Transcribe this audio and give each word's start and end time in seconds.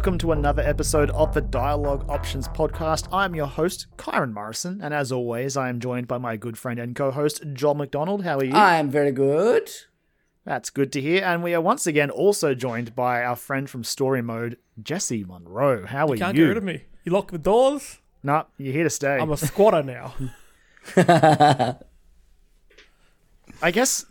welcome 0.00 0.16
to 0.16 0.32
another 0.32 0.62
episode 0.62 1.10
of 1.10 1.34
the 1.34 1.42
Dialogue 1.42 2.08
Options 2.08 2.48
podcast. 2.48 3.06
I'm 3.12 3.34
your 3.34 3.44
host, 3.46 3.86
Kyron 3.98 4.32
Morrison, 4.32 4.80
and 4.82 4.94
as 4.94 5.12
always, 5.12 5.58
I 5.58 5.68
am 5.68 5.78
joined 5.78 6.08
by 6.08 6.16
my 6.16 6.38
good 6.38 6.56
friend 6.56 6.80
and 6.80 6.96
co-host, 6.96 7.42
Joel 7.52 7.74
McDonald. 7.74 8.24
How 8.24 8.38
are 8.38 8.44
you? 8.44 8.54
I 8.54 8.76
am 8.76 8.88
very 8.88 9.12
good. 9.12 9.70
That's 10.46 10.70
good 10.70 10.90
to 10.92 11.02
hear. 11.02 11.22
And 11.22 11.42
we 11.42 11.52
are 11.52 11.60
once 11.60 11.86
again 11.86 12.08
also 12.08 12.54
joined 12.54 12.96
by 12.96 13.22
our 13.22 13.36
friend 13.36 13.68
from 13.68 13.84
Story 13.84 14.22
Mode, 14.22 14.56
Jesse 14.82 15.22
Monroe. 15.22 15.84
How 15.84 16.06
are 16.06 16.14
you? 16.14 16.18
Can't 16.18 16.34
you? 16.34 16.44
get 16.44 16.48
rid 16.48 16.56
of 16.56 16.64
me. 16.64 16.84
You 17.04 17.12
lock 17.12 17.30
the 17.30 17.36
doors. 17.36 17.98
Nah, 18.22 18.44
you're 18.56 18.72
here 18.72 18.84
to 18.84 18.90
stay. 18.90 19.18
I'm 19.18 19.30
a 19.30 19.36
squatter 19.36 19.82
now. 19.82 20.14
I 23.60 23.70
guess. 23.70 24.06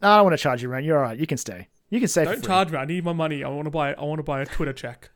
No, 0.00 0.08
I 0.08 0.16
don't 0.16 0.24
want 0.24 0.38
to 0.38 0.42
charge 0.42 0.62
you 0.62 0.70
rent. 0.70 0.86
You're 0.86 0.96
all 0.96 1.02
right. 1.02 1.18
You 1.18 1.26
can 1.26 1.36
stay. 1.36 1.68
You 1.90 2.00
can 2.00 2.08
stay 2.08 2.24
Don't 2.24 2.42
charge 2.42 2.70
me. 2.70 2.78
I 2.78 2.86
need 2.86 3.04
my 3.04 3.12
money. 3.12 3.44
I 3.44 3.48
want 3.50 3.66
to 3.66 3.70
buy. 3.70 3.92
I 3.92 4.04
want 4.04 4.20
to 4.20 4.22
buy 4.22 4.40
a 4.40 4.46
Twitter 4.46 4.72
check. 4.72 5.10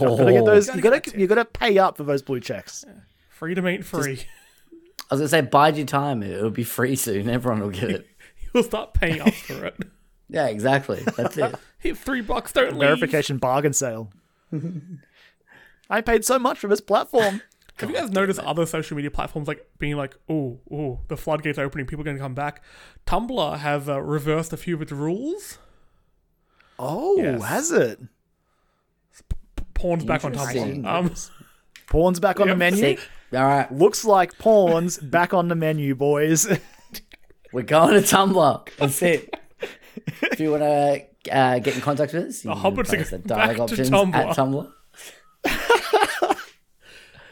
You 0.00 0.16
gotta 0.16 0.32
get 0.32 0.44
those. 0.44 0.66
Gotta 0.66 0.78
You 0.78 0.82
gotta. 0.82 1.18
You 1.20 1.26
gotta 1.26 1.44
pay 1.44 1.78
up 1.78 1.96
for 1.96 2.04
those 2.04 2.22
blue 2.22 2.40
checks. 2.40 2.84
Freedom 3.28 3.66
ain't 3.66 3.84
free. 3.84 4.20
I 5.10 5.14
was 5.14 5.20
gonna 5.20 5.28
say, 5.28 5.40
bide 5.42 5.76
your 5.76 5.86
time. 5.86 6.22
It'll 6.22 6.50
be 6.50 6.64
free 6.64 6.96
soon. 6.96 7.28
Everyone 7.28 7.60
will 7.60 7.70
get 7.70 7.90
it. 7.90 8.06
You'll 8.54 8.64
start 8.64 8.94
paying 8.94 9.20
up 9.20 9.32
for 9.34 9.64
it. 9.66 9.76
Yeah, 10.28 10.48
exactly. 10.48 11.04
That's 11.16 11.36
it. 11.36 11.54
Hit 11.78 11.96
three 11.98 12.20
bucks. 12.20 12.50
Don't 12.52 12.72
leave. 12.72 12.80
Verification 12.80 13.38
bargain 13.38 13.72
sale. 13.72 14.10
I 15.88 16.00
paid 16.00 16.24
so 16.24 16.36
much 16.40 16.58
for 16.58 16.66
this 16.66 16.80
platform. 16.80 17.42
Have 17.76 17.90
you 17.90 17.94
guys 17.96 18.10
noticed 18.10 18.40
other 18.40 18.66
social 18.66 18.96
media 18.96 19.12
platforms 19.12 19.46
like 19.46 19.64
being 19.78 19.96
like, 19.96 20.16
oh, 20.28 20.58
oh, 20.68 20.98
the 21.06 21.16
floodgates 21.16 21.58
are 21.60 21.64
opening, 21.64 21.86
people 21.86 22.00
are 22.00 22.04
going 22.06 22.16
to 22.16 22.22
come 22.22 22.34
back? 22.34 22.64
Tumblr 23.06 23.58
has 23.58 23.88
uh, 23.88 24.00
reversed 24.02 24.52
a 24.52 24.56
few 24.56 24.74
of 24.74 24.82
its 24.82 24.90
rules. 24.90 25.58
Oh, 26.76 27.16
Yes. 27.18 27.44
has 27.44 27.70
it? 27.70 28.00
Porn's 29.86 30.04
back 30.04 30.24
on 30.24 30.32
Tumblr. 30.34 30.84
Um, 30.86 31.14
Porn's 31.86 32.18
back 32.18 32.40
on 32.40 32.48
the 32.48 32.56
menu. 32.56 32.80
Sick. 32.80 33.00
All 33.32 33.44
right, 33.44 33.70
Looks 33.72 34.04
like 34.04 34.36
porn's 34.38 34.98
back 35.02 35.32
on 35.32 35.46
the 35.48 35.54
menu, 35.54 35.94
boys. 35.94 36.48
we're 37.52 37.62
going 37.62 37.94
to 37.94 38.00
Tumblr. 38.00 38.68
That's 38.78 39.02
it. 39.02 39.32
If 40.22 40.40
you 40.40 40.50
want 40.50 40.62
to 40.62 41.06
uh, 41.36 41.58
get 41.60 41.74
in 41.76 41.80
contact 41.80 42.12
with 42.12 42.24
us, 42.28 42.44
you 42.44 42.50
can 42.52 42.60
Hobbits 42.60 42.88
post 42.96 43.12
are 43.12 43.16
at 43.16 43.26
back 43.26 43.46
Dialogue 43.56 43.68
to 43.68 43.74
Options 43.74 43.90
Tumblr. 43.90 44.14
at 44.16 44.36
Tumblr. 44.36 44.72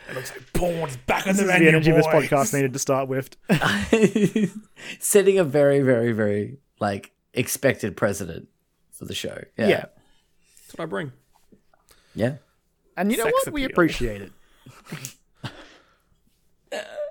it 0.09 0.15
looks 0.15 0.31
like 0.33 0.53
porn's 0.53 0.97
back 0.99 1.27
on 1.27 1.35
this 1.35 1.39
the 1.39 1.43
is 1.43 1.49
the 1.49 1.53
menu, 1.53 1.69
energy 1.69 1.91
this 1.93 2.07
boys. 2.07 2.29
podcast 2.29 2.55
needed 2.55 2.73
to 2.73 2.79
start 2.79 3.09
with. 3.09 3.37
Setting 5.01 5.39
a 5.39 5.45
very, 5.45 5.81
very, 5.81 6.13
very 6.13 6.59
like 6.81 7.13
expected 7.33 7.97
precedent 7.97 8.49
for 8.93 9.05
the 9.05 9.15
show. 9.15 9.43
Yeah, 9.59 9.67
Yeah. 9.69 9.85
That's 10.67 10.77
what 10.79 10.85
I 10.85 10.87
bring. 10.87 11.13
yeah. 12.15 12.37
And 12.97 13.11
you 13.11 13.19
know 13.19 13.25
Sex 13.25 13.35
what? 13.47 13.53
We 13.55 13.65
appreciate 13.65 14.23
it. 14.23 14.33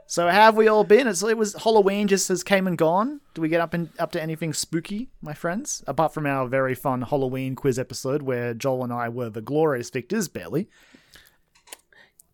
so 0.06 0.28
how 0.28 0.42
have 0.42 0.56
we 0.58 0.68
all 0.68 0.84
been? 0.84 1.08
It's, 1.08 1.24
it 1.24 1.38
was 1.38 1.54
Halloween 1.64 2.08
just 2.08 2.28
has 2.28 2.44
came 2.44 2.68
and 2.68 2.78
gone. 2.78 3.22
Do 3.34 3.42
we 3.42 3.50
get 3.50 3.62
up 3.62 3.74
in, 3.74 3.90
up 4.00 4.12
to 4.14 4.22
anything 4.22 4.54
spooky, 4.54 5.10
my 5.22 5.34
friends? 5.34 5.84
Apart 5.88 6.14
from 6.14 6.26
our 6.26 6.48
very 6.48 6.76
fun 6.76 7.02
Halloween 7.02 7.56
quiz 7.56 7.80
episode 7.80 8.22
where 8.22 8.54
Joel 8.54 8.84
and 8.84 8.94
I 8.94 9.10
were 9.10 9.30
the 9.30 9.42
glorious 9.42 9.90
victors, 9.90 10.28
barely. 10.28 10.70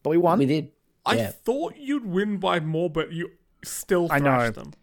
But 0.03 0.11
we 0.11 0.17
won. 0.17 0.39
We 0.39 0.45
did. 0.45 0.71
I 1.05 1.15
Yeah. 1.15 1.31
thought 1.31 1.75
you'd 1.77 2.05
win 2.05 2.37
by 2.37 2.59
more, 2.59 2.89
but 2.89 3.11
you 3.11 3.31
still 3.63 4.07
I 4.11 4.19
thrashed 4.19 4.55
know. 4.57 4.63
them. 4.63 4.73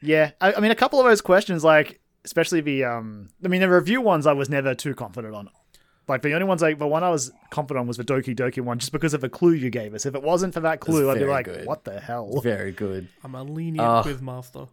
Yeah, 0.00 0.30
I, 0.40 0.52
I 0.54 0.60
mean, 0.60 0.70
a 0.70 0.76
couple 0.76 1.00
of 1.00 1.06
those 1.06 1.20
questions, 1.20 1.64
like 1.64 2.00
especially 2.24 2.60
the 2.60 2.84
um, 2.84 3.30
I 3.44 3.48
mean, 3.48 3.60
the 3.60 3.68
review 3.70 4.00
ones, 4.00 4.26
I 4.26 4.32
was 4.32 4.48
never 4.48 4.74
too 4.74 4.94
confident 4.94 5.34
on. 5.34 5.48
Like 6.08 6.22
the 6.22 6.32
only 6.32 6.46
ones, 6.46 6.62
like 6.62 6.78
the 6.78 6.86
one 6.86 7.04
I 7.04 7.10
was 7.10 7.30
confident 7.50 7.80
on 7.82 7.86
was 7.86 7.98
the 7.98 8.04
Doki 8.04 8.34
Doki 8.34 8.62
one, 8.62 8.78
just 8.78 8.92
because 8.92 9.12
of 9.12 9.20
the 9.20 9.28
clue 9.28 9.52
you 9.52 9.68
gave 9.70 9.92
us. 9.94 10.06
If 10.06 10.14
it 10.14 10.22
wasn't 10.22 10.54
for 10.54 10.60
that 10.60 10.80
clue, 10.80 11.10
I'd 11.10 11.14
be 11.14 11.20
very 11.20 11.30
like, 11.30 11.44
good. 11.44 11.66
"What 11.66 11.84
the 11.84 12.00
hell?" 12.00 12.40
Very 12.40 12.72
good. 12.72 13.08
I'm 13.22 13.34
a 13.34 13.42
lenient 13.42 13.86
Ugh. 13.86 14.02
quiz 14.04 14.22
master. 14.22 14.68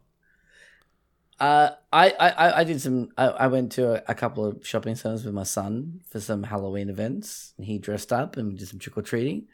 Uh, 1.38 1.72
I, 1.92 2.12
I, 2.12 2.30
I- 2.30 2.58
I 2.60 2.64
did 2.64 2.80
some. 2.82 3.10
I, 3.18 3.26
I 3.28 3.48
went 3.48 3.74
to 3.74 3.96
a, 3.96 4.04
a 4.08 4.16
couple 4.16 4.46
of 4.46 4.66
shopping 4.66 4.96
centers 4.96 5.26
with 5.26 5.34
my 5.34 5.44
son 5.44 6.00
for 6.10 6.22
some 6.22 6.44
Halloween 6.44 6.90
events. 6.90 7.54
And 7.58 7.66
he 7.66 7.78
dressed 7.78 8.14
up 8.14 8.38
and 8.38 8.48
we 8.48 8.56
did 8.56 8.70
some 8.70 8.80
trick 8.80 8.98
or 8.98 9.02
treating, 9.02 9.48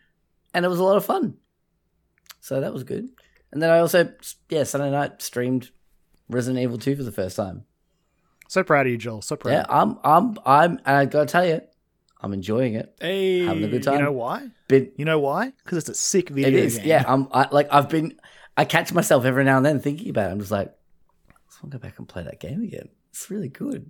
and 0.53 0.63
it 0.63 0.67
was 0.69 0.79
a 0.79 0.83
lot 0.83 0.97
of 0.97 1.05
fun. 1.05 1.37
So 2.39 2.61
that 2.61 2.73
was 2.73 2.83
good. 2.83 3.09
And 3.51 3.61
then 3.61 3.69
I 3.71 3.79
also, 3.79 4.13
yeah, 4.49 4.63
Sunday 4.63 4.91
night 4.91 5.21
streamed 5.21 5.71
Resident 6.29 6.61
Evil 6.61 6.77
Two 6.77 6.95
for 6.95 7.03
the 7.03 7.11
first 7.11 7.35
time. 7.35 7.65
So 8.47 8.63
proud 8.63 8.85
of 8.85 8.91
you, 8.91 8.97
Joel. 8.97 9.21
So 9.21 9.35
proud. 9.35 9.53
Yeah, 9.53 9.65
I'm, 9.69 9.97
I'm, 10.03 10.37
I'm. 10.45 10.71
And 10.85 10.97
I 10.97 11.05
gotta 11.05 11.25
tell 11.25 11.45
you, 11.47 11.61
I'm 12.21 12.33
enjoying 12.33 12.75
it. 12.75 12.95
Hey, 13.01 13.39
Having 13.45 13.63
a 13.63 13.67
good 13.67 13.83
time. 13.83 13.95
You 13.95 14.03
know 14.03 14.11
why? 14.11 14.47
Been, 14.67 14.91
You 14.95 15.05
know 15.05 15.19
why? 15.19 15.53
Because 15.63 15.79
it's 15.79 15.89
a 15.89 15.95
sick 15.95 16.29
video 16.29 16.47
it 16.49 16.53
is. 16.53 16.77
game. 16.77 16.87
Yeah, 16.87 17.03
I'm. 17.07 17.27
I, 17.33 17.47
like 17.51 17.67
I've 17.71 17.89
been. 17.89 18.19
I 18.55 18.65
catch 18.65 18.93
myself 18.93 19.25
every 19.25 19.43
now 19.43 19.57
and 19.57 19.65
then 19.65 19.79
thinking 19.79 20.09
about 20.09 20.29
it. 20.29 20.33
I'm 20.33 20.39
just 20.39 20.51
like, 20.51 20.67
I 21.29 21.33
just 21.49 21.63
want 21.63 21.71
to 21.71 21.77
go 21.79 21.81
back 21.81 21.97
and 21.97 22.07
play 22.07 22.23
that 22.23 22.39
game 22.39 22.61
again. 22.63 22.89
It's 23.09 23.29
really 23.31 23.49
good. 23.49 23.89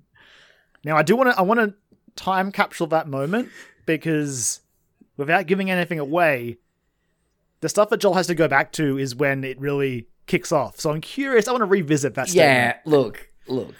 Now 0.86 0.96
I 0.98 1.04
do 1.04 1.16
want 1.16 1.32
to. 1.32 1.38
I 1.38 1.42
want 1.42 1.60
to 1.60 1.74
time 2.16 2.52
capsule 2.52 2.88
that 2.88 3.08
moment 3.08 3.50
because 3.86 4.62
without 5.18 5.46
giving 5.48 5.70
anything 5.70 6.00
away, 6.00 6.58
the 7.60 7.70
stuff 7.70 7.90
that 7.90 7.98
Joel 7.98 8.14
has 8.14 8.28
to 8.28 8.36
go 8.36 8.48
back 8.48 8.72
to 8.74 8.98
is 8.98 9.14
when 9.16 9.44
it 9.44 9.60
really 9.60 10.08
kicks 10.26 10.52
off. 10.52 10.80
So 10.80 10.92
I'm 10.92 11.02
curious. 11.02 11.48
I 11.48 11.52
want 11.52 11.62
to 11.64 11.66
revisit 11.66 12.16
that. 12.16 12.34
Yeah, 12.34 12.78
look, 12.86 13.30
look. 13.48 13.76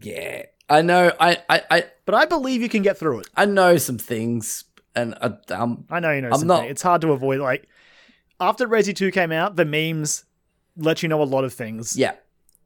Yeah, 0.00 0.44
I 0.70 0.82
know. 0.82 1.12
I, 1.18 1.38
I, 1.48 1.62
I, 1.70 1.84
but 2.04 2.14
I 2.14 2.24
believe 2.26 2.60
you 2.62 2.68
can 2.68 2.82
get 2.82 2.98
through 2.98 3.20
it. 3.20 3.28
I 3.36 3.44
know 3.46 3.76
some 3.78 3.98
things, 3.98 4.64
and 4.94 5.14
I, 5.20 5.32
um, 5.54 5.84
I 5.90 6.00
know 6.00 6.12
you 6.12 6.20
know. 6.22 6.28
I'm 6.28 6.32
something. 6.34 6.48
not- 6.48 6.64
It's 6.66 6.82
hard 6.82 7.00
to 7.02 7.12
avoid. 7.12 7.40
Like 7.40 7.68
after 8.40 8.68
Resi 8.68 8.94
Two 8.94 9.10
came 9.10 9.32
out, 9.32 9.56
the 9.56 9.64
memes 9.64 10.24
let 10.76 11.02
you 11.02 11.08
know 11.08 11.22
a 11.22 11.24
lot 11.24 11.44
of 11.44 11.52
things. 11.52 11.96
yeah, 11.96 12.12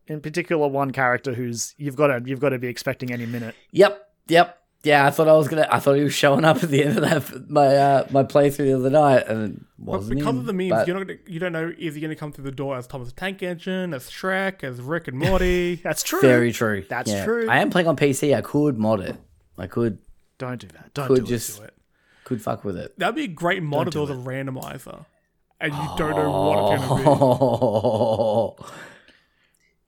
In 0.06 0.20
particular, 0.20 0.66
one 0.68 0.90
character 0.90 1.32
who's 1.34 1.74
you've 1.78 1.96
got 1.96 2.08
to 2.08 2.22
you've 2.24 2.40
got 2.40 2.50
to 2.50 2.58
be 2.58 2.68
expecting 2.68 3.12
any 3.12 3.26
minute. 3.26 3.54
yep, 3.70 4.08
yep, 4.28 4.61
yeah. 4.84 5.06
I 5.06 5.10
thought 5.10 5.28
I 5.28 5.32
was 5.34 5.48
gonna. 5.48 5.66
I 5.70 5.78
thought 5.78 5.94
he 5.94 6.04
was 6.04 6.14
showing 6.14 6.44
up 6.44 6.62
at 6.62 6.70
the 6.70 6.84
end 6.84 6.98
of 6.98 7.02
that 7.30 7.50
my 7.50 7.66
uh, 7.76 8.06
my 8.10 8.22
playthrough 8.24 8.56
the 8.58 8.74
other 8.74 8.90
night, 8.90 9.26
and 9.28 9.56
it 9.56 9.62
wasn't 9.78 10.18
because 10.18 10.30
him, 10.34 10.38
of 10.40 10.46
the 10.46 10.52
memes, 10.52 10.70
but- 10.70 10.86
you're 10.86 10.96
not 10.98 11.06
gonna, 11.06 11.18
you 11.26 11.38
don't 11.40 11.52
know 11.52 11.72
is 11.78 11.94
he 11.94 12.00
going 12.00 12.10
to 12.10 12.16
come 12.16 12.32
through 12.32 12.44
the 12.44 12.50
door 12.52 12.76
as 12.76 12.86
Thomas 12.86 13.08
the 13.08 13.14
Tank 13.14 13.42
Engine, 13.42 13.94
as 13.94 14.10
Shrek, 14.10 14.62
as 14.64 14.80
Rick 14.80 15.08
and 15.08 15.18
Morty. 15.18 15.74
That's 15.84 16.02
true. 16.02 16.20
very 16.20 16.52
true. 16.52 16.84
That's 16.88 17.10
Yeah. 17.10 17.24
true. 17.24 17.48
I 17.48 17.58
am 17.58 17.70
playing 17.70 17.88
on 17.88 17.96
PC. 17.96 18.34
I 18.36 18.40
could 18.40 18.78
mod 18.78 19.00
it. 19.00 19.16
I 19.58 19.66
could 19.66 19.98
Don't 20.38 20.60
do 20.60 20.66
that. 20.68 20.94
Don't 20.94 21.06
could 21.08 21.24
do 21.24 21.26
just 21.26 21.58
do 21.58 21.64
it. 21.64 21.74
could 22.24 22.40
fuck 22.42 22.64
with 22.64 22.76
it. 22.76 22.98
That'd 22.98 23.14
be 23.16 23.24
a 23.24 23.28
great 23.28 23.62
mod 23.62 23.88
if 23.88 23.92
there 23.94 24.02
was 24.02 24.10
a 24.10 24.14
randomizer, 24.14 25.04
and 25.60 25.72
you 25.74 25.88
don't 25.96 26.16
know 26.16 26.30
what 26.30 26.74
it's 26.74 26.88
going 26.88 28.56
to 28.58 28.62
be. 28.62 28.72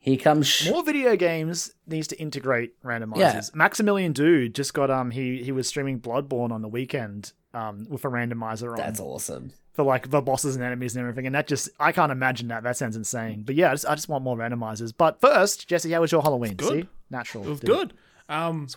Here 0.05 0.19
comes. 0.19 0.47
Sh- 0.47 0.69
More 0.69 0.83
video 0.85 1.17
games 1.17 1.73
needs 1.87 2.07
to 2.09 2.21
integrate 2.21 2.81
randomizers. 2.83 3.17
Yeah. 3.19 3.41
Maximilian 3.55 4.13
Dood 4.13 4.55
just 4.55 4.75
got 4.75 4.91
um 4.91 5.11
he 5.11 5.43
he 5.43 5.51
was 5.51 5.67
streaming 5.67 5.99
Bloodborne 5.99 6.53
on 6.53 6.61
the 6.61 6.69
weekend 6.69 7.33
um 7.55 7.87
with 7.89 8.05
a 8.05 8.09
randomizer 8.09 8.71
on 8.73 8.77
That's 8.77 9.01
awesome. 9.01 9.53
for 9.73 9.83
like 9.83 10.11
the 10.11 10.21
bosses 10.21 10.57
and 10.57 10.65
enemies 10.65 10.95
and 10.95 11.01
everything, 11.03 11.25
and 11.25 11.35
that 11.35 11.47
just 11.47 11.71
I 11.81 11.91
can't 11.91 12.13
imagine 12.13 12.49
that. 12.49 12.65
That 12.65 12.77
sounds 12.77 12.97
insane. 12.97 13.45
But 13.47 13.55
yeah, 13.55 13.71
I 13.71 13.75
just, 13.75 13.87
I 13.87 13.95
just 13.95 14.11
want 14.11 14.23
more 14.25 14.37
randomizers. 14.37 14.93
But 14.95 15.23
first, 15.23 15.67
Jesse, 15.69 15.91
how 15.91 16.03
was 16.03 16.13
your 16.13 16.21
Halloween? 16.21 16.57
good. 16.57 16.83
See, 16.83 16.89
natural. 17.09 17.45
It 17.47 17.49
was 17.51 17.61
Did 17.61 17.67
good. 17.71 17.95
Um, 18.29 18.69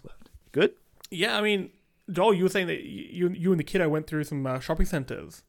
Good. 0.54 0.76
yeah, 1.12 1.38
I 1.38 1.42
mean, 1.42 1.72
Joel, 2.10 2.34
you 2.36 2.44
were 2.44 2.50
saying 2.50 2.68
that 2.68 2.84
you 2.84 3.28
you 3.32 3.52
and 3.52 3.60
the 3.60 3.66
kiddo 3.66 3.90
went 3.90 4.08
through 4.08 4.24
some 4.24 4.48
uh, 4.48 4.60
shopping 4.62 4.86
centers. 4.86 5.44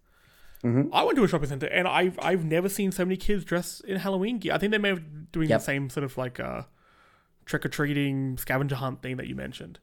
Mm-hmm. 0.65 0.93
I 0.93 1.05
went 1.05 1.17
to 1.17 1.25
a 1.25 1.29
shopping 1.29 1.49
center, 1.49 1.67
and 1.67 1.87
I've 1.87 2.19
I've 2.21 2.45
never 2.45 2.69
seen 2.69 2.91
so 2.93 3.05
many 3.05 3.17
kids 3.17 3.45
dressed 3.45 3.85
in 3.85 3.97
Halloween 3.97 4.39
gear. 4.39 4.53
I 4.55 4.59
think 4.59 4.73
they 4.73 4.79
may 4.79 4.89
have 4.89 5.31
doing 5.33 5.49
Yep. 5.49 5.61
the 5.61 5.65
same 5.65 5.91
sort 5.91 6.05
of 6.05 6.17
like 6.19 6.41
uh, 6.41 6.63
trick 7.45 7.65
or 7.65 7.69
treating 7.69 8.37
scavenger 8.39 8.75
hunt 8.77 9.01
thing 9.03 9.17
that 9.19 9.27
you 9.29 9.35
mentioned. 9.37 9.79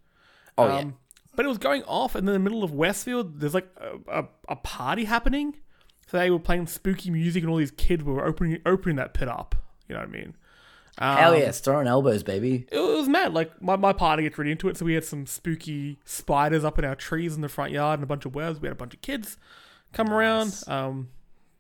Oh 0.58 0.68
yeah. 0.68 0.80
Um, 0.80 0.98
But 1.36 1.46
it 1.46 1.50
was 1.50 1.58
going 1.58 1.84
off, 1.84 2.16
and 2.16 2.28
in 2.28 2.34
the 2.34 2.40
middle 2.40 2.64
of 2.64 2.72
Westfield, 2.72 3.40
there's 3.40 3.54
like 3.54 3.68
a, 3.78 4.20
a, 4.22 4.26
a 4.50 4.56
party 4.58 5.06
happening. 5.06 5.56
So 6.08 6.18
they 6.20 6.30
were 6.30 6.40
playing 6.40 6.68
spooky 6.68 7.10
music, 7.10 7.44
and 7.44 7.50
all 7.50 7.58
these 7.58 7.72
kids 7.72 8.04
were 8.04 8.26
opening 8.26 8.60
opening 8.66 8.98
that 8.98 9.14
pit 9.14 9.28
up. 9.28 9.56
You 9.88 9.96
know 9.96 10.02
what 10.02 10.10
I 10.10 10.12
mean? 10.12 10.36
Um, 10.98 11.18
Hell 11.18 11.38
yes, 11.38 11.60
throwing 11.60 11.88
elbows, 11.88 12.24
baby. 12.24 12.68
It 12.72 12.80
was 12.80 13.08
mad. 13.10 13.34
Like 13.34 13.62
my, 13.62 13.76
my 13.76 13.92
party 13.94 14.24
gets 14.24 14.38
really 14.38 14.52
into 14.52 14.70
it, 14.70 14.78
so 14.78 14.86
we 14.86 14.94
had 14.94 15.04
some 15.04 15.26
spooky 15.26 16.00
spiders 16.06 16.64
up 16.64 16.78
in 16.80 16.86
our 16.86 16.96
trees 16.96 17.36
in 17.36 17.42
the 17.42 17.50
front 17.50 17.72
yard, 17.72 18.00
and 18.00 18.04
a 18.04 18.08
bunch 18.08 18.26
of 18.26 18.36
webs. 18.36 18.60
We 18.62 18.68
had 18.68 18.74
a 18.74 18.78
bunch 18.78 18.94
of 18.94 19.02
kids 19.02 19.38
come 19.96 20.14
around. 20.14 20.62
Um, 20.68 21.10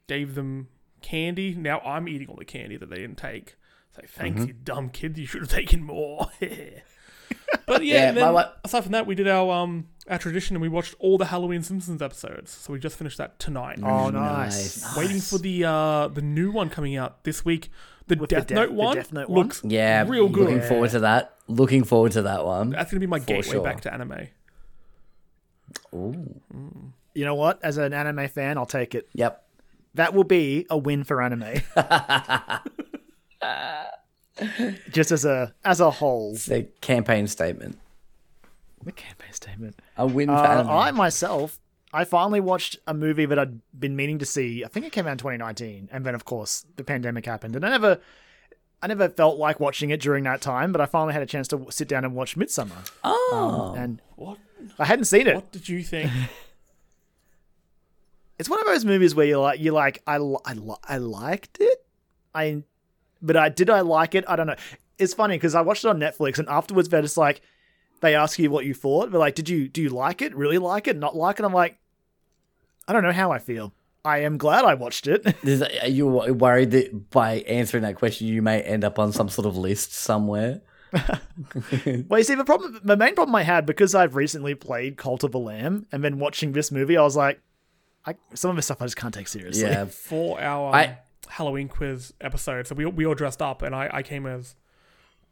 gave 0.07 0.35
them 0.35 0.67
candy. 1.01 1.55
Now 1.55 1.79
I'm 1.79 2.07
eating 2.07 2.27
all 2.27 2.35
the 2.35 2.45
candy 2.45 2.77
that 2.77 2.89
they 2.89 2.97
didn't 2.97 3.17
take. 3.17 3.55
So 3.95 4.01
thanks, 4.07 4.39
Mm-hmm. 4.41 4.47
you 4.47 4.53
dumb 4.53 4.89
kids. 4.89 5.17
You 5.19 5.25
should 5.25 5.41
have 5.41 5.49
taken 5.49 5.81
more. 5.83 6.27
but 7.65 7.83
yeah, 7.85 7.95
Yeah, 7.95 8.07
and 8.09 8.19
my 8.33 8.43
then, 8.43 8.51
aside 8.63 8.81
from 8.83 8.91
that, 8.91 9.07
we 9.07 9.15
did 9.15 9.27
our 9.27 9.51
um 9.51 9.87
our 10.07 10.17
tradition 10.19 10.55
and 10.55 10.61
we 10.61 10.69
watched 10.69 10.93
all 10.99 11.17
the 11.17 11.25
Halloween 11.25 11.63
Simpsons 11.63 12.01
episodes. 12.01 12.51
So 12.51 12.73
we 12.73 12.79
just 12.79 12.97
finished 12.97 13.17
that 13.17 13.39
tonight. 13.39 13.79
Oh, 13.81 14.09
Nice. 14.09 14.83
nice. 14.83 14.97
Waiting 14.97 15.19
for 15.21 15.37
the 15.39 15.63
uh 15.65 16.07
the 16.09 16.21
new 16.21 16.51
one 16.51 16.69
coming 16.69 16.95
out 16.95 17.23
this 17.23 17.43
week. 17.45 17.69
The 18.07 18.15
With 18.17 18.29
the 18.29 18.35
Death 18.35 18.47
Death- 18.47 18.55
Note 18.55 18.67
the 18.67 18.73
one 18.73 18.95
Death 18.97 19.13
Note 19.13 19.29
one? 19.29 19.43
looks 19.45 19.61
Yeah, 19.63 20.05
real 20.07 20.29
good. 20.29 20.43
Looking 20.49 20.61
forward 20.61 20.91
to 20.91 20.99
that. 20.99 21.33
Looking 21.47 21.83
forward 21.83 22.11
to 22.11 22.21
that 22.23 22.45
one. 22.45 22.69
That's 22.71 22.91
gonna 22.91 22.99
be 22.99 23.07
my 23.07 23.17
gateway 23.19 23.53
sure. 23.53 23.63
back 23.63 23.81
to 23.81 23.93
anime. 23.93 24.27
Ooh. 25.93 26.41
You 27.15 27.25
know 27.25 27.35
what? 27.35 27.59
As 27.63 27.77
an 27.77 27.93
anime 27.93 28.27
fan, 28.27 28.57
I'll 28.57 28.65
take 28.65 28.93
it. 28.93 29.07
Yep. 29.13 29.41
That 29.95 30.13
will 30.13 30.23
be 30.25 30.65
a 30.69 30.77
win 30.77 31.03
for 31.05 31.21
anime. 31.21 31.61
Just 34.91 35.11
as 35.11 35.23
a 35.23 35.53
as 35.63 35.79
a 35.79 35.89
whole. 35.89 36.33
It's 36.33 36.51
a 36.51 36.63
campaign 36.81 37.27
statement. 37.27 37.79
The 38.83 38.91
campaign 38.91 39.31
statement. 39.31 39.79
A 39.97 40.05
win 40.05 40.27
for 40.27 40.33
Uh, 40.35 40.43
anime. 40.59 40.69
I 40.69 40.91
myself, 40.91 41.57
I 41.93 42.03
finally 42.03 42.41
watched 42.41 42.77
a 42.85 42.93
movie 42.93 43.25
that 43.25 43.39
I'd 43.39 43.61
been 43.79 43.95
meaning 43.95 44.19
to 44.19 44.25
see. 44.25 44.65
I 44.65 44.67
think 44.67 44.85
it 44.85 44.91
came 44.91 45.07
out 45.07 45.13
in 45.13 45.17
2019, 45.19 45.87
and 45.91 46.05
then 46.05 46.13
of 46.15 46.25
course 46.25 46.65
the 46.75 46.83
pandemic 46.83 47.25
happened, 47.25 47.55
and 47.55 47.65
I 47.65 47.69
never, 47.69 47.99
I 48.81 48.87
never 48.87 49.07
felt 49.07 49.37
like 49.39 49.61
watching 49.61 49.89
it 49.91 50.01
during 50.01 50.25
that 50.25 50.41
time. 50.41 50.73
But 50.73 50.81
I 50.81 50.85
finally 50.85 51.13
had 51.13 51.23
a 51.23 51.25
chance 51.27 51.47
to 51.49 51.65
sit 51.69 51.87
down 51.87 52.03
and 52.03 52.13
watch 52.13 52.35
Midsommar, 52.35 52.91
oh. 53.05 53.73
and 53.77 54.01
What 54.17 54.37
I 54.77 54.83
hadn't 54.85 55.05
seen 55.05 55.27
it. 55.27 55.35
what 55.35 55.51
did 55.53 55.69
you 55.69 55.81
think? 55.81 56.11
It's 58.37 58.49
one 58.49 58.59
of 58.59 58.65
those 58.65 58.83
movies 58.85 59.15
where 59.15 59.25
you're 59.25 59.39
like, 59.41 59.59
you're 59.61 59.73
like, 59.73 60.01
I, 60.05 60.17
I, 60.17 60.55
I 60.83 60.97
liked 60.97 61.57
it, 61.61 61.85
I, 62.33 62.63
but 63.21 63.37
I 63.37 63.49
did 63.49 63.69
I 63.69 63.81
like 63.81 64.13
it? 64.15 64.25
I 64.27 64.35
don't 64.35 64.47
know. 64.47 64.55
It's 64.97 65.13
funny 65.13 65.35
because 65.35 65.55
I 65.55 65.61
watched 65.61 65.85
it 65.85 65.89
on 65.89 65.99
Netflix, 65.99 66.37
and 66.39 66.47
afterwards 66.49 66.89
they're 66.89 67.01
just 67.01 67.17
like, 67.17 67.41
they 68.01 68.13
ask 68.15 68.37
you 68.37 68.51
what 68.51 68.65
you 68.65 68.73
thought. 68.73 69.11
They're 69.11 69.19
like, 69.19 69.35
did 69.35 69.47
you 69.49 69.67
do 69.69 69.81
you 69.81 69.89
like 69.89 70.21
it? 70.21 70.35
Really 70.35 70.57
like 70.57 70.87
it? 70.87 70.97
Not 70.97 71.15
like 71.15 71.39
it? 71.39 71.45
I'm 71.45 71.53
like, 71.53 71.77
I 72.87 72.93
don't 72.93 73.03
know 73.03 73.11
how 73.13 73.31
I 73.31 73.39
feel. 73.39 73.73
I 74.03 74.19
am 74.19 74.37
glad 74.37 74.65
I 74.65 74.75
watched 74.75 75.07
it. 75.07 75.25
Is- 75.43 75.61
Are 75.63 75.87
you 75.87 76.05
wo- 76.07 76.31
worried 76.33 76.71
that 76.71 77.09
by 77.09 77.35
answering 77.47 77.83
that 77.83 77.95
question, 77.95 78.27
you 78.27 78.41
may 78.41 78.61
end 78.61 78.83
up 78.83 78.99
on 78.99 79.11
some 79.11 79.29
sort 79.29 79.47
of 79.47 79.57
list 79.57 79.93
somewhere? 79.93 80.61
well, 80.93 82.19
you 82.19 82.23
see, 82.23 82.35
the 82.35 82.43
problem, 82.45 82.79
the 82.83 82.95
main 82.97 83.15
problem 83.15 83.33
I 83.35 83.43
had 83.43 83.65
because 83.65 83.95
I've 83.95 84.15
recently 84.15 84.55
played 84.55 84.97
Cult 84.97 85.23
of 85.23 85.31
the 85.31 85.39
Lamb, 85.39 85.87
and 85.91 86.03
then 86.03 86.19
watching 86.19 86.51
this 86.51 86.71
movie, 86.71 86.97
I 86.97 87.01
was 87.03 87.15
like, 87.15 87.41
I, 88.05 88.15
some 88.33 88.51
of 88.51 88.55
the 88.55 88.61
stuff 88.61 88.81
I 88.81 88.85
just 88.85 88.97
can't 88.97 89.13
take 89.13 89.27
seriously. 89.27 89.63
Yeah. 89.63 89.85
For 89.89 90.39
our 90.39 90.73
I- 90.75 90.99
Halloween 91.27 91.67
quiz 91.67 92.13
episode, 92.21 92.67
so 92.67 92.75
we 92.75 92.85
we 92.85 93.05
all 93.05 93.15
dressed 93.15 93.41
up, 93.41 93.61
and 93.63 93.73
I, 93.75 93.89
I 93.91 94.03
came 94.03 94.25
as 94.27 94.55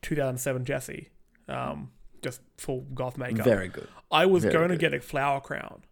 2007 0.01 0.65
Jesse, 0.65 1.09
um, 1.47 1.91
just 2.23 2.41
full 2.57 2.81
goth 2.93 3.17
makeup. 3.17 3.45
Very 3.45 3.67
good. 3.67 3.87
I 4.11 4.25
was 4.25 4.43
very 4.43 4.53
going 4.53 4.69
to 4.69 4.77
get 4.77 4.93
a 4.93 4.99
flower 4.99 5.39
crown, 5.39 5.83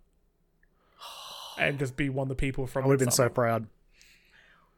and 1.60 1.78
just 1.78 1.96
be 1.96 2.10
one 2.10 2.26
of 2.26 2.30
the 2.30 2.36
people 2.36 2.66
from. 2.68 2.84
I 2.84 2.88
would 2.88 2.94
have 3.00 3.06
been 3.08 3.12
so 3.12 3.30
proud. 3.30 3.68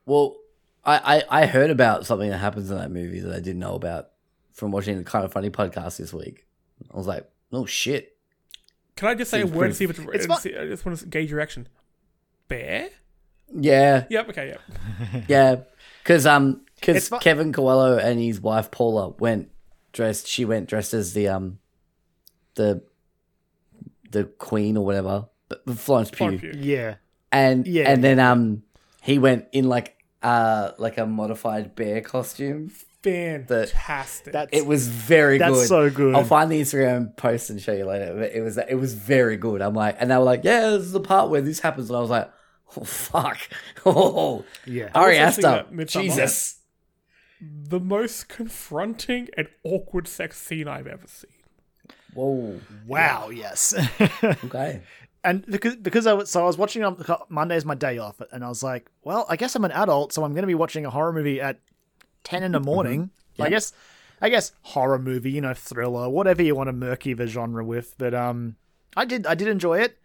Well, 0.06 0.36
I, 0.84 1.24
I, 1.30 1.44
I 1.44 1.46
heard 1.46 1.70
about 1.70 2.06
something 2.06 2.30
that 2.30 2.40
happens 2.40 2.70
in 2.70 2.78
that 2.78 2.92
movie 2.92 3.22
that 3.22 3.34
I 3.34 3.40
didn't 3.40 3.60
know 3.60 3.76
about 3.76 4.10
from 4.52 4.72
watching 4.72 4.98
the 4.98 5.10
Kinda 5.10 5.30
Funny 5.30 5.50
podcast 5.50 5.98
this 5.98 6.14
week. 6.14 6.46
I 6.94 6.98
was 6.98 7.08
like, 7.08 7.30
oh 7.54 7.66
shit. 7.66 8.18
Can 8.98 9.08
I 9.08 9.16
just 9.16 9.32
say 9.32 9.42
a 9.42 9.48
word 9.48 9.68
and 9.68 9.76
see 9.76 9.86
if 9.86 9.96
pretty- 9.96 10.10
it's? 10.10 10.16
It's 10.16 10.26
and 10.26 10.34
fun- 10.34 10.42
see- 10.42 10.58
I 10.58 10.66
just 10.68 10.86
want 10.86 11.00
to 11.00 11.06
gauge 11.06 11.30
your 11.30 11.38
reaction. 11.38 11.68
Bear. 12.48 12.90
Yeah, 13.56 14.06
Yep. 14.10 14.30
Okay. 14.30 14.48
Yep. 14.48 15.26
yeah. 15.28 15.56
Because 16.04 16.26
um, 16.26 16.62
because 16.76 17.08
fu- 17.08 17.20
Kevin 17.20 17.54
Coello 17.54 17.98
and 18.04 18.20
his 18.20 18.42
wife 18.42 18.72
Paula 18.72 19.10
went 19.20 19.50
dressed. 19.92 20.28
She 20.28 20.44
went 20.44 20.68
dressed 20.68 20.94
as 20.94 21.14
the 21.14 21.28
um, 21.30 21.60
the 22.56 22.84
the 24.10 24.26
queen 24.26 24.78
or 24.78 24.86
whatever, 24.86 25.28
but 25.50 25.64
Florence 25.78 26.10
Pugh. 26.12 26.18
Fine 26.30 26.38
view. 26.40 26.54
Yeah. 26.56 26.96
and 27.32 27.68
Yeah, 27.68 27.90
and 27.90 28.04
then 28.04 28.20
um, 28.20 28.64
he 29.02 29.20
went 29.20 29.48
in 29.52 29.70
like 29.70 29.98
uh 30.22 30.72
like 30.78 30.98
a 30.98 31.06
modified 31.06 31.76
bear 31.76 32.02
costume. 32.02 32.72
Fantastic. 33.04 34.34
That's 34.34 34.50
It 34.58 34.66
was 34.66 34.88
very 34.88 35.38
That's 35.38 35.54
good. 35.54 35.68
so 35.68 35.90
good. 35.90 36.16
I'll 36.16 36.24
find 36.24 36.52
the 36.52 36.60
Instagram 36.62 37.16
post 37.18 37.50
and 37.50 37.62
show 37.62 37.74
you 37.74 37.86
later. 37.86 38.14
But 38.18 38.32
it 38.32 38.42
was 38.42 38.58
it 38.58 38.76
was 38.80 38.94
very 38.94 39.38
good. 39.38 39.62
I'm 39.62 39.74
like, 39.74 39.98
and 40.00 40.10
they 40.10 40.18
were 40.18 40.24
like, 40.24 40.44
yeah, 40.44 40.70
this 40.72 40.84
is 40.84 40.92
the 40.94 41.00
part 41.02 41.30
where 41.30 41.42
this 41.42 41.60
happens, 41.60 41.90
and 41.90 41.98
I 41.98 42.00
was 42.00 42.10
like, 42.10 42.32
oh 42.78 42.84
fuck, 42.84 43.38
oh 43.86 44.46
Yeah. 44.66 44.90
Ari 44.96 45.20
also 45.20 45.42
think 45.42 45.46
Aster, 45.48 45.76
that 45.76 45.88
Jesus. 45.88 46.60
the 47.42 47.80
most 47.80 48.30
confronting 48.30 49.30
and 49.38 49.48
awkward 49.64 50.08
sex 50.08 50.38
scene 50.42 50.68
I've 50.68 50.88
ever 50.88 51.08
seen. 51.08 51.30
Whoa, 52.14 52.60
Wow. 52.88 53.30
Yes. 53.30 53.74
okay. 54.24 54.82
and 55.24 55.46
because 55.48 55.76
because 55.78 56.08
I 56.08 56.14
was 56.14 56.30
so 56.30 56.44
I 56.44 56.46
was 56.46 56.58
watching 56.58 56.84
um, 56.84 57.04
on 57.08 57.18
Monday's 57.30 57.66
my 57.66 57.76
day 57.76 57.98
off, 57.98 58.22
and 58.32 58.46
I 58.46 58.50
was 58.50 58.64
like, 58.64 58.90
well, 59.04 59.26
I 59.30 59.36
guess 59.36 59.56
I'm 59.56 59.66
an 59.66 59.72
adult, 59.72 60.14
so 60.14 60.24
I'm 60.24 60.32
going 60.34 60.44
to 60.44 60.48
be 60.48 60.56
watching 60.56 60.86
a 60.86 60.90
horror 60.90 61.12
movie 61.12 61.42
at 61.42 61.60
ten 62.24 62.44
in 62.44 62.52
the 62.52 62.60
morning. 62.60 63.12
I 63.40 63.50
guess, 63.50 63.74
I 64.22 64.30
guess 64.30 64.52
horror 64.62 65.00
movie, 65.00 65.32
you 65.32 65.42
know, 65.42 65.54
thriller, 65.54 66.10
whatever 66.10 66.44
you 66.44 66.56
want 66.56 66.68
to 66.68 66.74
murky 66.74 67.14
the 67.14 67.28
genre 67.28 67.66
with. 67.66 67.96
But 67.98 68.14
um, 68.14 68.56
I 68.96 69.06
did 69.06 69.26
I 69.26 69.36
did 69.36 69.48
enjoy 69.48 69.80
it. 69.80 69.98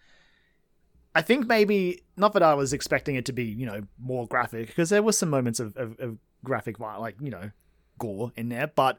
I 1.15 1.23
think 1.23 1.47
maybe 1.47 2.03
not 2.17 2.33
that 2.35 2.43
I 2.43 2.55
was 2.55 2.73
expecting 2.73 3.17
it 3.17 3.27
to 3.27 3.33
be 3.33 3.45
you 3.45 3.67
know 3.67 3.83
more 3.99 4.27
graphic 4.27 4.69
because 4.69 4.91
there 4.91 5.03
was 5.03 5.19
some 5.19 5.31
moments 5.31 5.61
of, 5.61 5.77
of, 5.77 5.99
of 5.99 6.19
graphic 6.45 6.79
like 6.79 7.17
you 7.21 7.31
know 7.31 7.51
gore 7.99 8.33
in 8.37 8.49
there, 8.49 8.69
but 8.69 8.99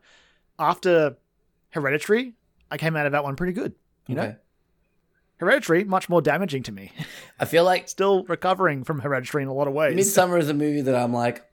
after 0.57 1.15
Hereditary, 1.69 2.33
I 2.69 2.77
came 2.77 2.95
out 2.95 3.05
of 3.05 3.13
that 3.13 3.23
one 3.23 3.35
pretty 3.35 3.53
good. 3.53 3.73
You 4.07 4.15
know, 4.15 4.35
Hereditary 5.37 5.83
much 5.85 6.09
more 6.09 6.21
damaging 6.21 6.63
to 6.63 6.71
me. 6.71 6.91
I 7.39 7.45
feel 7.45 7.63
like 7.63 7.87
Still 7.87 8.23
recovering 8.23 8.83
from 8.83 8.99
Hereditary 8.99 9.43
in 9.43 9.49
a 9.49 9.53
lot 9.53 9.67
of 9.67 9.73
ways. 9.73 9.95
Midsommar 9.95 10.39
is 10.39 10.49
a 10.49 10.53
movie 10.53 10.81
that 10.81 10.95
I'm 10.95 11.13
like, 11.13 11.48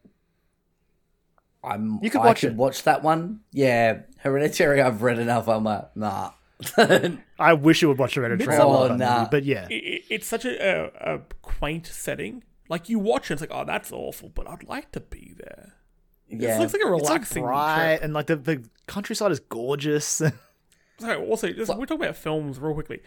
I'm. 1.66 1.98
You 2.02 2.10
could 2.10 2.20
I 2.20 2.26
watch 2.26 2.40
could 2.40 2.52
it. 2.52 2.56
watch 2.56 2.84
that 2.84 3.02
one. 3.02 3.40
Yeah, 3.52 4.00
Hereditary. 4.18 4.80
I've 4.80 5.02
read 5.02 5.18
enough. 5.18 5.48
I'm 5.48 5.64
like, 5.64 5.94
nah. 5.96 6.30
I 7.38 7.52
wish 7.52 7.82
you 7.82 7.88
would 7.88 7.98
watch 7.98 8.14
Hereditary. 8.14 8.56
Oh, 8.56 8.94
nah. 8.96 9.18
movie, 9.18 9.28
but 9.30 9.44
yeah, 9.44 9.66
It, 9.70 9.74
it- 9.74 10.02
it's 10.08 10.26
such 10.26 10.44
a, 10.44 10.86
a, 11.04 11.16
a 11.16 11.20
quaint 11.42 11.86
setting. 11.86 12.44
Like 12.68 12.88
you 12.88 12.98
watch 12.98 13.30
it, 13.30 13.34
it's 13.34 13.40
like, 13.42 13.50
oh, 13.52 13.64
that's 13.64 13.92
awful, 13.92 14.30
but 14.30 14.48
I'd 14.48 14.64
like 14.64 14.90
to 14.92 15.00
be 15.00 15.34
there. 15.36 15.74
yeah, 16.28 16.56
It 16.56 16.60
looks 16.60 16.72
like 16.72 16.82
a 16.82 16.86
it's 16.94 17.02
like 17.02 17.02
relaxing 17.02 17.42
bright 17.44 17.86
trip. 17.96 18.04
and 18.04 18.14
like 18.14 18.26
the, 18.26 18.36
the 18.36 18.64
countryside 18.86 19.30
is 19.32 19.40
gorgeous. 19.40 20.22
Sorry, 20.98 21.16
also, 21.16 21.52
just, 21.52 21.68
we're 21.76 21.84
talking 21.86 22.02
about 22.04 22.16
films 22.16 22.58
real 22.58 22.74
quickly. 22.74 23.02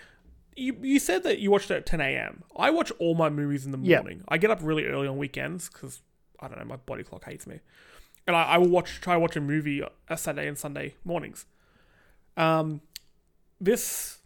You, 0.55 0.77
you 0.81 0.99
said 0.99 1.23
that 1.23 1.39
you 1.39 1.49
watched 1.51 1.71
it 1.71 1.75
at 1.75 1.85
10 1.85 1.99
a.m. 2.01 2.43
I 2.55 2.69
watch 2.69 2.91
all 2.99 3.15
my 3.15 3.29
movies 3.29 3.65
in 3.65 3.71
the 3.71 3.79
Yeah. 3.81 3.97
morning. 4.01 4.23
I 4.29 4.37
get 4.37 4.51
up 4.51 4.59
really 4.61 4.85
early 4.85 5.07
on 5.07 5.17
weekends 5.17 5.69
because, 5.69 6.01
I 6.39 6.47
don't 6.47 6.59
know, 6.59 6.65
my 6.65 6.75
body 6.77 7.03
clock 7.03 7.25
hates 7.25 7.47
me. 7.47 7.59
And 8.29 8.37
I, 8.37 8.43
I 8.43 8.57
will 8.59 8.69
watch 8.69 9.01
try 9.01 9.17
watch 9.17 9.35
a 9.35 9.41
movie 9.41 9.81
a 10.07 10.15
Saturday 10.15 10.47
and 10.47 10.55
Sunday 10.55 10.93
mornings. 11.03 11.47
Um, 12.37 12.81
this 13.59 14.19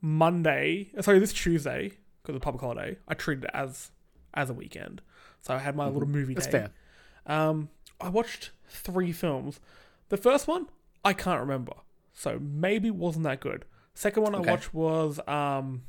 Monday, 0.00 0.92
sorry, 1.00 1.18
this 1.18 1.32
Tuesday, 1.32 1.94
because 2.22 2.36
of 2.36 2.42
public 2.42 2.60
holiday, 2.62 2.98
I 3.08 3.14
treated 3.14 3.46
it 3.46 3.50
as 3.52 3.90
as 4.32 4.48
a 4.48 4.54
weekend. 4.54 5.02
So 5.42 5.52
I 5.54 5.58
had 5.58 5.74
my 5.74 5.88
little 5.88 6.08
movie 6.08 6.34
That's 6.34 6.46
day. 6.46 6.52
fair. 6.52 6.70
Um, 7.26 7.70
I 8.00 8.10
watched 8.10 8.52
three 8.68 9.10
films. 9.10 9.58
The 10.08 10.16
first 10.16 10.46
one 10.46 10.68
I 11.04 11.12
can't 11.12 11.40
remember, 11.40 11.72
so 12.14 12.38
maybe 12.40 12.92
wasn't 12.92 13.24
that 13.24 13.40
good. 13.40 13.64
Second 13.92 14.22
one 14.22 14.36
Okay. 14.36 14.48
I 14.48 14.52
watched 14.52 14.72
was 14.72 15.18
um, 15.26 15.82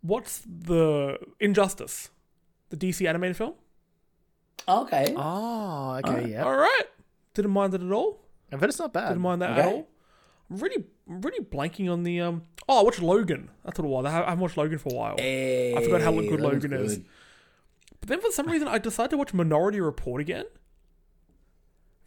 what's 0.00 0.40
the 0.46 1.18
Injustice, 1.38 2.08
the 2.70 2.78
DC 2.78 3.06
animated 3.06 3.36
film. 3.36 3.56
Okay. 4.68 5.14
Oh, 5.16 6.00
okay, 6.04 6.30
yeah. 6.30 6.44
All 6.44 6.56
right, 6.56 6.82
didn't 7.34 7.50
mind 7.52 7.74
it 7.74 7.82
at 7.82 7.92
all. 7.92 8.20
I 8.52 8.56
bet 8.56 8.68
it's 8.68 8.78
not 8.78 8.92
bad. 8.92 9.08
Didn't 9.08 9.22
mind 9.22 9.42
that 9.42 9.50
Okay. 9.52 9.60
at 9.60 9.66
all. 9.68 9.88
I'm 10.50 10.58
really, 10.58 10.84
really 11.06 11.44
blanking 11.44 11.90
on 11.90 12.02
the 12.02 12.20
um. 12.20 12.42
Oh, 12.68 12.80
I 12.80 12.82
watched 12.82 13.02
Logan. 13.02 13.50
That's 13.64 13.78
what 13.78 13.86
it 13.86 13.88
was. 13.88 14.04
I 14.04 14.10
haven't 14.10 14.38
watched 14.40 14.56
Logan 14.56 14.78
for 14.78 14.90
a 14.90 14.94
while. 14.94 15.16
I 15.18 15.82
forgot 15.82 16.02
how 16.02 16.12
good 16.12 16.40
Logan 16.40 16.72
is. 16.72 17.00
But 18.00 18.08
then 18.08 18.20
for 18.20 18.30
some 18.30 18.46
reason 18.46 18.68
I 18.68 18.78
decided 18.78 19.10
to 19.12 19.16
watch 19.16 19.32
Minority 19.32 19.80
Report 19.80 20.20
again. 20.20 20.44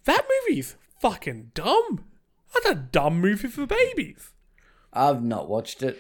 That 0.06 0.26
movie's 0.48 0.76
fucking 1.00 1.52
dumb. 1.54 2.06
That's 2.54 2.66
a 2.68 2.76
dumb 2.76 3.20
movie 3.20 3.48
for 3.48 3.66
babies. 3.66 4.32
I've 4.94 5.24
not 5.24 5.50
watched 5.50 5.82
it. 5.84 6.00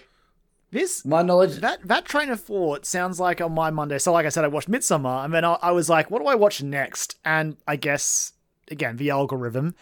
This 0.76 1.06
My 1.06 1.22
knowledge. 1.22 1.62
that 1.62 1.88
that 1.88 2.04
train 2.04 2.28
of 2.30 2.42
thought 2.42 2.86
sounds 2.86 3.18
like 3.18 3.40
on 3.40 3.54
my 3.54 3.70
Monday. 3.70 3.98
So, 3.98 4.12
like 4.12 4.26
I 4.26 4.30
said, 4.30 4.44
I 4.44 4.50
watched 4.50 4.70
Midsommar, 4.70 5.24
and 5.24 5.34
then 5.34 5.46
I, 5.46 5.54
I 5.62 5.72
was 5.72 5.88
like, 5.88 6.12
"What 6.12 6.22
do 6.22 6.28
I 6.28 6.36
watch 6.36 6.62
next?" 6.62 7.16
And 7.24 7.56
I 7.66 7.78
guess 7.78 8.34
again 8.70 8.98
the 8.98 9.10
algorithm, 9.10 9.74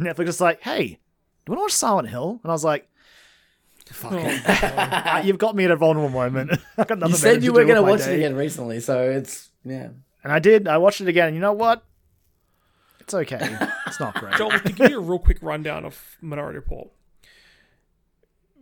Netflix 0.00 0.28
is 0.28 0.40
like, 0.40 0.62
"Hey, 0.62 0.86
do 0.86 0.92
you 0.92 0.96
want 1.52 1.58
to 1.58 1.62
watch 1.64 1.72
Silent 1.72 2.08
Hill?" 2.08 2.40
And 2.42 2.50
I 2.50 2.54
was 2.54 2.64
like, 2.64 2.88
"Fuck 3.90 4.12
it, 4.14 4.42
Uh, 4.48 5.20
you've 5.22 5.36
got 5.36 5.54
me 5.54 5.66
at 5.66 5.70
a 5.70 5.76
vulnerable 5.76 6.08
moment." 6.08 6.50
I 6.78 6.84
got 6.84 7.06
you 7.06 7.14
said 7.14 7.44
you 7.44 7.52
were 7.52 7.64
going 7.64 7.76
to 7.76 7.82
watch 7.82 8.06
day. 8.06 8.14
it 8.14 8.16
again 8.20 8.36
recently, 8.36 8.80
so 8.80 9.10
it's 9.10 9.50
yeah. 9.66 9.90
and 10.24 10.32
I 10.32 10.38
did. 10.38 10.66
I 10.66 10.78
watched 10.78 11.02
it 11.02 11.08
again. 11.08 11.26
And 11.26 11.36
you 11.36 11.42
know 11.42 11.52
what? 11.52 11.84
It's 13.00 13.12
okay. 13.12 13.58
It's 13.86 14.00
not 14.00 14.14
great. 14.14 14.36
Joel, 14.36 14.58
to 14.60 14.72
give 14.72 14.90
you 14.90 14.96
a 14.96 15.02
real 15.02 15.18
quick 15.18 15.42
rundown 15.42 15.84
of 15.84 16.16
Minority 16.22 16.56
Report. 16.56 16.88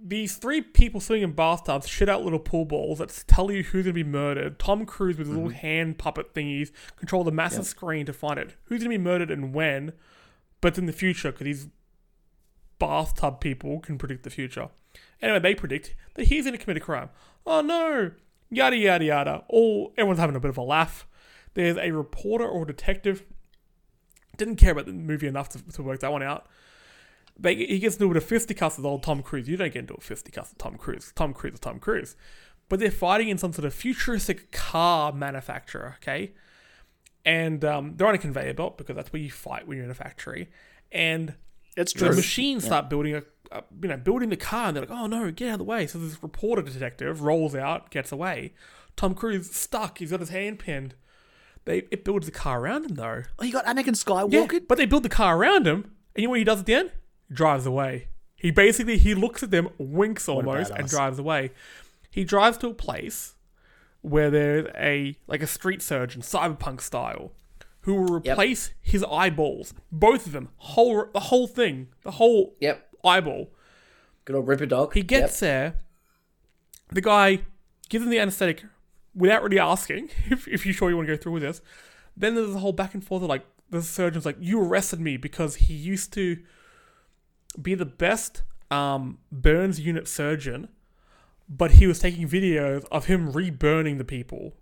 These 0.06 0.36
three 0.36 0.60
people 0.60 1.00
swimming 1.00 1.22
in 1.22 1.32
bathtubs 1.32 1.88
shit 1.88 2.10
out 2.10 2.22
little 2.22 2.38
pool 2.38 2.66
balls 2.66 2.98
that 2.98 3.24
tell 3.26 3.50
you 3.50 3.62
who's 3.62 3.86
gonna 3.86 3.94
be 3.94 4.04
murdered. 4.04 4.58
Tom 4.58 4.84
Cruise 4.84 5.16
with 5.16 5.26
his 5.26 5.34
little 5.34 5.50
mm-hmm. 5.50 5.58
hand 5.58 5.98
puppet 5.98 6.34
thingies 6.34 6.72
control 6.96 7.24
the 7.24 7.32
massive 7.32 7.64
screen 7.64 8.04
to 8.04 8.12
find 8.12 8.38
it. 8.38 8.54
Who's 8.64 8.80
gonna 8.80 8.90
be 8.90 8.98
murdered 8.98 9.30
and 9.30 9.54
when? 9.54 9.94
But 10.60 10.68
it's 10.68 10.78
in 10.78 10.84
the 10.84 10.92
future 10.92 11.32
because 11.32 11.46
these 11.46 11.68
bathtub 12.78 13.40
people 13.40 13.80
can 13.80 13.96
predict 13.96 14.24
the 14.24 14.30
future. 14.30 14.68
Anyway, 15.22 15.38
they 15.38 15.54
predict 15.54 15.94
that 16.14 16.26
he's 16.26 16.44
gonna 16.44 16.58
commit 16.58 16.76
a 16.76 16.80
crime. 16.80 17.08
Oh 17.46 17.62
no! 17.62 18.10
Yada 18.50 18.76
yada 18.76 19.04
yada. 19.06 19.44
All 19.48 19.94
everyone's 19.96 20.20
having 20.20 20.36
a 20.36 20.40
bit 20.40 20.50
of 20.50 20.58
a 20.58 20.62
laugh. 20.62 21.06
There's 21.54 21.78
a 21.78 21.92
reporter 21.92 22.46
or 22.46 22.64
a 22.64 22.66
detective. 22.66 23.24
Didn't 24.36 24.56
care 24.56 24.72
about 24.72 24.84
the 24.84 24.92
movie 24.92 25.28
enough 25.28 25.48
to, 25.50 25.62
to 25.72 25.82
work 25.82 26.00
that 26.00 26.12
one 26.12 26.22
out. 26.22 26.46
They, 27.38 27.54
he 27.56 27.78
gets 27.80 27.96
into 27.96 28.16
a 28.16 28.20
fisticuffs 28.20 28.76
with 28.76 28.86
old 28.86 29.02
Tom 29.02 29.22
Cruise. 29.22 29.48
You 29.48 29.56
don't 29.56 29.72
get 29.72 29.80
into 29.80 29.94
a 29.94 30.00
fisticuffs 30.00 30.50
with 30.50 30.58
Tom 30.58 30.76
Cruise. 30.76 31.12
Tom 31.16 31.34
Cruise 31.34 31.54
is 31.54 31.60
Tom 31.60 31.78
Cruise. 31.80 32.16
But 32.68 32.78
they're 32.80 32.90
fighting 32.90 33.28
in 33.28 33.38
some 33.38 33.52
sort 33.52 33.64
of 33.66 33.74
futuristic 33.74 34.50
car 34.52 35.12
manufacturer, 35.12 35.96
okay? 36.02 36.32
And 37.24 37.64
um, 37.64 37.94
they're 37.96 38.06
on 38.06 38.14
a 38.14 38.18
conveyor 38.18 38.54
belt 38.54 38.78
because 38.78 38.96
that's 38.96 39.12
where 39.12 39.20
you 39.20 39.30
fight 39.30 39.66
when 39.66 39.76
you're 39.76 39.84
in 39.84 39.90
a 39.90 39.94
factory. 39.94 40.48
And 40.92 41.34
It's 41.76 41.92
the 41.92 42.06
true. 42.06 42.16
machines 42.16 42.64
start 42.64 42.88
building 42.88 43.14
a, 43.16 43.22
a, 43.50 43.64
you 43.82 43.88
know, 43.88 43.96
building 43.96 44.28
the 44.28 44.36
car, 44.36 44.68
and 44.68 44.76
they're 44.76 44.82
like, 44.86 44.90
"Oh 44.96 45.06
no, 45.06 45.30
get 45.30 45.48
out 45.48 45.52
of 45.54 45.58
the 45.58 45.64
way!" 45.64 45.86
So 45.86 45.98
this 45.98 46.22
reporter 46.22 46.62
detective 46.62 47.22
rolls 47.22 47.54
out, 47.54 47.90
gets 47.90 48.12
away. 48.12 48.52
Tom 48.96 49.14
Cruise 49.14 49.50
stuck. 49.50 49.98
He's 49.98 50.10
got 50.10 50.20
his 50.20 50.28
hand 50.28 50.58
pinned. 50.58 50.94
They 51.64 51.78
it 51.90 52.04
builds 52.04 52.26
the 52.26 52.32
car 52.32 52.60
around 52.60 52.84
him 52.84 52.94
though. 52.96 53.22
Oh, 53.38 53.44
you 53.44 53.52
got 53.52 53.64
Anakin 53.66 53.88
Skywalker. 53.96 54.32
Yeah, 54.32 54.46
Skywalker. 54.46 54.68
but 54.68 54.78
they 54.78 54.86
build 54.86 55.02
the 55.02 55.08
car 55.08 55.36
around 55.36 55.66
him, 55.66 55.82
and 56.14 56.22
you 56.22 56.24
know 56.24 56.30
what 56.30 56.38
he 56.38 56.44
does 56.44 56.60
at 56.60 56.66
the 56.66 56.74
end? 56.74 56.92
Drives 57.32 57.66
away. 57.66 58.08
He 58.36 58.50
basically 58.50 58.98
he 58.98 59.14
looks 59.14 59.42
at 59.42 59.50
them, 59.50 59.68
winks 59.78 60.28
almost, 60.28 60.70
and 60.70 60.88
drives 60.88 61.18
away. 61.18 61.50
He 62.10 62.24
drives 62.24 62.58
to 62.58 62.68
a 62.68 62.74
place 62.74 63.34
where 64.02 64.30
there's 64.30 64.68
a 64.76 65.16
like 65.26 65.42
a 65.42 65.46
street 65.46 65.80
surgeon, 65.82 66.20
cyberpunk 66.22 66.80
style, 66.80 67.32
who 67.82 67.94
will 67.94 68.14
replace 68.20 68.72
his 68.82 69.02
eyeballs, 69.10 69.72
both 69.90 70.26
of 70.26 70.32
them, 70.32 70.50
whole 70.58 71.06
the 71.12 71.20
whole 71.20 71.46
thing, 71.46 71.88
the 72.02 72.12
whole 72.12 72.54
Yep. 72.60 72.86
eyeball. 73.04 73.50
Good 74.26 74.36
old 74.36 74.46
Ripperdoc. 74.46 74.92
He 74.94 75.02
gets 75.02 75.40
there. 75.40 75.76
The 76.90 77.00
guy 77.00 77.40
gives 77.88 78.04
him 78.04 78.10
the 78.10 78.18
anesthetic 78.18 78.64
without 79.14 79.42
really 79.42 79.58
asking 79.58 80.10
if, 80.30 80.46
if 80.48 80.66
you're 80.66 80.74
sure 80.74 80.90
you 80.90 80.96
want 80.96 81.08
to 81.08 81.16
go 81.16 81.20
through 81.22 81.32
with 81.32 81.42
this. 81.42 81.60
Then 82.16 82.34
there's 82.34 82.54
a 82.54 82.58
whole 82.58 82.72
back 82.72 82.94
and 82.94 83.02
forth 83.04 83.22
of 83.22 83.28
like 83.28 83.44
the 83.70 83.82
surgeon's 83.82 84.26
like, 84.26 84.36
You 84.38 84.60
arrested 84.62 85.00
me 85.00 85.16
because 85.16 85.56
he 85.56 85.74
used 85.74 86.12
to 86.12 86.38
be 87.60 87.74
the 87.74 87.84
best 87.86 88.42
um, 88.70 89.18
burns 89.30 89.80
unit 89.80 90.08
surgeon, 90.08 90.68
but 91.48 91.72
he 91.72 91.86
was 91.86 91.98
taking 91.98 92.28
videos 92.28 92.84
of 92.90 93.06
him 93.06 93.32
re-burning 93.32 93.98
the 93.98 94.04
people 94.04 94.54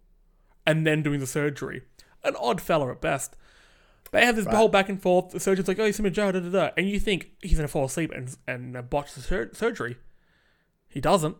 and 0.67 0.87
then 0.87 1.03
doing 1.03 1.21
the 1.21 1.27
surgery. 1.27 1.83
An 2.25 2.37
odd 2.37 2.61
fella 2.61 2.91
at 2.91 3.01
best. 3.01 3.37
They 4.13 4.27
have 4.27 4.37
this 4.37 4.47
whole 4.47 4.69
back 4.69 4.91
and 4.91 5.01
forth. 5.01 5.31
The 5.31 5.41
surgeon's 5.41 5.69
like, 5.69 5.79
"Oh, 5.79 5.87
he's 5.87 5.99
in 5.99 6.05
a 6.05 6.11
jail," 6.11 6.33
da 6.33 6.41
da 6.41 6.51
da, 6.51 6.71
and 6.77 6.87
you 6.87 7.01
think 7.01 7.31
he's 7.41 7.57
gonna 7.57 7.67
fall 7.67 7.87
asleep 7.87 8.13
and 8.15 8.37
and 8.47 8.77
uh, 8.77 8.83
botch 8.83 9.15
the 9.15 9.23
sur- 9.23 9.51
surgery. 9.55 9.97
He 10.87 11.01
doesn't. 11.01 11.37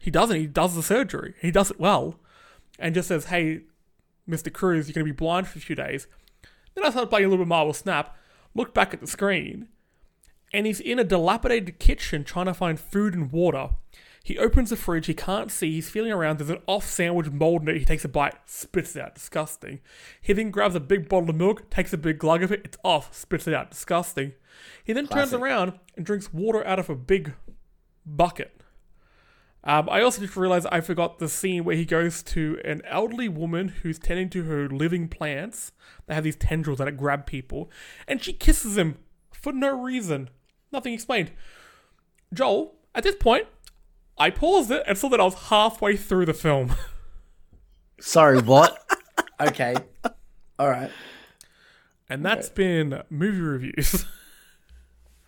He 0.00 0.10
doesn't. 0.10 0.36
He 0.36 0.46
does 0.46 0.74
the 0.74 0.82
surgery. 0.82 1.34
He 1.42 1.50
does 1.50 1.70
it 1.70 1.78
well, 1.78 2.18
and 2.78 2.94
just 2.94 3.08
says, 3.08 3.26
"Hey, 3.26 3.64
Mister 4.26 4.48
Cruise, 4.48 4.88
you're 4.88 4.94
gonna 4.94 5.04
be 5.04 5.12
blind 5.12 5.46
for 5.46 5.58
a 5.58 5.62
few 5.62 5.76
days." 5.76 6.06
Then 6.74 6.86
I 6.86 6.90
started 6.90 7.08
playing 7.08 7.26
a 7.26 7.28
little 7.28 7.44
bit 7.44 7.48
of 7.48 7.48
Marvel 7.48 7.74
Snap. 7.74 8.16
Looked 8.54 8.72
back 8.72 8.94
at 8.94 9.00
the 9.00 9.06
screen, 9.06 9.68
and 10.54 10.66
he's 10.66 10.80
in 10.80 11.00
a 11.00 11.04
dilapidated 11.04 11.80
kitchen 11.80 12.22
trying 12.22 12.46
to 12.46 12.54
find 12.54 12.78
food 12.78 13.12
and 13.12 13.32
water. 13.32 13.70
He 14.22 14.38
opens 14.38 14.70
the 14.70 14.76
fridge, 14.76 15.06
he 15.06 15.12
can't 15.12 15.50
see, 15.50 15.72
he's 15.72 15.90
feeling 15.90 16.12
around, 16.12 16.38
there's 16.38 16.48
an 16.48 16.62
off 16.66 16.86
sandwich 16.86 17.30
mold 17.30 17.62
in 17.62 17.68
it, 17.68 17.76
he 17.76 17.84
takes 17.84 18.06
a 18.06 18.08
bite, 18.08 18.36
spits 18.46 18.96
it 18.96 19.02
out, 19.02 19.16
disgusting. 19.16 19.80
He 20.22 20.32
then 20.32 20.50
grabs 20.50 20.74
a 20.74 20.80
big 20.80 21.10
bottle 21.10 21.28
of 21.28 21.36
milk, 21.36 21.68
takes 21.68 21.92
a 21.92 21.98
big 21.98 22.18
glug 22.18 22.42
of 22.42 22.50
it, 22.50 22.62
it's 22.64 22.78
off, 22.82 23.14
spits 23.14 23.46
it 23.46 23.52
out, 23.52 23.72
disgusting. 23.72 24.32
He 24.82 24.94
then 24.94 25.08
turns 25.08 25.34
around 25.34 25.74
and 25.94 26.06
drinks 26.06 26.32
water 26.32 26.66
out 26.66 26.78
of 26.78 26.88
a 26.88 26.94
big 26.94 27.34
bucket. 28.06 28.62
Um, 29.64 29.88
I 29.90 30.02
also 30.02 30.22
just 30.22 30.36
realized 30.36 30.66
I 30.70 30.80
forgot 30.80 31.18
the 31.18 31.28
scene 31.28 31.64
where 31.64 31.76
he 31.76 31.84
goes 31.84 32.22
to 32.22 32.60
an 32.64 32.80
elderly 32.86 33.28
woman 33.28 33.68
who's 33.68 33.98
tending 33.98 34.30
to 34.30 34.44
her 34.44 34.68
living 34.68 35.08
plants. 35.08 35.72
They 36.06 36.14
have 36.14 36.24
these 36.24 36.36
tendrils 36.36 36.78
that 36.78 36.96
grab 36.96 37.26
people, 37.26 37.70
and 38.06 38.22
she 38.22 38.32
kisses 38.32 38.78
him 38.78 38.98
for 39.32 39.52
no 39.52 39.78
reason. 39.78 40.30
Nothing 40.74 40.92
explained. 40.92 41.30
Joel, 42.32 42.74
at 42.96 43.04
this 43.04 43.14
point, 43.14 43.46
I 44.18 44.30
paused 44.30 44.72
it 44.72 44.82
and 44.88 44.98
saw 44.98 45.08
that 45.08 45.20
I 45.20 45.24
was 45.24 45.34
halfway 45.34 45.96
through 45.96 46.26
the 46.26 46.34
film. 46.34 46.74
Sorry, 48.00 48.40
what? 48.40 48.76
okay. 49.40 49.76
All 50.58 50.68
right. 50.68 50.90
And 52.10 52.24
that's 52.24 52.48
been 52.48 53.02
movie 53.08 53.40
reviews. 53.40 54.04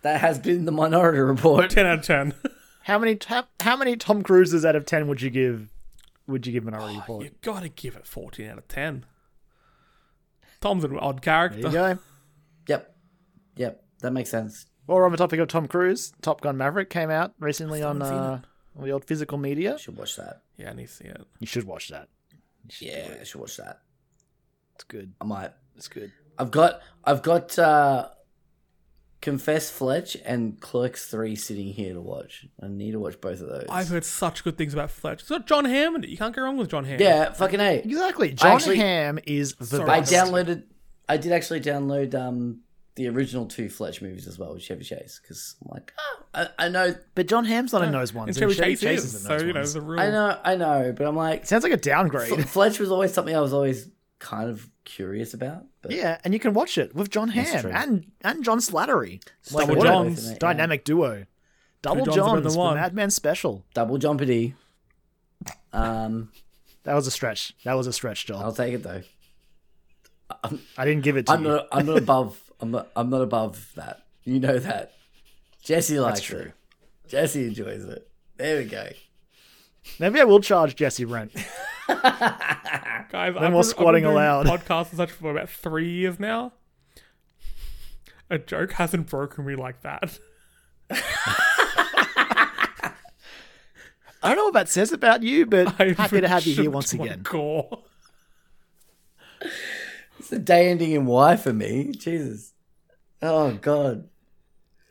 That 0.03 0.21
has 0.21 0.37
been 0.37 0.65
the 0.65 0.71
Minority 0.71 1.17
Report. 1.17 1.71
10 1.71 1.85
out 1.85 1.99
of 1.99 2.05
10. 2.05 2.33
How 2.83 2.99
many 2.99 3.17
how, 3.25 3.45
how 3.59 3.75
many 3.75 3.97
Tom 3.97 4.21
Cruises 4.21 4.63
out 4.63 4.75
of 4.75 4.85
ten 4.85 5.07
would 5.07 5.21
you 5.21 5.31
give? 5.31 5.73
Would 6.27 6.45
you 6.45 6.53
give 6.53 6.63
Minority 6.63 6.93
oh, 6.95 6.99
Report? 6.99 7.23
you 7.25 7.31
gotta 7.41 7.67
give 7.67 7.97
it 7.97 8.05
14 8.05 8.47
out 8.47 8.59
of 8.59 8.67
10. 8.67 9.05
Tom's 10.61 10.83
an 10.83 10.97
odd 10.99 11.23
character. 11.23 11.67
There 11.67 11.89
you 11.89 11.95
go. 11.95 12.01
Yep. 12.67 12.95
Yep. 13.57 13.83
That 14.01 14.13
makes 14.13 14.29
sense. 14.29 14.67
While 14.87 14.97
we're 14.99 15.05
on 15.05 15.11
the 15.11 15.17
topic 15.17 15.39
of 15.39 15.47
Tom 15.49 15.67
Cruise, 15.67 16.13
Top 16.21 16.41
Gun 16.41 16.57
Maverick 16.57 16.89
came 16.89 17.09
out 17.11 17.33
recently 17.39 17.83
on 17.83 18.01
uh, 18.01 18.39
on 18.75 18.83
the 18.83 18.91
old 18.91 19.05
physical 19.05 19.37
media. 19.37 19.73
You 19.73 19.77
should 19.79 19.97
watch 19.97 20.15
that. 20.15 20.41
Yeah, 20.57 20.71
I 20.71 20.73
need 20.73 20.87
to 20.87 20.93
see 20.93 21.03
it. 21.05 21.21
You 21.39 21.45
should 21.47 21.65
watch 21.65 21.89
that. 21.89 22.07
Yeah, 22.79 23.15
I 23.21 23.23
should 23.23 23.41
watch 23.41 23.57
that. 23.57 23.81
It's 24.75 24.85
good. 24.85 25.13
I 25.21 25.25
might. 25.25 25.51
It's 25.75 25.87
good. 25.87 26.11
I've 26.39 26.51
got 26.51 26.81
I've 27.03 27.21
got 27.21 27.59
uh 27.59 28.09
Confess 29.19 29.69
Fletch 29.69 30.15
and 30.25 30.61
Clerks 30.61 31.05
3 31.09 31.35
sitting 31.35 31.73
here 31.73 31.93
to 31.93 31.99
watch. 32.01 32.45
I 32.61 32.67
need 32.67 32.91
to 32.91 32.99
watch 32.99 33.19
both 33.19 33.41
of 33.41 33.49
those. 33.49 33.65
I've 33.69 33.89
heard 33.89 34.05
such 34.05 34.43
good 34.43 34.57
things 34.57 34.73
about 34.73 34.91
Fletch. 34.91 35.21
It's 35.21 35.29
got 35.29 35.47
John 35.47 35.65
Hamm 35.65 35.95
in 35.95 36.03
it. 36.03 36.09
You 36.11 36.17
can't 36.17 36.35
go 36.35 36.43
wrong 36.43 36.55
with 36.55 36.69
John 36.69 36.85
Hamm. 36.85 37.01
yeah, 37.01 37.33
fucking 37.33 37.59
A. 37.59 37.79
Exactly. 37.79 38.31
John 38.33 38.51
actually- 38.53 38.77
Hamm 38.77 39.19
is 39.25 39.55
the 39.55 39.65
Sorry. 39.65 39.89
I 39.89 39.99
downloaded 40.01 40.63
I 41.09 41.17
did 41.17 41.31
actually 41.31 41.61
download 41.61 42.13
um 42.15 42.61
the 42.97 43.07
original 43.07 43.45
two 43.45 43.69
Fletch 43.69 44.01
movies 44.01 44.27
as 44.27 44.37
well 44.37 44.53
with 44.53 44.61
Chevy 44.63 44.83
Chase 44.83 45.19
because 45.21 45.55
I'm 45.63 45.71
like, 45.73 45.93
oh, 45.97 46.23
I, 46.33 46.65
I 46.65 46.69
know, 46.69 46.95
But 47.15 47.27
John 47.27 47.45
Hamm's 47.45 47.71
not 47.71 47.83
in 47.83 47.91
those 47.93 48.13
ones. 48.13 48.35
And 48.35 48.43
and 48.43 48.53
Chevy 48.53 48.61
Chevy 48.61 48.71
Chase 48.75 48.81
Chase 48.81 48.99
is, 49.05 49.13
is 49.13 49.21
in 49.21 49.21
so, 49.21 49.29
those 49.29 49.41
you 49.43 49.53
know, 49.53 49.59
ones. 49.59 49.69
it's 49.69 49.75
a 49.75 49.81
real... 49.81 49.99
I 50.01 50.09
know, 50.09 50.39
I 50.43 50.55
know, 50.55 50.93
but 50.97 51.07
I'm 51.07 51.15
like, 51.15 51.45
Sounds 51.45 51.63
like 51.63 51.71
a 51.71 51.77
downgrade. 51.77 52.33
F- 52.33 52.49
Fletch 52.49 52.79
was 52.79 52.91
always 52.91 53.13
something 53.13 53.33
I 53.35 53.39
was 53.39 53.53
always 53.53 53.87
kind 54.19 54.49
of 54.49 54.69
curious 54.83 55.33
about. 55.33 55.63
But 55.81 55.91
yeah, 55.91 56.17
and 56.25 56.33
you 56.33 56.39
can 56.39 56.53
watch 56.53 56.77
it 56.77 56.93
with 56.93 57.09
John 57.09 57.29
Hamm 57.29 57.65
and 57.67 58.11
and 58.21 58.43
John 58.43 58.57
Slattery. 58.59 59.23
Double 59.49 59.75
what 59.75 59.77
a 59.77 59.81
Johns. 59.81 60.31
Yeah. 60.31 60.37
dynamic 60.39 60.83
duo. 60.83 61.25
Double 61.81 62.03
Johns 62.03 62.17
are 62.17 62.21
Johns, 62.21 62.43
than 62.43 62.51
the 62.53 62.57
one. 62.57 62.95
Mad 62.95 63.13
special. 63.13 63.63
double 63.73 63.97
jumpity. 63.99 64.55
Um, 65.71 66.31
That 66.83 66.95
was 66.95 67.05
a 67.05 67.11
stretch. 67.11 67.53
That 67.63 67.75
was 67.75 67.85
a 67.87 67.93
stretch, 67.93 68.25
John. 68.25 68.43
I'll 68.43 68.51
take 68.53 68.73
it 68.73 68.83
though. 68.83 69.03
I 70.77 70.85
didn't 70.85 71.03
give 71.03 71.15
it 71.17 71.27
to 71.27 71.33
I'm 71.33 71.43
you. 71.43 71.49
not. 71.49 71.67
I'm 71.71 71.85
not 71.85 71.97
above. 71.97 72.46
I'm 72.59 72.71
not. 72.71 72.89
I'm 72.95 73.09
not 73.09 73.21
above 73.21 73.71
that. 73.75 74.03
You 74.23 74.39
know 74.39 74.59
that. 74.59 74.93
Jesse 75.63 75.99
likes 75.99 76.21
true. 76.21 76.39
it. 76.39 76.53
Jesse 77.07 77.47
enjoys 77.47 77.85
it. 77.85 78.07
There 78.37 78.57
we 78.57 78.65
go. 78.65 78.87
Maybe 79.99 80.19
I 80.19 80.25
will 80.25 80.39
charge 80.39 80.75
Jesse 80.75 81.05
rent. 81.05 81.31
Guys, 81.87 83.35
No 83.35 83.49
more 83.49 83.63
squatting 83.63 84.05
allowed. 84.05 84.45
Podcasts 84.45 84.89
and 84.89 84.97
such 84.97 85.11
for 85.11 85.31
about 85.31 85.49
three 85.49 85.89
years 85.89 86.19
now. 86.19 86.53
A 88.29 88.37
joke 88.37 88.73
hasn't 88.73 89.09
broken 89.09 89.45
me 89.45 89.55
like 89.55 89.81
that. 89.83 90.19
I 90.89 92.91
don't 94.23 94.35
know 94.35 94.45
what 94.45 94.53
that 94.53 94.69
says 94.69 94.91
about 94.91 95.23
you, 95.23 95.45
but 95.45 95.79
I've 95.79 95.97
happy 95.97 96.19
to 96.19 96.27
have 96.27 96.45
you 96.45 96.55
here 96.55 96.69
once 96.69 96.91
again. 96.91 97.23
Core. 97.23 97.83
It's 100.27 100.33
a 100.33 100.39
day 100.39 100.69
ending 100.69 100.91
in 100.91 101.05
Y 101.05 101.37
for 101.37 101.53
me. 101.53 101.93
Jesus. 101.93 102.51
Oh 103.21 103.53
God. 103.53 104.09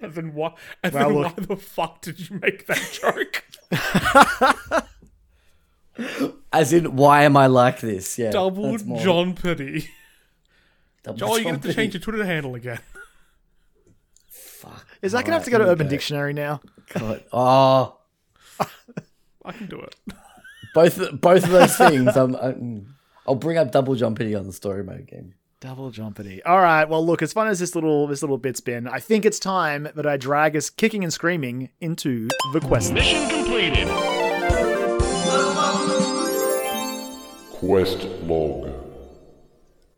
As 0.00 0.16
in, 0.16 0.32
why, 0.32 0.54
as 0.82 0.94
Well, 0.94 1.10
in 1.10 1.14
look- 1.16 1.36
why 1.36 1.44
the 1.44 1.56
fuck 1.56 2.00
did 2.00 2.18
you 2.30 2.38
make 2.38 2.66
that 2.66 2.98
joke? 3.02 3.44
As 6.52 6.72
in, 6.72 6.96
why 6.96 7.24
am 7.24 7.36
I 7.36 7.48
like 7.48 7.80
this? 7.80 8.18
Yeah. 8.18 8.30
Double 8.30 8.70
that's 8.72 8.84
more- 8.84 9.00
John 9.02 9.34
Pity. 9.34 9.90
Double 11.02 11.18
Joel, 11.18 11.38
you 11.38 11.44
John 11.44 11.52
get 11.54 11.62
to 11.62 11.68
Pity. 11.68 11.74
change 11.82 11.94
your 11.94 12.00
Twitter 12.00 12.24
handle 12.24 12.54
again. 12.54 12.78
Fuck. 14.30 14.86
Is 15.02 15.12
that 15.12 15.24
gonna 15.26 15.34
have 15.36 15.44
to 15.44 15.50
go 15.50 15.58
to 15.58 15.64
here 15.64 15.72
Urban 15.74 15.86
go. 15.86 15.90
Dictionary 15.90 16.32
now? 16.32 16.62
God. 16.94 17.24
Oh, 17.30 17.98
I 19.44 19.52
can 19.52 19.66
do 19.66 19.80
it. 19.80 19.94
both 20.74 20.98
both 21.20 21.44
of 21.44 21.50
those 21.50 21.76
things. 21.76 22.16
I'm, 22.16 22.34
I'm, 22.40 22.95
I'll 23.26 23.34
bring 23.34 23.58
up 23.58 23.72
double 23.72 23.94
John 23.94 24.14
Pity 24.14 24.34
on 24.34 24.46
the 24.46 24.52
story 24.52 24.84
mode 24.84 25.06
game. 25.06 25.34
Double 25.58 25.90
jumpity. 25.90 26.40
All 26.44 26.60
right. 26.60 26.84
Well, 26.84 27.04
look. 27.04 27.22
As 27.22 27.32
fun 27.32 27.48
as 27.48 27.58
this 27.58 27.74
little 27.74 28.06
this 28.06 28.22
little 28.22 28.38
bit's 28.38 28.60
been, 28.60 28.86
I 28.86 29.00
think 29.00 29.24
it's 29.24 29.38
time 29.38 29.88
that 29.94 30.06
I 30.06 30.16
drag 30.16 30.54
us 30.54 30.68
kicking 30.68 31.02
and 31.02 31.12
screaming 31.12 31.70
into 31.80 32.28
the 32.52 32.60
quest. 32.60 32.92
Mission 32.92 33.28
completed. 33.28 33.88
Quest 37.50 38.04
log. 38.24 38.72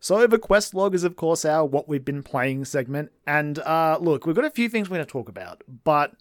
So 0.01 0.25
the 0.29 0.39
quest 0.39 0.75
log 0.75 0.95
is, 0.95 1.03
of 1.03 1.17
course, 1.17 1.45
our 1.45 1.67
what 1.67 1.89
we've 1.89 2.05
been 2.05 2.23
playing 2.23 2.65
segment. 2.65 3.11
And 3.27 3.59
uh, 3.59 3.99
look, 4.01 4.27
we've 4.27 4.37
got 4.37 4.45
a 4.45 4.51
few 4.51 4.69
things 4.69 4.89
we're 4.89 4.99
going 4.99 5.07
to 5.07 5.13
talk 5.13 5.29
about, 5.29 5.65
but 5.85 6.15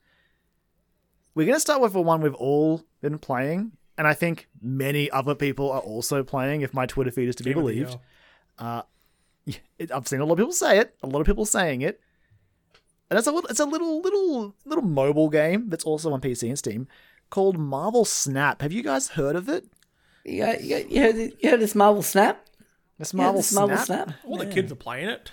we're 1.36 1.46
going 1.46 1.56
to 1.56 1.62
start 1.62 1.80
with 1.80 1.94
the 1.94 2.02
one 2.02 2.22
we've 2.22 2.34
all 2.34 2.82
been 3.02 3.20
playing, 3.20 3.74
and 3.98 4.08
I 4.08 4.14
think 4.14 4.48
many 4.62 5.10
other 5.12 5.36
people 5.36 5.72
are 5.72 5.80
also 5.82 6.24
playing, 6.24 6.62
if 6.62 6.74
my 6.74 6.86
Twitter 6.86 7.12
feed 7.12 7.30
is 7.30 7.36
to 7.38 7.44
be 7.44 7.52
Game 7.54 7.60
believed. 7.62 7.98
year. 8.60 8.84
It, 9.80 9.92
I've 9.92 10.08
seen 10.08 10.20
a 10.20 10.26
lot 10.26 10.34
of 10.34 10.38
people 10.40 10.52
say 10.54 10.78
it. 10.80 10.96
A 11.04 11.08
lot 11.08 11.20
of 11.22 11.26
people 11.26 11.46
saying 11.46 11.82
it. 11.82 12.02
And 13.10 13.18
it's 13.18 13.28
a 13.28 13.32
little, 13.32 13.50
it's 13.50 13.62
a 13.62 13.66
little, 13.66 14.02
little, 14.02 14.54
little 14.66 14.84
mobile 14.84 15.30
game 15.30 15.70
that's 15.70 15.86
also 15.86 16.12
on 16.12 16.20
PC 16.20 16.50
and 16.50 16.58
Steam 16.60 16.88
called 17.30 17.58
Marvel 17.58 18.04
Snap. 18.04 18.62
Have 18.62 18.74
you 18.74 18.84
guys 18.84 19.10
heard 19.10 19.38
of 19.38 19.48
it? 19.48 19.66
You, 20.26 20.44
got- 20.44 20.62
you, 20.64 20.86
you, 20.90 21.02
heard, 21.02 21.16
you 21.40 21.50
heard 21.50 21.62
this 21.62 21.76
Marvel 21.76 22.02
Snap? 22.04 22.46
This 23.00 23.14
You 23.14 23.20
heard 23.20 23.24
Marvel 23.24 23.40
this 23.40 23.50
Snap. 23.50 23.68
Marvel 23.70 23.86
Snap? 23.86 24.12
All 24.26 24.38
the 24.38 24.48
kids 24.48 24.72
are 24.72 24.76
playing 24.76 25.08
it. 25.10 25.32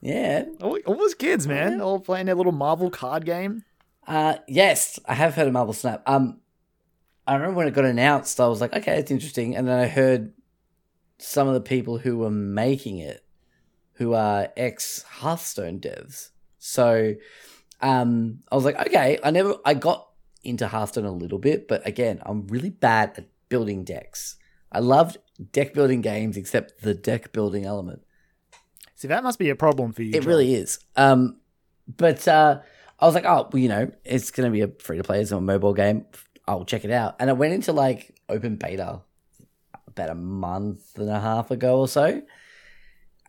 Yeah. 0.00 0.44
All, 0.62 0.78
all 0.86 0.94
those 0.94 1.14
kids, 1.14 1.48
man, 1.48 1.80
all 1.80 1.98
playing 1.98 2.26
their 2.26 2.36
little 2.36 2.52
Marvel 2.52 2.90
card 2.90 3.24
game. 3.24 3.64
Uh, 4.06 4.36
yes, 4.46 5.00
I 5.06 5.14
have 5.14 5.34
heard 5.34 5.48
of 5.48 5.52
Marvel 5.52 5.74
Snap. 5.74 6.02
Um, 6.06 6.38
I 7.28 7.34
remember 7.34 7.58
when 7.58 7.68
it 7.68 7.74
got 7.74 7.84
announced, 7.84 8.40
I 8.40 8.46
was 8.46 8.62
like, 8.62 8.74
okay, 8.74 8.98
it's 8.98 9.10
interesting. 9.10 9.54
And 9.54 9.68
then 9.68 9.78
I 9.78 9.86
heard 9.86 10.32
some 11.18 11.46
of 11.46 11.52
the 11.52 11.60
people 11.60 11.98
who 11.98 12.16
were 12.16 12.30
making 12.30 12.98
it, 12.98 13.22
who 13.94 14.14
are 14.14 14.48
ex 14.56 15.02
Hearthstone 15.02 15.78
devs. 15.78 16.30
So, 16.58 17.14
um, 17.82 18.40
I 18.50 18.54
was 18.54 18.64
like, 18.64 18.80
okay, 18.86 19.18
I 19.22 19.30
never, 19.30 19.56
I 19.66 19.74
got 19.74 20.08
into 20.42 20.68
Hearthstone 20.68 21.04
a 21.04 21.12
little 21.12 21.38
bit, 21.38 21.68
but 21.68 21.86
again, 21.86 22.22
I'm 22.24 22.46
really 22.46 22.70
bad 22.70 23.12
at 23.18 23.26
building 23.50 23.84
decks. 23.84 24.36
I 24.72 24.78
loved 24.78 25.18
deck 25.52 25.74
building 25.74 26.00
games, 26.00 26.38
except 26.38 26.80
the 26.80 26.94
deck 26.94 27.32
building 27.32 27.66
element. 27.66 28.02
See, 28.94 29.08
that 29.08 29.22
must 29.22 29.38
be 29.38 29.50
a 29.50 29.56
problem 29.56 29.92
for 29.92 30.02
you. 30.02 30.10
It 30.14 30.22
Joel. 30.22 30.28
really 30.28 30.54
is. 30.54 30.78
Um, 30.96 31.40
but 31.86 32.26
uh, 32.26 32.60
I 32.98 33.06
was 33.06 33.14
like, 33.14 33.26
oh, 33.26 33.48
well, 33.52 33.62
you 33.62 33.68
know, 33.68 33.90
it's 34.04 34.30
going 34.30 34.46
to 34.46 34.50
be 34.50 34.62
a 34.62 34.68
free 34.82 34.96
to 34.96 35.04
play, 35.04 35.20
it's 35.20 35.30
a 35.30 35.40
mobile 35.40 35.74
game. 35.74 36.06
I'll 36.48 36.64
check 36.64 36.84
it 36.84 36.90
out. 36.90 37.16
And 37.20 37.28
I 37.28 37.34
went 37.34 37.52
into 37.52 37.72
like 37.72 38.18
open 38.28 38.56
beta 38.56 39.02
about 39.86 40.08
a 40.08 40.14
month 40.14 40.96
and 40.96 41.10
a 41.10 41.20
half 41.20 41.50
ago 41.50 41.78
or 41.78 41.86
so. 41.86 42.22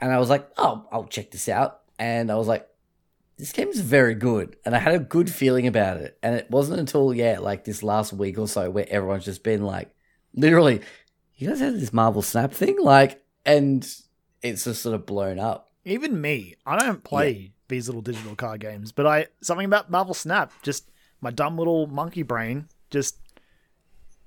And 0.02 0.12
I 0.12 0.18
was 0.18 0.30
like, 0.30 0.50
oh, 0.58 0.88
I'll 0.92 1.04
check 1.04 1.30
this 1.30 1.50
out. 1.50 1.82
And 2.00 2.32
I 2.32 2.36
was 2.36 2.48
like, 2.48 2.66
this 3.38 3.52
game 3.52 3.68
is 3.68 3.82
very 3.82 4.16
good. 4.16 4.56
And 4.66 4.74
I 4.74 4.80
had 4.80 4.96
a 4.96 5.00
good 5.00 5.30
feeling 5.30 5.68
about 5.68 5.98
it. 5.98 6.18
And 6.24 6.36
it 6.36 6.50
wasn't 6.50 6.80
until, 6.80 7.14
yeah, 7.14 7.40
like 7.40 7.66
this 7.66 7.84
last 7.84 8.14
week 8.14 8.38
or 8.38 8.48
so 8.48 8.70
where 8.70 8.88
everyone's 8.90 9.26
just 9.26 9.44
been 9.44 9.64
like, 9.64 9.94
literally, 10.34 10.82
you 11.36 11.50
guys 11.50 11.60
had 11.60 11.76
this 11.76 11.92
Marvel 11.92 12.22
Snap 12.22 12.54
thing? 12.54 12.78
Like, 12.80 13.22
and 13.46 13.86
it's 14.42 14.64
just 14.64 14.82
sort 14.82 14.96
of 14.96 15.06
blown 15.06 15.40
up. 15.40 15.74
Even 15.84 16.22
me, 16.22 16.56
I 16.66 16.78
don't 16.78 17.04
play 17.04 17.52
these 17.68 17.88
little 17.88 18.02
digital 18.02 18.36
card 18.36 18.62
games, 18.62 18.92
but 18.92 19.06
I 19.06 19.28
something 19.42 19.66
about 19.66 19.90
Marvel 19.90 20.14
Snap, 20.14 20.52
just 20.64 20.90
my 21.22 21.32
dumb 21.32 21.58
little 21.58 21.88
monkey 21.88 22.24
brain, 22.24 22.68
just 22.90 23.18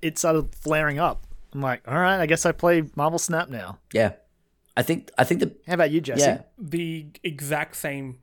it 0.01 0.17
started 0.17 0.53
flaring 0.55 0.99
up. 0.99 1.25
I'm 1.53 1.61
like, 1.61 1.81
all 1.87 1.95
right, 1.97 2.19
I 2.19 2.25
guess 2.25 2.45
I 2.45 2.51
play 2.51 2.83
Marvel 2.95 3.19
Snap 3.19 3.49
now. 3.49 3.79
Yeah. 3.93 4.13
I 4.75 4.81
think, 4.81 5.11
I 5.19 5.23
think 5.23 5.39
the, 5.39 5.55
How 5.67 5.75
about 5.75 5.91
you, 5.91 6.01
Jesse? 6.01 6.21
yeah. 6.21 6.41
the 6.57 7.05
exact 7.23 7.75
same 7.75 8.17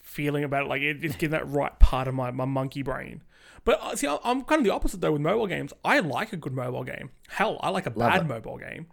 feeling 0.00 0.44
about 0.44 0.62
it. 0.64 0.68
Like 0.68 0.80
it, 0.82 1.04
it's 1.04 1.14
getting 1.16 1.30
that 1.30 1.48
right 1.48 1.76
part 1.80 2.06
of 2.06 2.14
my, 2.14 2.30
my 2.30 2.44
monkey 2.44 2.82
brain. 2.82 3.22
But 3.64 3.80
uh, 3.82 3.96
see, 3.96 4.06
I- 4.06 4.18
I'm 4.22 4.42
kind 4.44 4.60
of 4.60 4.64
the 4.64 4.72
opposite 4.72 5.00
though 5.00 5.12
with 5.12 5.20
mobile 5.20 5.48
games. 5.48 5.72
I 5.84 5.98
like 5.98 6.32
a 6.32 6.36
good 6.36 6.52
mobile 6.54 6.84
game. 6.84 7.10
Hell, 7.28 7.58
I 7.60 7.70
like 7.70 7.86
a 7.86 7.90
bad 7.90 8.22
it. 8.22 8.26
mobile 8.26 8.56
game. 8.58 8.86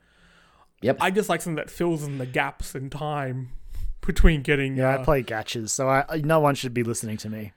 Yep. 0.81 0.97
I 0.99 1.11
just 1.11 1.29
like 1.29 1.41
something 1.41 1.55
that 1.57 1.69
fills 1.69 2.03
in 2.03 2.17
the 2.17 2.25
gaps 2.25 2.73
in 2.73 2.89
time 2.89 3.51
between 4.05 4.41
getting. 4.41 4.75
Yeah, 4.75 4.95
uh, 4.97 5.01
I 5.01 5.03
play 5.03 5.21
gachas, 5.23 5.69
so 5.69 5.87
I, 5.87 6.03
I- 6.09 6.17
no 6.25 6.39
one 6.39 6.55
should 6.55 6.73
be 6.73 6.81
listening 6.83 7.17
to 7.17 7.29
me. 7.29 7.53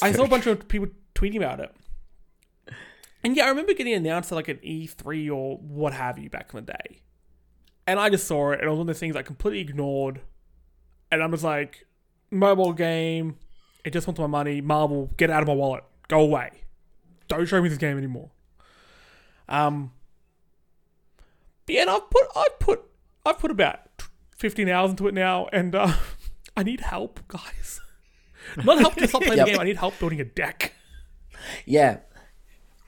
I 0.00 0.12
saw 0.12 0.24
a 0.24 0.28
bunch 0.28 0.46
of 0.46 0.66
people 0.68 0.88
tweeting 1.14 1.36
about 1.36 1.60
it. 1.60 1.74
And 3.24 3.36
yeah, 3.36 3.44
I 3.44 3.48
remember 3.48 3.72
getting 3.74 3.92
announced 3.94 4.32
at 4.32 4.34
like 4.34 4.48
an 4.48 4.58
E3 4.58 5.30
or 5.34 5.56
what 5.58 5.92
have 5.92 6.18
you 6.18 6.28
back 6.28 6.50
in 6.52 6.64
the 6.64 6.72
day. 6.72 7.02
And 7.86 7.98
I 8.00 8.10
just 8.10 8.26
saw 8.26 8.50
it, 8.52 8.60
and 8.60 8.66
it 8.66 8.70
was 8.70 8.78
one 8.78 8.88
of 8.88 8.94
the 8.94 8.98
things 8.98 9.16
I 9.16 9.22
completely 9.22 9.60
ignored. 9.60 10.20
And 11.10 11.22
I 11.22 11.26
was 11.26 11.44
like, 11.44 11.86
mobile 12.30 12.72
game, 12.72 13.36
it 13.84 13.92
just 13.92 14.06
wants 14.06 14.18
my 14.20 14.26
money. 14.26 14.60
Marvel, 14.60 15.10
get 15.16 15.30
out 15.30 15.42
of 15.42 15.48
my 15.48 15.54
wallet. 15.54 15.84
Go 16.08 16.20
away. 16.20 16.50
Don't 17.28 17.46
show 17.46 17.60
me 17.62 17.68
this 17.68 17.78
game 17.78 17.98
anymore. 17.98 18.30
Um, 19.48 19.92
but 21.66 21.74
yeah, 21.74 21.82
and 21.82 21.90
I've 21.90 22.08
put, 22.10 22.22
I've 22.36 22.58
put, 22.58 22.82
I've 23.26 23.38
put 23.38 23.50
about 23.50 23.78
15 24.36 24.68
hours 24.68 24.90
into 24.90 25.06
it 25.08 25.14
now, 25.14 25.46
and 25.52 25.74
uh, 25.74 25.92
I 26.56 26.62
need 26.62 26.80
help, 26.80 27.20
guys. 27.28 27.80
Not 28.64 28.78
help 28.80 28.94
to 28.96 29.06
stop 29.06 29.22
playing 29.22 29.38
Yep. 29.38 29.46
the 29.46 29.52
game. 29.52 29.60
I 29.60 29.64
need 29.64 29.76
help 29.76 29.98
building 29.98 30.20
a 30.20 30.24
deck. 30.24 30.74
Yeah. 31.66 31.98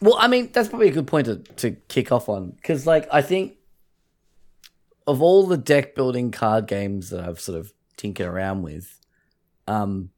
Well, 0.04 0.18
I 0.18 0.28
mean, 0.28 0.50
that's 0.52 0.68
probably 0.68 0.88
a 0.88 0.92
good 0.92 1.06
point 1.06 1.24
to, 1.28 1.36
to 1.36 1.70
kick 1.88 2.12
off 2.12 2.28
on 2.28 2.50
because, 2.50 2.86
like, 2.86 3.08
I 3.10 3.22
think 3.22 3.56
of 5.06 5.22
all 5.22 5.46
the 5.46 5.56
deck 5.56 5.94
building 5.94 6.30
card 6.30 6.66
games 6.66 7.08
that 7.08 7.26
I've 7.26 7.40
sort 7.40 7.58
of 7.58 7.72
tinkered 7.96 8.26
around 8.26 8.60
with, 8.60 9.00
um, 9.66 10.10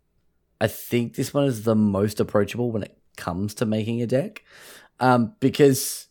I 0.60 0.66
think 0.66 1.14
this 1.14 1.32
one 1.32 1.44
is 1.44 1.62
the 1.62 1.76
most 1.76 2.18
approachable 2.18 2.72
when 2.72 2.82
it 2.82 2.98
comes 3.16 3.54
to 3.54 3.64
making 3.64 4.02
a 4.02 4.08
deck, 4.08 4.42
um, 4.98 5.34
because 5.38 6.08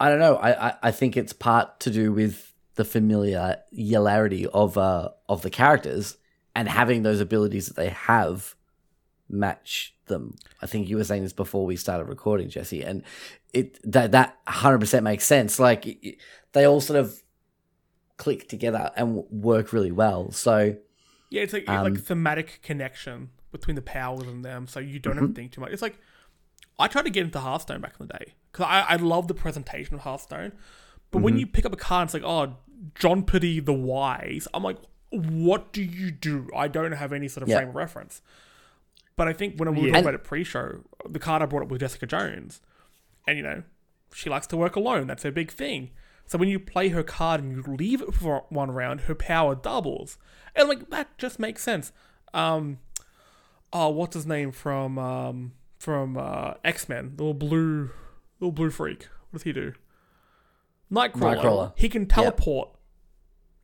I 0.00 0.08
don't 0.08 0.18
know. 0.18 0.36
I, 0.36 0.68
I, 0.68 0.74
I 0.84 0.90
think 0.90 1.18
it's 1.18 1.34
part 1.34 1.80
to 1.80 1.90
do 1.90 2.14
with 2.14 2.54
the 2.76 2.84
familiarity 2.86 4.46
of 4.46 4.78
uh 4.78 5.10
of 5.28 5.42
the 5.42 5.50
characters 5.50 6.16
and 6.54 6.66
having 6.66 7.02
those 7.02 7.20
abilities 7.20 7.66
that 7.66 7.76
they 7.76 7.90
have 7.90 8.54
match 9.28 9.94
them. 10.06 10.36
I 10.62 10.66
think 10.66 10.88
you 10.88 10.96
were 10.96 11.04
saying 11.04 11.22
this 11.22 11.32
before 11.32 11.66
we 11.66 11.76
started 11.76 12.04
recording, 12.08 12.48
Jesse, 12.48 12.82
and 12.82 13.02
it 13.52 13.78
that 13.90 14.12
that 14.12 14.36
hundred 14.46 14.78
percent 14.80 15.04
makes 15.04 15.24
sense. 15.26 15.58
Like 15.58 15.86
it- 15.86 16.18
they 16.52 16.64
all 16.66 16.80
sort 16.80 16.98
of 16.98 17.22
click 18.16 18.48
together 18.48 18.90
and 18.96 19.24
work 19.30 19.72
really 19.72 19.92
well. 19.92 20.30
So 20.32 20.76
Yeah, 21.30 21.42
it's 21.42 21.52
like 21.52 21.62
it's 21.62 21.70
Um, 21.70 21.84
like 21.92 22.00
thematic 22.02 22.60
connection 22.62 23.30
between 23.52 23.76
the 23.76 23.82
powers 23.82 24.26
and 24.26 24.44
them, 24.44 24.66
so 24.66 24.80
you 24.80 24.98
don't 24.98 25.14
Mm-hmm. 25.14 25.20
have 25.24 25.30
to 25.30 25.34
think 25.34 25.52
too 25.52 25.60
much. 25.60 25.72
It's 25.72 25.82
like 25.82 25.98
I 26.78 26.88
tried 26.88 27.02
to 27.04 27.10
get 27.10 27.24
into 27.24 27.38
Hearthstone 27.40 27.80
back 27.80 27.94
in 28.00 28.06
the 28.06 28.12
day 28.18 28.34
because 28.50 28.66
I, 28.66 28.80
I 28.94 28.96
love 28.96 29.28
the 29.28 29.34
presentation 29.34 29.94
of 29.94 30.00
Hearthstone, 30.00 30.52
but 31.10 31.18
Mm-hmm. 31.18 31.24
when 31.24 31.38
you 31.38 31.46
pick 31.46 31.66
up 31.66 31.72
a 31.72 31.76
card, 31.76 32.06
it's 32.06 32.14
like 32.14 32.22
oh, 32.24 32.56
John 32.94 33.22
Pity 33.24 33.60
the 33.60 33.72
Wise. 33.74 34.48
I'm 34.54 34.62
like, 34.62 34.78
what 35.10 35.72
do 35.72 35.82
you 35.82 36.10
do? 36.10 36.48
I 36.56 36.68
don't 36.68 36.92
have 36.92 37.12
any 37.12 37.28
sort 37.28 37.42
of 37.42 37.48
Yeah. 37.48 37.56
frame 37.58 37.68
of 37.70 37.74
reference. 37.74 38.20
But 39.18 39.28
I 39.28 39.32
think 39.34 39.58
when 39.58 39.68
we 39.74 39.80
were 39.82 39.86
Yeah. 39.88 39.92
talking 39.94 40.04
about 40.06 40.14
it 40.14 40.24
pre-show, 40.24 40.84
the 41.06 41.18
card 41.18 41.42
I 41.42 41.46
brought 41.46 41.64
up 41.64 41.68
was 41.68 41.80
Jessica 41.80 42.06
Jones, 42.06 42.62
and 43.26 43.36
you 43.36 43.42
know, 43.42 43.64
she 44.14 44.30
likes 44.30 44.46
to 44.46 44.56
work 44.56 44.76
alone. 44.76 45.08
That's 45.08 45.24
her 45.24 45.30
big 45.32 45.50
thing. 45.50 45.90
So 46.24 46.38
when 46.38 46.48
you 46.48 46.58
play 46.60 46.90
her 46.90 47.02
card 47.02 47.42
and 47.42 47.50
you 47.52 47.62
leave 47.74 48.00
it 48.00 48.14
for 48.14 48.44
one 48.48 48.70
round, 48.70 49.02
her 49.02 49.14
power 49.14 49.54
doubles, 49.54 50.18
and 50.54 50.68
like 50.68 50.88
that 50.90 51.18
just 51.18 51.38
makes 51.38 51.62
sense. 51.62 51.92
Um, 52.32 52.78
oh, 53.72 53.88
what's 53.88 54.14
his 54.14 54.26
name 54.26 54.52
from 54.52 54.98
um 54.98 55.52
from 55.78 56.16
uh, 56.16 56.54
X 56.64 56.88
Men? 56.88 57.14
The 57.16 57.24
little 57.24 57.34
blue, 57.34 57.90
little 58.40 58.52
blue 58.52 58.70
freak. 58.70 59.08
What 59.30 59.38
does 59.40 59.42
he 59.42 59.52
do? 59.52 59.72
Nightcrawler. 60.92 61.42
Nightcrawler. 61.42 61.72
He 61.76 61.88
can 61.88 62.06
teleport 62.06 62.70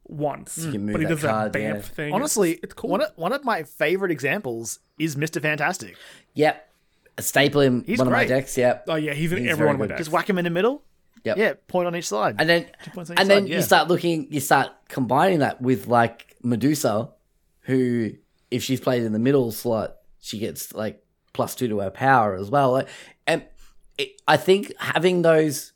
once, 0.06 0.54
can 0.56 0.86
move 0.86 0.92
but 0.92 1.00
he 1.00 1.06
that 1.06 1.14
does 1.14 1.22
card, 1.22 1.52
that 1.52 1.58
bamf 1.58 1.74
yeah. 1.74 1.80
thing. 1.80 2.12
Honestly, 2.12 2.52
it's, 2.52 2.64
it's 2.64 2.74
cool. 2.74 2.90
one, 2.90 3.00
of, 3.02 3.10
one 3.16 3.32
of 3.32 3.44
my 3.44 3.62
favorite 3.62 4.10
examples 4.10 4.80
is 4.98 5.16
Mr. 5.16 5.40
Fantastic. 5.40 5.96
yep, 6.34 6.70
a 7.16 7.22
staple 7.22 7.60
in 7.60 7.84
He's 7.84 7.98
one 7.98 8.08
of 8.08 8.12
my 8.12 8.20
great. 8.20 8.28
decks. 8.28 8.56
Yep, 8.56 8.84
oh 8.88 8.96
yeah, 8.96 9.14
he's 9.14 9.32
in 9.32 9.38
He's 9.38 9.50
every 9.50 9.66
one 9.66 9.76
of 9.76 9.78
my 9.80 9.86
good. 9.86 9.94
decks. 9.94 10.00
Just 10.00 10.12
whack 10.12 10.28
him 10.28 10.38
in 10.38 10.44
the 10.44 10.50
middle. 10.50 10.82
Yep. 11.24 11.36
Yeah, 11.38 11.54
point 11.68 11.86
on 11.86 11.96
each 11.96 12.08
side. 12.08 12.36
and 12.38 12.48
then 12.48 12.66
points 12.92 13.10
on 13.10 13.14
each 13.14 13.20
and 13.20 13.30
then 13.30 13.46
yeah. 13.46 13.56
you 13.56 13.62
start 13.62 13.88
looking, 13.88 14.30
you 14.30 14.40
start 14.40 14.72
combining 14.88 15.38
that 15.38 15.60
with 15.62 15.86
like 15.86 16.36
Medusa, 16.42 17.10
who 17.60 18.12
if 18.50 18.62
she's 18.62 18.80
played 18.80 19.02
in 19.02 19.12
the 19.12 19.18
middle 19.18 19.50
slot, 19.50 19.96
she 20.20 20.38
gets 20.38 20.74
like 20.74 21.02
plus 21.32 21.54
two 21.54 21.68
to 21.68 21.80
her 21.80 21.90
power 21.90 22.34
as 22.34 22.50
well. 22.50 22.72
Like, 22.72 22.88
and 23.26 23.44
it, 23.98 24.20
I 24.28 24.36
think 24.36 24.72
having 24.78 25.22
those 25.22 25.72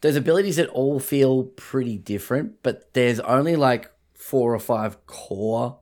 those 0.00 0.16
abilities 0.16 0.56
that 0.56 0.68
all 0.68 0.98
feel 0.98 1.44
pretty 1.44 1.98
different, 1.98 2.62
but 2.62 2.92
there's 2.94 3.20
only 3.20 3.56
like 3.56 3.90
four 4.14 4.54
or 4.54 4.58
five 4.58 5.06
core 5.06 5.78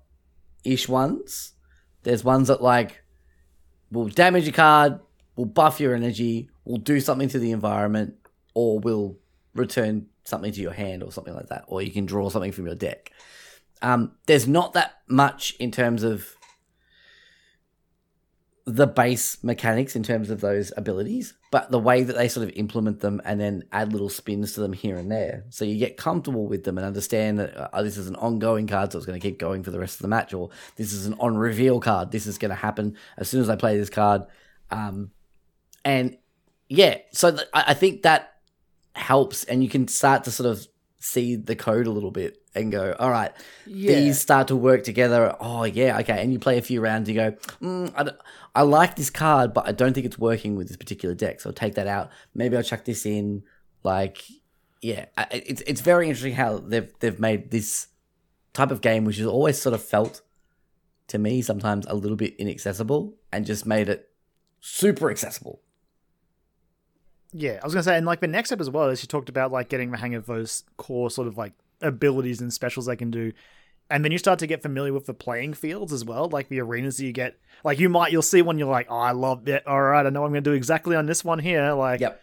ish 0.64 0.88
ones. 0.88 1.52
There's 2.02 2.24
ones 2.24 2.48
that 2.48 2.62
like 2.62 3.02
will 3.90 4.08
damage 4.08 4.48
a 4.48 4.52
card, 4.52 5.00
will 5.36 5.46
buff 5.46 5.80
your 5.80 5.94
energy, 5.94 6.50
will 6.64 6.78
do 6.78 7.00
something 7.00 7.28
to 7.28 7.38
the 7.38 7.52
environment, 7.52 8.14
or 8.54 8.80
will 8.80 9.18
return 9.54 10.06
something 10.24 10.52
to 10.52 10.60
your 10.60 10.72
hand 10.72 11.02
or 11.02 11.12
something 11.12 11.34
like 11.34 11.48
that, 11.48 11.64
or 11.68 11.80
you 11.80 11.90
can 11.90 12.06
draw 12.06 12.28
something 12.28 12.52
from 12.52 12.66
your 12.66 12.74
deck. 12.74 13.12
Um, 13.80 14.12
there's 14.26 14.48
not 14.48 14.72
that 14.72 14.98
much 15.08 15.54
in 15.60 15.70
terms 15.70 16.02
of 16.02 16.34
the 18.68 18.86
base 18.86 19.42
mechanics 19.42 19.96
in 19.96 20.02
terms 20.02 20.28
of 20.28 20.42
those 20.42 20.72
abilities, 20.76 21.32
but 21.50 21.70
the 21.70 21.78
way 21.78 22.02
that 22.02 22.16
they 22.16 22.28
sort 22.28 22.46
of 22.46 22.54
implement 22.54 23.00
them 23.00 23.18
and 23.24 23.40
then 23.40 23.64
add 23.72 23.92
little 23.92 24.10
spins 24.10 24.52
to 24.52 24.60
them 24.60 24.74
here 24.74 24.98
and 24.98 25.10
there. 25.10 25.46
So 25.48 25.64
you 25.64 25.78
get 25.78 25.96
comfortable 25.96 26.46
with 26.46 26.64
them 26.64 26.76
and 26.76 26.86
understand 26.86 27.38
that 27.38 27.74
uh, 27.74 27.82
this 27.82 27.96
is 27.96 28.08
an 28.08 28.16
ongoing 28.16 28.66
card, 28.66 28.92
so 28.92 28.98
it's 28.98 29.06
going 29.06 29.18
to 29.18 29.26
keep 29.26 29.38
going 29.38 29.62
for 29.62 29.70
the 29.70 29.78
rest 29.78 29.96
of 29.96 30.02
the 30.02 30.08
match, 30.08 30.34
or 30.34 30.50
this 30.76 30.92
is 30.92 31.06
an 31.06 31.14
on 31.18 31.38
reveal 31.38 31.80
card. 31.80 32.10
This 32.10 32.26
is 32.26 32.36
going 32.36 32.50
to 32.50 32.54
happen 32.54 32.96
as 33.16 33.30
soon 33.30 33.40
as 33.40 33.48
I 33.48 33.56
play 33.56 33.78
this 33.78 33.88
card. 33.88 34.24
Um, 34.70 35.12
and 35.82 36.18
yeah, 36.68 36.98
so 37.12 37.30
th- 37.30 37.48
I 37.54 37.72
think 37.72 38.02
that 38.02 38.34
helps, 38.94 39.44
and 39.44 39.64
you 39.64 39.70
can 39.70 39.88
start 39.88 40.24
to 40.24 40.30
sort 40.30 40.50
of 40.50 40.66
see 40.98 41.36
the 41.36 41.54
code 41.54 41.86
a 41.86 41.90
little 41.90 42.10
bit 42.10 42.42
and 42.54 42.72
go, 42.72 42.94
all 42.98 43.10
right, 43.10 43.32
these 43.94 44.18
start 44.18 44.48
to 44.48 44.56
work 44.56 44.82
together. 44.82 45.36
Oh 45.40 45.64
yeah, 45.64 45.98
okay. 46.00 46.22
And 46.22 46.32
you 46.32 46.38
play 46.38 46.58
a 46.58 46.62
few 46.62 46.80
rounds, 46.80 47.08
you 47.08 47.14
go, 47.14 47.32
mm, 47.62 47.92
I, 47.96 48.12
I 48.54 48.62
like 48.62 48.96
this 48.96 49.10
card, 49.10 49.54
but 49.54 49.68
I 49.68 49.72
don't 49.72 49.92
think 49.92 50.06
it's 50.06 50.18
working 50.18 50.56
with 50.56 50.68
this 50.68 50.76
particular 50.76 51.14
deck, 51.14 51.40
so 51.40 51.50
I'll 51.50 51.54
take 51.54 51.74
that 51.76 51.86
out. 51.86 52.10
Maybe 52.34 52.56
I'll 52.56 52.62
chuck 52.62 52.84
this 52.84 53.06
in. 53.06 53.44
Like, 53.84 54.24
yeah, 54.82 55.06
it's 55.30 55.62
it's 55.62 55.80
very 55.80 56.08
interesting 56.08 56.34
how 56.34 56.58
they've 56.58 56.92
they've 56.98 57.20
made 57.20 57.50
this 57.50 57.88
type 58.52 58.70
of 58.72 58.80
game, 58.80 59.04
which 59.04 59.18
has 59.18 59.26
always 59.26 59.60
sort 59.60 59.74
of 59.74 59.82
felt 59.82 60.22
to 61.06 61.18
me 61.18 61.40
sometimes 61.42 61.86
a 61.86 61.94
little 61.94 62.16
bit 62.16 62.34
inaccessible, 62.36 63.14
and 63.32 63.46
just 63.46 63.66
made 63.66 63.88
it 63.88 64.10
super 64.60 65.10
accessible. 65.10 65.62
Yeah, 67.32 67.58
I 67.62 67.66
was 67.66 67.74
gonna 67.74 67.82
say, 67.82 67.96
and 67.96 68.06
like 68.06 68.20
the 68.20 68.26
next 68.26 68.48
step 68.48 68.60
as 68.60 68.70
well, 68.70 68.88
is 68.88 69.02
you 69.02 69.06
talked 69.06 69.28
about, 69.28 69.52
like 69.52 69.68
getting 69.68 69.90
the 69.90 69.98
hang 69.98 70.14
of 70.14 70.26
those 70.26 70.64
core 70.76 71.10
sort 71.10 71.28
of 71.28 71.36
like 71.36 71.52
abilities 71.82 72.40
and 72.40 72.52
specials 72.52 72.86
they 72.86 72.96
can 72.96 73.10
do, 73.10 73.32
and 73.90 74.04
then 74.04 74.12
you 74.12 74.18
start 74.18 74.38
to 74.38 74.46
get 74.46 74.62
familiar 74.62 74.92
with 74.92 75.06
the 75.06 75.14
playing 75.14 75.54
fields 75.54 75.92
as 75.92 76.04
well, 76.04 76.28
like 76.28 76.48
the 76.48 76.60
arenas 76.60 76.96
that 76.98 77.04
you 77.04 77.12
get. 77.12 77.38
Like 77.64 77.78
you 77.78 77.88
might, 77.88 78.12
you'll 78.12 78.22
see 78.22 78.42
one, 78.42 78.58
you're 78.58 78.68
like, 78.68 78.86
oh, 78.90 78.98
I 78.98 79.12
love 79.12 79.48
it. 79.48 79.66
All 79.66 79.80
right, 79.80 80.06
I 80.06 80.10
know 80.10 80.24
I'm 80.24 80.30
gonna 80.30 80.40
do 80.40 80.52
exactly 80.52 80.96
on 80.96 81.06
this 81.06 81.24
one 81.24 81.38
here. 81.38 81.72
Like, 81.72 82.00
Yep. 82.00 82.22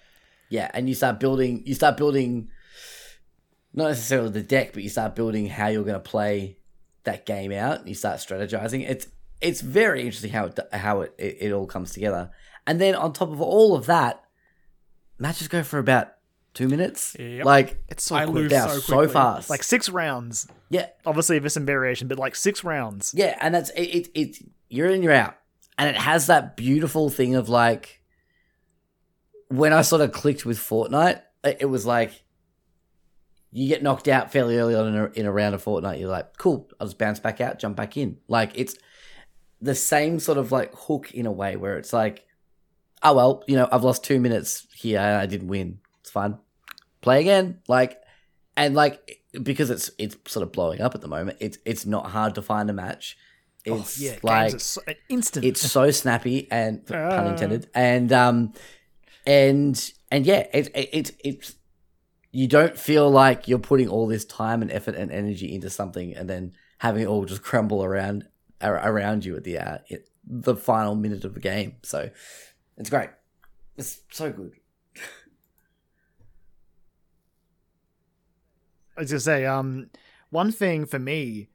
Yeah, 0.49 0.69
and 0.73 0.87
you 0.87 0.95
start 0.95 1.19
building. 1.19 1.63
You 1.65 1.73
start 1.73 1.97
building, 1.97 2.49
not 3.73 3.89
necessarily 3.89 4.29
the 4.29 4.43
deck, 4.43 4.73
but 4.73 4.83
you 4.83 4.89
start 4.89 5.15
building 5.15 5.47
how 5.47 5.67
you're 5.67 5.83
to 5.83 5.99
play 5.99 6.59
that 7.03 7.25
game 7.25 7.51
out. 7.51 7.79
And 7.79 7.89
you 7.89 7.95
start 7.95 8.17
strategizing. 8.17 8.87
It's 8.87 9.07
it's 9.41 9.61
very 9.61 10.01
interesting 10.01 10.31
how 10.31 10.45
it 10.45 10.59
how 10.71 11.01
it, 11.01 11.13
it, 11.17 11.37
it 11.41 11.51
all 11.51 11.65
comes 11.65 11.91
together. 11.91 12.31
And 12.67 12.79
then 12.79 12.95
on 12.95 13.13
top 13.13 13.29
of 13.29 13.41
all 13.41 13.75
of 13.75 13.85
that, 13.87 14.23
matches 15.17 15.47
go 15.47 15.63
for 15.63 15.79
about 15.79 16.13
two 16.53 16.67
minutes. 16.67 17.15
Yep. 17.19 17.45
Like 17.45 17.83
it's 17.89 18.03
so 18.03 18.15
I 18.15 18.25
quick. 18.25 18.35
lose 18.35 18.51
they 18.51 18.59
so 18.59 18.79
so, 18.79 19.07
fast. 19.07 19.49
Like 19.49 19.63
six 19.63 19.89
rounds. 19.89 20.47
yeah, 20.69 20.87
Obviously, 21.05 21.39
there's 21.39 21.53
some 21.53 21.65
variation, 21.65 22.07
but 22.07 22.17
like 22.17 22.35
six 22.35 22.63
rounds. 22.63 23.13
Yeah, 23.15 23.37
and 23.39 23.53
that's 23.53 23.69
it, 23.71 23.83
it. 23.83 24.07
It 24.13 24.37
you're 24.69 24.89
in, 24.89 25.03
you're 25.03 25.13
out, 25.13 25.35
and 25.77 25.89
it 25.89 25.95
has 25.95 26.27
that 26.27 26.57
beautiful 26.57 27.09
thing 27.09 27.35
of 27.35 27.49
like 27.49 28.01
when 29.49 29.73
I 29.73 29.81
sort 29.83 30.01
of 30.01 30.11
clicked 30.11 30.45
with 30.45 30.57
Fortnite, 30.57 31.21
it, 31.43 31.57
it 31.61 31.65
was 31.65 31.85
like 31.85 32.23
you 33.51 33.69
get 33.69 33.83
knocked 33.83 34.07
out 34.07 34.31
fairly 34.31 34.57
early 34.57 34.75
on 34.75 34.87
in 34.87 34.95
a, 34.95 35.05
in 35.11 35.25
a 35.25 35.31
round 35.31 35.55
of 35.55 35.63
Fortnite. 35.63 35.99
You're 35.99 36.09
like, 36.09 36.37
cool, 36.37 36.69
I'll 36.79 36.87
just 36.87 36.97
bounce 36.97 37.19
back 37.19 37.39
out, 37.39 37.59
jump 37.59 37.77
back 37.77 37.95
in. 37.95 38.17
Like 38.27 38.51
it's 38.55 38.75
the 39.61 39.75
same 39.75 40.19
sort 40.19 40.37
of 40.37 40.51
like 40.51 40.73
hook 40.75 41.11
in 41.13 41.25
a 41.25 41.31
way 41.31 41.55
where 41.55 41.77
it's 41.77 41.93
like, 41.93 42.24
oh 43.05 43.13
well, 43.13 43.43
you 43.47 43.55
know, 43.55 43.69
I've 43.71 43.83
lost 43.83 44.03
two 44.03 44.19
minutes 44.19 44.67
here 44.75 44.99
and 44.99 45.17
I 45.17 45.25
didn't 45.25 45.47
win. 45.47 45.79
It's 46.01 46.09
fine. 46.11 46.37
Play 47.01 47.21
again. 47.21 47.59
Like, 47.67 48.01
and 48.57 48.75
like 48.75 49.21
because 49.41 49.69
it's 49.69 49.91
it's 49.97 50.15
sort 50.31 50.43
of 50.43 50.51
blowing 50.51 50.81
up 50.81 50.95
at 50.95 51.01
the 51.01 51.07
moment. 51.07 51.37
It's 51.39 51.57
it's 51.65 51.85
not 51.85 52.07
hard 52.07 52.35
to 52.35 52.41
find 52.41 52.69
a 52.69 52.73
match. 52.73 53.17
It's 53.63 53.99
oh, 53.99 54.03
yeah, 54.03 54.17
like 54.21 54.51
games 54.51 54.55
are 54.55 54.59
so, 54.59 54.81
instant. 55.09 55.45
it's 55.45 55.61
so 55.61 55.89
snappy 56.01 56.47
and 56.51 56.85
pun 56.85 56.97
Uh. 56.97 57.29
intended 57.31 57.67
and 57.73 58.13
um 58.13 58.53
and 59.25 59.91
and 60.11 60.25
yeah 60.25 60.45
it, 60.53 60.67
it 60.75 60.89
it's 60.93 61.11
it's 61.23 61.55
you 62.31 62.47
don't 62.47 62.77
feel 62.77 63.09
like 63.09 63.47
you're 63.47 63.57
putting 63.57 63.87
all 63.87 64.05
this 64.05 64.23
time 64.23 64.61
and 64.61 64.71
effort 64.71 64.93
and 64.93 65.11
energy 65.11 65.53
into 65.53 65.69
something 65.69 66.15
and 66.15 66.29
then 66.29 66.51
having 66.79 67.03
it 67.03 67.07
all 67.07 67.25
just 67.25 67.41
crumble 67.49 67.83
around 67.83 68.27
around 68.61 69.25
you 69.25 69.35
at 69.35 69.43
the 69.43 69.57
uh, 69.57 69.77
it, 69.89 70.09
the 70.27 70.55
final 70.55 70.93
minute 70.93 71.25
of 71.25 71.33
the 71.33 71.39
game 71.39 71.75
so 71.81 72.09
it's 72.77 72.89
great 72.89 73.09
it's 73.77 74.01
so 74.11 74.31
good 74.31 74.53
I 78.97 79.01
was 79.01 79.11
gonna 79.11 79.19
say, 79.19 79.45
um, 79.45 79.89
one 80.29 80.51
thing 80.51 80.85
for 80.85 80.99
me. 80.99 81.49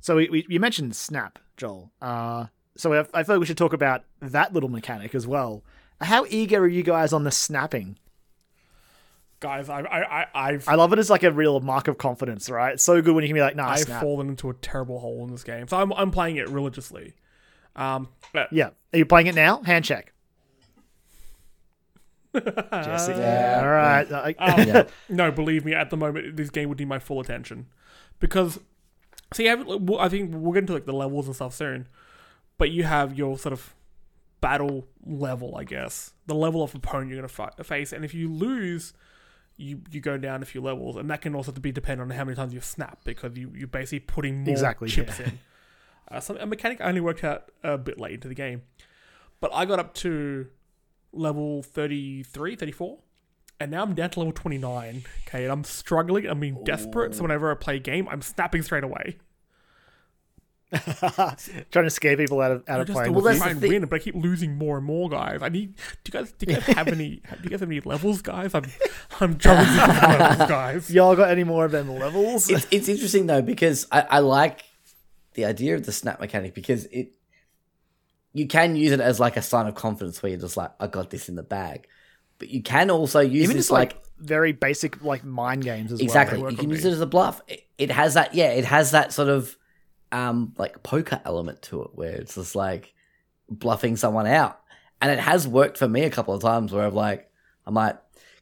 So 0.00 0.16
we, 0.16 0.28
we 0.30 0.46
you 0.48 0.60
mentioned 0.60 0.96
Snap, 0.96 1.38
Joel. 1.56 1.92
Uh, 2.00 2.46
so 2.76 2.92
I, 2.94 3.00
I 3.12 3.22
feel 3.24 3.36
like 3.36 3.40
we 3.40 3.46
should 3.46 3.58
talk 3.58 3.72
about 3.72 4.04
that 4.20 4.54
little 4.54 4.68
mechanic 4.68 5.14
as 5.14 5.26
well. 5.26 5.64
How 6.00 6.24
eager 6.28 6.60
are 6.60 6.68
you 6.68 6.82
guys 6.82 7.12
on 7.12 7.24
the 7.24 7.30
snapping? 7.30 7.98
Guys, 9.40 9.68
I, 9.68 9.80
I, 9.80 10.22
I, 10.22 10.26
I've 10.34 10.68
I 10.68 10.74
love 10.74 10.92
it 10.92 10.98
as 10.98 11.10
like 11.10 11.22
a 11.22 11.30
real 11.30 11.60
mark 11.60 11.88
of 11.88 11.98
confidence, 11.98 12.48
right? 12.50 12.74
It's 12.74 12.82
so 12.82 13.00
good 13.02 13.14
when 13.14 13.22
you 13.22 13.28
can 13.28 13.36
be 13.36 13.40
like, 13.40 13.54
"Nah, 13.54 13.68
I've 13.68 13.80
snap." 13.80 14.02
fallen 14.02 14.28
into 14.28 14.50
a 14.50 14.54
terrible 14.54 14.98
hole 14.98 15.24
in 15.24 15.30
this 15.30 15.44
game. 15.44 15.68
So 15.68 15.76
I'm, 15.76 15.92
I'm 15.92 16.10
playing 16.10 16.36
it 16.36 16.48
religiously. 16.48 17.14
Um, 17.76 18.08
but 18.32 18.52
Yeah, 18.52 18.70
are 18.92 18.98
you 18.98 19.06
playing 19.06 19.28
it 19.28 19.34
now? 19.34 19.62
Hand 19.62 19.84
check. 19.84 20.12
Jesse. 22.72 23.12
Yeah. 23.12 23.60
All 23.62 23.68
right. 23.68 24.34
Um, 24.38 24.58
Yeah. 24.68 24.84
No, 25.08 25.30
believe 25.30 25.64
me, 25.64 25.74
at 25.74 25.90
the 25.90 25.96
moment, 25.96 26.36
this 26.36 26.50
game 26.50 26.68
would 26.68 26.78
need 26.78 26.88
my 26.88 26.98
full 26.98 27.20
attention 27.20 27.66
because, 28.20 28.58
see, 29.32 29.48
I, 29.48 29.54
well, 29.54 29.98
I 30.00 30.08
think 30.08 30.30
we'll 30.34 30.52
get 30.52 30.60
into 30.60 30.74
like 30.74 30.86
the 30.86 30.92
levels 30.92 31.26
and 31.26 31.34
stuff 31.34 31.54
soon, 31.54 31.88
but 32.58 32.70
you 32.70 32.84
have 32.84 33.16
your 33.16 33.38
sort 33.38 33.52
of 33.52 33.74
battle 34.40 34.86
level, 35.06 35.56
I 35.56 35.64
guess, 35.64 36.12
the 36.26 36.34
level 36.34 36.62
of 36.62 36.74
opponent 36.74 37.10
you're 37.10 37.18
going 37.18 37.28
to 37.28 37.34
fi- 37.34 37.62
face, 37.62 37.92
and 37.92 38.04
if 38.04 38.14
you 38.14 38.30
lose, 38.32 38.92
you 39.56 39.80
you 39.90 40.00
go 40.00 40.16
down 40.18 40.42
a 40.42 40.46
few 40.46 40.60
levels, 40.60 40.96
and 40.96 41.10
that 41.10 41.20
can 41.22 41.34
also 41.34 41.50
be 41.52 41.72
dependent 41.72 42.10
on 42.12 42.16
how 42.16 42.24
many 42.24 42.36
times 42.36 42.52
you 42.54 42.60
snap 42.60 42.98
because 43.04 43.36
you 43.36 43.50
you're 43.56 43.66
basically 43.66 44.00
putting 44.00 44.44
more 44.44 44.52
Exactly, 44.52 44.88
chips 44.88 45.18
yeah. 45.18 45.26
in. 45.26 45.38
Uh, 46.10 46.20
some, 46.20 46.36
a 46.38 46.46
mechanic 46.46 46.80
I 46.80 46.84
only 46.84 47.00
worked 47.00 47.24
out 47.24 47.50
a 47.64 47.76
bit 47.76 47.98
late 47.98 48.12
into 48.14 48.28
the 48.28 48.34
game, 48.34 48.62
but 49.40 49.50
I 49.52 49.64
got 49.64 49.78
up 49.78 49.94
to 49.94 50.46
level 51.12 51.62
33, 51.62 52.56
34 52.56 52.98
and 53.60 53.70
now 53.70 53.82
I'm 53.82 53.94
down 53.94 54.10
to 54.10 54.20
level 54.20 54.32
29. 54.32 55.04
Okay, 55.26 55.42
and 55.42 55.52
I'm 55.52 55.64
struggling. 55.64 56.26
I'm 56.26 56.40
being 56.40 56.62
desperate. 56.64 57.14
So 57.14 57.22
whenever 57.22 57.50
I 57.50 57.54
play 57.54 57.76
a 57.76 57.80
game, 57.80 58.08
I'm 58.08 58.22
snapping 58.22 58.62
straight 58.62 58.84
away. 58.84 59.16
trying 61.70 61.84
to 61.86 61.90
scare 61.90 62.14
people 62.16 62.42
out 62.42 62.52
of 62.52 62.68
out 62.68 62.76
I 62.76 62.80
of 62.82 62.86
just 62.88 62.94
playing. 62.94 63.14
want 63.14 63.24
with 63.24 63.32
that's 63.32 63.38
try 63.38 63.48
the 63.48 63.52
and 63.52 63.60
thing. 63.60 63.70
win, 63.70 63.84
but 63.86 63.96
I 63.96 63.98
keep 64.00 64.14
losing 64.14 64.56
more 64.56 64.76
and 64.76 64.84
more, 64.86 65.08
guys. 65.08 65.40
I 65.42 65.48
need. 65.48 65.74
Do 65.76 65.82
you 66.06 66.12
guys? 66.12 66.32
Do 66.32 66.46
you 66.46 66.54
guys 66.56 66.66
have 66.66 66.88
any? 66.88 67.08
Do 67.30 67.42
you 67.42 67.50
guys 67.50 67.60
have 67.60 67.70
any 67.70 67.80
levels, 67.80 68.20
guys? 68.20 68.54
I'm, 68.54 68.66
I'm 69.18 69.38
jonesing 69.38 70.02
for 70.02 70.08
levels, 70.18 70.48
guys. 70.48 70.90
Y'all 70.90 71.16
got 71.16 71.30
any 71.30 71.42
more 71.44 71.64
of 71.64 71.72
them 71.72 71.88
levels? 71.88 72.50
it's 72.50 72.66
it's 72.70 72.88
interesting 72.88 73.26
though 73.26 73.40
because 73.40 73.86
I, 73.90 74.02
I 74.02 74.18
like 74.18 74.62
the 75.34 75.46
idea 75.46 75.74
of 75.74 75.86
the 75.86 75.92
snap 75.92 76.20
mechanic 76.20 76.52
because 76.52 76.84
it 76.86 77.12
you 78.32 78.46
can 78.46 78.76
use 78.76 78.92
it 78.92 79.00
as 79.00 79.18
like 79.18 79.36
a 79.36 79.42
sign 79.42 79.66
of 79.66 79.74
confidence 79.74 80.22
where 80.22 80.30
you're 80.30 80.40
just 80.40 80.56
like 80.56 80.70
I 80.80 80.86
got 80.86 81.10
this 81.10 81.28
in 81.28 81.34
the 81.34 81.42
bag, 81.42 81.86
but 82.38 82.48
you 82.48 82.62
can 82.62 82.90
also 82.90 83.20
use 83.20 83.44
Even 83.44 83.56
this 83.56 83.66
just 83.66 83.70
like, 83.72 83.94
like, 83.94 84.02
very 84.18 84.52
basic 84.52 85.02
like 85.02 85.24
mind 85.24 85.62
games 85.64 85.92
as 85.92 86.00
exactly 86.00 86.38
well. 86.38 86.48
Exactly. 86.48 86.64
You 86.64 86.68
can 86.68 86.76
use 86.76 86.84
me. 86.84 86.90
it 86.90 86.94
as 86.94 87.00
a 87.00 87.06
bluff. 87.06 87.40
It, 87.48 87.66
it 87.78 87.90
has 87.90 88.14
that 88.14 88.34
yeah 88.34 88.50
it 88.50 88.64
has 88.64 88.90
that 88.92 89.12
sort 89.12 89.28
of 89.28 89.56
um 90.12 90.54
like 90.58 90.82
poker 90.82 91.20
element 91.24 91.62
to 91.62 91.82
it 91.82 91.90
where 91.94 92.12
it's 92.12 92.34
just 92.34 92.54
like 92.56 92.94
bluffing 93.50 93.96
someone 93.96 94.26
out, 94.26 94.60
and 95.00 95.10
it 95.10 95.18
has 95.18 95.46
worked 95.48 95.78
for 95.78 95.88
me 95.88 96.04
a 96.04 96.10
couple 96.10 96.34
of 96.34 96.42
times 96.42 96.72
where 96.72 96.86
I've 96.86 96.94
like 96.94 97.30
I 97.66 97.70
might 97.70 97.96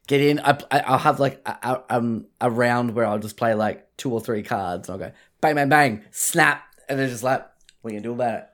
get 0.07 0.20
in. 0.20 0.40
I, 0.40 0.59
I- 0.70 0.81
I'll 0.81 0.99
have 0.99 1.20
like 1.20 1.40
a, 1.46 1.57
a, 1.62 1.96
um, 1.96 2.27
a 2.40 2.51
round 2.51 2.94
where 2.94 3.07
I'll 3.07 3.18
just 3.18 3.37
play 3.37 3.55
like 3.55 3.96
two 3.96 4.12
or 4.12 4.20
three 4.20 4.42
cards, 4.42 4.88
and 4.88 4.94
I'll 5.03 5.09
go 5.11 5.14
bang, 5.40 5.55
bang, 5.55 5.68
bang, 5.68 6.05
snap, 6.11 6.62
and 6.88 6.99
they're 6.99 7.09
just 7.09 7.22
like, 7.25 7.46
"What 7.83 7.90
are 7.90 7.94
you 7.94 8.01
gonna 8.01 8.14
do 8.14 8.20
about 8.20 8.35
it?" 8.40 8.49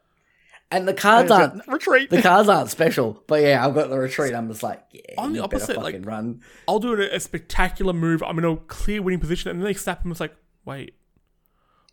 And 0.72 0.88
the 0.88 0.94
cards 0.94 1.30
aren't 1.30 1.66
retreat. 1.68 2.10
the 2.10 2.22
cards 2.22 2.48
aren't 2.48 2.70
special, 2.70 3.22
but 3.26 3.42
yeah, 3.42 3.64
I've 3.64 3.74
got 3.74 3.90
the 3.90 3.98
retreat. 3.98 4.34
I'm 4.34 4.48
just 4.48 4.62
like, 4.62 4.82
yeah, 4.90 5.00
On 5.18 5.32
the 5.32 5.40
you 5.40 5.48
better 5.48 5.56
opposite, 5.56 5.76
like- 5.82 6.04
run. 6.06 6.40
I'll 6.66 6.78
do 6.80 6.94
a, 6.94 7.14
a 7.16 7.20
spectacular 7.20 7.92
move. 7.92 8.22
I'm 8.22 8.38
in 8.38 8.44
a 8.44 8.56
clear 8.56 9.02
winning 9.02 9.20
position, 9.20 9.50
and 9.50 9.60
then 9.60 9.64
they 9.66 9.74
snap, 9.74 10.02
and 10.02 10.10
it's 10.10 10.20
like, 10.20 10.34
wait, 10.64 10.94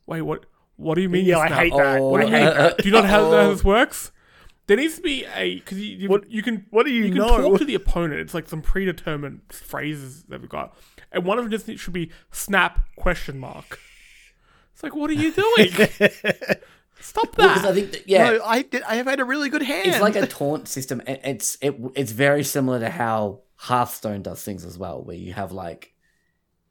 wait, 0.05 0.21
what? 0.21 0.45
What 0.77 0.95
do 0.95 1.01
you 1.01 1.09
mean? 1.09 1.25
yeah, 1.25 1.35
you 1.35 1.41
I 1.41 1.47
hate 1.49 1.73
that. 1.75 1.99
Oh, 1.99 2.15
I 2.15 2.21
hate 2.21 2.29
that. 2.45 2.77
Do 2.77 2.85
you 2.87 2.91
not 2.93 3.01
know 3.03 3.09
how, 3.09 3.29
how 3.31 3.37
Oh. 3.37 3.51
this 3.53 3.63
works? 3.65 4.11
There 4.67 4.77
needs 4.77 4.95
to 4.97 5.01
be 5.01 5.25
a 5.35 5.55
because 5.55 5.77
you, 5.79 5.97
you, 5.97 6.07
What- 6.09 6.31
you 6.31 6.41
can 6.41 6.65
what 6.69 6.85
do 6.85 6.91
you 6.93 7.03
you 7.05 7.09
can 7.09 7.17
know? 7.17 7.41
talk 7.41 7.57
to 7.59 7.65
the 7.65 7.75
opponent. 7.75 8.21
It's 8.21 8.33
like 8.33 8.47
some 8.47 8.61
predetermined 8.61 9.41
phrases 9.51 10.23
that 10.29 10.39
we've 10.39 10.49
got, 10.49 10.73
and 11.11 11.25
one 11.25 11.37
of 11.37 11.43
them 11.43 11.51
just 11.51 11.67
should 11.81 11.93
be 11.93 12.11
snap 12.31 12.79
question 12.95 13.39
mark. 13.39 13.79
It's 14.73 14.83
like, 14.83 14.95
what 14.95 15.09
are 15.09 15.13
you 15.13 15.33
doing? 15.33 15.89
Stop 17.01 17.35
that! 17.35 17.47
Because 17.47 17.61
that! 17.63 17.71
I 17.71 17.73
think 17.73 17.91
that, 17.91 18.07
yeah, 18.09 18.29
No, 18.31 18.43
I 18.43 18.61
did. 18.63 18.83
I 18.83 18.95
have 18.95 19.05
had 19.07 19.19
a 19.19 19.25
really 19.25 19.49
good 19.49 19.61
hand. 19.63 19.87
it's 19.87 20.01
like 20.01 20.15
a 20.15 20.27
taunt 20.27 20.67
system. 20.67 21.01
It's 21.07 21.57
it, 21.61 21.75
it's 21.95 22.11
very 22.11 22.43
similar 22.43 22.79
to 22.79 22.89
how 22.89 23.41
Hearthstone 23.55 24.21
does 24.21 24.43
things 24.43 24.63
as 24.65 24.77
well, 24.77 25.01
where 25.03 25.15
you 25.15 25.33
have 25.33 25.51
like 25.51 25.93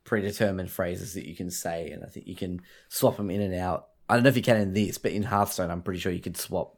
predetermined 0.05 0.71
phrases 0.71 1.14
that 1.14 1.27
you 1.29 1.35
can 1.37 1.51
say, 1.51 1.91
and 1.91 2.03
I 2.05 2.07
think 2.09 2.27
you 2.27 2.37
can 2.37 2.61
swap 2.88 3.17
them 3.17 3.31
in 3.31 3.41
and 3.41 3.55
out. 3.55 3.88
I 4.09 4.14
don't 4.14 4.23
know 4.23 4.31
if 4.31 4.37
you 4.37 4.43
can 4.43 4.57
in 4.57 4.73
this, 4.73 4.97
but 4.99 5.12
in 5.12 5.23
Hearthstone, 5.23 5.71
I'm 5.71 5.83
pretty 5.83 6.01
sure 6.01 6.11
you 6.12 6.21
could 6.21 6.37
swap 6.37 6.77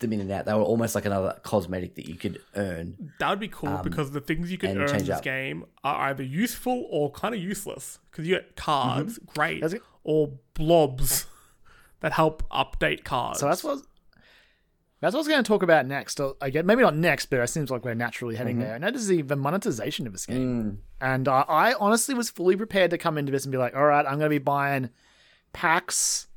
them 0.00 0.12
in 0.12 0.20
and 0.20 0.30
out. 0.30 0.44
They 0.46 0.52
were 0.52 0.60
almost 0.62 0.94
like 0.94 1.04
another 1.06 1.38
cosmetic 1.42 1.94
that 1.94 2.08
you 2.08 2.16
could 2.16 2.40
earn. 2.56 3.12
That 3.20 3.30
would 3.30 3.40
be 3.40 3.48
cool 3.48 3.78
because 3.82 4.10
the 4.10 4.20
things 4.20 4.50
you 4.50 4.58
can 4.58 4.72
Um, 4.72 4.78
earn 4.82 4.90
in 4.90 4.98
this 4.98 5.10
up. 5.10 5.22
game 5.22 5.64
are 5.84 6.08
either 6.10 6.22
useful 6.24 6.86
or 6.90 7.10
kind 7.12 7.34
of 7.34 7.40
useless. 7.40 7.98
Because 8.10 8.26
you 8.26 8.34
get 8.34 8.56
cards, 8.56 9.18
great, 9.18 9.60
That's 9.60 9.74
it. 9.74 9.82
or 10.02 10.32
blobs 10.54 11.26
that 12.06 12.12
help 12.12 12.48
update 12.50 13.02
cards. 13.02 13.40
So 13.40 13.48
that's 13.48 13.64
what 13.64 13.80
that's 15.00 15.12
what 15.12 15.18
I 15.18 15.22
was 15.22 15.28
going 15.28 15.42
to 15.42 15.48
talk 15.48 15.64
about 15.64 15.86
next. 15.86 16.20
Uh, 16.20 16.34
Again, 16.40 16.64
maybe 16.64 16.82
not 16.82 16.94
next, 16.94 17.26
but 17.26 17.40
it 17.40 17.48
seems 17.48 17.68
like 17.68 17.84
we're 17.84 17.94
naturally 17.94 18.36
heading 18.36 18.60
there. 18.60 18.76
And 18.76 18.84
that 18.84 18.94
is 18.94 19.08
the, 19.08 19.22
the 19.22 19.34
monetization 19.34 20.06
of 20.06 20.12
this 20.12 20.24
game. 20.24 20.82
And 21.00 21.26
uh, 21.26 21.44
I 21.48 21.74
honestly 21.74 22.14
was 22.14 22.30
fully 22.30 22.54
prepared 22.54 22.92
to 22.92 22.98
come 22.98 23.18
into 23.18 23.32
this 23.32 23.44
and 23.44 23.50
be 23.50 23.58
like, 23.58 23.74
all 23.74 23.84
right, 23.84 24.06
I'm 24.06 24.18
going 24.18 24.26
to 24.26 24.28
be 24.30 24.38
buying 24.38 24.90
packs 25.52 26.28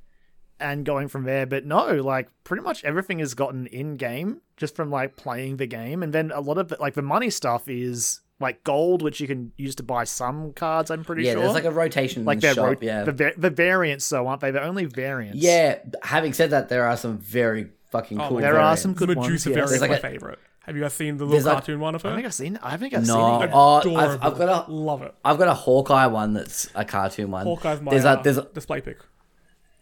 and 0.60 0.84
going 0.84 1.08
from 1.08 1.24
there. 1.26 1.46
But 1.46 1.66
no, 1.66 1.94
like 1.98 2.30
pretty 2.44 2.64
much 2.64 2.84
everything 2.84 3.20
is 3.20 3.36
gotten 3.36 3.68
in 3.68 3.96
game 3.96 4.42
just 4.58 4.76
from 4.76 4.90
like 4.90 5.18
playing 5.18 5.58
the 5.58 5.68
game. 5.68 6.02
And 6.02 6.12
then 6.14 6.32
a 6.32 6.42
lot 6.42 6.58
of 6.58 6.72
it, 6.72 6.80
like 6.80 6.96
the 6.96 7.04
money 7.04 7.30
stuff 7.30 7.70
is 7.70 8.22
like 8.40 8.64
gold, 8.64 9.02
which 9.02 9.20
you 9.20 9.28
can 9.28 9.52
use 9.58 9.76
to 9.76 9.84
buy 9.84 10.04
some 10.06 10.54
cards. 10.54 10.90
I'm 10.92 11.04
pretty 11.04 11.24
Yeah, 11.24 11.34
sure. 11.34 11.42
there's 11.42 11.54
like 11.54 11.66
a 11.66 11.72
rotation 11.72 12.24
like 12.26 12.38
in 12.38 12.40
they're 12.42 12.54
the 12.56 12.62
shop. 12.62 12.66
ro- 12.68 12.78
yeah, 12.82 13.04
the, 13.04 13.12
va- 13.12 13.34
the 13.38 13.50
variants, 13.50 14.06
so 14.06 14.28
aren't 14.28 14.42
they? 14.42 14.52
The 14.52 14.64
only 14.64 14.86
variants. 14.86 15.38
yeah. 15.38 15.80
Having 16.04 16.34
said 16.34 16.50
that, 16.52 16.70
there 16.70 16.86
are 16.86 16.96
some 16.98 17.18
very 17.18 17.70
fucking 17.92 18.20
Oh 18.22 18.28
cool. 18.30 18.36
my 18.38 18.42
There 18.42 18.54
God. 18.54 18.62
are 18.64 18.78
some 18.78 18.94
the 18.94 19.06
good 19.06 19.18
ones. 19.18 19.28
Medusa 19.28 19.50
yes. 19.50 19.56
variant 19.56 19.72
is 19.74 19.80
There's 19.80 19.82
my 19.90 19.96
like 19.96 20.00
a- 20.04 20.08
favorite. 20.10 20.40
Have 20.66 20.76
you 20.76 20.84
guys 20.84 20.94
seen 20.94 21.18
the 21.18 21.26
There's 21.26 21.44
little 21.44 21.48
like- 21.56 21.64
cartoon 21.66 21.80
one 21.80 21.96
of 21.96 22.02
her? 22.04 22.10
I 22.12 22.14
think 22.16 22.26
I've 22.28 22.34
seen. 22.34 22.60
I 22.62 22.78
think 22.78 22.94
I've 22.94 23.08
No, 23.08 23.40
seen 23.40 23.50
it. 23.50 23.52
oh, 23.54 23.96
I've, 23.98 24.24
I've 24.24 24.38
got 24.38 24.70
a 24.70 24.72
love 24.72 25.02
it. 25.02 25.16
I've 25.26 25.38
got 25.40 25.48
a 25.48 25.54
Hawkeye 25.56 26.06
one 26.08 26.34
that's 26.34 26.70
a 26.76 26.86
cartoon 26.86 27.32
one. 27.32 27.46
Hawkeye's 27.48 27.82
my 27.82 27.90
there's 27.92 28.06
uh, 28.06 28.18
a 28.20 28.24
there's 28.24 28.38
a, 28.38 28.44
display 28.44 28.80
pick. 28.80 29.00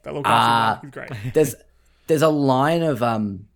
That 0.03 0.13
little 0.13 0.23
Ah. 0.25 0.79
cartoon 0.81 0.93
one. 0.95 1.07
He's 1.09 1.19
great. 1.23 1.33
there's 1.33 1.55
there's 2.07 2.21
a 2.21 2.29
line 2.29 2.83
of 2.83 3.03
um 3.03 3.47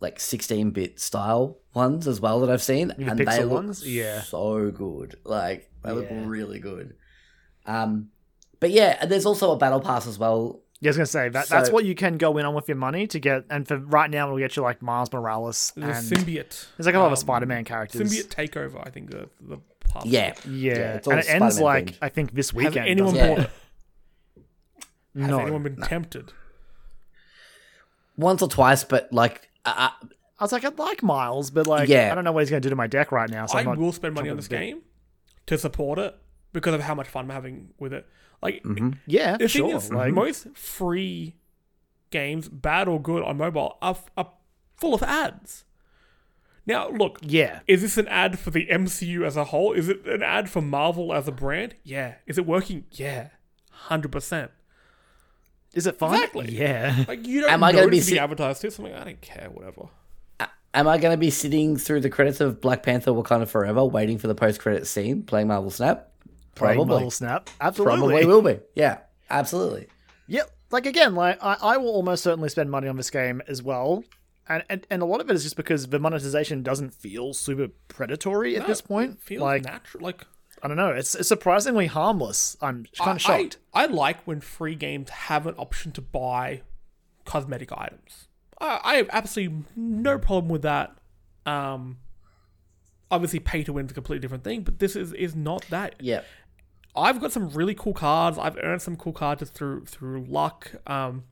like 0.00 0.20
16 0.20 0.70
bit 0.70 1.00
style 1.00 1.58
ones 1.74 2.06
as 2.08 2.20
well 2.20 2.40
that 2.40 2.50
I've 2.50 2.62
seen, 2.62 2.88
The 2.88 3.04
and 3.04 3.18
they 3.18 3.24
pixel 3.24 3.40
look 3.42 3.50
ones? 3.50 3.86
Yeah. 3.86 4.22
so 4.22 4.70
good. 4.70 5.16
Like 5.24 5.70
they 5.82 5.92
look 5.92 6.08
really 6.10 6.58
good. 6.60 6.94
Um, 7.66 8.10
but 8.60 8.70
yeah, 8.70 9.04
there's 9.06 9.26
also 9.26 9.52
a 9.52 9.56
battle 9.56 9.80
pass 9.80 10.06
as 10.06 10.18
well. 10.18 10.60
Yeah, 10.80 10.88
I 10.88 10.90
was 10.90 10.96
gonna 10.98 11.06
say 11.06 11.28
that 11.30 11.48
that's 11.48 11.70
what 11.70 11.84
you 11.86 11.94
can 11.94 12.18
go 12.18 12.36
in 12.36 12.44
on 12.44 12.54
with 12.54 12.68
your 12.68 12.76
money 12.76 13.06
to 13.06 13.18
get, 13.18 13.44
and 13.48 13.66
for 13.66 13.78
right 13.78 14.10
now 14.10 14.26
it'll 14.26 14.38
get 14.38 14.54
you 14.56 14.62
like 14.62 14.82
Miles 14.82 15.10
Morales 15.12 15.72
and 15.76 15.84
symbiote. 15.84 16.66
there's 16.76 16.84
like 16.86 16.94
a 16.94 16.98
lot 16.98 17.06
um, 17.06 17.12
of 17.14 17.18
Spider-Man 17.18 17.64
characters. 17.64 18.02
Symbiote 18.12 18.28
takeover. 18.28 18.86
I 18.86 18.90
think 18.90 19.10
the 19.10 19.28
the 19.40 19.58
pass. 19.88 20.04
Yeah, 20.04 20.34
yeah, 20.48 20.94
it's 20.94 21.06
all 21.06 21.14
and 21.14 21.22
it 21.22 21.28
ends 21.30 21.56
Spider-Man 21.56 21.64
like 21.64 21.86
themed. 21.94 21.98
I 22.02 22.08
think 22.10 22.32
this 22.34 22.50
Has 22.50 22.54
weekend. 22.54 22.88
anyone 22.88 23.14
doesn't 23.14 23.16
Yeah. 23.28 23.34
bought 23.34 23.44
it? 23.44 23.50
it? 25.16 25.20
Has 25.22 25.30
No, 25.30 25.38
anyone 25.40 25.62
been 25.62 25.76
tempted? 25.76 26.32
once 28.16 28.42
or 28.42 28.48
twice, 28.48 28.84
but 28.84 29.12
like 29.12 29.48
uh, 29.64 29.88
I 30.38 30.44
was 30.44 30.52
like, 30.52 30.64
I'd 30.64 30.78
like 30.78 31.02
Miles, 31.02 31.50
but 31.50 31.66
like, 31.66 31.88
Yeah. 31.88 32.10
I 32.10 32.14
don't 32.14 32.24
know 32.24 32.32
what 32.32 32.40
he's 32.40 32.50
gonna 32.50 32.60
do 32.60 32.70
to 32.70 32.76
my 32.76 32.86
deck 32.86 33.12
right 33.12 33.30
now. 33.30 33.46
So 33.46 33.58
I 33.58 33.64
will 33.74 33.92
spend 33.92 34.14
money 34.14 34.28
on 34.30 34.36
this 34.36 34.48
game 34.48 34.82
to 35.46 35.56
support 35.58 35.98
it 35.98 36.16
because 36.52 36.74
of 36.74 36.80
how 36.80 36.94
much 36.94 37.08
fun 37.08 37.24
I'm 37.26 37.30
having 37.30 37.70
with 37.78 37.92
it. 37.92 38.06
Like 38.42 38.62
mm-hmm. 38.62 38.90
yeah, 39.06 39.36
the 39.36 39.48
sure. 39.48 39.68
thing 39.68 39.76
is, 39.76 39.92
like, 39.92 40.12
most 40.12 40.48
free 40.56 41.36
games, 42.10 42.48
bad 42.48 42.88
or 42.88 43.00
good 43.00 43.22
on 43.22 43.38
mobile, 43.38 43.78
are, 43.80 43.96
are 44.16 44.30
full 44.76 44.94
of 44.94 45.02
ads. 45.02 45.64
Now, 46.66 46.88
look, 46.90 47.18
yeah, 47.22 47.60
is 47.66 47.82
this 47.82 47.98
an 47.98 48.08
ad 48.08 48.38
for 48.38 48.50
the 48.50 48.66
MCU 48.66 49.24
as 49.26 49.36
a 49.36 49.44
whole? 49.44 49.72
Is 49.72 49.88
it 49.88 50.06
an 50.06 50.22
ad 50.22 50.48
for 50.48 50.62
Marvel 50.62 51.12
as 51.12 51.28
a 51.28 51.32
brand? 51.32 51.74
Yeah. 51.84 52.14
Is 52.26 52.38
it 52.38 52.46
working? 52.46 52.84
Yeah, 52.90 53.28
hundred 53.70 54.12
percent. 54.12 54.50
is 55.74 55.86
it 55.86 55.98
fun? 55.98 56.14
Exactly. 56.14 56.52
Yeah, 56.52 57.04
Like 57.08 57.26
you 57.26 57.42
don't 57.42 57.50
Am 57.50 57.60
know 57.60 57.66
I 57.66 57.72
gonna 57.72 57.84
to 57.84 57.90
be 57.90 57.96
be 57.98 58.02
si- 58.02 58.18
advertised 58.18 58.60
to. 58.62 58.70
So 58.70 58.84
I'm 58.84 58.92
like, 58.92 59.00
I 59.00 59.04
don't 59.04 59.20
care, 59.20 59.48
whatever. 59.52 59.88
Am 60.74 60.88
I 60.88 60.98
going 60.98 61.12
to 61.12 61.18
be 61.18 61.30
sitting 61.30 61.76
through 61.76 62.00
the 62.00 62.10
credits 62.10 62.40
of 62.40 62.60
Black 62.60 62.82
Panther: 62.82 63.12
Wakanda 63.12 63.48
Forever, 63.48 63.84
waiting 63.84 64.18
for 64.18 64.26
the 64.26 64.34
post 64.34 64.60
credit 64.60 64.86
scene, 64.86 65.22
playing 65.22 65.48
Marvel 65.48 65.70
Snap? 65.70 66.10
Playing 66.54 66.76
Probably, 66.76 66.94
Marvel 66.94 67.10
Snap, 67.10 67.50
absolutely. 67.60 67.98
probably 67.98 68.26
will 68.26 68.42
be. 68.42 68.60
Yeah, 68.74 68.98
absolutely. 69.30 69.88
Yeah, 70.26 70.42
like 70.70 70.86
again, 70.86 71.14
like 71.14 71.42
I, 71.42 71.56
I 71.60 71.76
will 71.78 71.88
almost 71.90 72.22
certainly 72.22 72.48
spend 72.48 72.70
money 72.70 72.88
on 72.88 72.96
this 72.96 73.10
game 73.10 73.42
as 73.48 73.62
well. 73.62 74.04
And, 74.48 74.62
and 74.68 74.86
and 74.90 75.02
a 75.02 75.06
lot 75.06 75.20
of 75.20 75.30
it 75.30 75.34
is 75.34 75.42
just 75.42 75.56
because 75.56 75.88
the 75.88 75.98
monetization 75.98 76.62
doesn't 76.62 76.92
feel 76.92 77.32
super 77.32 77.68
predatory 77.88 78.56
at 78.56 78.66
this 78.66 78.80
point. 78.82 79.20
Feels 79.22 79.40
like 79.40 79.64
natural. 79.64 80.04
Like 80.04 80.26
I 80.62 80.68
don't 80.68 80.76
know, 80.76 80.90
it's, 80.90 81.14
it's 81.14 81.28
surprisingly 81.28 81.86
harmless. 81.86 82.56
I'm 82.62 82.86
kind 82.98 83.16
of 83.16 83.22
shocked. 83.22 83.58
I, 83.74 83.84
I 83.84 83.86
like 83.86 84.26
when 84.26 84.40
free 84.40 84.74
games 84.74 85.10
have 85.10 85.46
an 85.46 85.54
option 85.58 85.92
to 85.92 86.00
buy 86.00 86.62
cosmetic 87.24 87.70
items. 87.72 88.28
I, 88.60 88.80
I 88.84 88.94
have 88.96 89.08
absolutely 89.12 89.64
no 89.76 90.18
problem 90.18 90.48
with 90.48 90.62
that. 90.62 90.96
Um, 91.46 91.98
obviously, 93.10 93.40
pay 93.40 93.64
to 93.64 93.72
win 93.72 93.86
is 93.86 93.92
a 93.92 93.94
completely 93.94 94.20
different 94.20 94.44
thing, 94.44 94.62
but 94.62 94.78
this 94.78 94.96
is 94.96 95.12
is 95.12 95.34
not 95.34 95.66
that. 95.70 95.94
Yeah, 96.00 96.22
I've 96.96 97.20
got 97.20 97.32
some 97.32 97.50
really 97.50 97.74
cool 97.74 97.94
cards. 97.94 98.38
I've 98.38 98.56
earned 98.62 98.82
some 98.82 98.96
cool 98.96 99.12
cards 99.12 99.40
just 99.40 99.54
through 99.54 99.86
through 99.86 100.24
luck. 100.28 100.72
Um, 100.86 101.24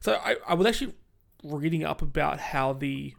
so 0.00 0.14
I, 0.14 0.36
I 0.46 0.54
was 0.54 0.66
actually 0.66 0.94
reading 1.42 1.84
up 1.84 2.02
about 2.02 2.40
how 2.40 2.72
the 2.72 3.14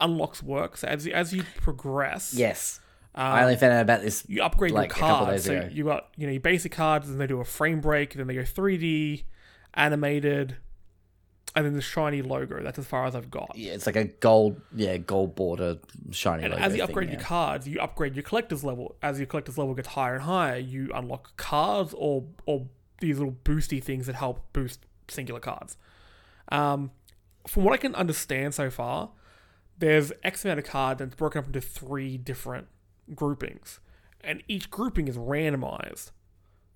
unlocks 0.00 0.42
work. 0.42 0.76
So 0.76 0.88
as 0.88 1.06
you, 1.06 1.12
as 1.12 1.34
you 1.34 1.42
progress, 1.56 2.34
yes. 2.34 2.80
um, 3.14 3.26
I 3.26 3.42
only 3.42 3.56
found 3.56 3.72
out 3.72 3.82
about 3.82 4.02
this. 4.02 4.24
you 4.28 4.42
upgrade 4.42 4.72
like, 4.72 4.90
your 4.90 4.98
cards. 4.98 5.44
So 5.44 5.56
ago. 5.56 5.68
you 5.72 5.84
got 5.84 6.08
you 6.16 6.26
know 6.26 6.32
your 6.32 6.40
basic 6.40 6.72
cards, 6.72 7.08
and 7.08 7.20
they 7.20 7.26
do 7.26 7.40
a 7.40 7.44
frame 7.44 7.80
break, 7.80 8.14
and 8.14 8.20
then 8.20 8.26
they 8.28 8.34
go 8.34 8.42
3D, 8.42 9.24
animated, 9.74 10.56
and 11.58 11.66
then 11.66 11.74
the 11.74 11.82
shiny 11.82 12.22
logo. 12.22 12.62
That's 12.62 12.78
as 12.78 12.86
far 12.86 13.04
as 13.06 13.16
I've 13.16 13.32
got. 13.32 13.50
Yeah, 13.56 13.72
it's 13.72 13.84
like 13.84 13.96
a 13.96 14.04
gold, 14.04 14.60
yeah, 14.72 14.96
gold 14.96 15.34
border 15.34 15.78
shiny. 16.12 16.44
And 16.44 16.52
logo 16.52 16.62
as 16.62 16.72
you 16.72 16.78
thing, 16.78 16.88
upgrade 16.88 17.08
yeah. 17.08 17.14
your 17.16 17.20
cards, 17.20 17.66
you 17.66 17.80
upgrade 17.80 18.14
your 18.14 18.22
collector's 18.22 18.62
level. 18.62 18.94
As 19.02 19.18
your 19.18 19.26
collector's 19.26 19.58
level 19.58 19.74
gets 19.74 19.88
higher 19.88 20.14
and 20.14 20.22
higher, 20.22 20.56
you 20.56 20.88
unlock 20.94 21.36
cards 21.36 21.96
or 21.98 22.26
or 22.46 22.68
these 23.00 23.18
little 23.18 23.34
boosty 23.42 23.82
things 23.82 24.06
that 24.06 24.14
help 24.14 24.52
boost 24.52 24.86
singular 25.08 25.40
cards. 25.40 25.76
Um, 26.52 26.92
from 27.48 27.64
what 27.64 27.74
I 27.74 27.76
can 27.76 27.96
understand 27.96 28.54
so 28.54 28.70
far, 28.70 29.10
there's 29.78 30.12
X 30.22 30.44
amount 30.44 30.60
of 30.60 30.64
cards 30.64 31.00
and 31.00 31.10
it's 31.10 31.18
broken 31.18 31.40
up 31.40 31.46
into 31.46 31.60
three 31.60 32.16
different 32.18 32.68
groupings, 33.16 33.80
and 34.20 34.44
each 34.46 34.70
grouping 34.70 35.08
is 35.08 35.16
randomized. 35.16 36.12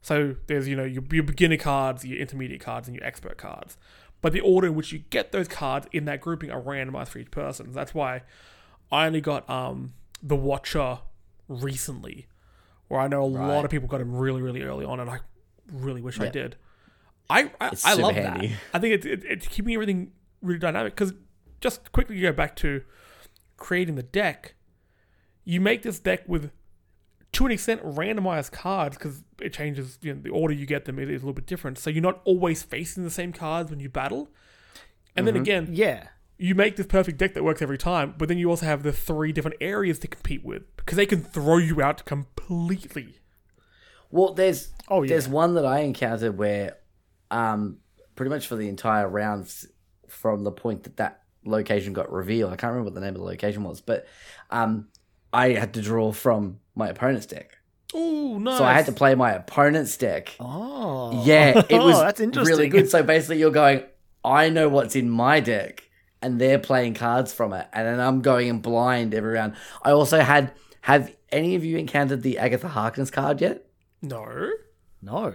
So 0.01 0.35
there's 0.49 0.66
you 0.66 0.75
know 0.75 0.85
your, 0.85 1.05
your 1.12 1.23
beginner 1.23 1.57
cards, 1.57 2.05
your 2.05 2.18
intermediate 2.18 2.61
cards, 2.61 2.88
and 2.88 2.97
your 2.97 3.07
expert 3.07 3.38
cards. 3.38 3.79
But 4.22 4.32
the 4.32 4.40
order 4.40 4.68
in 4.68 4.74
which 4.74 4.92
you 4.92 5.00
get 5.11 5.32
those 5.32 5.48
cards 5.48 5.87
in 5.92 6.06
that 6.06 6.20
grouping 6.20 6.50
are 6.50 6.62
randomized 6.62 7.08
for 7.08 7.18
each 7.18 7.30
person. 7.30 7.72
That's 7.72 7.92
why 7.92 8.22
I 8.90 9.06
only 9.06 9.20
got 9.20 9.48
um 9.50 9.92
the 10.22 10.37
Watcher 10.37 11.00
recently, 11.48 12.28
where 12.88 13.00
I 13.00 13.08
know 13.08 13.22
a 13.22 13.26
lot 13.26 13.64
of 13.64 13.70
people 13.70 13.88
got 13.88 14.00
him 14.00 14.14
really 14.14 14.40
really 14.40 14.62
early 14.62 14.85
on, 14.85 15.00
and 15.00 15.11
I 15.11 15.18
really 15.70 16.00
wish 16.00 16.18
I 16.20 16.28
did. 16.28 16.56
I 17.28 17.50
I, 17.61 17.72
I 17.85 17.94
love 17.94 18.14
handy. 18.14 18.48
that. 18.48 18.56
I 18.72 18.78
think 18.78 18.94
it's 18.94 19.06
it, 19.06 19.24
it's 19.24 19.48
keeping 19.48 19.74
everything 19.74 20.12
really 20.40 20.58
dynamic 20.58 20.94
because 20.94 21.12
just 21.61 21.92
quickly 21.92 22.20
go 22.20 22.32
back 22.32 22.56
to 22.56 22.82
creating 23.56 23.96
the 23.96 24.02
deck. 24.02 24.54
You 25.44 25.61
make 25.61 25.82
this 25.82 25.98
deck 25.98 26.22
with 26.28 26.50
to 27.33 27.47
an 27.47 27.53
extent 27.53 27.83
randomized 27.83 28.53
cards 28.53 28.97
because 28.97 29.25
it 29.40 29.53
changes 29.53 29.99
you 30.03 30.14
know, 30.14 30.21
the 30.21 30.31
order 30.31 30.53
you 30.53 30.66
get 30.66 30.85
them 30.85 30.99
is, 30.99 31.09
is 31.09 31.23
a 31.23 31.25
little 31.25 31.33
bit 31.33 31.47
different. 31.47 31.79
So 31.79 31.90
you're 31.90 32.03
not 32.03 32.21
always 32.25 32.62
facing 32.62 33.05
the 33.05 33.11
same 33.11 33.33
cards 33.33 33.71
when 33.71 33.81
you 33.81 33.88
battle. 33.88 34.29
And 35.16 35.27
then 35.27 35.37
again, 35.37 35.68
Yeah, 35.73 36.09
you 36.38 36.55
make 36.55 36.77
this 36.77 36.87
perfect 36.87 37.18
deck 37.18 37.35
that 37.35 37.45
works 37.45 37.62
every 37.62 37.79
time, 37.79 38.14
but 38.18 38.29
then 38.29 38.38
you 38.38 38.49
also 38.51 38.66
have 38.66 38.83
the 38.83 38.92
three 38.92 39.33
different 39.33 39.57
areas 39.61 39.99
to 40.01 40.09
compete 40.09 40.45
with 40.45 40.62
because 40.77 40.97
they 40.97 41.07
can 41.07 41.23
throw 41.23 41.57
you 41.59 41.81
out 41.83 42.05
completely. 42.05 43.18
Well, 44.11 44.35
there's 44.35 44.71
Oh, 44.88 45.03
yeah. 45.03 45.11
there's 45.11 45.29
one 45.29 45.55
that 45.55 45.64
I 45.64 45.81
encountered 45.81 46.37
where, 46.37 46.77
um, 47.31 47.79
pretty 48.14 48.29
much 48.29 48.47
for 48.47 48.57
the 48.57 48.68
entire 48.68 49.09
round, 49.09 49.51
from 50.07 50.45
the 50.45 50.53
point 50.53 50.83
that 50.85 50.99
that 50.99 51.23
location 51.45 51.95
got 51.95 52.12
revealed, 52.12 52.53
I 52.53 52.57
can't 52.57 52.73
remember 52.73 52.90
what 52.90 52.95
the 52.95 53.01
name 53.01 53.14
of 53.14 53.21
the 53.21 53.27
location 53.27 53.64
was, 53.64 53.81
but 53.81 54.07
um, 54.51 54.88
I 55.33 55.51
had 55.51 55.75
to 55.75 55.83
draw 55.83 56.12
from 56.12 56.61
my 56.75 56.88
opponent's 56.88 57.27
deck, 57.27 57.57
Oh, 57.95 58.38
nice. 58.38 58.59
so 58.59 58.64
I 58.64 58.73
had 58.73 58.87
to 58.87 58.92
play 58.92 59.14
my 59.14 59.33
opponent's 59.33 59.97
deck. 59.97 60.35
Oh, 60.40 61.23
Yeah, 61.25 61.62
it 61.68 61.79
was 61.79 61.99
that's 62.01 62.21
interesting. 62.21 62.57
really 62.57 62.68
good. 62.68 62.90
So 62.90 63.03
basically, 63.03 63.38
you're 63.38 63.51
going, 63.51 63.83
I 64.25 64.49
know 64.51 64.68
what's 64.68 64.95
in 64.97 65.09
my 65.11 65.40
deck, 65.40 65.83
and 66.21 66.40
they're 66.40 66.59
playing 66.59 66.95
cards 66.95 67.33
from 67.33 67.53
it, 67.53 67.66
and 67.73 67.87
then 67.87 68.01
I'm 68.01 68.21
going 68.23 68.49
in 68.49 68.61
blind 68.61 69.14
every 69.14 69.35
round. 69.35 69.55
I 69.83 69.90
also 69.92 70.21
had. 70.21 70.53
Have 70.87 71.14
any 71.31 71.55
of 71.55 71.64
you 71.64 71.77
encountered 71.79 72.23
the 72.23 72.38
Agatha 72.38 72.66
Harkness 72.66 73.09
card 73.09 73.40
yet? 73.40 73.64
No. 74.03 74.51
No, 75.01 75.33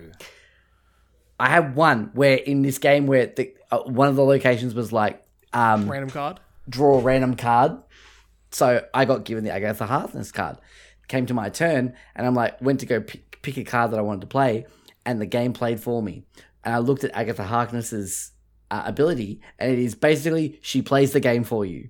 I 1.40 1.50
had 1.50 1.76
one 1.76 2.12
where 2.14 2.36
in 2.38 2.64
this 2.64 2.78
game 2.80 3.06
where 3.06 3.28
the 3.28 3.54
uh, 3.72 3.80
one 3.80 4.08
of 4.08 4.16
the 4.16 4.24
locations 4.24 4.74
was 4.74 4.92
like 4.92 5.24
um, 5.54 5.90
Random 5.90 6.10
card. 6.10 6.40
draw 6.70 6.98
a 7.00 7.02
random 7.02 7.36
card. 7.36 7.78
So 8.58 8.84
I 8.92 9.06
got 9.06 9.24
given 9.24 9.44
the 9.44 9.52
Agatha 9.52 9.86
Harkness 9.86 10.32
card. 10.32 10.58
came 11.08 11.28
to 11.28 11.34
my 11.36 11.48
turn, 11.48 11.94
and 12.16 12.26
I'm 12.26 12.34
like, 12.34 12.60
went 12.60 12.80
to 12.80 12.88
go 12.88 13.00
pick, 13.00 13.40
pick 13.44 13.56
a 13.56 13.64
card 13.64 13.92
that 13.92 14.00
I 14.00 14.02
wanted 14.02 14.22
to 14.22 14.28
play, 14.28 14.66
and 15.06 15.22
the 15.22 15.28
game 15.28 15.54
played 15.54 15.80
for 15.80 16.02
me. 16.02 16.24
And 16.64 16.74
I 16.74 16.80
looked 16.80 17.04
at 17.04 17.12
Agatha 17.14 17.44
Harkness's 17.44 18.32
uh, 18.72 18.82
ability, 18.84 19.42
and 19.60 19.72
it 19.72 19.78
is 19.78 19.94
basically 19.94 20.58
she 20.64 20.82
plays 20.82 21.12
the 21.14 21.20
game 21.20 21.44
for 21.44 21.66
you. 21.66 21.90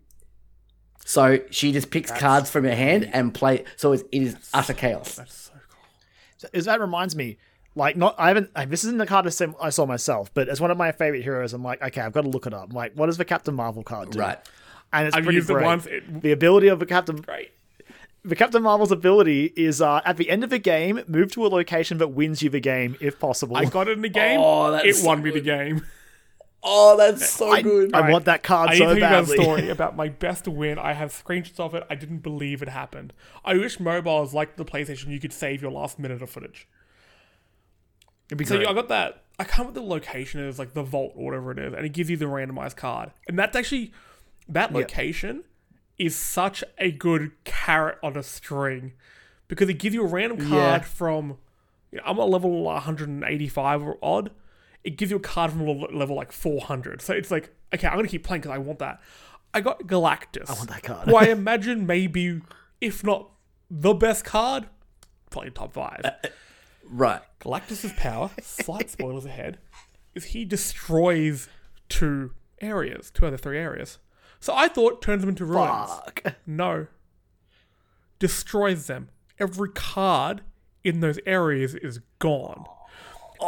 So 1.05 1.39
she 1.51 1.71
just 1.71 1.89
picks 1.89 2.11
cards 2.11 2.49
from 2.49 2.65
your 2.65 2.75
hand 2.75 3.09
and 3.13 3.33
play. 3.33 3.63
So 3.77 3.93
it's, 3.93 4.03
it 4.11 4.21
is 4.23 4.35
utter 4.53 4.73
chaos. 4.73 5.15
That's 5.15 5.33
so 5.33 5.53
cool. 5.53 5.79
So, 6.35 6.49
is 6.51 6.65
that 6.65 6.81
reminds 6.81 7.15
me, 7.15 7.37
like 7.75 7.95
not 7.95 8.13
I 8.17 8.27
haven't 8.27 8.53
this 8.69 8.83
isn't 8.83 8.97
the 8.97 9.05
card 9.05 9.25
I 9.25 9.29
saw- 9.29 9.53
I 9.61 9.69
saw 9.69 9.85
myself, 9.85 10.33
but 10.33 10.49
as 10.49 10.59
one 10.59 10.69
of 10.69 10.77
my 10.77 10.91
favorite 10.91 11.23
heroes, 11.23 11.53
I'm 11.53 11.63
like, 11.63 11.81
okay, 11.81 12.01
I've 12.01 12.11
got 12.11 12.23
to 12.23 12.29
look 12.29 12.45
it 12.45 12.53
up. 12.53 12.71
I'm 12.71 12.75
like, 12.75 12.91
what 12.95 13.05
does 13.05 13.15
the 13.15 13.23
Captain 13.23 13.55
Marvel 13.55 13.83
card 13.83 14.09
do? 14.09 14.19
Right. 14.19 14.37
And 14.93 15.07
it's 15.07 15.15
I've 15.15 15.23
pretty 15.23 15.35
used 15.37 15.49
it 15.49 15.53
great. 15.53 15.65
once. 15.65 15.85
It, 15.85 16.21
The 16.21 16.31
ability 16.31 16.67
of 16.67 16.79
the 16.79 16.85
Captain 16.85 17.17
great. 17.17 17.51
the 18.23 18.35
Captain 18.35 18.61
Marvel's 18.63 18.91
ability 18.91 19.53
is 19.55 19.81
uh, 19.81 20.01
at 20.05 20.17
the 20.17 20.29
end 20.29 20.43
of 20.43 20.49
the 20.49 20.59
game, 20.59 21.01
move 21.07 21.31
to 21.33 21.45
a 21.45 21.49
location 21.49 21.97
that 21.99 22.09
wins 22.09 22.41
you 22.41 22.49
the 22.49 22.59
game 22.59 22.95
if 23.01 23.19
possible. 23.19 23.57
I 23.57 23.65
got 23.65 23.87
it 23.87 23.91
in 23.91 24.01
the 24.01 24.09
game. 24.09 24.39
Oh, 24.41 24.71
that's 24.71 24.85
it 24.85 24.95
so 24.95 25.07
won 25.07 25.21
me 25.23 25.31
the 25.31 25.41
game. 25.41 25.85
Oh, 26.63 26.97
that's 26.97 27.29
so 27.29 27.49
I, 27.51 27.61
good. 27.61 27.93
I 27.93 27.97
Alright. 27.99 28.11
want 28.13 28.25
that 28.25 28.43
card 28.43 28.69
I 28.69 28.73
need 28.73 28.77
so 28.79 28.93
to 28.95 28.99
tell 28.99 29.11
you 29.11 29.17
a 29.17 29.21
badly. 29.21 29.37
story 29.43 29.69
about 29.77 29.95
my 29.95 30.09
best 30.09 30.47
win. 30.47 30.79
I 30.79 30.93
have 30.93 31.11
screenshots 31.11 31.59
of 31.59 31.75
it. 31.75 31.85
I 31.89 31.95
didn't 31.95 32.17
believe 32.19 32.61
it 32.61 32.69
happened. 32.69 33.13
I 33.45 33.53
wish 33.55 33.79
mobile 33.79 34.19
was 34.21 34.33
like 34.33 34.57
the 34.57 34.65
PlayStation. 34.65 35.07
You 35.09 35.19
could 35.19 35.31
save 35.33 35.61
your 35.61 35.71
last 35.71 35.99
minute 35.99 36.21
of 36.21 36.29
footage. 36.29 36.67
It'd 38.29 38.37
be 38.37 38.45
So 38.45 38.57
great. 38.57 38.67
I 38.67 38.73
got 38.73 38.89
that. 38.89 39.23
I 39.39 39.43
can't 39.43 39.59
remember 39.59 39.79
the 39.81 39.85
location 39.85 40.41
is, 40.41 40.57
like 40.57 40.73
the 40.73 40.81
vault 40.83 41.13
or 41.15 41.25
whatever 41.25 41.51
it 41.51 41.59
is, 41.59 41.73
and 41.73 41.85
it 41.85 41.93
gives 41.93 42.09
you 42.09 42.17
the 42.17 42.25
randomized 42.25 42.75
card. 42.75 43.11
And 43.27 43.37
that's 43.37 43.55
actually 43.55 43.93
that 44.49 44.71
location 44.73 45.43
is 45.97 46.15
such 46.15 46.63
a 46.77 46.91
good 46.91 47.31
carrot 47.43 47.97
on 48.03 48.15
a 48.15 48.23
string 48.23 48.93
because 49.47 49.67
it 49.69 49.75
gives 49.75 49.95
you 49.95 50.03
a 50.03 50.07
random 50.07 50.37
card 50.39 50.51
Yeah. 50.51 50.79
from. 50.81 51.37
You 51.91 51.97
know, 51.99 52.03
I'm 52.05 52.19
at 52.19 52.27
level 52.27 52.63
185 52.63 53.81
or 53.81 53.97
odd. 54.03 54.31
It 54.83 54.91
gives 54.97 55.09
you 55.11 55.17
a 55.17 55.21
card 55.21 55.51
from 55.51 55.65
level 55.65 55.87
level, 55.97 56.15
like 56.15 56.31
400. 56.31 57.01
So 57.01 57.13
it's 57.13 57.31
like, 57.31 57.53
okay, 57.73 57.87
I'm 57.87 57.95
gonna 57.95 58.07
keep 58.07 58.23
playing 58.23 58.41
because 58.41 58.53
I 58.55 58.57
want 58.57 58.79
that. 58.79 59.01
I 59.53 59.61
got 59.61 59.79
Galactus. 59.87 60.49
I 60.49 60.53
want 60.53 60.69
that 60.69 60.83
card. 60.83 61.07
who 61.07 61.15
I 61.15 61.25
imagine 61.29 61.87
maybe, 61.87 62.41
if 62.81 63.03
not 63.03 63.29
the 63.71 63.93
best 63.93 64.23
card, 64.25 64.67
probably 65.29 65.51
top 65.51 65.73
five. 65.73 66.01
Uh, 66.03 66.11
uh, 66.23 66.27
right. 66.89 67.21
Galactus's 67.39 67.93
power, 67.93 68.29
slight 68.41 68.89
spoilers 68.89 69.25
ahead, 69.25 69.57
is 70.13 70.25
he 70.25 70.43
destroys 70.45 71.47
two 71.89 72.31
areas, 72.61 73.09
two 73.11 73.25
other 73.25 73.37
three 73.37 73.57
areas. 73.57 73.97
So 74.39 74.53
I 74.55 74.67
thought 74.67 75.01
turns 75.01 75.21
them 75.21 75.29
into 75.29 75.45
ruins. 75.45 75.89
Fuck. 75.89 76.35
No. 76.45 76.87
Destroys 78.19 78.87
them. 78.87 79.09
Every 79.39 79.69
card 79.69 80.41
in 80.83 81.01
those 81.01 81.19
areas 81.25 81.75
is 81.75 81.99
gone. 82.19 82.65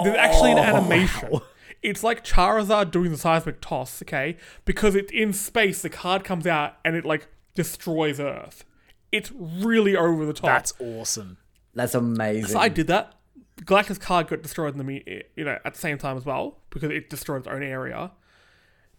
There's 0.03 0.17
actually 0.17 0.51
an 0.51 0.59
oh. 0.59 0.63
animation. 0.63 1.39
It's 1.81 2.03
like 2.03 2.25
Charizard 2.25 2.91
doing 2.91 3.11
the 3.11 3.17
seismic 3.17 3.61
toss, 3.61 4.01
okay? 4.01 4.35
Because 4.65 4.95
it's 4.95 5.11
in 5.11 5.31
space, 5.31 5.81
the 5.81 5.89
card 5.89 6.23
comes 6.23 6.45
out 6.45 6.75
and 6.83 6.95
it 6.95 7.05
like 7.05 7.27
destroys 7.55 8.19
Earth. 8.19 8.65
It's 9.11 9.31
really 9.31 9.95
over 9.95 10.25
the 10.25 10.33
top. 10.33 10.45
That's 10.45 10.73
awesome. 10.79 11.37
That's 11.73 11.95
amazing. 11.95 12.51
So 12.51 12.59
I 12.59 12.67
did 12.69 12.87
that. 12.87 13.15
Galactus 13.61 13.99
card 13.99 14.27
got 14.27 14.41
destroyed 14.41 14.73
in 14.73 14.77
the 14.77 14.83
me- 14.83 15.23
you 15.35 15.43
know 15.43 15.57
at 15.65 15.73
the 15.73 15.79
same 15.79 15.97
time 15.97 16.17
as 16.17 16.25
well 16.25 16.59
because 16.69 16.89
it 16.89 17.09
destroyed 17.09 17.39
its 17.39 17.47
own 17.47 17.63
area. 17.63 18.11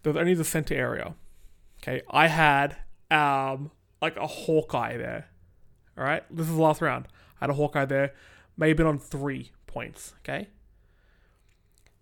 There 0.03 0.12
was 0.12 0.20
only 0.20 0.35
the 0.35 0.44
center 0.44 0.74
area. 0.74 1.14
Okay, 1.82 2.02
I 2.10 2.26
had 2.28 2.76
um 3.10 3.70
like 4.02 4.16
a 4.16 4.26
Hawkeye 4.26 4.96
there. 4.96 5.26
All 5.96 6.04
right, 6.04 6.22
this 6.34 6.48
is 6.48 6.54
the 6.54 6.62
last 6.62 6.80
round. 6.80 7.06
I 7.40 7.44
had 7.44 7.50
a 7.50 7.54
Hawkeye 7.54 7.84
there. 7.86 8.12
maybe 8.56 8.82
on 8.82 8.98
three 8.98 9.52
points. 9.66 10.14
Okay. 10.20 10.48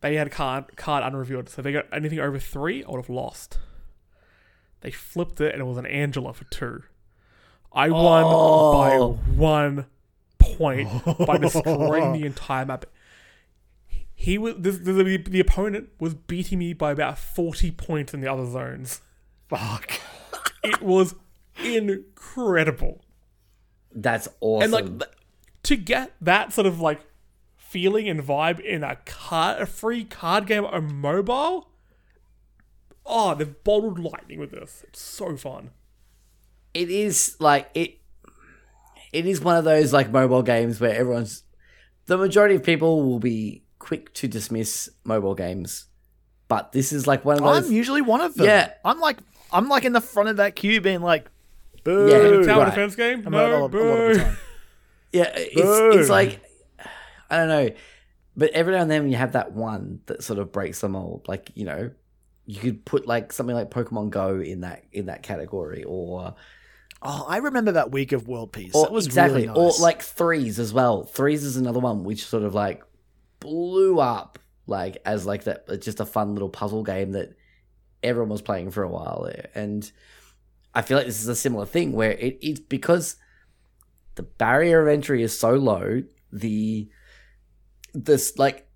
They 0.01 0.15
had 0.15 0.31
card 0.31 0.77
card 0.77 1.03
unrevealed, 1.05 1.49
so 1.49 1.63
they 1.63 1.73
got 1.73 1.87
anything 1.93 2.21
over 2.21 2.39
three, 2.39 2.85
I 2.85 2.91
would 2.91 2.99
have 2.99 3.11
lost. 3.11 3.59
They 4.81 4.93
flipped 4.93 5.41
it, 5.41 5.53
and 5.53 5.61
it 5.61 5.65
was 5.65 5.77
an 5.77 5.87
Angela 5.87 6.33
for 6.33 6.45
two. 6.45 6.83
I 7.73 7.91
won 7.91 8.23
by 8.23 8.97
one 9.35 9.87
point 10.39 10.89
by 11.27 11.37
destroying 11.39 12.13
the 12.13 12.25
entire 12.25 12.65
map. 12.65 12.87
He 14.15 14.39
was 14.39 14.55
this, 14.59 14.79
the, 14.79 14.93
the, 14.93 15.17
the 15.17 15.41
opponent 15.41 15.91
was 15.99 16.15
beating 16.15 16.61
me 16.61 16.73
by 16.75 16.93
about 16.93 17.19
forty 17.19 17.71
points 17.73 18.15
in 18.15 18.21
the 18.21 18.31
other 18.31 18.47
zones. 18.47 19.01
Fuck. 19.49 20.01
It 20.63 20.83
was 20.83 21.15
incredible, 21.65 23.01
That's 23.95 24.29
awesome. 24.41 24.75
and 24.75 25.01
like 25.01 25.09
to 25.65 25.77
get 25.77 26.13
that 26.21 26.53
sort 26.53 26.67
of 26.67 26.81
like 26.81 27.01
feeling 27.57 28.09
and 28.09 28.23
vibe 28.23 28.61
in 28.61 28.83
a 28.85 28.97
card, 29.07 29.61
a 29.63 29.67
free 29.67 30.05
card 30.05 30.47
game 30.47 30.65
on 30.65 30.95
mobile. 30.95 31.69
Oh, 33.07 33.35
they've 33.35 33.63
bottled 33.65 33.99
lightning 33.99 34.39
with 34.39 34.51
this. 34.51 34.85
It's 34.89 35.01
so 35.01 35.37
fun. 35.37 35.71
it 36.75 36.91
is 36.91 37.37
like 37.41 37.71
it 37.75 37.99
it 39.13 39.25
is 39.27 39.41
one 39.41 39.57
of 39.57 39.65
those 39.65 39.93
like 39.93 40.11
mobile 40.11 40.43
games 40.43 40.81
where 40.81 40.95
everyone's 40.95 41.45
the 42.07 42.19
majority 42.19 42.55
of 42.57 42.63
people 42.63 43.03
will 43.09 43.19
be 43.19 43.63
quick 43.79 44.13
to 44.15 44.29
dismiss 44.29 44.91
mobile 45.05 45.35
games 45.35 45.87
but 46.49 46.73
this 46.73 46.93
is 46.93 47.07
like 47.07 47.25
one 47.25 47.37
of 47.39 47.43
those 47.43 47.67
I'm 47.67 47.73
usually 47.73 48.03
one 48.03 48.21
of 48.21 48.35
them. 48.35 48.47
Yeah. 48.47 48.73
I'm 48.85 49.01
like 49.01 49.19
I'm 49.53 49.69
like 49.69 49.85
in 49.85 49.93
the 49.93 50.01
front 50.01 50.29
of 50.29 50.37
that 50.39 50.57
queue 50.57 50.81
being 50.81 51.01
like, 51.01 51.27
boo. 51.85 52.09
Yeah, 52.09 52.47
tower 52.47 52.63
right. 52.65 52.71
defense 52.71 52.95
game? 52.97 53.23
I'm 53.27 53.35
a- 53.35 53.37
a 53.37 53.41
No, 53.41 53.51
lot- 53.51 53.61
a 53.61 53.65
of 53.65 53.73
the 53.73 53.79
boo. 53.79 54.15
time. 54.19 54.37
yeah 55.13 55.33
it's, 55.35 55.97
it's 55.97 56.11
like 56.11 56.39
i 57.31 57.37
don't 57.39 57.49
know 57.49 57.71
but 58.37 58.51
every 58.51 58.75
now 58.75 58.83
and 58.83 58.91
then 58.91 59.09
you 59.09 59.17
have 59.17 59.33
that 59.33 59.53
one 59.53 60.01
that 60.05 60.23
sort 60.23 60.39
of 60.39 60.53
breaks 60.53 60.81
the 60.83 60.89
mold 60.91 61.25
like 61.27 61.51
you 61.55 61.65
know 61.65 61.91
you 62.45 62.61
could 62.61 62.85
put 62.85 63.07
like 63.07 63.33
something 63.33 63.57
like 63.57 63.71
pokemon 63.71 64.11
go 64.11 64.39
in 64.39 64.61
that 64.61 64.85
in 64.93 65.07
that 65.07 65.23
category 65.23 65.83
or 65.85 66.35
Oh, 67.01 67.25
I 67.29 67.37
remember 67.39 67.73
that 67.73 67.91
week 67.93 68.11
of 68.13 68.27
World 68.29 68.53
Peace. 68.53 68.75
or 68.75 68.83
that 68.85 68.93
was 68.93 69.07
exactly 69.07 69.47
really 69.47 69.59
or 69.59 69.71
like 69.81 70.03
threes 70.03 70.59
as 70.59 70.75
well 70.75 71.05
threes 71.05 71.43
is 71.43 71.57
another 71.57 71.81
one 71.81 72.05
which 72.05 72.27
sort 72.27 72.43
of 72.43 72.55
like 72.55 72.83
blew 73.41 74.01
up 74.01 74.39
like 74.67 74.99
as 75.07 75.25
like 75.25 75.45
that 75.45 75.65
it's 75.69 75.85
just 75.87 76.01
a 76.01 76.07
fun 76.07 76.35
little 76.35 76.49
puzzle 76.51 76.83
game 76.83 77.13
that 77.13 77.35
everyone 78.03 78.31
was 78.31 78.43
playing 78.43 78.71
for 78.71 78.83
a 78.83 78.89
while 78.89 79.23
there. 79.25 79.51
and 79.55 79.91
i 80.75 80.83
feel 80.83 80.97
like 80.97 81.07
this 81.07 81.21
is 81.21 81.29
a 81.29 81.37
similar 81.37 81.67
thing 81.67 81.93
where 81.93 82.13
it, 82.13 82.39
it's 82.41 82.61
because 82.61 83.17
the 84.15 84.23
barrier 84.23 84.83
of 84.83 84.89
entry 84.89 85.23
is 85.23 85.39
so 85.39 85.53
low 85.53 86.03
the 86.33 86.89
this 87.95 88.37
like 88.39 88.69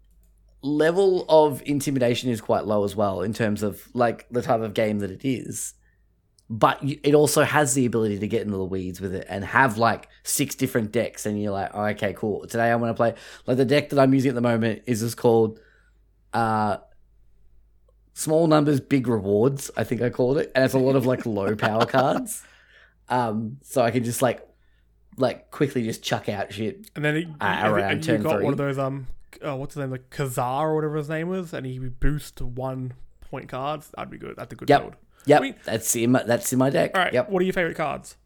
level 0.62 1.26
of 1.28 1.62
intimidation 1.66 2.30
is 2.30 2.40
quite 2.40 2.64
low 2.64 2.84
as 2.84 2.94
well 2.94 3.22
in 3.22 3.32
terms 3.32 3.62
of 3.62 3.88
like 3.94 4.26
the 4.30 4.42
type 4.42 4.60
of 4.60 4.74
game 4.74 5.00
that 5.00 5.10
it 5.10 5.24
is 5.24 5.74
but 6.48 6.78
it 6.82 7.14
also 7.14 7.42
has 7.42 7.72
the 7.74 7.86
ability 7.86 8.18
to 8.18 8.28
get 8.28 8.42
into 8.42 8.56
the 8.56 8.64
weeds 8.64 9.00
with 9.00 9.14
it 9.14 9.26
and 9.28 9.44
have 9.44 9.78
like 9.78 10.08
six 10.22 10.54
different 10.54 10.92
decks 10.92 11.24
and 11.26 11.40
you're 11.40 11.52
like 11.52 11.70
oh, 11.72 11.84
okay 11.86 12.12
cool 12.12 12.46
today 12.46 12.70
i'm 12.70 12.78
going 12.78 12.90
to 12.90 12.94
play 12.94 13.14
like 13.46 13.56
the 13.56 13.64
deck 13.64 13.88
that 13.88 13.98
i'm 13.98 14.14
using 14.14 14.28
at 14.28 14.34
the 14.34 14.40
moment 14.40 14.82
is 14.86 15.00
just 15.00 15.16
called 15.16 15.58
uh 16.34 16.76
small 18.14 18.46
numbers 18.46 18.80
big 18.80 19.06
rewards 19.08 19.70
i 19.76 19.84
think 19.84 20.02
i 20.02 20.10
called 20.10 20.36
it 20.38 20.52
and 20.54 20.64
it's 20.64 20.74
a 20.74 20.78
lot 20.78 20.96
of 20.96 21.06
like 21.06 21.24
low 21.26 21.54
power 21.56 21.86
cards 21.86 22.42
um 23.08 23.56
so 23.62 23.80
i 23.82 23.90
can 23.90 24.04
just 24.04 24.20
like 24.22 24.46
like 25.16 25.50
quickly 25.50 25.82
just 25.82 26.02
chuck 26.02 26.28
out 26.28 26.52
shit 26.52 26.90
And 26.96 27.04
then 27.04 27.16
it, 27.16 27.26
Uh, 27.40 27.44
and- 27.44 27.72
around 27.72 27.92
and 27.92 28.06
you 28.06 28.18
got 28.18 28.34
three. 28.36 28.44
one 28.44 28.52
of 28.54 28.58
those 28.58 28.78
um, 28.78 29.06
uh, 29.46 29.56
what's 29.56 29.74
his 29.74 29.80
name, 29.80 29.90
like 29.90 30.08
Ka-Zar 30.10 30.70
or 30.70 30.74
whatever 30.74 30.96
his 30.96 31.08
name 31.08 31.28
was, 31.28 31.52
and 31.54 31.64
he 31.66 31.78
boost 31.78 32.40
one 32.40 32.92
point 33.30 33.48
cards. 33.48 33.90
That'd 33.96 34.10
be 34.10 34.18
good. 34.18 34.36
That's 34.36 34.52
a 34.52 34.56
good 34.56 34.68
Yep. 34.68 34.80
build. 34.80 34.94
yep 35.26 35.40
I 35.40 35.42
mean- 35.42 35.54
that's 35.64 35.96
in 35.96 36.12
my 36.12 36.22
that's 36.22 36.52
in 36.52 36.58
my 36.58 36.70
deck 36.70 36.92
All 36.94 37.02
right. 37.02 37.12
yep 37.12 37.28
What 37.30 37.40
are 37.42 37.44
your 37.44 37.52
favorite 37.54 37.76
cards? 37.76 38.16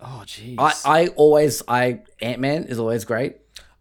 oh 0.00 0.22
jeez. 0.26 0.56
I, 0.58 0.72
I 0.84 1.06
always 1.08 1.62
I 1.68 2.00
Ant 2.20 2.40
Man 2.40 2.64
is 2.64 2.78
always 2.78 3.04
great 3.04 3.36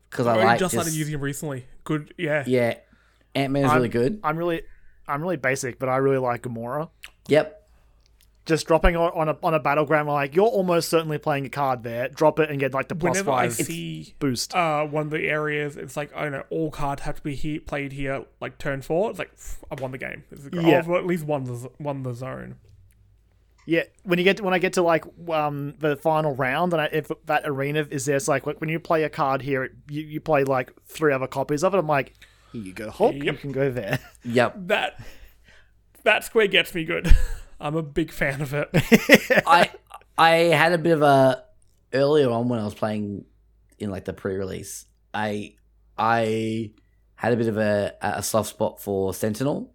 because 0.09 0.27
I 0.27 0.38
I 0.39 0.43
like 0.43 0.59
just 0.59 0.73
just, 0.73 0.84
started 0.86 0.93
using 0.97 1.13
him 1.13 1.21
recently. 1.21 1.65
Good. 1.84 2.13
Yeah. 2.17 2.43
yeah 2.47 2.75
Ant 3.36 3.53
Man 3.53 3.65
is 3.65 3.73
really 3.73 3.89
good. 3.89 4.19
I'm 4.23 4.38
really 4.38 4.61
I'm 5.07 5.21
really 5.21 5.38
basic, 5.38 5.80
but 5.80 5.89
I 5.89 5.97
really 5.97 6.17
like 6.17 6.43
Gamora. 6.43 6.89
Yep. 7.28 7.53
Just 8.45 8.65
dropping 8.65 8.95
on, 8.95 9.11
on 9.13 9.28
a 9.28 9.38
on 9.43 9.53
a 9.53 9.59
battleground, 9.59 10.07
like 10.07 10.34
you're 10.34 10.45
almost 10.45 10.89
certainly 10.89 11.17
playing 11.17 11.45
a 11.45 11.49
card 11.49 11.84
there. 11.84 12.07
Drop 12.07 12.39
it 12.39 12.49
and 12.49 12.59
get 12.59 12.73
like 12.73 12.88
the 12.88 12.95
plus 12.95 13.11
Whenever 13.15 13.32
I 13.32 13.49
five 13.49 13.53
see 13.55 14.13
boost. 14.19 14.55
uh, 14.55 14.86
one 14.86 15.07
of 15.07 15.09
the 15.11 15.28
areas, 15.28 15.75
it's 15.75 15.97
like 15.97 16.15
I 16.15 16.23
don't 16.23 16.32
know, 16.32 16.43
all 16.49 16.71
cards 16.71 17.01
have 17.01 17.17
to 17.17 17.21
be 17.21 17.36
he- 17.36 17.59
played 17.59 17.91
here, 17.91 18.23
like 18.39 18.57
turn 18.57 18.82
four. 18.82 19.09
It's 19.09 19.19
like 19.19 19.36
pff, 19.36 19.57
I've 19.69 19.82
won 19.82 19.91
the 19.91 19.97
game. 19.97 20.23
This 20.30 20.39
is 20.39 20.49
great. 20.49 20.65
Yeah. 20.65 20.80
I've 20.80 20.89
at 20.89 21.05
least 21.05 21.25
won 21.25 21.43
the 21.43 21.69
won 21.78 22.03
the 22.03 22.13
zone. 22.13 22.55
Yeah, 23.65 23.84
when 24.03 24.17
you 24.17 24.23
get 24.23 24.38
to, 24.38 24.43
when 24.43 24.53
I 24.53 24.59
get 24.59 24.71
to 24.73 24.82
like 24.82 25.03
um 25.30 25.73
the 25.80 25.97
final 25.97 26.34
round, 26.34 26.71
and 26.71 26.82
I, 26.82 26.86
if 26.86 27.11
that 27.25 27.41
arena 27.43 27.86
is 27.91 28.05
there, 28.05 28.15
it's 28.15 28.30
like 28.30 28.45
when 28.45 28.69
you 28.69 28.80
play 28.80 29.03
a 29.03 29.09
card 29.09 29.41
here, 29.41 29.71
you, 29.89 30.03
you 30.03 30.21
play 30.21 30.45
like 30.45 30.71
three 30.86 31.11
other 31.11 31.28
copies 31.28 31.65
of 31.65 31.73
it. 31.75 31.78
I'm 31.78 31.86
like, 31.86 32.07
here 32.07 32.26
you 32.53 32.73
go, 32.73 32.89
Hulk. 32.89 33.15
You 33.15 33.33
can 33.33 33.51
go 33.51 33.71
there. 33.71 33.99
Yep. 34.23 34.53
That 34.67 34.99
that 36.03 36.23
square 36.23 36.47
gets 36.47 36.73
me 36.73 36.83
good. 36.85 37.11
I'm 37.59 37.75
a 37.75 37.81
big 37.83 38.11
fan 38.11 38.41
of 38.41 38.53
it. 38.53 38.69
I 39.47 39.69
I 40.17 40.29
had 40.55 40.73
a 40.73 40.77
bit 40.77 40.91
of 40.93 41.01
a 41.01 41.43
earlier 41.93 42.29
on 42.29 42.49
when 42.49 42.59
I 42.59 42.63
was 42.65 42.73
playing 42.73 43.25
in 43.79 43.89
like 43.89 44.05
the 44.05 44.13
pre-release, 44.13 44.85
I 45.13 45.55
I 45.97 46.71
had 47.15 47.33
a 47.33 47.37
bit 47.37 47.47
of 47.47 47.57
a 47.57 47.93
a 48.01 48.21
soft 48.23 48.49
spot 48.49 48.81
for 48.81 49.13
Sentinel. 49.13 49.73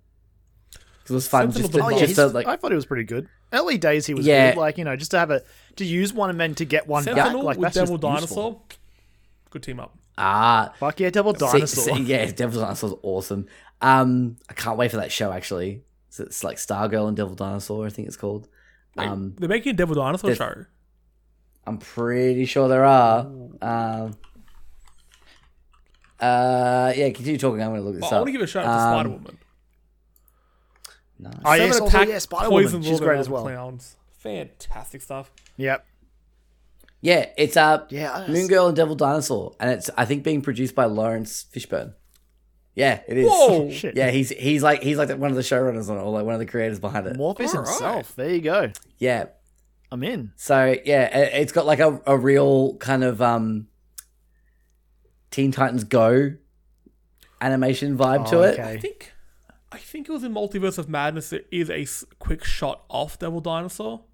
'Cause 1.05 1.11
It 1.11 1.15
was 1.15 1.29
fun 1.29 1.51
Sentinel's 1.51 1.73
just 1.73 1.73
to, 1.73 1.85
Oh, 1.85 1.89
yeah, 1.91 1.99
just 2.07 2.15
to, 2.17 2.27
like 2.29 2.47
I 2.47 2.57
thought 2.57 2.71
it 2.73 2.77
was 2.77 2.87
pretty 2.87 3.05
good. 3.05 3.27
Early 3.53 3.77
days, 3.79 4.07
he 4.07 4.15
was 4.15 4.25
Yeah. 4.27 4.53
good. 4.55 4.61
Like 4.61 4.79
you 4.79 4.85
know, 4.85 4.95
just 4.97 5.11
to 5.13 5.19
have 5.19 5.31
a 5.31 5.43
to 5.77 5.85
use 5.85 6.13
one 6.13 6.31
and 6.31 6.39
then 6.41 6.55
to 6.57 6.65
get 6.65 6.87
one 6.87 7.03
Sentinel 7.05 7.41
back. 7.41 7.45
Like 7.45 7.57
with 7.59 7.65
that's 7.65 7.75
Devil 7.75 7.99
just 7.99 8.21
useful. 8.23 8.43
Dinosaur. 8.51 8.63
Good 9.51 9.63
team 9.65 9.81
up. 9.81 9.97
Ah 10.19 10.73
Fuck 10.79 11.01
yeah, 11.01 11.11
Devil 11.11 11.33
Dinosaur. 11.33 11.97
see- 11.97 12.03
yeah, 12.05 12.27
Devil 12.31 12.61
Dinosaur's 12.61 12.95
awesome. 13.03 13.47
Um, 13.81 14.37
I 14.49 14.53
can't 14.55 14.79
wait 14.79 14.91
for 14.91 14.99
that 14.99 15.11
show 15.13 15.33
actually. 15.33 15.83
It's, 16.09 16.21
it's 16.21 16.45
like 16.45 16.57
Stargirl 16.59 17.09
and 17.09 17.17
Devil 17.17 17.35
Dinosaur, 17.35 17.87
I 17.87 17.91
think 17.91 18.07
it's 18.09 18.17
called. 18.17 18.49
Wait, 18.97 19.09
Um, 19.09 19.35
they're 19.39 19.49
making 19.49 19.71
a 19.71 19.77
Devil 19.77 19.95
Dinosaur 19.97 20.35
show. 20.35 20.65
I'm 21.67 21.79
pretty 21.79 22.45
sure 22.45 22.69
there 22.69 22.85
are. 22.85 23.21
Um, 23.63 24.17
uh, 26.21 26.93
yeah, 26.95 27.11
continue 27.11 27.39
talking. 27.39 27.63
I'm 27.63 27.71
going 27.71 27.81
to 27.81 27.87
look 27.87 27.95
this 27.97 28.05
Oh, 28.05 28.07
up. 28.09 28.13
I 28.13 28.17
want 28.19 28.27
to 28.29 28.33
give 28.33 28.41
a 28.43 28.47
shout 28.47 28.65
out 28.65 28.77
to 28.77 28.83
Um, 28.83 28.95
Spider 28.95 29.09
Woman. 29.11 29.39
Nice. 31.19 31.35
Oh, 31.45 31.53
yes, 31.55 31.81
also, 31.81 32.01
yeah, 32.03 32.19
Spider-Woman. 32.19 32.65
poisons 32.65 32.87
She's 32.87 33.01
great 33.01 33.19
as 33.19 33.29
well. 33.29 33.43
Clowns. 33.45 33.97
Fantastic 34.19 35.03
stuff. 35.03 35.31
Yep. 35.57 35.85
Yeah, 37.05 37.27
it's 37.37 37.57
uh, 37.57 37.85
Yeah, 37.91 38.27
Moon 38.29 38.47
Girl 38.47 38.69
and 38.69 38.77
Devil 38.77 38.95
Dinosaur, 38.95 39.55
and 39.61 39.71
it's 39.73 39.91
I 39.99 40.05
think 40.05 40.23
being 40.25 40.41
produced 40.41 40.75
by 40.75 40.85
Laurence 40.87 41.45
Fishburne. 41.53 41.95
Yeah, 42.77 43.01
it 43.09 43.19
is. 43.19 43.29
Whoa! 43.29 43.71
Shit. 43.73 43.97
Yeah, 43.97 44.11
he's 44.11 44.31
he's 44.31 44.63
like 44.63 44.83
he's 44.83 44.97
like 44.97 45.11
one 45.11 45.31
of 45.31 45.37
the 45.37 45.43
showrunners 45.43 45.91
on 45.91 45.99
it, 45.99 46.01
or 46.01 46.11
like 46.13 46.25
one 46.25 46.35
of 46.35 46.39
the 46.41 46.47
creators 46.47 46.79
behind 46.81 47.07
it. 47.09 47.17
Morpheus 47.17 47.55
Alright. 47.55 47.69
himself. 47.69 48.15
There 48.17 48.31
you 48.33 48.41
go. 48.41 48.71
Yeah, 48.99 49.27
I'm 49.91 50.03
in. 50.05 50.33
so 50.37 50.77
yeah, 50.85 51.19
it- 51.19 51.41
it's 51.43 51.53
got 51.53 51.67
like 51.67 51.81
a, 51.81 52.01
a 52.07 52.17
real 52.17 52.77
kind 52.77 53.03
of 53.05 53.21
um 53.21 53.67
Teen 55.31 55.51
Titans 55.53 55.85
Go 55.85 56.35
animation 57.41 57.99
vibe 57.99 58.29
to 58.31 58.39
Oh, 58.39 58.43
it. 58.43 58.53
okay. 58.61 58.63
I 58.63 58.79
think, 58.79 59.13
I 59.73 59.79
think 59.79 60.09
it 60.09 60.13
was 60.13 60.23
in 60.25 60.33
Multiverse 60.33 60.79
of 60.79 60.89
Madness. 60.89 61.31
There 61.31 61.41
is 61.51 61.69
a 61.71 61.87
quick 62.21 62.45
shot 62.45 62.85
off 62.89 63.19
Devil 63.19 63.41
Dinosaur 63.41 64.05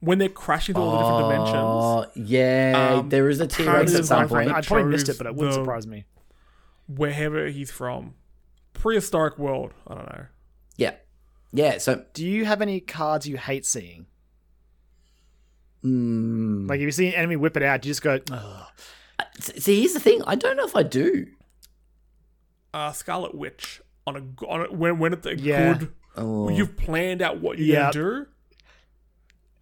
when 0.00 0.18
they're 0.18 0.28
crashing 0.28 0.74
through 0.74 0.82
all 0.84 0.92
the 0.92 0.98
different 0.98 1.30
dimensions. 1.30 1.56
Oh 1.56 2.06
yeah, 2.14 2.94
Um, 2.98 3.08
there 3.10 3.28
is 3.28 3.40
a 3.40 3.46
T 3.46 3.62
apparently 3.62 3.80
Rex 3.84 3.90
at 3.92 3.94
there's 3.94 4.08
some 4.08 4.18
one 4.20 4.28
point. 4.28 4.50
I'd 4.50 4.66
probably 4.66 4.90
missed 4.90 5.08
it, 5.08 5.18
but 5.18 5.26
it 5.26 5.34
wouldn't 5.34 5.54
the- 5.54 5.60
surprise 5.62 5.86
me. 5.86 6.04
Wherever 6.88 7.46
he's 7.48 7.70
from, 7.70 8.14
prehistoric 8.72 9.38
world. 9.38 9.72
I 9.86 9.94
don't 9.94 10.06
know. 10.06 10.26
Yeah, 10.76 10.94
yeah. 11.52 11.78
So 11.78 12.04
Do 12.14 12.26
you 12.26 12.44
have 12.46 12.60
any 12.62 12.80
cards 12.80 13.28
you 13.28 13.36
hate 13.36 13.64
seeing? 13.66 14.06
mm, 15.84 16.68
Like 16.68 16.78
if 16.80 16.84
you 16.84 16.90
see 16.92 17.08
an 17.08 17.14
enemy 17.14 17.36
whip 17.36 17.56
it 17.56 17.62
out, 17.62 17.84
you 17.84 17.90
just 17.90 18.02
go, 18.02 18.18
Ugh. 18.30 18.66
see, 19.38 19.80
here's 19.80 19.92
the 19.94 20.00
thing. 20.00 20.22
I 20.26 20.34
don't 20.34 20.56
know 20.56 20.64
if 20.64 20.76
I 20.76 20.82
do. 20.82 21.26
Uh, 22.72 22.92
Scarlet 22.92 23.34
Witch 23.34 23.80
on 24.06 24.16
a 24.16 24.20
g- 24.20 24.46
on 24.48 24.62
a, 24.66 24.72
when 24.72 24.98
when 24.98 25.12
it's 25.12 25.26
a 25.26 25.36
Yeah. 25.36 25.74
good. 25.74 25.92
Oh. 26.16 26.48
You've 26.48 26.76
planned 26.76 27.22
out 27.22 27.40
what 27.40 27.58
you're 27.58 27.68
Yep. 27.68 27.92
gonna 27.92 28.04
do, 28.24 28.26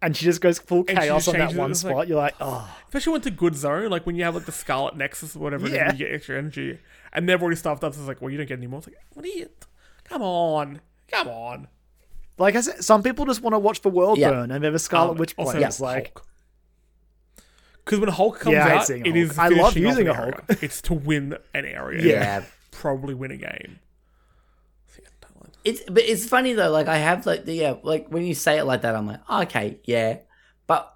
and 0.01 0.15
she 0.15 0.25
just 0.25 0.39
goes 0.41 0.59
full 0.59 0.85
And 0.87 0.97
chaos 0.97 1.27
on 1.27 1.37
that 1.37 1.53
one 1.55 1.75
spot. 1.75 1.95
like- 1.95 2.07
You're 2.09 2.17
like, 2.17 2.35
oh, 2.39 2.69
especially 2.87 3.11
when 3.13 3.19
it's 3.19 3.27
a 3.27 3.31
good 3.31 3.55
zone, 3.55 3.89
like 3.89 4.05
when 4.05 4.15
you 4.15 4.23
have 4.23 4.35
like 4.35 4.45
the 4.45 4.51
Scarlet 4.51 4.95
Nexus 4.95 5.35
or 5.35 5.39
whatever, 5.39 5.67
Yeah. 5.67 5.89
and 5.89 5.99
you 5.99 6.05
get 6.05 6.13
extra 6.15 6.37
energy, 6.37 6.79
and 7.13 7.27
they've 7.27 7.41
already 7.41 7.57
stuffed 7.57 7.83
up. 7.83 7.93
So 7.93 7.99
it's 7.99 8.07
like, 8.07 8.21
well, 8.21 8.29
you 8.29 8.37
don't 8.37 8.47
get 8.47 8.57
any 8.57 8.67
more. 8.67 8.79
It's 8.79 8.87
like, 8.87 8.97
what 9.13 9.25
are 9.25 9.29
you? 9.29 9.49
Come 10.05 10.21
on, 10.21 10.81
come 11.09 11.27
on. 11.27 11.67
like 12.37 12.55
I 12.55 12.61
said, 12.61 12.83
some 12.83 13.03
people 13.03 13.25
just 13.25 13.41
want 13.41 13.53
to 13.53 13.59
watch 13.59 13.81
the 13.81 13.89
world 13.89 14.17
Yeah. 14.17 14.29
burn, 14.31 14.51
and 14.51 14.63
they're 14.63 14.71
the 14.71 14.79
Scarlet 14.79 15.11
Um, 15.11 15.17
Witch 15.17 15.33
also, 15.37 15.51
players. 15.57 15.79
Like, 15.81 16.17
because 17.85 17.99
when 17.99 18.09
Hulk 18.09 18.39
comes 18.39 18.53
Yeah, 18.53 18.67
out, 18.79 18.87
seeing 18.87 19.01
it 19.05 19.11
Hulk. 19.13 19.17
is 19.31 19.37
I 19.37 19.47
love 19.49 19.75
using 19.77 20.07
a 20.07 20.13
Hulk. 20.13 20.43
it's 20.61 20.81
to 20.83 20.93
win 20.93 21.37
an 21.53 21.65
area. 21.65 22.01
yeah. 22.03 22.43
probably 22.71 23.13
win 23.13 23.31
a 23.31 23.35
game. 23.37 23.79
So, 24.87 25.01
yeah, 25.03 25.09
don't 25.09 25.18
like- 25.18 25.18
It's 25.63 25.81
but 25.83 26.03
it's 26.03 26.25
funny 26.25 26.53
though. 26.53 26.71
Like 26.71 26.87
I 26.87 26.97
have 26.97 27.25
like 27.25 27.45
the 27.45 27.53
yeah. 27.53 27.75
Like 27.83 28.07
when 28.09 28.23
you 28.23 28.33
say 28.33 28.57
it 28.57 28.63
like 28.65 28.81
that, 28.83 28.95
I'm 28.95 29.07
like, 29.07 29.19
"Oh, 29.27 29.41
okay, 29.43 29.79
yeah. 29.83 30.19
But 30.67 30.93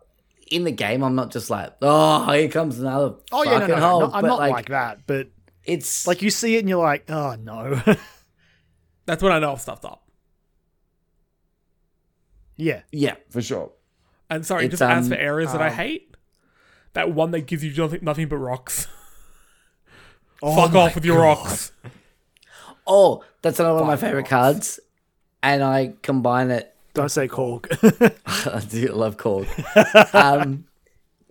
in 0.50 0.64
the 0.64 0.72
game, 0.72 1.04
I'm 1.04 1.16
not 1.16 1.32
just 1.32 1.50
like, 1.50 1.74
oh, 1.82 2.32
here 2.32 2.48
comes 2.50 2.80
another. 2.80 3.16
oh 3.32 3.44
yeah, 3.44 3.52
no, 3.52 3.60
fucking 3.60 3.76
no, 3.76 3.76
no, 3.76 3.82
Hulk. 3.82 4.02
no, 4.02 4.16
I'm 4.16 4.22
but 4.22 4.28
not 4.28 4.40
like, 4.40 4.52
like, 4.52 4.70
that. 4.70 5.00
But 5.06 5.28
it's 5.64 6.08
like 6.08 6.22
you 6.22 6.30
see 6.30 6.56
it, 6.56 6.60
and 6.60 6.70
you're 6.70 6.82
like, 6.84 7.10
oh 7.10 7.36
no, 7.36 7.82
That's 9.06 9.22
when 9.22 9.32
I 9.34 9.40
know 9.40 9.52
I've 9.52 9.62
stuffed 9.62 9.86
up. 9.86 10.08
yeah. 12.56 12.82
yeah, 12.92 13.16
for 13.30 13.42
sure. 13.42 13.72
And 14.30 14.46
sorry, 14.46 14.66
It's, 14.66 14.72
just 14.72 14.82
as 14.82 15.06
um, 15.06 15.10
for 15.10 15.16
areas 15.18 15.52
that 15.52 15.62
I 15.62 15.68
um, 15.68 15.74
hate, 15.74 16.16
that 16.94 17.12
one 17.12 17.32
that 17.32 17.42
gives 17.42 17.64
you 17.64 17.74
nothing, 17.76 18.00
nothing 18.04 18.28
but 18.28 18.38
rocks. 18.38 18.88
Oh 20.42 20.56
Fuck 20.56 20.76
off 20.76 20.96
with 20.96 21.06
your 21.06 21.18
God. 21.18 21.38
rocks. 21.38 21.72
Oh, 22.86 23.24
that's 23.44 23.60
another 23.60 23.76
one 23.76 23.84
of 23.84 23.88
my 23.88 23.96
favorite 23.98 24.22
Rocks. 24.22 24.30
cards, 24.30 24.80
and 25.44 25.64
I 25.64 25.94
combine 26.02 26.50
it. 26.50 26.76
Don't 26.96 27.10
say 27.10 27.28
Korg. 27.28 27.68
I 28.56 28.60
do 28.62 28.88
love 28.94 29.18
Korg. 29.18 29.46
um, 30.16 30.66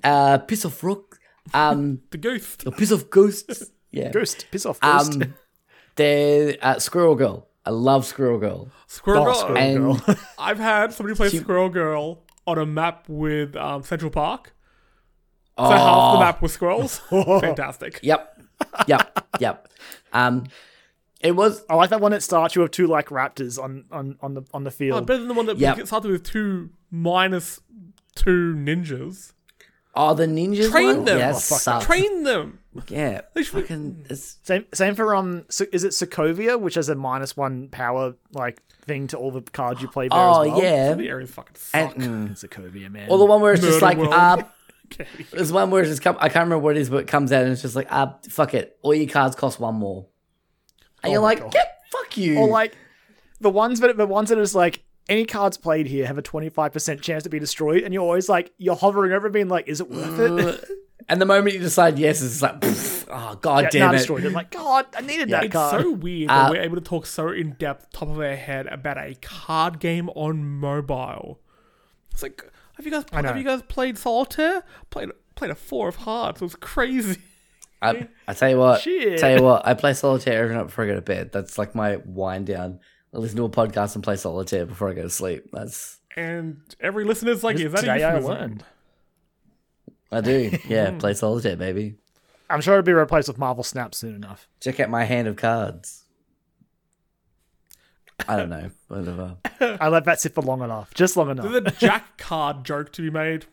uh, 0.04 0.38
piss 0.38 0.64
off 0.64 0.82
rock. 0.84 1.18
Um, 1.52 2.00
The 2.10 2.18
ghost. 2.18 2.64
a 2.66 2.70
piss 2.70 2.92
off 2.92 3.10
ghosts. 3.10 3.64
Yeah. 3.90 4.10
Ghost, 4.10 4.46
piss 4.50 4.64
off, 4.64 4.78
Ghost. 4.80 5.20
Um, 5.22 5.34
they're 5.96 6.56
uh, 6.62 6.78
Squirrel 6.78 7.14
Girl. 7.16 7.48
I 7.66 7.70
love 7.70 8.06
Squirrel 8.06 8.38
Girl. 8.38 8.70
Squirrel 8.86 9.24
Girl. 9.24 9.34
Squirrel 9.34 9.58
And 9.58 9.78
Girl. 10.06 10.16
I've 10.38 10.58
had 10.58 10.92
somebody 10.92 11.16
play 11.16 11.28
She- 11.28 11.38
Squirrel 11.38 11.68
Girl 11.68 12.22
on 12.46 12.58
a 12.58 12.66
map 12.66 13.04
with 13.08 13.54
um, 13.56 13.82
Central 13.82 14.10
Park. 14.10 14.54
So 15.58 15.64
oh, 15.64 15.70
half 15.70 16.14
the 16.14 16.20
map 16.20 16.42
was 16.42 16.52
squirrels. 16.54 16.98
Fantastic. 17.10 18.00
Yep, 18.02 18.42
yep, 18.88 19.26
yep. 19.38 19.68
Um, 20.12 20.44
it 21.22 21.32
was 21.36 21.64
I 21.70 21.74
like 21.76 21.90
that 21.90 22.00
one 22.00 22.12
that 22.12 22.22
starts 22.22 22.54
you 22.56 22.62
with 22.62 22.72
two 22.72 22.86
like 22.86 23.08
raptors 23.08 23.62
on 23.62 23.84
on 23.90 24.16
on 24.20 24.34
the 24.34 24.42
on 24.52 24.64
the 24.64 24.70
Oh, 24.70 24.72
field. 24.72 25.06
better 25.06 25.18
than 25.20 25.28
the 25.28 25.34
one 25.34 25.46
that 25.46 25.58
Yep. 25.58 25.86
started 25.86 26.10
with 26.10 26.24
two 26.24 26.70
minus 26.90 27.60
two 28.14 28.54
ninjas. 28.56 29.32
oh 29.94 30.14
the 30.14 30.26
ninjas 30.26 30.70
Train 30.70 30.86
one. 30.96 31.04
them. 31.04 31.18
Yeah, 31.18 31.32
Oh, 31.34 31.38
fuck. 31.38 31.82
Train 31.84 32.22
them. 32.24 32.58
Yeah, 32.88 33.20
They 33.34 33.42
should 33.42 33.54
be- 33.56 33.60
fucking. 33.62 34.06
It's, 34.08 34.38
Same 34.42 34.64
same 34.72 34.94
for 34.94 35.14
um. 35.14 35.44
So 35.50 35.66
is 35.72 35.84
it 35.84 35.90
Sokovia, 35.90 36.58
which 36.58 36.74
has 36.76 36.88
a 36.88 36.94
minus 36.94 37.36
one 37.36 37.68
power 37.68 38.14
like 38.32 38.62
thing 38.86 39.06
to 39.08 39.16
all 39.18 39.30
the 39.30 39.42
cards 39.42 39.80
you 39.82 39.88
play 39.88 40.08
there 40.08 40.18
oh 40.18 40.40
as 40.42 40.50
well? 40.50 40.62
yeah, 40.62 40.94
The 40.94 41.08
areas 41.08 41.30
fucking 41.30 41.54
suck. 41.56 41.94
and, 41.96 42.02
mm, 42.30 42.30
Sokovia, 42.32 42.90
man. 42.90 43.08
or 43.10 43.18
the 43.18 43.24
one 43.26 43.40
where 43.42 43.52
it's 43.52 43.62
just 43.62 43.82
like 43.82 43.98
World. 43.98 44.12
uh, 44.14 44.42
Okay. 44.92 45.06
there's 45.32 45.50
one 45.52 45.70
where 45.70 45.80
it's 45.82 45.90
just 45.90 46.02
come. 46.02 46.16
I 46.20 46.28
can't 46.28 46.44
remember 46.44 46.58
what 46.58 46.76
it 46.76 46.80
is, 46.80 46.90
but 46.90 46.98
it 46.98 47.06
comes 47.08 47.32
out 47.32 47.44
and 47.44 47.52
it's 47.52 47.62
just 47.62 47.74
like 47.76 47.86
uh, 47.90 48.08
fuck 48.28 48.52
it. 48.54 48.76
All 48.82 48.94
your 48.94 49.08
cards 49.08 49.34
cost 49.36 49.58
one 49.60 49.76
more, 49.76 50.06
and 51.02 51.10
Oh 51.10 51.12
you're 51.12 51.22
like, 51.22 51.40
God. 51.40 51.52
get 51.52 51.78
fuck 51.90 52.16
you. 52.16 52.38
or 52.38 52.48
like 52.48 52.76
the 53.40 53.50
ones 53.50 53.80
that 53.80 53.96
the 53.96 54.06
ones 54.06 54.28
that 54.30 54.38
is 54.38 54.54
like 54.54 54.82
any 55.08 55.24
cards 55.24 55.56
played 55.56 55.86
here 55.86 56.06
have 56.06 56.18
a 56.18 56.22
twenty 56.22 56.48
five 56.48 56.72
percent 56.72 57.02
chance 57.02 57.22
to 57.24 57.28
be 57.28 57.38
destroyed, 57.38 57.82
and 57.82 57.92
you're 57.92 58.02
always 58.04 58.28
like 58.28 58.52
you're 58.58 58.76
hovering 58.76 59.12
over, 59.12 59.28
being 59.28 59.48
like, 59.48 59.66
is 59.68 59.80
it 59.80 59.90
worth 59.90 60.18
it? 60.18 60.68
and 61.08 61.20
the 61.20 61.26
moment 61.26 61.52
you 61.54 61.60
decide 61.60 61.98
yes, 61.98 62.22
it's 62.22 62.40
like, 62.40 62.60
pff, 62.60 63.08
oh 63.10 63.34
god 63.40 63.64
yeah, 63.64 63.70
damn 63.70 63.80
nah, 63.88 63.94
it. 63.94 63.98
destroyed. 63.98 64.24
I'm 64.24 64.32
like, 64.32 64.52
God, 64.52 64.86
I 64.96 65.00
needed 65.00 65.28
that 65.30 65.44
It's 65.44 65.52
card. 65.52 65.74
It's 65.80 65.84
so 65.84 65.92
weird 65.92 66.30
Uh, 66.30 66.44
that 66.44 66.50
we're 66.52 66.62
able 66.62 66.76
to 66.76 66.80
talk 66.82 67.06
so 67.06 67.28
in 67.30 67.52
depth, 67.54 67.90
top 67.92 68.08
of 68.08 68.20
our 68.20 68.36
head, 68.36 68.66
about 68.68 68.96
a 68.98 69.14
card 69.20 69.80
game 69.80 70.08
on 70.10 70.44
mobile. 70.60 71.40
It's 72.12 72.22
like, 72.22 72.44
have 72.76 72.86
you 72.86 72.92
guys 72.92 73.04
have 73.12 73.36
you 73.36 73.42
guys 73.44 73.62
played 73.62 73.98
solitaire? 73.98 74.62
Played 74.90 75.10
played 75.34 75.50
a 75.50 75.56
four 75.56 75.88
of 75.88 75.96
hearts. 75.96 76.40
It 76.40 76.44
was 76.44 76.54
crazy. 76.54 77.18
I, 77.82 78.08
I 78.28 78.34
tell 78.34 78.48
you 78.48 78.58
what, 78.58 78.80
Shit. 78.80 79.18
tell 79.18 79.36
you 79.36 79.42
what, 79.42 79.66
I 79.66 79.74
play 79.74 79.92
solitaire 79.92 80.44
every 80.44 80.54
night 80.54 80.64
before 80.64 80.84
I 80.84 80.86
go 80.86 80.94
to 80.94 81.02
bed. 81.02 81.32
That's 81.32 81.58
like 81.58 81.74
my 81.74 81.96
wind 82.04 82.46
down. 82.46 82.78
I 83.12 83.18
listen 83.18 83.36
to 83.38 83.44
a 83.44 83.50
podcast 83.50 83.94
and 83.94 84.04
play 84.04 84.16
solitaire 84.16 84.64
before 84.66 84.88
I 84.88 84.94
go 84.94 85.02
to 85.02 85.10
sleep. 85.10 85.50
That's 85.52 85.98
And 86.16 86.60
every 86.80 87.04
listener's 87.04 87.42
like, 87.42 87.56
is 87.58 87.72
that 87.72 87.80
a 87.80 87.82
Today 87.82 88.04
I 88.04 88.18
learned. 88.18 88.64
I 90.10 90.20
do. 90.20 90.56
Yeah, 90.68 90.92
play 90.92 91.14
solitaire, 91.14 91.56
baby. 91.56 91.96
I'm 92.48 92.60
sure 92.60 92.74
it'll 92.74 92.84
be 92.84 92.92
replaced 92.92 93.28
with 93.28 93.38
Marvel 93.38 93.64
Snap 93.64 93.94
soon 93.94 94.14
enough. 94.14 94.46
Check 94.60 94.78
out 94.78 94.90
my 94.90 95.04
hand 95.04 95.26
of 95.26 95.36
cards. 95.36 96.04
I 98.28 98.36
don't 98.36 98.50
know. 98.50 98.70
Whatever. 98.88 99.36
I 99.80 99.88
let 99.88 100.04
that 100.04 100.20
sit 100.20 100.34
for 100.34 100.42
long 100.42 100.62
enough, 100.62 100.92
just 100.94 101.16
long 101.16 101.30
enough. 101.30 101.50
There's 101.50 101.64
a 101.64 101.70
Jack 101.78 102.18
card 102.18 102.64
joke 102.64 102.92
to 102.92 103.02
be 103.02 103.10
made. 103.10 103.46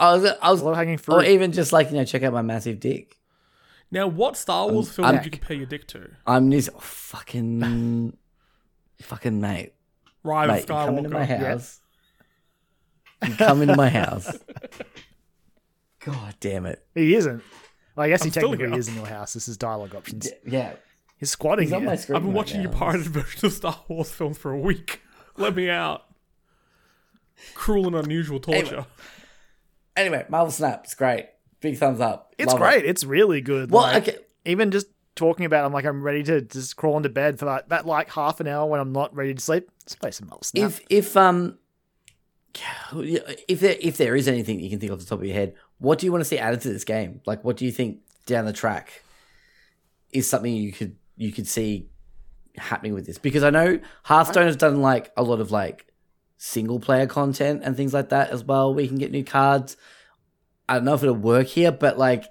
I 0.00 0.14
was, 0.14 0.24
I 0.40 0.50
was, 0.50 0.62
Low 0.62 0.74
hanging 0.74 1.00
or 1.08 1.24
even 1.24 1.52
just 1.52 1.72
like 1.72 1.90
you 1.90 1.96
know, 1.96 2.04
check 2.04 2.22
out 2.22 2.32
my 2.32 2.42
massive 2.42 2.78
dick. 2.78 3.18
Now, 3.90 4.06
what 4.06 4.36
Star 4.36 4.68
um, 4.68 4.74
Wars 4.74 4.90
film 4.92 5.06
I'm- 5.06 5.16
would 5.16 5.24
you 5.24 5.30
compare 5.30 5.56
your 5.56 5.66
dick 5.66 5.86
to? 5.88 6.10
I'm 6.26 6.50
this 6.50 6.68
oh, 6.74 6.78
fucking, 6.78 8.16
fucking 9.00 9.40
mate. 9.40 9.72
Rise 10.22 10.48
of 10.48 10.54
Mate, 10.54 10.60
you 10.60 10.66
come 10.66 10.98
into 10.98 11.10
my 11.10 11.26
Skywalker. 11.26 11.46
house. 11.46 11.80
You 13.26 13.34
come 13.34 13.62
into 13.62 13.76
my 13.76 13.88
house. 13.88 14.38
God 16.04 16.34
damn 16.40 16.66
it. 16.66 16.84
He 16.94 17.14
isn't. 17.14 17.42
Well, 17.96 18.04
I 18.06 18.08
guess 18.10 18.22
he 18.22 18.28
I'm 18.28 18.32
still 18.32 18.42
technically 18.50 18.68
here. 18.68 18.78
is 18.78 18.88
in 18.88 18.94
your 18.94 19.06
house. 19.06 19.34
This 19.34 19.48
is 19.48 19.56
dialogue 19.56 19.94
options. 19.94 20.28
Yeah. 20.46 20.74
He's 21.18 21.30
squatting 21.30 21.64
He's 21.66 21.72
on 21.72 21.80
here. 21.80 21.90
my 21.90 21.96
screen. 21.96 22.16
I've 22.16 22.22
been 22.22 22.30
right 22.30 22.36
watching 22.36 22.62
your 22.62 22.70
pirated 22.70 23.06
version 23.08 23.46
of 23.46 23.52
Star 23.52 23.80
Wars 23.88 24.10
films 24.10 24.38
for 24.38 24.52
a 24.52 24.58
week. 24.58 25.00
Let 25.36 25.56
me 25.56 25.68
out. 25.68 26.04
Cruel 27.54 27.86
and 27.86 27.96
unusual 27.96 28.38
torture. 28.38 28.66
Anyway, 28.66 28.86
Marvel 30.28 30.50
Snap, 30.50 30.84
it's 30.84 30.94
great. 30.94 31.26
Big 31.60 31.76
thumbs 31.76 32.00
up. 32.00 32.34
It's 32.38 32.52
Love 32.52 32.60
great. 32.60 32.84
It. 32.84 32.90
It's 32.90 33.04
really 33.04 33.40
good. 33.40 33.70
Well, 33.70 33.82
like, 33.82 34.08
okay. 34.08 34.18
even 34.44 34.70
just 34.70 34.86
talking 35.16 35.44
about, 35.44 35.64
it, 35.64 35.66
I'm 35.66 35.72
like, 35.72 35.84
I'm 35.84 36.02
ready 36.02 36.22
to 36.24 36.40
just 36.40 36.76
crawl 36.76 36.96
into 36.96 37.08
bed 37.08 37.38
for 37.38 37.46
that, 37.46 37.68
that 37.70 37.86
like 37.86 38.10
half 38.10 38.40
an 38.40 38.46
hour 38.46 38.66
when 38.66 38.80
I'm 38.80 38.92
not 38.92 39.14
ready 39.14 39.34
to 39.34 39.40
sleep. 39.40 39.68
Let's 39.84 39.96
play 39.96 40.10
some 40.10 40.28
Marvel 40.28 40.44
Snap. 40.44 40.68
If 40.68 40.80
if 40.88 41.16
um 41.16 41.58
if 42.92 43.60
there 43.60 43.76
if 43.80 43.96
there 43.96 44.16
is 44.16 44.28
anything 44.28 44.60
you 44.60 44.70
can 44.70 44.78
think 44.78 44.92
off 44.92 44.98
the 44.98 45.04
top 45.04 45.18
of 45.18 45.24
your 45.24 45.34
head, 45.34 45.54
what 45.78 45.98
do 45.98 46.06
you 46.06 46.12
want 46.12 46.20
to 46.22 46.24
see 46.24 46.38
added 46.38 46.60
to 46.62 46.72
this 46.72 46.84
game? 46.84 47.20
Like, 47.26 47.44
what 47.44 47.56
do 47.56 47.64
you 47.64 47.72
think 47.72 48.00
down 48.26 48.44
the 48.44 48.52
track 48.52 49.02
is 50.12 50.28
something 50.28 50.52
you 50.52 50.72
could 50.72 50.96
you 51.16 51.32
could 51.32 51.46
see 51.46 51.88
happening 52.56 52.94
with 52.94 53.06
this? 53.06 53.18
Because 53.18 53.42
I 53.42 53.50
know 53.50 53.80
Hearthstone 54.04 54.46
has 54.46 54.56
done 54.56 54.80
like 54.80 55.12
a 55.16 55.22
lot 55.22 55.40
of 55.40 55.50
like 55.50 55.87
single 56.38 56.80
player 56.80 57.06
content 57.06 57.62
and 57.64 57.76
things 57.76 57.92
like 57.92 58.08
that 58.08 58.30
as 58.30 58.42
well. 58.44 58.72
We 58.72 58.88
can 58.88 58.96
get 58.96 59.10
new 59.10 59.24
cards. 59.24 59.76
I 60.68 60.74
don't 60.74 60.84
know 60.84 60.94
if 60.94 61.02
it'll 61.02 61.14
work 61.14 61.48
here, 61.48 61.72
but 61.72 61.98
like, 61.98 62.24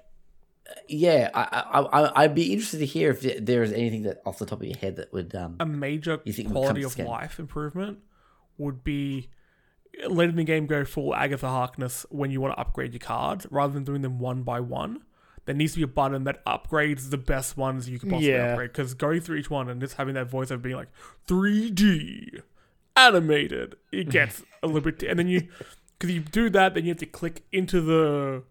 yeah, 0.88 1.30
I, 1.34 1.42
I, 1.42 1.80
I 1.80 2.22
I'd 2.24 2.34
be 2.34 2.52
interested 2.52 2.78
to 2.78 2.86
hear 2.86 3.10
if 3.10 3.20
there 3.44 3.62
is 3.62 3.72
anything 3.72 4.02
that 4.02 4.20
off 4.26 4.38
the 4.38 4.46
top 4.46 4.60
of 4.60 4.66
your 4.66 4.76
head 4.78 4.96
that 4.96 5.12
would 5.12 5.34
um 5.34 5.56
a 5.60 5.66
major 5.66 6.20
You 6.24 6.32
think 6.32 6.50
quality 6.50 6.82
of 6.82 6.98
life 6.98 7.38
improvement 7.38 7.98
would 8.56 8.82
be 8.82 9.28
letting 10.08 10.36
the 10.36 10.44
game 10.44 10.66
go 10.66 10.84
full 10.84 11.14
Agatha 11.14 11.48
Harkness 11.48 12.06
when 12.10 12.30
you 12.30 12.40
want 12.40 12.54
to 12.54 12.60
upgrade 12.60 12.92
your 12.92 13.00
cards 13.00 13.46
rather 13.50 13.72
than 13.72 13.84
doing 13.84 14.02
them 14.02 14.18
one 14.18 14.42
by 14.42 14.60
one. 14.60 15.02
There 15.46 15.54
needs 15.54 15.72
to 15.72 15.78
be 15.78 15.84
a 15.84 15.88
button 15.88 16.24
that 16.24 16.44
upgrades 16.44 17.10
the 17.10 17.16
best 17.18 17.56
ones 17.56 17.88
you 17.88 17.98
can 17.98 18.10
possibly 18.10 18.32
Yeah. 18.34 18.50
upgrade. 18.52 18.70
Because 18.70 18.92
going 18.94 19.20
through 19.20 19.36
each 19.38 19.48
one 19.50 19.68
and 19.70 19.80
just 19.80 19.94
having 19.94 20.14
that 20.14 20.28
voice 20.28 20.50
of 20.50 20.60
being 20.62 20.76
like 20.76 20.90
3D 21.26 22.42
animated, 23.06 23.76
it 23.92 24.08
gets 24.10 24.42
a 24.62 24.66
little 24.66 24.80
bit. 24.82 25.02
And 25.02 25.18
then 25.18 25.28
you, 25.28 25.48
because 25.98 26.14
you 26.14 26.20
do 26.20 26.50
that, 26.50 26.74
then 26.74 26.84
you 26.84 26.90
have 26.90 26.98
to 26.98 27.06
click 27.06 27.44
into 27.52 27.80
the, 27.80 28.42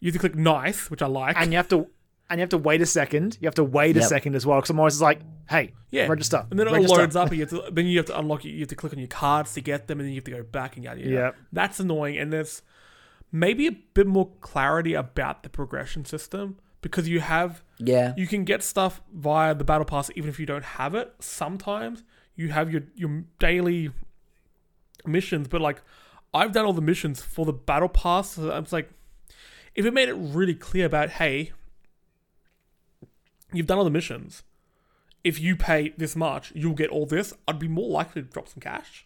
you 0.00 0.08
have 0.08 0.14
to 0.14 0.18
click 0.18 0.34
nice, 0.36 0.90
which 0.90 1.02
I 1.02 1.06
like. 1.06 1.36
and 1.38 1.52
you 1.52 1.56
have 1.56 1.68
to 1.68 1.88
and 2.30 2.38
you 2.38 2.42
have 2.42 2.50
to 2.50 2.58
wait 2.58 2.80
a 2.80 2.86
second. 2.86 3.36
You 3.42 3.46
have 3.46 3.56
to 3.56 3.64
wait 3.64 3.94
a 3.98 4.02
second 4.02 4.34
as 4.36 4.46
well 4.46 4.58
because 4.58 4.70
I'm 4.70 4.78
always 4.78 5.02
like, 5.02 5.20
hey, 5.50 5.74
Yeah, 5.90 6.06
register. 6.06 6.46
and 6.50 6.58
then 6.58 6.66
it 6.66 6.72
register. 6.72 6.96
loads 6.96 7.14
up. 7.16 7.28
And 7.28 7.36
you 7.38 7.42
have 7.44 7.50
to, 7.50 7.70
then 7.70 7.84
you 7.86 7.98
have 7.98 8.06
to 8.06 8.18
unlock. 8.18 8.44
it. 8.46 8.50
You 8.50 8.60
have 8.60 8.68
to 8.68 8.74
click 8.74 8.92
on 8.94 8.98
your 8.98 9.08
cards 9.08 9.52
to 9.54 9.60
get 9.60 9.86
them, 9.86 10.00
and 10.00 10.06
then 10.06 10.14
you 10.14 10.18
have 10.20 10.24
to 10.24 10.30
go 10.30 10.42
back 10.42 10.76
and 10.76 10.84
yada 10.84 11.00
yada. 11.00 11.10
Yep. 11.12 11.36
That's 11.52 11.78
annoying, 11.80 12.16
and 12.16 12.32
there's 12.32 12.62
maybe 13.30 13.66
a 13.66 13.72
bit 13.72 14.06
more 14.06 14.30
clarity 14.40 14.94
about 14.94 15.42
the 15.42 15.50
progression 15.50 16.04
system 16.06 16.58
because 16.80 17.06
you 17.08 17.20
have 17.20 17.62
yeah 17.78 18.12
you 18.16 18.26
can 18.26 18.44
get 18.44 18.62
stuff 18.62 19.00
via 19.14 19.54
the 19.54 19.64
battle 19.64 19.84
pass 19.84 20.10
even 20.16 20.28
if 20.30 20.40
you 20.40 20.46
don't 20.46 20.64
have 20.64 20.94
it. 20.94 21.12
Sometimes 21.20 22.02
you 22.36 22.48
have 22.50 22.72
your 22.72 22.82
your 22.94 23.24
daily 23.38 23.90
missions, 25.06 25.48
but 25.48 25.60
like 25.60 25.82
I've 26.34 26.52
done 26.52 26.64
all 26.64 26.72
the 26.72 26.80
missions 26.80 27.20
for 27.20 27.44
the 27.44 27.52
battle 27.52 27.88
pass. 27.88 28.30
So 28.32 28.50
I'm 28.50 28.64
just 28.64 28.72
like, 28.72 28.90
if 29.74 29.84
it 29.84 29.92
made 29.92 30.08
it 30.08 30.14
really 30.14 30.54
clear 30.54 30.86
about 30.86 31.10
hey, 31.10 31.52
you've 33.52 33.66
done 33.66 33.78
all 33.78 33.84
the 33.84 33.90
missions. 33.90 34.42
If 35.24 35.38
you 35.38 35.54
pay 35.54 35.90
this 35.96 36.16
much, 36.16 36.52
you'll 36.54 36.74
get 36.74 36.90
all 36.90 37.06
this. 37.06 37.32
I'd 37.46 37.58
be 37.58 37.68
more 37.68 37.88
likely 37.88 38.22
to 38.22 38.28
drop 38.28 38.48
some 38.48 38.60
cash. 38.60 39.04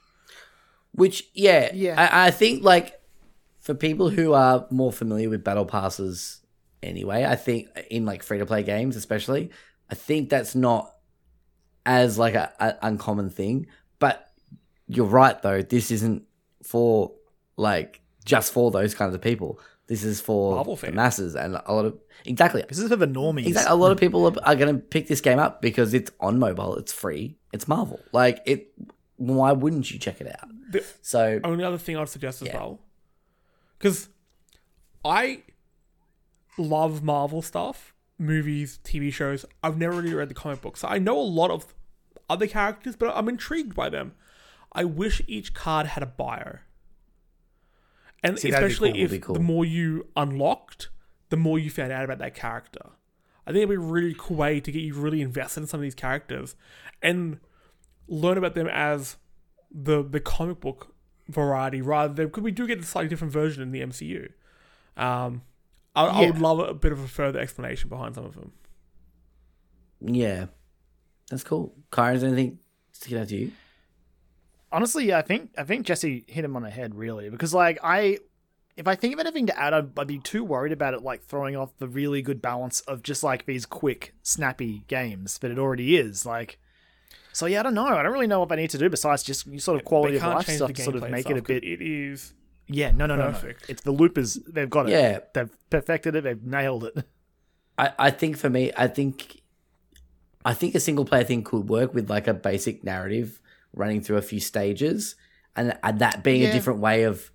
Which, 0.92 1.28
yeah, 1.34 1.70
Yeah. 1.74 2.00
I, 2.00 2.28
I 2.28 2.30
think 2.30 2.62
like 2.62 2.98
for 3.60 3.74
people 3.74 4.08
who 4.08 4.32
are 4.32 4.66
more 4.70 4.92
familiar 4.92 5.28
with 5.28 5.44
battle 5.44 5.66
passes, 5.66 6.40
anyway, 6.82 7.24
I 7.24 7.36
think 7.36 7.68
in 7.90 8.06
like 8.06 8.22
free 8.22 8.38
to 8.38 8.46
play 8.46 8.62
games, 8.62 8.96
especially, 8.96 9.50
I 9.90 9.94
think 9.94 10.30
that's 10.30 10.54
not 10.54 10.94
as 11.86 12.18
like 12.18 12.34
a, 12.34 12.52
a 12.60 12.74
uncommon 12.82 13.30
thing. 13.30 13.66
But 13.98 14.30
you're 14.88 15.06
right 15.06 15.40
though. 15.40 15.62
This 15.62 15.90
isn't 15.90 16.24
for 16.62 17.12
like 17.56 18.00
just 18.24 18.52
for 18.52 18.70
those 18.70 18.94
kinds 18.94 19.14
of 19.14 19.22
people. 19.22 19.58
This 19.86 20.02
is 20.04 20.20
for 20.20 20.56
Marvel 20.56 20.74
the 20.74 20.80
fans. 20.82 20.94
masses 20.96 21.36
and 21.36 21.60
a 21.64 21.72
lot 21.72 21.84
of 21.86 21.96
exactly. 22.24 22.62
This 22.68 22.78
is 22.78 22.88
for 22.88 22.96
the 22.96 23.06
normies. 23.06 23.46
Exactly. 23.46 23.72
A 23.72 23.76
lot 23.76 23.92
of 23.92 23.98
people 23.98 24.26
are, 24.26 24.34
are 24.44 24.56
going 24.56 24.74
to 24.74 24.80
pick 24.82 25.06
this 25.06 25.20
game 25.20 25.38
up 25.38 25.62
because 25.62 25.94
it's 25.94 26.10
on 26.20 26.38
mobile. 26.40 26.74
It's 26.76 26.92
free. 26.92 27.38
It's 27.52 27.66
Marvel. 27.68 28.00
Like 28.12 28.40
it. 28.44 28.72
Why 29.18 29.52
wouldn't 29.52 29.90
you 29.90 29.98
check 29.98 30.20
it 30.20 30.26
out? 30.26 30.48
The 30.70 30.84
So 31.00 31.40
only 31.44 31.64
other 31.64 31.78
thing 31.78 31.96
I'd 31.96 32.08
suggest 32.08 32.42
as 32.42 32.48
Yeah. 32.48 32.56
well, 32.56 32.80
because 33.78 34.08
I 35.04 35.42
love 36.58 37.02
Marvel 37.02 37.40
stuff, 37.40 37.94
movies, 38.18 38.78
TV 38.84 39.12
shows. 39.12 39.44
I've 39.62 39.78
never 39.78 39.96
really 39.96 40.14
read 40.14 40.28
the 40.28 40.34
comic 40.34 40.62
books, 40.62 40.80
so 40.80 40.88
I 40.88 40.98
know 40.98 41.18
a 41.18 41.22
lot 41.22 41.50
of 41.50 41.74
other 42.28 42.46
characters, 42.46 42.96
but 42.96 43.12
I'm 43.16 43.28
intrigued 43.28 43.74
by 43.74 43.88
them. 43.88 44.14
I 44.72 44.84
wish 44.84 45.22
each 45.26 45.54
card 45.54 45.86
had 45.86 46.02
a 46.02 46.06
bio, 46.06 46.58
and 48.22 48.38
See, 48.38 48.50
especially 48.50 48.92
cool. 48.92 49.00
if 49.00 49.20
cool. 49.20 49.34
the 49.34 49.40
more 49.40 49.64
you 49.64 50.06
unlocked, 50.16 50.90
the 51.30 51.36
more 51.36 51.58
you 51.58 51.70
found 51.70 51.92
out 51.92 52.04
about 52.04 52.18
that 52.18 52.34
character. 52.34 52.90
I 53.46 53.52
think 53.52 53.58
it'd 53.58 53.68
be 53.68 53.76
a 53.76 53.78
really 53.78 54.14
cool 54.18 54.36
way 54.36 54.60
to 54.60 54.72
get 54.72 54.82
you 54.82 54.94
really 54.94 55.22
invested 55.22 55.60
in 55.60 55.66
some 55.68 55.78
of 55.78 55.82
these 55.82 55.94
characters 55.94 56.56
and 57.00 57.38
learn 58.08 58.38
about 58.38 58.54
them 58.54 58.66
as 58.66 59.16
the 59.70 60.02
the 60.02 60.20
comic 60.20 60.60
book 60.60 60.94
variety 61.28 61.80
rather 61.80 62.14
than 62.14 62.26
because 62.26 62.42
we 62.42 62.50
do 62.50 62.66
get 62.66 62.78
a 62.78 62.82
slightly 62.82 63.08
different 63.08 63.32
version 63.32 63.62
in 63.62 63.70
the 63.70 63.80
MCU. 63.80 64.30
Um, 64.96 65.42
I, 65.96 66.04
I 66.04 66.26
would 66.26 66.38
love 66.38 66.58
a 66.58 66.74
bit 66.74 66.92
of 66.92 67.00
a 67.00 67.08
further 67.08 67.40
explanation 67.40 67.88
behind 67.88 68.14
some 68.14 68.24
of 68.24 68.34
them. 68.34 68.52
Yeah, 70.00 70.46
that's 71.30 71.42
cool. 71.42 71.74
Kyron, 71.90 72.14
is 72.16 72.20
there 72.20 72.30
anything 72.30 72.58
sticking 72.92 73.18
out 73.18 73.28
to 73.28 73.36
you? 73.36 73.52
honestly, 74.72 75.06
yeah, 75.06 75.18
I 75.18 75.22
think 75.22 75.50
I 75.56 75.64
think 75.64 75.86
Jesse 75.86 76.24
hit 76.26 76.44
him 76.44 76.56
on 76.56 76.62
the 76.62 76.70
head 76.70 76.94
really 76.94 77.30
because 77.30 77.54
like 77.54 77.78
I, 77.82 78.18
if 78.76 78.86
I 78.86 78.94
think 78.94 79.14
of 79.14 79.20
anything 79.20 79.46
to 79.46 79.58
add, 79.58 79.74
I'd, 79.74 79.98
I'd 79.98 80.06
be 80.06 80.18
too 80.18 80.44
worried 80.44 80.72
about 80.72 80.94
it 80.94 81.02
like 81.02 81.24
throwing 81.24 81.56
off 81.56 81.76
the 81.78 81.88
really 81.88 82.22
good 82.22 82.42
balance 82.42 82.80
of 82.80 83.02
just 83.02 83.22
like 83.22 83.46
these 83.46 83.66
quick, 83.66 84.14
snappy 84.22 84.84
games 84.86 85.38
that 85.38 85.50
it 85.50 85.58
already 85.58 85.96
is. 85.96 86.26
Like, 86.26 86.58
so 87.32 87.46
yeah, 87.46 87.60
I 87.60 87.62
don't 87.62 87.74
know. 87.74 87.86
I 87.86 88.02
don't 88.02 88.12
really 88.12 88.26
know 88.26 88.40
what 88.40 88.52
I 88.52 88.56
need 88.56 88.70
to 88.70 88.78
do 88.78 88.90
besides 88.90 89.22
just 89.22 89.46
sort 89.60 89.78
of 89.78 89.84
quality 89.84 90.16
of 90.16 90.22
life 90.22 90.48
stuff 90.48 90.72
to 90.72 90.82
sort 90.82 90.96
of 90.96 91.02
gameplay 91.02 91.10
make 91.10 91.30
it 91.30 91.38
a 91.38 91.42
bit. 91.42 91.64
It 91.64 91.80
is 91.82 92.34
Yeah, 92.68 92.90
no, 92.90 93.06
no, 93.06 93.16
no, 93.16 93.26
no. 93.26 93.32
perfect. 93.32 93.68
It's 93.70 93.82
the 93.82 93.92
loopers. 93.92 94.34
They've 94.48 94.68
got 94.68 94.88
it. 94.88 94.92
Yeah, 94.92 95.20
They've 95.34 95.50
perfected 95.70 96.16
it. 96.16 96.24
They've 96.24 96.42
nailed 96.42 96.84
it. 96.84 97.04
I, 97.78 97.92
I 97.98 98.10
think 98.10 98.36
for 98.36 98.50
me, 98.50 98.72
I 98.76 98.88
think, 98.88 99.42
I 100.44 100.54
think 100.54 100.74
a 100.74 100.80
single 100.80 101.04
player 101.04 101.24
thing 101.24 101.44
could 101.44 101.68
work 101.68 101.94
with 101.94 102.08
like 102.10 102.26
a 102.26 102.34
basic 102.34 102.82
narrative 102.82 103.40
running 103.72 104.00
through 104.00 104.16
a 104.16 104.22
few 104.22 104.40
stages, 104.40 105.14
and, 105.54 105.78
and 105.82 105.98
that 105.98 106.24
being 106.24 106.42
Yeah. 106.42 106.48
a 106.48 106.52
different 106.52 106.80
way 106.80 107.02
of 107.04 107.30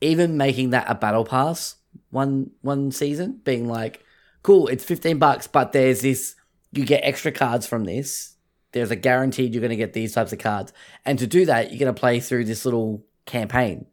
even 0.00 0.36
making 0.36 0.70
that 0.70 0.86
a 0.88 0.94
battle 0.94 1.24
pass 1.24 1.76
one 2.10 2.50
one 2.60 2.90
season, 2.92 3.40
being 3.44 3.66
like, 3.68 4.04
cool, 4.42 4.68
it's 4.68 4.84
fifteen 4.84 5.18
bucks, 5.18 5.46
but 5.46 5.72
there's 5.72 6.02
this, 6.02 6.36
you 6.72 6.84
get 6.84 7.00
extra 7.02 7.32
cards 7.32 7.66
from 7.66 7.84
this. 7.84 8.36
There's 8.72 8.90
a 8.92 8.96
guaranteed 8.96 9.52
you're 9.52 9.60
going 9.60 9.70
to 9.70 9.76
get 9.76 9.94
these 9.94 10.12
types 10.12 10.32
of 10.32 10.38
cards, 10.38 10.72
and 11.04 11.18
to 11.18 11.26
do 11.26 11.46
that, 11.46 11.70
you're 11.72 11.78
going 11.80 11.92
to 11.92 11.98
play 11.98 12.20
through 12.20 12.44
this 12.44 12.64
little 12.64 13.04
campaign. 13.26 13.86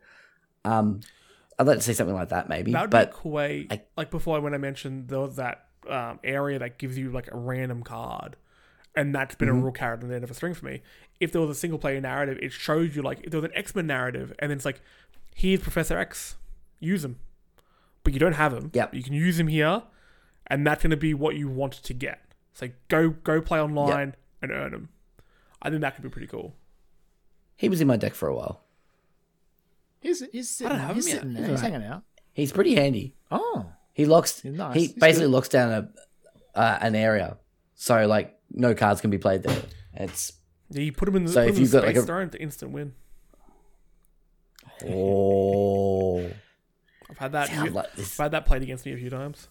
Um, 0.68 1.00
I'd 1.60 1.66
like 1.68 1.78
to 1.78 1.84
see 1.84 1.94
something 1.94 2.16
like 2.16 2.30
that, 2.30 2.50
maybe, 2.50 2.72
that 2.74 2.82
would 2.82 2.90
but 2.92 3.12
be 3.12 3.18
a 3.18 3.20
cool 3.22 3.32
way. 3.32 3.68
I- 3.72 3.82
like 3.96 4.12
before, 4.12 4.40
when 4.42 4.54
I 4.54 4.58
mentioned 4.58 5.08
there 5.08 5.20
was 5.22 5.38
that 5.38 5.66
um, 5.90 6.20
area 6.24 6.60
that 6.60 6.78
gives 6.78 6.98
you 6.98 7.12
like 7.12 7.30
a 7.32 7.38
random 7.38 7.82
card, 7.84 8.36
and 8.96 9.14
that's 9.16 9.36
been 9.36 9.48
Mm-hmm. 9.50 9.60
a 9.60 9.64
real 9.64 9.72
character 9.72 10.06
at 10.06 10.10
the 10.10 10.16
end 10.16 10.24
of 10.24 10.32
a 10.32 10.34
string 10.34 10.54
for 10.54 10.66
me. 10.66 10.82
If 11.20 11.32
there 11.32 11.42
was 11.42 11.50
a 11.50 11.60
single 11.60 11.80
player 11.80 12.00
narrative, 12.02 12.38
it 12.42 12.52
shows 12.52 12.96
you 12.96 13.02
like 13.02 13.22
if 13.24 13.32
there 13.32 13.40
was 13.42 13.50
an 13.50 13.56
X 13.58 13.74
Men 13.76 13.88
narrative, 13.88 14.34
and 14.40 14.52
then 14.52 14.58
it's 14.58 14.66
like, 14.66 14.82
here's 15.34 15.62
Professor 15.62 15.98
X, 15.98 16.36
use 16.80 17.04
him, 17.06 17.18
but 18.04 18.14
you 18.14 18.20
don't 18.20 18.34
have 18.34 18.54
him. 18.54 18.70
Yep. 18.74 18.94
you 18.94 19.02
can 19.04 19.14
use 19.14 19.40
him 19.40 19.48
here, 19.48 19.82
and 20.48 20.66
that's 20.68 20.84
going 20.84 20.92
to 20.92 20.98
be 20.98 21.14
what 21.16 21.36
you 21.36 21.48
want 21.48 21.74
to 21.74 21.94
get. 21.94 22.22
It's 22.52 22.62
like 22.62 22.76
go 22.88 23.10
go 23.10 23.42
play 23.42 23.60
online 23.60 24.16
and 24.42 24.52
earn 24.52 24.74
him. 24.74 24.90
I 25.62 25.70
think 25.70 25.82
that 25.82 25.96
could 25.96 26.04
be 26.04 26.10
pretty 26.10 26.28
cool. 26.28 26.54
he 27.56 27.68
was 27.70 27.82
in 27.82 27.88
my 27.88 27.98
deck 27.98 28.14
for 28.14 28.28
a 28.28 28.36
while. 28.36 28.62
He's 30.00 30.24
he's 30.32 30.50
sitting, 30.50 30.78
have 30.78 30.96
he's 30.96 31.06
him 31.08 31.10
yet. 31.12 31.18
sitting 31.18 31.34
there. 31.34 31.42
He's 31.44 31.50
He's 31.52 31.60
alright. 31.64 31.74
hanging 31.74 31.88
out. 31.88 32.04
He's 32.34 32.52
pretty 32.52 32.76
handy. 32.76 33.16
Oh, 33.32 33.66
He 33.94 34.06
locks. 34.06 34.44
Nice. 34.46 34.74
He 34.76 34.80
He's 34.82 34.94
basically 34.94 35.26
good. 35.28 35.32
locks 35.34 35.50
down 35.50 35.72
a 35.72 36.58
uh, 36.60 36.78
an 36.82 36.96
area, 36.96 37.38
so 37.76 38.06
like 38.08 38.38
no 38.52 38.74
cards 38.76 39.02
can 39.02 39.10
be 39.10 39.18
played 39.18 39.44
there. 39.44 39.62
It's 39.94 40.34
Yeah, 40.70 40.82
you 40.84 40.92
put 40.92 41.08
him 41.10 41.16
in 41.18 41.26
the, 41.26 41.32
So 41.32 41.42
if 41.42 41.50
him 41.50 41.56
in 41.56 41.62
you've 41.62 41.72
the 41.72 41.80
got, 41.80 41.88
like, 41.88 41.96
a- 41.96 42.02
star, 42.04 42.22
it's 42.22 42.36
instant 42.36 42.72
win. 42.72 42.94
oh, 44.88 46.26
I've 47.10 47.18
had 47.18 47.32
that. 47.34 47.48
See, 47.50 47.56
I 47.56 47.62
I've 47.66 48.18
had 48.18 48.32
that 48.32 48.46
played 48.46 48.64
against 48.64 48.86
me 48.86 48.94
a 48.94 48.98
few 48.98 49.10
times. 49.10 49.48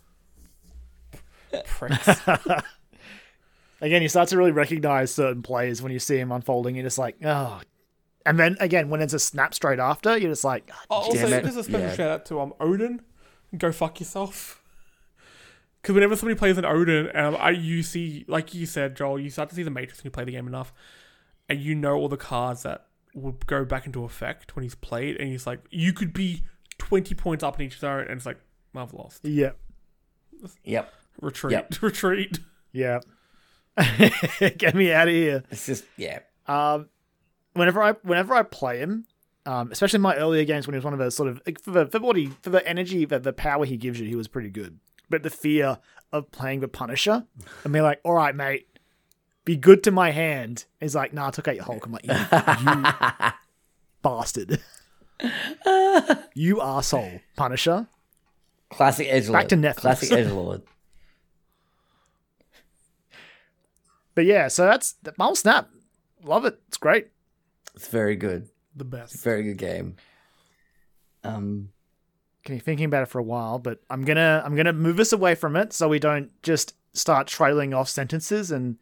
Pricks. 1.67 2.09
again, 3.81 4.03
you 4.03 4.09
start 4.09 4.29
to 4.29 4.37
really 4.37 4.53
recognize 4.53 5.13
certain 5.15 5.43
players 5.43 5.81
when 5.83 5.91
you 5.93 5.99
see 5.99 6.17
them 6.19 6.33
unfolding. 6.33 6.75
You're 6.77 6.85
just 6.85 6.99
like, 6.99 7.17
oh. 7.25 7.61
And 8.27 8.39
then 8.39 8.57
again, 8.61 8.91
when 8.91 9.01
it's 9.01 9.15
a 9.15 9.19
snap 9.19 9.55
straight 9.55 9.79
after, 9.79 10.17
you're 10.19 10.31
just 10.31 10.45
like, 10.45 10.71
Oh, 10.91 10.97
also, 10.97 11.15
Damn 11.15 11.33
it. 11.33 11.43
there's 11.45 11.57
a 11.57 11.65
special 11.65 11.81
Yeah. 11.81 11.95
shout 11.95 12.11
out 12.11 12.27
to 12.27 12.41
um 12.41 12.53
Odin. 12.61 13.01
Go 13.57 13.73
fuck 13.73 14.01
yourself. 14.01 14.61
Because 15.81 15.95
whenever 15.95 16.17
somebody 16.17 16.37
plays 16.39 16.59
an 16.59 16.65
Odin, 16.65 17.11
um, 17.17 17.37
I 17.39 17.51
you 17.51 17.83
see, 17.85 18.25
like 18.27 18.53
you 18.55 18.67
said, 18.67 18.97
Joel, 18.97 19.21
you 19.21 19.31
start 19.31 19.49
to 19.51 19.55
see 19.55 19.63
the 19.63 19.71
Matrix 19.71 20.01
when 20.03 20.07
you 20.09 20.11
play 20.11 20.25
the 20.25 20.33
game 20.33 20.49
enough, 20.49 20.73
and 21.49 21.61
you 21.61 21.77
know 21.77 21.95
all 21.95 22.09
the 22.09 22.17
cards 22.17 22.65
that 22.65 22.87
will 23.15 23.39
go 23.47 23.65
back 23.65 23.87
into 23.87 24.03
effect 24.05 24.57
when 24.57 24.65
he's 24.65 24.75
played, 24.75 25.17
and 25.17 25.29
he's 25.31 25.47
like, 25.47 25.61
you 25.71 25.93
could 25.93 26.13
be 26.13 26.43
twenty 26.79 27.15
points 27.15 27.45
up 27.45 27.61
in 27.61 27.67
each 27.67 27.79
zone, 27.79 28.01
and 28.03 28.11
it's 28.17 28.27
like 28.27 28.39
I've 28.75 28.93
lost. 28.95 29.21
Yeah. 29.25 29.53
Yep. 30.65 30.93
Retreat, 31.23 31.53
Yep. 31.53 31.75
retreat. 31.83 32.39
Yeah. 32.73 32.99
Get 34.59 34.75
me 34.75 34.93
out 34.93 35.09
of 35.09 35.15
here. 35.15 35.45
It's 35.51 35.67
just 35.67 35.85
yeah. 35.97 36.19
Um, 36.47 36.89
whenever 37.57 37.83
I 37.83 37.93
whenever 38.03 38.35
I 38.35 38.43
play 38.43 38.79
him, 38.79 39.07
um, 39.45 39.71
especially 39.73 39.99
in 39.99 40.03
my 40.03 40.17
earlier 40.17 40.45
games 40.45 40.67
when 40.67 40.75
he 40.75 40.79
was 40.79 40.85
one 40.85 40.93
of 40.93 40.99
the 40.99 41.11
sort 41.11 41.29
of 41.29 41.43
for 41.63 41.71
the 41.71 41.87
for 41.87 42.01
what 42.01 42.17
he 42.17 42.31
for 42.43 42.51
the 42.51 42.67
energy, 42.67 43.05
the, 43.05 43.19
the 43.19 43.33
power 43.33 43.65
he 43.65 43.77
gives 43.77 43.99
you, 44.01 44.07
he 44.07 44.17
was 44.17 44.29
pretty 44.29 44.51
good. 44.51 44.79
But 45.09 45.23
the 45.23 45.31
fear 45.31 45.79
of 46.13 46.31
playing 46.33 46.61
the 46.61 46.69
Punisher, 46.69 47.25
and 47.65 47.73
being 47.73 47.85
like, 47.85 48.01
"All 48.05 48.15
right, 48.15 48.35
mate, 48.35 48.67
be 49.45 49.57
good 49.57 49.83
to 49.85 49.91
my 49.91 50.11
hand." 50.11 50.65
He's 50.81 50.95
like, 50.95 51.13
"Nah, 51.13 51.29
I 51.29 51.31
took 51.31 51.49
out 51.49 51.55
your 51.57 51.65
Hulk." 51.65 51.87
I'm 51.87 51.93
like, 51.93 52.07
"You, 52.07 52.15
you 52.15 53.33
bastard, 54.03 54.61
you 56.35 56.61
asshole, 56.61 57.21
Punisher." 57.37 57.89
Classic 58.69 59.07
edge 59.09 59.31
Back 59.31 59.49
to 59.49 59.57
Netflix. 59.57 59.77
Classic 59.77 60.13
edge 60.13 60.31
lord. 60.31 60.63
But 64.17 64.25
yeah, 64.25 64.49
so 64.49 64.65
that's 64.65 64.93
the 65.03 65.13
Marvel 65.19 65.37
Snap. 65.37 65.69
Love 66.25 66.47
it. 66.47 66.59
It's 66.69 66.79
great. 66.79 67.09
It's 67.77 67.89
very 67.89 68.17
good. 68.17 68.49
The 68.75 68.85
best. 68.85 69.23
Very 69.23 69.43
good 69.43 69.59
game. 69.59 69.97
Um. 71.25 71.71
been 72.45 72.61
thinking 72.61 72.87
about 72.87 73.03
it 73.03 73.09
for 73.09 73.19
a 73.19 73.23
while, 73.25 73.59
but 73.59 73.81
I'm 73.91 74.05
gonna 74.05 74.43
I'm 74.45 74.55
gonna 74.57 74.73
move 74.73 75.01
us 75.01 75.13
away 75.13 75.35
from 75.35 75.57
it 75.57 75.73
so 75.73 75.89
we 75.89 75.99
don't 75.99 76.31
just 76.43 76.75
start 76.93 77.27
trailing 77.27 77.75
off 77.75 77.89
sentences 77.89 78.51
and 78.51 78.77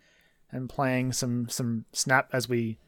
and 0.51 0.69
playing 0.69 1.13
some 1.13 1.49
some 1.49 1.85
snap 1.93 2.29
as 2.33 2.49
we 2.49 2.79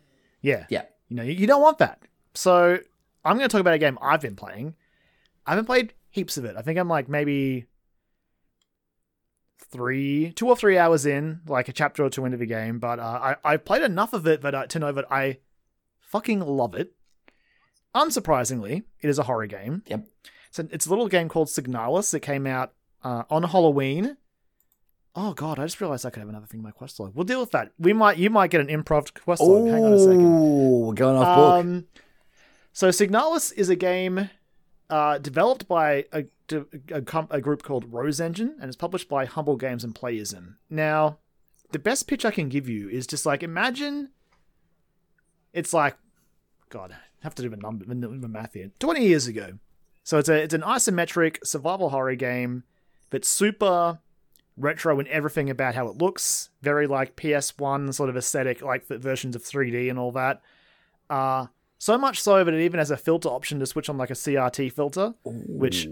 yeah 0.43 0.67
Yeah. 0.69 0.85
you 1.09 1.17
know 1.17 1.23
you, 1.23 1.33
you 1.33 1.47
don't 1.47 1.63
want 1.63 1.79
that. 1.79 2.01
So 2.35 2.79
I'm 3.25 3.37
gonna 3.37 3.49
talk 3.49 3.61
about 3.61 3.75
a 3.75 3.79
game 3.79 3.99
I've 4.03 4.21
been 4.21 4.37
playing. 4.37 4.75
I 5.47 5.51
haven't 5.51 5.67
played 5.67 5.95
heaps 6.11 6.37
of 6.37 6.45
it. 6.45 6.57
I 6.57 6.63
think 6.63 6.79
I'm 6.79 6.89
like 6.89 7.09
maybe 7.09 7.67
three 9.59 10.33
two 10.33 10.49
or 10.49 10.57
three 10.57 10.79
hours 10.79 11.07
in, 11.07 11.41
like 11.47 11.69
a 11.69 11.73
chapter 11.73 12.05
or 12.05 12.11
two 12.11 12.25
into 12.25 12.37
the 12.37 12.47
game. 12.47 12.79
But 12.79 12.99
uh, 12.99 13.35
I 13.45 13.53
I 13.53 13.57
played 13.57 13.83
enough 13.83 14.13
of 14.13 14.27
it 14.27 14.43
that 14.43 14.55
I, 14.55 14.67
to 14.67 14.79
know 14.79 14.93
that 14.93 15.11
I 15.11 15.39
fucking 16.07 16.41
love 16.41 16.75
it. 16.75 16.93
Unsurprisingly, 17.95 18.85
it 19.01 19.09
is 19.09 19.19
a 19.19 19.25
horror 19.25 19.47
game. 19.47 19.83
Yep. 19.87 20.07
It's 20.49 20.59
a, 20.59 20.69
it's 20.71 20.87
a 20.87 20.91
little 20.91 21.09
game 21.09 21.29
called 21.29 21.49
Signalis. 21.49 22.11
that 22.11 22.21
came 22.21 22.47
out 22.47 22.73
uh, 23.03 23.25
on 23.31 23.43
Halloween. 23.45 24.17
Oh 25.15 25.33
god, 25.33 25.59
I 25.59 25.65
just 25.65 25.81
realized 25.81 26.05
I 26.05 26.11
could 26.11 26.21
have 26.21 26.29
another 26.29 26.47
thing 26.47 26.61
in 26.61 26.65
my 26.65 26.71
quest 26.71 27.01
log. 27.01 27.15
We'll 27.15 27.25
deal 27.25 27.41
with 27.41 27.53
that. 27.53 27.73
We 27.79 27.95
might 27.95 28.19
you 28.19 28.29
might 28.29 28.51
get 28.51 28.61
an 28.61 28.67
improv 28.67 29.15
quest 29.15 29.41
log. 29.41 29.67
Hang 29.67 29.83
on 29.83 29.93
a 29.95 29.99
second. 29.99 30.27
Oh, 30.27 30.87
we're 30.89 30.95
going 30.95 31.17
off 31.17 31.37
book. 31.37 31.65
Um, 31.65 31.87
so 32.75 32.91
Signalis 32.91 33.51
is 33.55 33.71
a 33.71 33.77
game 33.77 34.29
uh, 34.91 35.17
developed 35.17 35.67
by 35.67 36.05
a, 36.13 36.27
a, 36.93 37.27
a 37.31 37.41
group 37.41 37.63
called 37.63 37.91
Rose 37.91 38.21
Engine, 38.21 38.57
and 38.61 38.69
it's 38.69 38.77
published 38.77 39.09
by 39.09 39.25
Humble 39.25 39.57
Games 39.57 39.83
and 39.83 39.95
Playism. 39.95 40.57
Now, 40.69 41.19
the 41.73 41.79
best 41.79 42.07
pitch 42.07 42.27
I 42.27 42.31
can 42.31 42.51
give 42.51 42.69
you 42.69 42.91
is 42.91 43.07
just 43.07 43.25
like 43.25 43.43
imagine 43.43 44.11
it's 45.57 45.73
like, 45.73 45.97
God, 46.69 46.93
I 46.93 46.97
have 47.23 47.35
to 47.37 47.43
do 47.43 47.49
the 47.49 47.57
number, 47.57 47.85
the, 47.87 47.95
the 47.95 48.29
math 48.29 48.55
here. 48.55 48.71
Twenty 48.79 49.07
years 49.07 49.27
ago, 49.27 49.59
so 50.05 50.19
it's 50.19 50.29
a 50.29 50.35
it's 50.43 50.55
an 50.55 50.61
isometric 50.61 51.45
survival 51.45 51.91
horror 51.91 52.15
game 52.15 52.63
that's 53.11 53.29
super 53.29 53.99
retro 54.57 55.01
in 55.01 55.09
everything 55.09 55.51
about 55.51 55.75
how 55.75 55.89
it 55.89 55.99
looks. 55.99 56.51
Very 56.63 56.87
like 56.87 57.17
PS1 57.17 57.95
sort 57.95 58.09
of 58.09 58.17
aesthetic, 58.17 58.63
like 58.63 58.89
the 58.89 58.99
versions 58.99 59.35
of 59.35 59.43
3D 59.43 59.91
and 59.91 59.99
all 59.99 60.13
that. 60.13 60.43
Uh, 61.11 61.47
so 61.79 61.99
much 61.99 62.21
so 62.21 62.43
that 62.43 62.55
it 62.55 62.65
even 62.65 62.79
has 62.79 62.91
a 62.91 62.97
filter 62.97 63.29
option 63.29 63.59
to 63.61 63.67
switch 63.67 63.89
on 63.89 63.99
like 63.99 64.11
a 64.11 64.15
CRT 64.15 64.73
filter, 64.73 65.15
which 65.25 65.89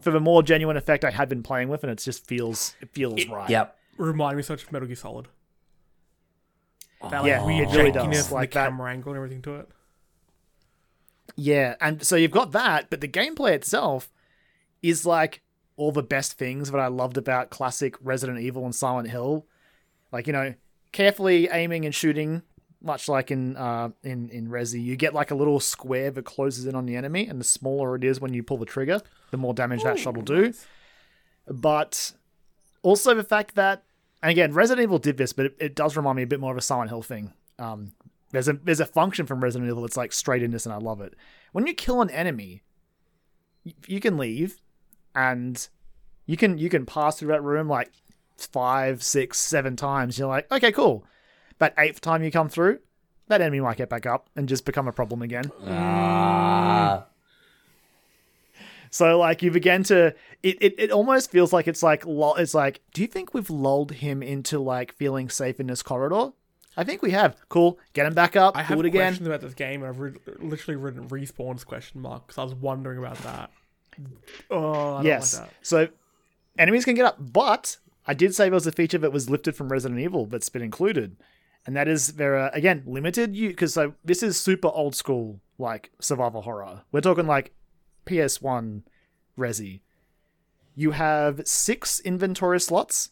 for 0.00 0.10
the 0.10 0.20
more 0.20 0.42
genuine 0.42 0.76
effect 0.76 1.04
I 1.04 1.10
had 1.10 1.28
been 1.28 1.42
playing 1.42 1.68
with, 1.68 1.82
and 1.84 1.90
it 1.92 1.98
just 1.98 2.26
feels 2.26 2.74
it 2.80 2.90
feels 2.92 3.26
right. 3.26 3.50
Yep. 3.50 3.76
Remind 3.98 4.36
me 4.36 4.42
so 4.42 4.54
much 4.54 4.62
of 4.62 4.72
Metal 4.72 4.86
Gear 4.86 4.96
Solid. 4.96 5.28
That 7.02 7.24
Yeah, 7.24 7.38
like 7.38 7.46
weird 7.46 7.68
it 7.70 7.76
really 7.76 7.90
does. 7.92 8.30
Like 8.32 8.50
the 8.50 8.54
that- 8.54 8.68
camera 8.70 8.90
angle 8.92 9.12
and 9.12 9.16
everything 9.16 9.42
to 9.42 9.56
it. 9.56 9.68
Yeah, 11.36 11.76
and 11.80 12.04
so 12.04 12.16
you've 12.16 12.30
got 12.32 12.52
that, 12.52 12.90
but 12.90 13.00
the 13.00 13.08
gameplay 13.08 13.52
itself 13.52 14.10
is 14.82 15.06
like 15.06 15.42
all 15.76 15.92
the 15.92 16.02
best 16.02 16.34
things 16.34 16.70
that 16.70 16.78
I 16.78 16.88
loved 16.88 17.16
about 17.16 17.50
classic 17.50 17.94
Resident 18.02 18.40
Evil 18.40 18.64
and 18.64 18.74
Silent 18.74 19.08
Hill. 19.08 19.46
Like, 20.12 20.26
you 20.26 20.32
know, 20.32 20.54
carefully 20.92 21.48
aiming 21.50 21.84
and 21.86 21.94
shooting, 21.94 22.42
much 22.82 23.08
like 23.08 23.30
in 23.30 23.56
uh 23.56 23.90
in, 24.02 24.28
in 24.30 24.48
Resi, 24.48 24.82
you 24.82 24.96
get 24.96 25.14
like 25.14 25.30
a 25.30 25.34
little 25.34 25.60
square 25.60 26.10
that 26.10 26.24
closes 26.24 26.66
in 26.66 26.74
on 26.74 26.84
the 26.84 26.96
enemy, 26.96 27.26
and 27.26 27.40
the 27.40 27.44
smaller 27.44 27.94
it 27.94 28.04
is 28.04 28.20
when 28.20 28.34
you 28.34 28.42
pull 28.42 28.58
the 28.58 28.66
trigger, 28.66 29.00
the 29.30 29.36
more 29.36 29.54
damage 29.54 29.82
that 29.84 29.98
shot 29.98 30.14
will 30.16 30.22
do. 30.22 30.52
But 31.46 32.12
also 32.82 33.14
the 33.14 33.24
fact 33.24 33.54
that 33.54 33.84
and 34.22 34.30
again, 34.30 34.52
Resident 34.52 34.82
Evil 34.84 34.98
did 34.98 35.16
this, 35.16 35.32
but 35.32 35.46
it, 35.46 35.56
it 35.58 35.74
does 35.74 35.96
remind 35.96 36.16
me 36.16 36.22
a 36.22 36.26
bit 36.26 36.40
more 36.40 36.52
of 36.52 36.58
a 36.58 36.62
Silent 36.62 36.90
Hill 36.90 37.02
thing. 37.02 37.32
Um, 37.58 37.92
there's 38.30 38.48
a 38.48 38.52
there's 38.54 38.80
a 38.80 38.86
function 38.86 39.26
from 39.26 39.42
Resident 39.42 39.70
Evil 39.70 39.82
that's 39.82 39.96
like 39.96 40.12
straight 40.12 40.42
in 40.42 40.50
this, 40.50 40.66
and 40.66 40.72
I 40.72 40.78
love 40.78 41.00
it. 41.00 41.14
When 41.52 41.66
you 41.66 41.74
kill 41.74 42.00
an 42.00 42.10
enemy, 42.10 42.62
y- 43.64 43.74
you 43.86 44.00
can 44.00 44.16
leave, 44.18 44.58
and 45.14 45.68
you 46.26 46.36
can 46.36 46.58
you 46.58 46.68
can 46.68 46.86
pass 46.86 47.18
through 47.18 47.28
that 47.28 47.42
room 47.42 47.68
like 47.68 47.90
five, 48.36 49.02
six, 49.02 49.38
seven 49.38 49.76
times. 49.76 50.18
You're 50.18 50.28
like, 50.28 50.50
okay, 50.52 50.72
cool. 50.72 51.04
That 51.58 51.74
eighth 51.76 52.00
time 52.00 52.22
you 52.22 52.30
come 52.30 52.48
through, 52.48 52.78
that 53.28 53.40
enemy 53.40 53.60
might 53.60 53.76
get 53.76 53.90
back 53.90 54.06
up 54.06 54.30
and 54.36 54.48
just 54.48 54.64
become 54.64 54.88
a 54.88 54.92
problem 54.92 55.22
again. 55.22 55.50
Ah. 55.66 57.06
So 58.90 59.18
like 59.18 59.42
you 59.42 59.50
begin 59.50 59.82
to 59.84 60.06
it, 60.42 60.58
it, 60.60 60.74
it 60.78 60.90
almost 60.90 61.30
feels 61.30 61.52
like 61.52 61.68
it's 61.68 61.82
like 61.82 62.04
it's 62.06 62.54
like 62.54 62.80
do 62.92 63.02
you 63.02 63.06
think 63.06 63.32
we've 63.34 63.48
lulled 63.50 63.92
him 63.92 64.22
into 64.22 64.58
like 64.58 64.92
feeling 64.94 65.28
safe 65.28 65.60
in 65.60 65.68
this 65.68 65.82
corridor? 65.82 66.32
I 66.76 66.84
think 66.84 67.02
we 67.02 67.10
have. 67.10 67.36
Cool. 67.48 67.78
Get 67.92 68.06
him 68.06 68.14
back 68.14 68.36
up. 68.36 68.56
I 68.56 68.60
do 68.62 68.66
have 68.66 68.78
it 68.80 68.84
again. 68.86 69.00
questions 69.02 69.26
about 69.26 69.40
this 69.40 69.54
game, 69.54 69.82
and 69.82 69.88
I've 69.90 69.98
re- 70.00 70.12
literally 70.38 70.76
written 70.76 71.08
respawns 71.08 71.64
question 71.66 72.00
mark 72.00 72.26
because 72.26 72.38
I 72.38 72.44
was 72.44 72.54
wondering 72.54 72.98
about 72.98 73.18
that. 73.18 73.50
Oh, 74.50 74.94
I 74.94 74.96
don't 74.98 75.06
Yes. 75.06 75.38
like 75.38 75.48
that. 75.48 75.54
So 75.62 75.88
enemies 76.58 76.84
can 76.84 76.94
get 76.94 77.04
up, 77.04 77.16
but 77.32 77.76
I 78.06 78.14
did 78.14 78.34
say 78.34 78.44
there 78.44 78.52
was 78.52 78.66
a 78.66 78.72
feature 78.72 78.98
that 78.98 79.12
was 79.12 79.28
lifted 79.28 79.56
from 79.56 79.68
Resident 79.70 80.00
Evil 80.00 80.26
that's 80.26 80.48
been 80.48 80.62
included, 80.62 81.16
and 81.66 81.76
that 81.76 81.88
is 81.88 82.14
there 82.14 82.38
are 82.38 82.50
again 82.54 82.82
limited 82.86 83.36
you 83.36 83.48
because 83.50 83.74
so 83.74 83.94
this 84.04 84.22
is 84.22 84.40
super 84.40 84.68
old 84.68 84.94
school 84.94 85.40
like 85.58 85.90
survival 86.00 86.42
horror. 86.42 86.82
We're 86.92 87.00
talking 87.02 87.26
like 87.26 87.52
PS1 88.10 88.82
Resi. 89.38 89.80
You 90.74 90.90
have 90.92 91.42
six 91.46 92.00
inventory 92.00 92.60
slots. 92.60 93.10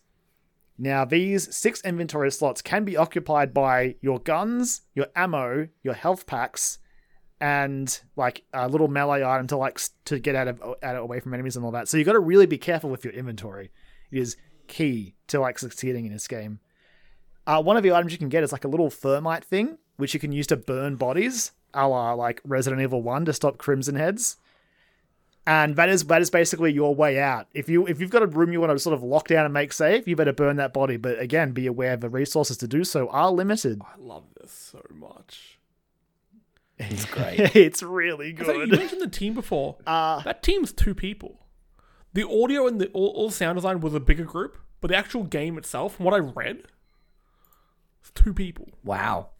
Now 0.76 1.04
these 1.04 1.54
six 1.54 1.80
inventory 1.82 2.30
slots 2.30 2.62
can 2.62 2.84
be 2.84 2.96
occupied 2.96 3.54
by 3.54 3.96
your 4.00 4.18
guns, 4.18 4.82
your 4.94 5.06
ammo, 5.14 5.68
your 5.82 5.94
health 5.94 6.26
packs, 6.26 6.78
and 7.40 8.00
like 8.16 8.44
a 8.52 8.68
little 8.68 8.88
melee 8.88 9.24
item 9.24 9.46
to 9.48 9.56
like 9.56 9.80
to 10.06 10.18
get 10.18 10.34
out 10.34 10.48
of 10.48 10.60
out 10.82 10.96
of, 10.96 11.02
away 11.02 11.20
from 11.20 11.34
enemies 11.34 11.56
and 11.56 11.64
all 11.64 11.72
that. 11.72 11.88
So 11.88 11.96
you 11.96 12.04
got 12.04 12.12
to 12.12 12.20
really 12.20 12.46
be 12.46 12.58
careful 12.58 12.90
with 12.90 13.04
your 13.04 13.14
inventory. 13.14 13.70
It 14.10 14.18
is 14.18 14.36
key 14.66 15.14
to 15.28 15.40
like 15.40 15.58
succeeding 15.58 16.06
in 16.06 16.12
this 16.12 16.28
game. 16.28 16.60
Uh, 17.46 17.62
one 17.62 17.76
of 17.76 17.82
the 17.82 17.92
items 17.92 18.12
you 18.12 18.18
can 18.18 18.28
get 18.28 18.42
is 18.42 18.52
like 18.52 18.64
a 18.64 18.68
little 18.68 18.90
thermite 18.90 19.44
thing, 19.44 19.78
which 19.96 20.12
you 20.12 20.20
can 20.20 20.32
use 20.32 20.46
to 20.48 20.56
burn 20.56 20.96
bodies, 20.96 21.52
a 21.72 21.86
la 21.88 22.12
like 22.14 22.40
Resident 22.44 22.82
Evil 22.82 23.02
One 23.02 23.24
to 23.24 23.32
stop 23.32 23.58
crimson 23.58 23.94
heads. 23.94 24.36
And 25.48 25.76
that 25.76 25.88
is 25.88 26.04
that 26.04 26.20
is 26.20 26.28
basically 26.28 26.74
your 26.74 26.94
way 26.94 27.18
out. 27.18 27.46
If 27.54 27.70
you 27.70 27.86
if 27.86 28.02
you've 28.02 28.10
got 28.10 28.22
a 28.22 28.26
room 28.26 28.52
you 28.52 28.60
want 28.60 28.70
to 28.70 28.78
sort 28.78 28.92
of 28.92 29.02
lock 29.02 29.28
down 29.28 29.46
and 29.46 29.54
make 29.54 29.72
safe, 29.72 30.06
you 30.06 30.14
better 30.14 30.34
burn 30.34 30.56
that 30.56 30.74
body. 30.74 30.98
But 30.98 31.18
again, 31.18 31.52
be 31.52 31.66
aware 31.66 31.96
the 31.96 32.10
resources 32.10 32.58
to 32.58 32.68
do 32.68 32.84
so 32.84 33.08
are 33.08 33.32
limited. 33.32 33.80
I 33.80 33.98
love 33.98 34.24
this 34.38 34.52
so 34.52 34.84
much. 34.94 35.58
It's 36.80 37.06
great. 37.06 37.40
it's 37.56 37.82
really 37.82 38.36
So 38.36 38.52
you 38.52 38.66
mentioned 38.68 39.00
the 39.00 39.08
team 39.08 39.34
before. 39.34 39.78
Uh, 39.86 40.20
that 40.22 40.44
team's 40.44 40.70
two 40.70 40.94
people. 40.94 41.46
The 42.12 42.28
audio 42.28 42.68
and 42.68 42.80
the 42.80 42.86
all, 42.88 43.08
all 43.16 43.30
sound 43.30 43.56
design 43.56 43.80
was 43.80 43.94
a 43.94 44.00
bigger 44.00 44.22
group, 44.24 44.58
but 44.80 44.88
the 44.88 44.96
actual 44.96 45.24
game 45.24 45.58
itself, 45.58 45.96
from 45.96 46.04
what 46.04 46.14
I 46.14 46.18
read, 46.18 46.62
it's 48.00 48.10
two 48.14 48.32
people. 48.32 48.68
Wow. 48.84 49.30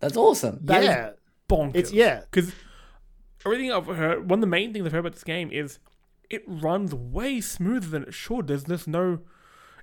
That's 0.00 0.16
awesome. 0.16 0.58
That 0.62 0.82
is 0.82 0.88
yeah, 0.88 1.10
bonkers. 1.48 1.76
It's- 1.76 1.92
yeah. 1.92 2.22
because 2.28 2.52
everything 3.46 3.72
I've 3.72 3.86
heard. 3.86 4.28
One 4.30 4.38
of 4.38 4.40
the 4.42 4.46
main 4.46 4.72
things 4.72 4.86
I've 4.86 4.92
heard 4.92 5.00
about 5.00 5.12
this 5.14 5.24
game 5.24 5.50
is 5.50 5.78
it 6.30 6.42
runs 6.46 6.94
way 6.94 7.40
smoother 7.40 7.88
than 7.88 8.02
it 8.04 8.14
should. 8.14 8.46
There's 8.46 8.64
just 8.64 8.88
no. 8.88 9.20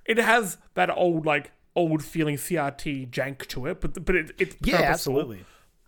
It 0.04 0.18
has 0.18 0.58
that 0.74 0.90
old 0.90 1.26
like 1.26 1.52
old 1.76 2.02
feeling 2.02 2.36
CRT 2.36 3.10
jank 3.10 3.46
to 3.48 3.66
it, 3.66 3.80
but 3.80 4.04
but 4.04 4.16
it, 4.16 4.32
it's 4.38 4.56
yeah, 4.62 4.78
purposeful. 4.78 4.90
absolutely. 5.18 5.44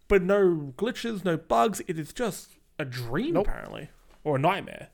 But 0.08 0.22
no 0.22 0.72
glitches, 0.76 1.24
no 1.24 1.36
bugs. 1.36 1.80
It 1.88 1.98
is 1.98 2.12
just 2.12 2.50
a 2.78 2.84
dream 2.84 3.34
Nope. 3.34 3.46
apparently, 3.48 3.88
or 4.24 4.36
a 4.36 4.38
nightmare. 4.38 4.88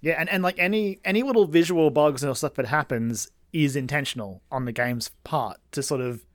Yeah, 0.00 0.16
and, 0.18 0.28
and 0.28 0.42
like 0.42 0.58
any 0.58 0.98
any 1.04 1.22
little 1.22 1.46
visual 1.46 1.90
bugs 1.90 2.24
or 2.24 2.34
stuff 2.34 2.54
that 2.54 2.66
happens 2.66 3.30
is 3.52 3.76
intentional 3.76 4.42
on 4.50 4.64
the 4.66 4.72
game's 4.72 5.10
part 5.24 5.56
to 5.70 5.82
sort 5.82 6.00
of 6.00 6.25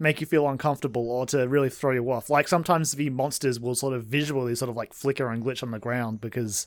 make 0.00 0.20
you 0.20 0.26
feel 0.26 0.48
uncomfortable 0.48 1.10
or 1.10 1.26
to 1.26 1.46
really 1.46 1.68
throw 1.68 1.92
you 1.92 2.10
off. 2.10 2.30
Like 2.30 2.48
sometimes 2.48 2.92
the 2.92 3.10
monsters 3.10 3.60
will 3.60 3.74
sort 3.74 3.94
of 3.94 4.04
visually 4.04 4.54
sort 4.54 4.70
of 4.70 4.76
like 4.76 4.94
flicker 4.94 5.30
and 5.30 5.44
glitch 5.44 5.62
on 5.62 5.70
the 5.70 5.78
ground 5.78 6.20
because 6.20 6.66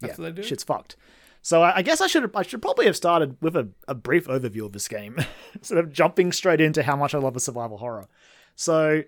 That's 0.00 0.18
yeah, 0.18 0.42
shit's 0.42 0.64
fucked. 0.64 0.96
So 1.42 1.62
I 1.62 1.76
I 1.76 1.82
guess 1.82 2.00
I 2.00 2.08
should 2.08 2.28
I 2.34 2.42
should 2.42 2.62
probably 2.62 2.86
have 2.86 2.96
started 2.96 3.36
with 3.40 3.54
a, 3.54 3.68
a 3.86 3.94
brief 3.94 4.26
overview 4.26 4.64
of 4.64 4.72
this 4.72 4.88
game, 4.88 5.16
instead 5.54 5.78
of 5.78 5.92
jumping 5.92 6.32
straight 6.32 6.60
into 6.60 6.82
how 6.82 6.96
much 6.96 7.14
I 7.14 7.18
love 7.18 7.36
a 7.36 7.40
survival 7.40 7.76
horror. 7.76 8.08
So, 8.56 9.02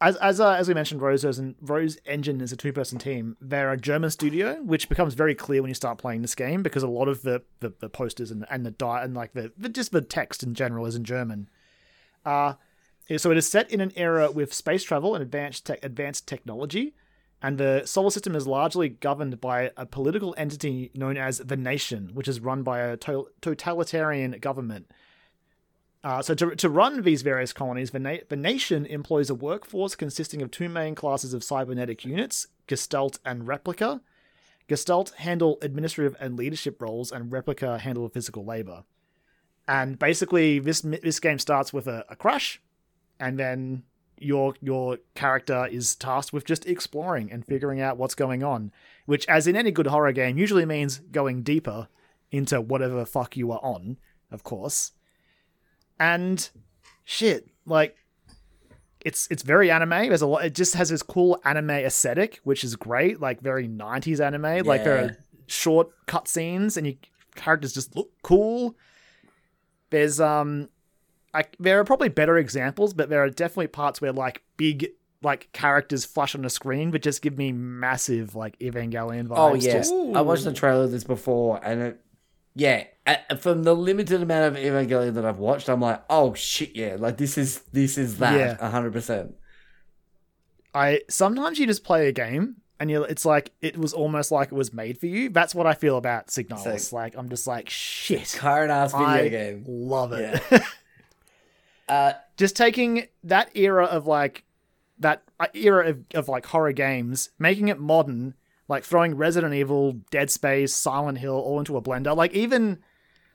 as 0.00 0.14
as 0.16 0.38
uh, 0.38 0.52
as 0.52 0.68
we 0.68 0.74
mentioned, 0.74 1.00
Rose 1.00 1.24
and 1.24 1.56
Rose 1.60 1.98
Engine 2.04 2.40
is 2.40 2.52
a 2.52 2.56
two 2.56 2.72
person 2.72 2.98
team. 2.98 3.36
They're 3.40 3.72
a 3.72 3.76
German 3.76 4.10
studio, 4.10 4.56
which 4.62 4.88
becomes 4.88 5.14
very 5.14 5.34
clear 5.34 5.62
when 5.62 5.70
you 5.70 5.74
start 5.74 5.98
playing 5.98 6.22
this 6.22 6.34
game 6.34 6.62
because 6.62 6.82
a 6.82 6.88
lot 6.88 7.08
of 7.08 7.22
the 7.22 7.42
the, 7.60 7.72
the 7.80 7.88
posters 7.88 8.30
and 8.30 8.46
and 8.50 8.64
the 8.64 8.70
di- 8.70 9.02
and 9.02 9.14
like 9.14 9.32
the, 9.32 9.52
the 9.56 9.68
just 9.68 9.90
the 9.90 10.02
text 10.02 10.42
in 10.42 10.54
general 10.54 10.86
is 10.86 10.94
in 10.94 11.02
German. 11.02 11.48
Uh 12.24 12.54
so 13.16 13.30
it 13.30 13.36
is 13.36 13.48
set 13.48 13.70
in 13.70 13.80
an 13.80 13.92
era 13.96 14.30
with 14.30 14.54
space 14.54 14.84
travel 14.84 15.14
and 15.14 15.22
advanced 15.22 15.66
tech 15.66 15.84
advanced 15.84 16.26
technology 16.26 16.94
and 17.42 17.58
the 17.58 17.82
solar 17.84 18.10
system 18.10 18.36
is 18.36 18.46
largely 18.46 18.88
governed 18.88 19.40
by 19.40 19.72
a 19.76 19.84
political 19.84 20.32
entity 20.38 20.92
known 20.94 21.16
as 21.16 21.38
the 21.38 21.56
nation, 21.56 22.10
which 22.14 22.28
is 22.28 22.38
run 22.38 22.62
by 22.62 22.78
a 22.78 22.96
to- 22.98 23.28
totalitarian 23.40 24.38
government. 24.40 24.90
Uh, 26.04 26.22
so, 26.22 26.34
to, 26.34 26.54
to 26.54 26.68
run 26.68 27.02
these 27.02 27.22
various 27.22 27.52
colonies, 27.52 27.90
the, 27.90 27.98
na- 27.98 28.16
the 28.28 28.36
nation 28.36 28.86
employs 28.86 29.28
a 29.28 29.34
workforce 29.34 29.96
consisting 29.96 30.40
of 30.40 30.50
two 30.50 30.68
main 30.68 30.94
classes 30.94 31.34
of 31.34 31.44
cybernetic 31.44 32.04
units 32.04 32.46
Gestalt 32.68 33.18
and 33.24 33.46
Replica. 33.46 34.00
Gestalt 34.68 35.12
handle 35.16 35.58
administrative 35.62 36.16
and 36.20 36.36
leadership 36.36 36.80
roles, 36.80 37.10
and 37.10 37.32
Replica 37.32 37.78
handle 37.78 38.08
physical 38.08 38.44
labor. 38.44 38.84
And 39.68 39.98
basically, 39.98 40.58
this 40.58 40.80
this 40.80 41.20
game 41.20 41.38
starts 41.38 41.72
with 41.72 41.86
a, 41.86 42.04
a 42.08 42.16
crash, 42.16 42.60
and 43.20 43.38
then 43.38 43.84
your 44.18 44.54
your 44.60 44.98
character 45.14 45.66
is 45.66 45.94
tasked 45.94 46.32
with 46.32 46.44
just 46.44 46.66
exploring 46.66 47.30
and 47.30 47.44
figuring 47.44 47.80
out 47.80 47.96
what's 47.96 48.14
going 48.14 48.42
on, 48.42 48.72
which, 49.06 49.26
as 49.28 49.46
in 49.46 49.56
any 49.56 49.70
good 49.70 49.86
horror 49.86 50.12
game, 50.12 50.38
usually 50.38 50.66
means 50.66 50.98
going 51.10 51.42
deeper 51.42 51.88
into 52.30 52.60
whatever 52.60 53.04
fuck 53.04 53.36
you 53.36 53.52
are 53.52 53.60
on, 53.62 53.98
of 54.30 54.42
course. 54.42 54.92
And 56.00 56.48
shit, 57.04 57.48
like 57.66 57.96
it's 59.04 59.28
it's 59.30 59.42
very 59.42 59.70
anime. 59.70 59.90
There's 60.08 60.22
a 60.22 60.26
lot. 60.26 60.44
It 60.44 60.54
just 60.54 60.74
has 60.74 60.88
this 60.88 61.02
cool 61.02 61.40
anime 61.44 61.70
aesthetic, 61.70 62.40
which 62.44 62.64
is 62.64 62.76
great, 62.76 63.20
like 63.20 63.40
very 63.40 63.68
'90s 63.68 64.24
anime. 64.24 64.66
Like 64.66 64.84
there 64.84 65.04
are 65.04 65.16
short 65.46 65.90
cutscenes, 66.06 66.76
and 66.76 66.86
your 66.86 66.96
characters 67.34 67.72
just 67.72 67.96
look 67.96 68.10
cool. 68.22 68.76
There's 69.92 70.20
um 70.20 70.68
I, 71.34 71.44
there 71.60 71.78
are 71.78 71.84
probably 71.84 72.08
better 72.08 72.36
examples, 72.36 72.92
but 72.92 73.08
there 73.08 73.22
are 73.22 73.30
definitely 73.30 73.68
parts 73.68 74.00
where 74.00 74.12
like 74.12 74.42
big 74.56 74.88
like 75.22 75.50
characters 75.52 76.04
flash 76.04 76.34
on 76.34 76.42
the 76.42 76.50
screen, 76.50 76.90
but 76.90 77.02
just 77.02 77.22
give 77.22 77.38
me 77.38 77.52
massive 77.52 78.34
like 78.34 78.58
Evangelion 78.58 79.28
vibes. 79.28 79.38
Oh 79.38 79.54
yeah, 79.54 79.72
Just- 79.74 79.92
I 79.92 80.20
watched 80.22 80.44
the 80.44 80.52
trailer 80.52 80.84
of 80.84 80.90
this 80.90 81.04
before, 81.04 81.60
and 81.62 81.82
it, 81.82 82.00
yeah, 82.54 82.84
from 83.38 83.62
the 83.62 83.74
limited 83.74 84.22
amount 84.22 84.56
of 84.56 84.62
Evangelion 84.62 85.14
that 85.14 85.24
I've 85.24 85.38
watched, 85.38 85.68
I'm 85.68 85.80
like, 85.80 86.02
oh 86.10 86.34
shit, 86.34 86.74
yeah, 86.74 86.96
like 86.98 87.18
this 87.18 87.38
is 87.38 87.60
this 87.72 87.96
is 87.98 88.18
that 88.18 88.60
a 88.60 88.70
hundred 88.70 88.92
percent. 88.92 89.34
I 90.74 91.02
sometimes 91.08 91.58
you 91.58 91.66
just 91.66 91.84
play 91.84 92.08
a 92.08 92.12
game 92.12 92.56
and 92.82 92.90
you 92.90 93.04
it's 93.04 93.24
like 93.24 93.52
it 93.60 93.78
was 93.78 93.92
almost 93.92 94.32
like 94.32 94.48
it 94.48 94.56
was 94.56 94.72
made 94.72 94.98
for 94.98 95.06
you. 95.06 95.28
That's 95.28 95.54
what 95.54 95.68
I 95.68 95.74
feel 95.74 95.96
about 95.96 96.26
Signalis. 96.26 96.80
Sick. 96.80 96.92
like 96.92 97.16
I'm 97.16 97.28
just 97.28 97.46
like 97.46 97.70
shit. 97.70 98.34
Current 98.36 98.72
ass 98.72 98.90
video 98.90 99.06
I 99.06 99.28
game. 99.28 99.64
love 99.66 100.12
it. 100.12 100.42
Uh, 101.88 102.12
just 102.38 102.56
taking 102.56 103.06
that 103.22 103.54
era 103.54 103.84
of 103.84 104.06
like 104.06 104.44
that 104.98 105.22
uh, 105.38 105.48
era 105.52 105.90
of, 105.90 105.98
of 106.14 106.26
like 106.28 106.46
horror 106.46 106.72
games, 106.72 107.28
making 107.38 107.68
it 107.68 107.78
modern, 107.78 108.32
like 108.66 108.82
throwing 108.82 109.14
Resident 109.14 109.52
Evil, 109.52 109.92
Dead 110.10 110.30
Space, 110.30 110.72
Silent 110.72 111.18
Hill 111.18 111.34
all 111.34 111.58
into 111.58 111.76
a 111.76 111.82
blender. 111.82 112.16
Like 112.16 112.32
even 112.32 112.78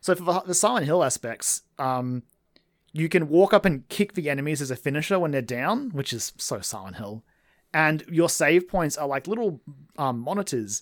so 0.01 0.15
for 0.15 0.23
the, 0.23 0.39
the 0.47 0.53
Silent 0.55 0.87
Hill 0.87 1.03
aspects, 1.03 1.61
um, 1.77 2.23
you 2.93 3.09
can 3.09 3.29
walk 3.29 3.53
up 3.53 3.63
and 3.63 3.87
kick 3.89 4.13
the 4.13 4.27
enemies 4.27 4.61
as 4.61 4.71
a 4.71 4.75
finisher 4.75 5.19
when 5.19 5.31
they're 5.31 5.41
down, 5.41 5.89
which 5.91 6.11
is 6.11 6.33
so 6.37 6.59
Silent 6.59 6.95
Hill. 6.95 7.23
And 7.77 8.03
your 8.09 8.27
save 8.27 8.67
points 8.67 8.97
are 8.97 9.07
like 9.07 9.27
little 9.27 9.61
um, 9.99 10.17
monitors. 10.17 10.81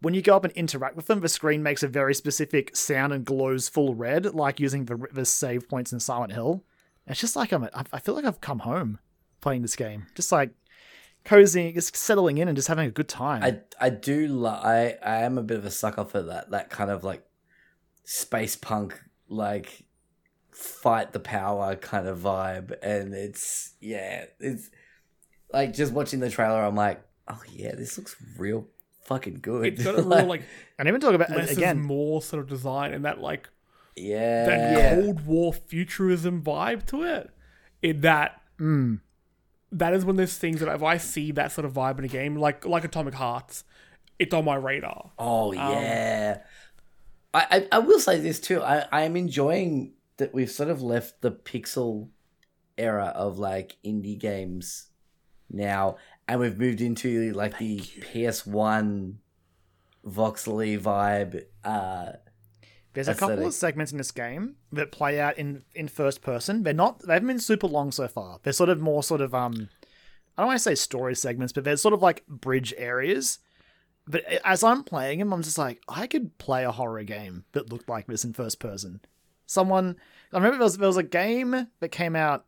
When 0.00 0.14
you 0.14 0.22
go 0.22 0.36
up 0.36 0.44
and 0.44 0.52
interact 0.52 0.94
with 0.94 1.08
them, 1.08 1.18
the 1.18 1.28
screen 1.28 1.60
makes 1.60 1.82
a 1.82 1.88
very 1.88 2.14
specific 2.14 2.76
sound 2.76 3.12
and 3.12 3.24
glows 3.24 3.68
full 3.68 3.96
red, 3.96 4.32
like 4.32 4.60
using 4.60 4.84
the, 4.84 5.08
the 5.12 5.24
save 5.24 5.68
points 5.68 5.92
in 5.92 5.98
Silent 5.98 6.32
Hill. 6.32 6.62
It's 7.08 7.18
just 7.18 7.34
like 7.34 7.50
I'm. 7.50 7.64
I 7.64 7.82
I 7.92 7.98
feel 7.98 8.14
like 8.14 8.24
I've 8.24 8.40
come 8.40 8.60
home 8.60 9.00
playing 9.40 9.62
this 9.62 9.74
game, 9.74 10.06
just 10.14 10.30
like 10.30 10.50
cozying, 11.24 11.74
just 11.74 11.96
settling 11.96 12.38
in 12.38 12.46
and 12.46 12.56
just 12.56 12.68
having 12.68 12.86
a 12.86 12.92
good 12.92 13.08
time. 13.08 13.42
I 13.42 13.58
I 13.80 13.90
do 13.90 14.28
lo- 14.28 14.60
I 14.62 14.98
I 15.04 15.22
am 15.22 15.38
a 15.38 15.42
bit 15.42 15.58
of 15.58 15.64
a 15.64 15.70
sucker 15.72 16.04
for 16.04 16.22
that 16.22 16.52
that 16.52 16.70
kind 16.70 16.92
of 16.92 17.02
like 17.02 17.26
space 18.04 18.54
punk 18.54 19.00
like 19.28 19.84
fight 20.52 21.12
the 21.12 21.18
power 21.18 21.74
kind 21.74 22.06
of 22.06 22.20
vibe, 22.20 22.72
and 22.84 23.14
it's 23.14 23.72
yeah, 23.80 24.26
it's 24.38 24.70
like 25.52 25.74
just 25.74 25.92
watching 25.92 26.20
the 26.20 26.30
trailer. 26.30 26.62
I'm 26.62 26.76
like, 26.76 27.02
oh 27.28 27.40
yeah, 27.52 27.74
this 27.74 27.96
looks 27.98 28.16
real 28.38 28.66
fucking 29.04 29.38
good. 29.42 29.74
It's 29.74 29.84
got 29.84 29.98
a 29.98 30.02
real 30.02 30.26
like 30.26 30.42
and 30.78 30.88
even 30.88 31.00
talk 31.00 31.14
about 31.14 31.30
less 31.30 31.50
is 31.50 31.56
again. 31.56 31.80
more 31.80 32.22
sort 32.22 32.42
of 32.42 32.48
design 32.48 32.92
and 32.92 33.04
that 33.04 33.20
like 33.20 33.48
yeah, 33.96 34.44
that 34.46 34.78
Yeah. 34.78 34.94
Cold 34.96 35.26
War 35.26 35.52
futurism 35.52 36.42
vibe 36.42 36.86
to 36.86 37.02
it. 37.02 37.30
In 37.82 38.00
that 38.02 38.40
Mm, 38.58 39.00
that 39.70 39.92
is 39.92 40.04
one 40.04 40.14
of 40.14 40.16
those 40.16 40.38
things 40.38 40.60
that 40.60 40.74
if 40.74 40.82
I 40.82 40.96
see 40.96 41.30
that 41.32 41.52
sort 41.52 41.66
of 41.66 41.74
vibe 41.74 41.98
in 41.98 42.04
a 42.04 42.08
game, 42.08 42.36
like 42.36 42.64
like 42.64 42.84
Atomic 42.84 43.14
Hearts, 43.14 43.64
it's 44.18 44.32
on 44.32 44.44
my 44.44 44.56
radar. 44.56 45.10
Oh 45.18 45.52
yeah. 45.52 46.38
I, 47.34 47.46
I 47.50 47.68
I 47.72 47.78
will 47.80 48.00
say 48.00 48.18
this 48.18 48.40
too. 48.40 48.62
I 48.62 48.86
I 48.90 49.02
am 49.02 49.14
enjoying 49.16 49.92
that 50.16 50.32
we've 50.32 50.50
sort 50.50 50.70
of 50.70 50.80
left 50.80 51.20
the 51.20 51.30
pixel 51.30 52.08
era 52.78 53.12
of 53.14 53.38
like 53.38 53.76
indie 53.84 54.18
games 54.18 54.85
now, 55.50 55.96
and 56.28 56.40
we've 56.40 56.58
moved 56.58 56.80
into 56.80 57.32
like 57.32 57.58
the 57.58 57.80
PS 57.80 58.46
One 58.46 59.18
voxely 60.06 60.78
vibe. 60.78 61.44
Uh, 61.64 62.12
there's 62.92 63.08
a 63.08 63.14
couple 63.14 63.46
of 63.46 63.52
segments 63.52 63.92
in 63.92 63.98
this 63.98 64.10
game 64.10 64.56
that 64.72 64.90
play 64.90 65.20
out 65.20 65.36
in 65.36 65.62
in 65.74 65.88
first 65.88 66.22
person. 66.22 66.62
They're 66.62 66.72
not. 66.72 67.00
They 67.00 67.12
haven't 67.12 67.28
been 67.28 67.38
super 67.38 67.66
long 67.66 67.92
so 67.92 68.08
far. 68.08 68.40
They're 68.42 68.52
sort 68.52 68.70
of 68.70 68.80
more 68.80 69.02
sort 69.02 69.20
of 69.20 69.34
um. 69.34 69.68
I 70.36 70.42
don't 70.42 70.48
want 70.48 70.56
to 70.56 70.62
say 70.62 70.74
story 70.74 71.14
segments, 71.14 71.52
but 71.52 71.64
they're 71.64 71.76
sort 71.76 71.94
of 71.94 72.02
like 72.02 72.26
bridge 72.26 72.74
areas. 72.76 73.38
But 74.06 74.24
as 74.44 74.62
I'm 74.62 74.84
playing 74.84 75.18
them, 75.18 75.32
I'm 75.32 75.42
just 75.42 75.58
like, 75.58 75.82
I 75.88 76.06
could 76.06 76.36
play 76.38 76.64
a 76.64 76.70
horror 76.72 77.02
game 77.02 77.44
that 77.52 77.72
looked 77.72 77.88
like 77.88 78.06
this 78.06 78.24
in 78.24 78.34
first 78.34 78.60
person. 78.60 79.00
Someone, 79.46 79.96
I 80.32 80.36
remember 80.36 80.58
there 80.58 80.64
was, 80.64 80.76
there 80.76 80.88
was 80.88 80.96
a 80.96 81.02
game 81.02 81.68
that 81.80 81.88
came 81.88 82.14
out 82.14 82.44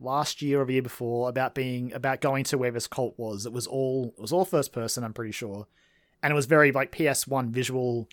last 0.00 0.42
year 0.42 0.60
or 0.60 0.64
the 0.64 0.74
year 0.74 0.82
before 0.82 1.28
about 1.28 1.54
being 1.54 1.92
about 1.92 2.20
going 2.20 2.44
to 2.44 2.58
where 2.58 2.70
this 2.70 2.86
cult 2.86 3.14
was. 3.16 3.46
It 3.46 3.52
was 3.52 3.66
all 3.66 4.14
it 4.16 4.20
was 4.20 4.32
all 4.32 4.44
first 4.44 4.72
person, 4.72 5.04
I'm 5.04 5.12
pretty 5.12 5.32
sure, 5.32 5.66
and 6.22 6.30
it 6.30 6.34
was 6.34 6.46
very 6.46 6.72
like 6.72 6.92
PS1 6.92 7.50
visual. 7.50 8.08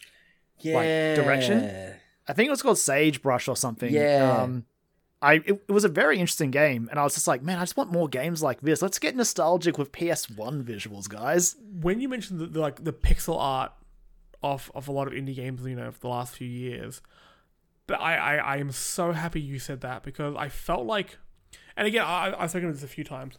yeah, 0.59 1.15
direction? 1.15 1.95
I 2.27 2.33
think 2.33 2.47
it 2.47 2.51
was 2.51 2.61
called 2.61 2.77
Sagebrush 2.77 3.47
or 3.47 3.55
something. 3.57 3.93
Yeah. 3.93 4.37
Um, 4.41 4.65
I 5.21 5.35
it, 5.35 5.63
it 5.67 5.71
was 5.71 5.85
a 5.85 5.89
very 5.89 6.19
interesting 6.19 6.51
game, 6.51 6.89
and 6.91 6.99
I 6.99 7.03
was 7.03 7.13
just 7.13 7.27
like, 7.27 7.41
man, 7.41 7.57
I 7.57 7.61
just 7.61 7.77
want 7.77 7.91
more 7.91 8.09
games 8.09 8.43
like 8.43 8.59
this. 8.61 8.81
Let's 8.81 8.99
get 8.99 9.15
nostalgic 9.15 9.77
with 9.77 9.93
PS1 9.93 10.63
visuals, 10.63 11.07
guys. 11.07 11.55
When 11.81 12.01
you 12.01 12.09
mentioned 12.09 12.41
the, 12.41 12.47
the 12.47 12.59
like 12.59 12.83
the 12.83 12.91
pixel 12.91 13.37
art 13.39 13.71
of 14.43 14.69
of 14.75 14.89
a 14.89 14.91
lot 14.91 15.07
of 15.07 15.13
indie 15.13 15.35
games, 15.35 15.65
you 15.65 15.75
know, 15.75 15.91
for 15.91 15.99
the 15.99 16.07
last 16.09 16.35
few 16.35 16.47
years, 16.47 17.01
but 17.87 18.01
I 18.01 18.15
I, 18.15 18.35
I 18.35 18.57
am 18.57 18.71
so 18.73 19.13
happy 19.13 19.39
you 19.39 19.59
said 19.59 19.79
that 19.81 20.03
because 20.03 20.35
I 20.37 20.49
felt 20.49 20.85
like, 20.85 21.17
and 21.75 21.87
again, 21.87 22.03
I, 22.05 22.33
I've 22.37 22.49
spoken 22.49 22.67
to 22.69 22.73
this 22.73 22.83
a 22.83 22.87
few 22.87 23.03
times. 23.03 23.37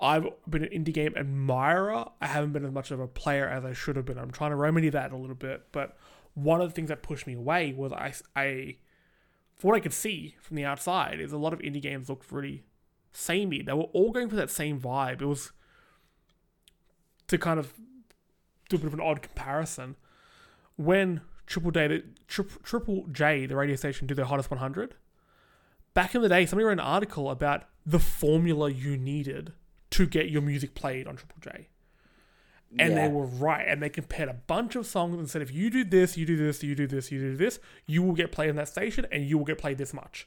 I've 0.00 0.26
been 0.48 0.64
an 0.64 0.70
indie 0.70 0.92
game 0.92 1.14
admirer. 1.16 2.06
I 2.20 2.26
haven't 2.26 2.52
been 2.52 2.64
as 2.64 2.72
much 2.72 2.90
of 2.90 3.00
a 3.00 3.06
player 3.06 3.48
as 3.48 3.64
I 3.64 3.72
should 3.72 3.96
have 3.96 4.04
been. 4.04 4.18
I'm 4.18 4.30
trying 4.30 4.50
to 4.50 4.56
remedy 4.56 4.90
that 4.90 5.12
a 5.12 5.16
little 5.16 5.36
bit. 5.36 5.66
But 5.72 5.96
one 6.34 6.60
of 6.60 6.68
the 6.68 6.74
things 6.74 6.88
that 6.88 7.02
pushed 7.02 7.26
me 7.26 7.34
away 7.34 7.72
was 7.72 7.92
I, 7.92 8.12
I 8.34 8.76
for 9.56 9.68
what 9.68 9.76
I 9.76 9.80
could 9.80 9.92
see 9.92 10.36
from 10.40 10.56
the 10.56 10.64
outside, 10.64 11.20
is 11.20 11.32
a 11.32 11.38
lot 11.38 11.52
of 11.52 11.60
indie 11.60 11.80
games 11.80 12.08
looked 12.08 12.30
really 12.30 12.64
samey. 13.12 13.62
They 13.62 13.72
were 13.72 13.84
all 13.84 14.10
going 14.10 14.28
for 14.28 14.36
that 14.36 14.50
same 14.50 14.80
vibe. 14.80 15.22
It 15.22 15.26
was 15.26 15.52
to 17.28 17.38
kind 17.38 17.58
of 17.58 17.72
do 18.68 18.76
a 18.76 18.78
bit 18.78 18.86
of 18.86 18.94
an 18.94 19.00
odd 19.00 19.22
comparison. 19.22 19.96
When 20.76 21.20
Triple 21.46 21.70
J, 21.70 22.02
Triple 22.26 23.06
J, 23.12 23.46
the 23.46 23.56
radio 23.56 23.76
station, 23.76 24.06
do 24.06 24.14
their 24.14 24.24
hottest 24.24 24.50
100, 24.50 24.96
back 25.94 26.14
in 26.14 26.22
the 26.22 26.28
day, 26.28 26.44
somebody 26.46 26.64
wrote 26.66 26.72
an 26.72 26.80
article 26.80 27.30
about 27.30 27.64
the 27.86 27.98
formula 27.98 28.70
you 28.70 28.96
needed 28.96 29.52
to 29.90 30.06
get 30.06 30.28
your 30.30 30.42
music 30.42 30.74
played 30.74 31.06
on 31.06 31.16
Triple 31.16 31.38
J. 31.40 31.68
And 32.78 32.94
Yeah. 32.94 33.06
they 33.06 33.12
were 33.14 33.26
right. 33.26 33.64
And 33.68 33.80
they 33.82 33.88
compared 33.88 34.28
a 34.28 34.34
bunch 34.34 34.74
of 34.74 34.86
songs 34.86 35.16
and 35.16 35.30
said, 35.30 35.42
if 35.42 35.52
you 35.52 35.70
do 35.70 35.84
this, 35.84 36.16
you 36.16 36.26
do 36.26 36.36
this, 36.36 36.62
you 36.62 36.74
do 36.74 36.86
this, 36.88 37.12
you 37.12 37.20
do 37.20 37.36
this, 37.36 37.60
you 37.86 38.02
will 38.02 38.14
get 38.14 38.32
played 38.32 38.50
on 38.50 38.56
that 38.56 38.68
station 38.68 39.06
and 39.12 39.24
you 39.24 39.38
will 39.38 39.44
get 39.44 39.58
played 39.58 39.78
this 39.78 39.94
much. 39.94 40.26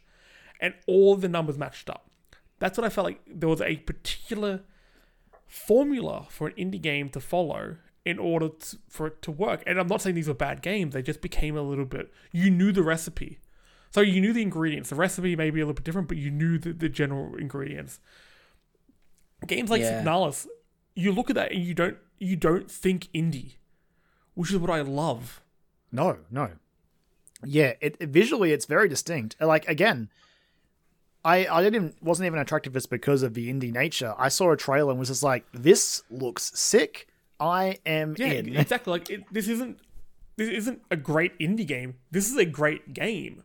And 0.62 0.74
all 0.88 1.16
the 1.16 1.28
numbers 1.28 1.58
matched 1.58 1.90
up. 1.90 2.10
That's 2.60 2.78
what 2.78 2.86
I 2.86 2.90
felt 2.90 3.06
like 3.06 3.22
there 3.28 3.50
was 3.50 3.62
a 3.62 3.76
particular 3.78 4.62
formula 5.46 6.26
for 6.30 6.48
an 6.48 6.54
indie 6.54 6.82
game 6.82 7.10
to 7.10 7.20
follow 7.20 7.78
in 8.06 8.18
order 8.20 8.50
to, 8.50 8.78
for 8.88 9.08
it 9.08 9.22
to 9.24 9.32
work. 9.32 9.64
And 9.68 9.78
I'm 9.80 9.88
not 9.88 10.02
saying 10.02 10.16
these 10.16 10.28
were 10.30 10.34
bad 10.34 10.62
games, 10.62 10.94
they 10.94 11.02
just 11.02 11.22
became 11.22 11.58
a 11.58 11.62
little 11.62 11.86
bit. 11.86 12.12
You 12.32 12.50
knew 12.50 12.72
the 12.72 12.84
recipe. 12.84 13.40
So 13.92 14.02
you 14.02 14.20
knew 14.22 14.34
the 14.34 14.42
ingredients. 14.42 14.90
The 14.90 14.96
recipe 14.96 15.36
may 15.36 15.50
be 15.50 15.60
a 15.62 15.64
little 15.64 15.74
bit 15.74 15.84
different, 15.86 16.08
but 16.08 16.18
you 16.18 16.30
knew 16.30 16.58
the, 16.58 16.74
the 16.74 16.90
general 16.90 17.36
ingredients. 17.36 18.00
Games 19.46 19.70
like 19.70 19.82
Yeah. 19.82 20.02
Signalis, 20.04 20.48
you 20.96 21.12
look 21.12 21.30
at 21.30 21.36
that 21.36 21.52
and 21.52 21.64
you 21.64 21.74
don't 21.74 21.98
you 22.20 22.36
don't 22.36 22.70
think 22.70 23.08
indie, 23.14 23.56
which 24.34 24.52
is 24.52 24.58
what 24.58 24.70
I 24.72 24.82
love. 24.82 25.42
No, 25.92 26.18
no. 26.32 26.52
Yeah, 27.44 27.74
it, 27.82 27.96
it- 28.00 28.10
visually 28.10 28.52
it's 28.52 28.66
very 28.66 28.90
distinct. 28.90 29.36
Like 29.40 29.68
again, 29.70 30.10
I 31.24 31.46
I 31.48 31.62
didn't 31.64 31.96
wasn't 32.02 32.26
even 32.28 32.40
attracted 32.40 32.72
to 32.72 32.74
this 32.74 32.88
because 32.88 33.22
of 33.24 33.36
the 33.36 33.52
indie 33.54 33.72
nature. 33.72 34.14
I 34.18 34.30
saw 34.30 34.52
a 34.52 34.58
trailer 34.58 34.90
and 34.92 35.00
was 35.00 35.10
just 35.10 35.24
like, 35.24 35.46
this 35.54 36.02
looks 36.10 36.52
sick. 36.60 37.08
I 37.40 37.78
am 37.86 38.16
Yeah, 38.18 38.28
in. 38.34 38.56
exactly. 38.56 38.92
Like 38.92 39.10
it, 39.12 39.24
this 39.32 39.48
isn't 39.48 39.80
this 40.38 40.50
isn't 40.50 40.82
a 40.90 40.96
great 40.96 41.38
indie 41.40 41.68
game. 41.68 41.96
This 42.12 42.30
is 42.32 42.38
a 42.38 42.46
great 42.46 42.94
game. 42.94 43.44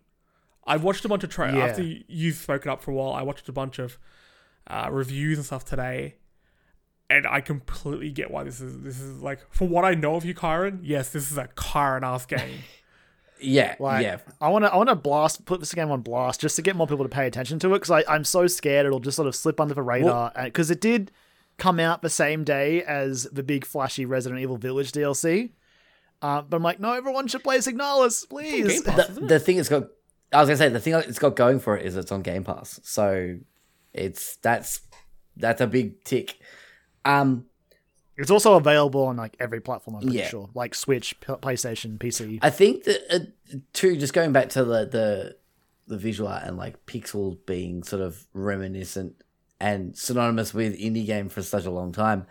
I 0.67 0.77
watched 0.77 1.05
a 1.05 1.09
bunch 1.09 1.25
of 1.25 1.31
tra- 1.31 1.55
Yeah. 1.55 1.65
after 1.67 1.83
you've 1.83 2.37
spoken 2.37 2.71
up 2.71 2.83
for 2.83 2.91
a 2.91 2.95
while. 2.95 3.13
I 3.13 3.23
watched 3.23 3.49
a 3.49 3.53
bunch 3.53 3.79
of 3.79 3.99
uh, 4.67 4.89
reviews 4.93 5.39
and 5.39 5.45
stuff 5.45 5.65
today, 5.65 6.17
and 7.11 7.27
I 7.27 7.41
completely 7.41 8.11
get 8.11 8.31
why 8.31 8.45
this 8.45 8.61
is. 8.61 8.81
This 8.81 9.01
is 9.01 9.21
like 9.23 9.41
for 9.51 9.67
what 9.67 9.85
I 9.85 9.95
know 9.95 10.15
of 10.15 10.25
you, 10.25 10.35
Kyron. 10.35 10.81
Yes, 10.83 11.11
this 11.11 11.31
is 11.33 11.39
a 11.39 11.49
Kyron 11.57 12.03
ass 12.03 12.27
game. 12.27 12.61
Yeah, 13.45 13.75
Like, 13.81 14.05
yeah. 14.05 14.19
I 14.41 14.51
want 14.51 14.65
to, 14.65 14.73
I 14.73 14.77
want 14.77 14.89
to 14.89 14.95
blast, 14.95 15.45
put 15.47 15.59
this 15.59 15.75
game 15.75 15.91
on 15.91 16.01
blast, 16.03 16.41
just 16.41 16.55
to 16.55 16.63
get 16.63 16.77
more 16.77 16.87
people 16.87 17.05
to 17.05 17.09
pay 17.09 17.27
attention 17.27 17.59
to 17.59 17.75
it. 17.75 17.81
Because 17.81 18.05
I'm 18.09 18.23
so 18.23 18.47
scared 18.47 18.87
it'll 18.87 19.01
just 19.01 19.17
sort 19.17 19.27
of 19.27 19.35
slip 19.35 19.61
under 19.61 19.75
the 19.75 19.83
radar. 19.83 20.31
Because 20.45 20.71
it 20.71 20.81
did 20.81 21.11
come 21.59 21.81
out 21.81 22.03
the 22.03 22.09
same 22.09 22.45
day 22.45 22.85
as 22.85 23.25
the 23.33 23.43
big 23.43 23.65
flashy 23.65 24.05
Resident 24.07 24.41
Evil 24.41 24.59
Village 24.59 24.93
DLC. 24.93 25.51
Uh, 26.23 26.43
but 26.43 26.57
I'm 26.57 26.63
like, 26.63 26.79
no, 26.79 26.93
everyone 26.93 27.27
should 27.27 27.43
play 27.43 27.59
Signalis, 27.59 28.29
please. 28.29 28.81
Pass, 28.83 29.09
The, 29.09 29.21
the 29.23 29.41
thing 29.41 29.57
it's 29.59 29.69
got, 29.69 29.89
I 30.33 30.41
was 30.41 30.49
gonna 30.49 30.57
say, 30.57 30.68
the 30.68 30.80
thing 30.80 30.95
it's 30.95 31.18
got 31.18 31.37
going 31.37 31.61
for 31.61 31.76
it 31.76 31.85
is 31.87 31.97
it's 31.97 32.11
on 32.12 32.22
Game 32.22 32.45
Pass, 32.45 32.80
so 32.83 33.39
it's 33.93 34.37
that's 34.37 34.80
that's 35.37 35.61
a 35.61 35.66
big 35.66 36.03
tick. 36.05 36.39
Um, 37.05 37.47
It's 38.16 38.30
also 38.30 38.55
available 38.55 39.05
on 39.07 39.16
like 39.16 39.37
every 39.41 39.61
platform. 39.61 39.97
I'm 39.97 40.03
pretty 40.03 40.18
Yeah. 40.18 40.28
sure, 40.28 40.51
like 40.55 40.74
Switch, 40.74 41.18
P- 41.20 41.26
PlayStation, 41.35 41.99
PC. 41.99 42.39
I 42.43 42.51
think 42.51 42.85
that 42.85 43.01
uh, 43.14 43.57
too, 43.72 43.97
just 43.97 44.12
going 44.14 44.33
back 44.33 44.49
to 44.51 44.64
the 44.64 44.87
the 44.87 45.37
the 45.89 45.99
visual 45.99 46.28
art 46.28 46.45
and 46.45 46.57
like 46.57 46.87
pixel 46.87 47.39
being 47.47 47.83
sort 47.83 48.01
of 48.03 48.26
reminiscent 48.33 49.14
and 49.61 49.97
synonymous 49.97 50.55
with 50.55 50.78
indie 50.78 51.05
game 51.07 51.28
for 51.28 51.43
such 51.43 51.64
a 51.66 51.70
long 51.70 51.93
time. 51.93 52.26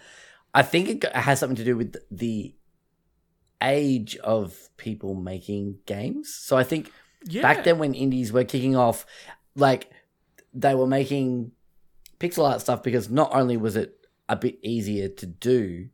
I 0.54 0.64
think 0.64 1.04
it 1.04 1.16
has 1.16 1.40
something 1.40 1.56
to 1.58 1.64
do 1.64 1.76
with 1.78 1.96
the 2.10 2.56
age 3.62 4.18
of 4.18 4.70
people 4.78 5.14
making 5.14 5.78
games. 5.86 6.34
So 6.34 6.58
I 6.58 6.64
think 6.64 6.92
Yeah, 7.26 7.42
back 7.44 7.64
then 7.64 7.78
when 7.78 7.94
indies 7.94 8.32
were 8.32 8.44
kicking 8.44 8.76
off, 8.76 9.06
like 9.56 9.90
they 10.54 10.76
were 10.76 10.88
making 10.88 11.52
pixel 12.20 12.50
art 12.50 12.62
stuff 12.62 12.84
because 12.84 13.10
not 13.10 13.30
only 13.34 13.58
was 13.58 13.76
it 13.76 13.96
a 14.30 14.36
bit 14.36 14.58
easier 14.64 15.08
to 15.10 15.26
do, 15.26 15.90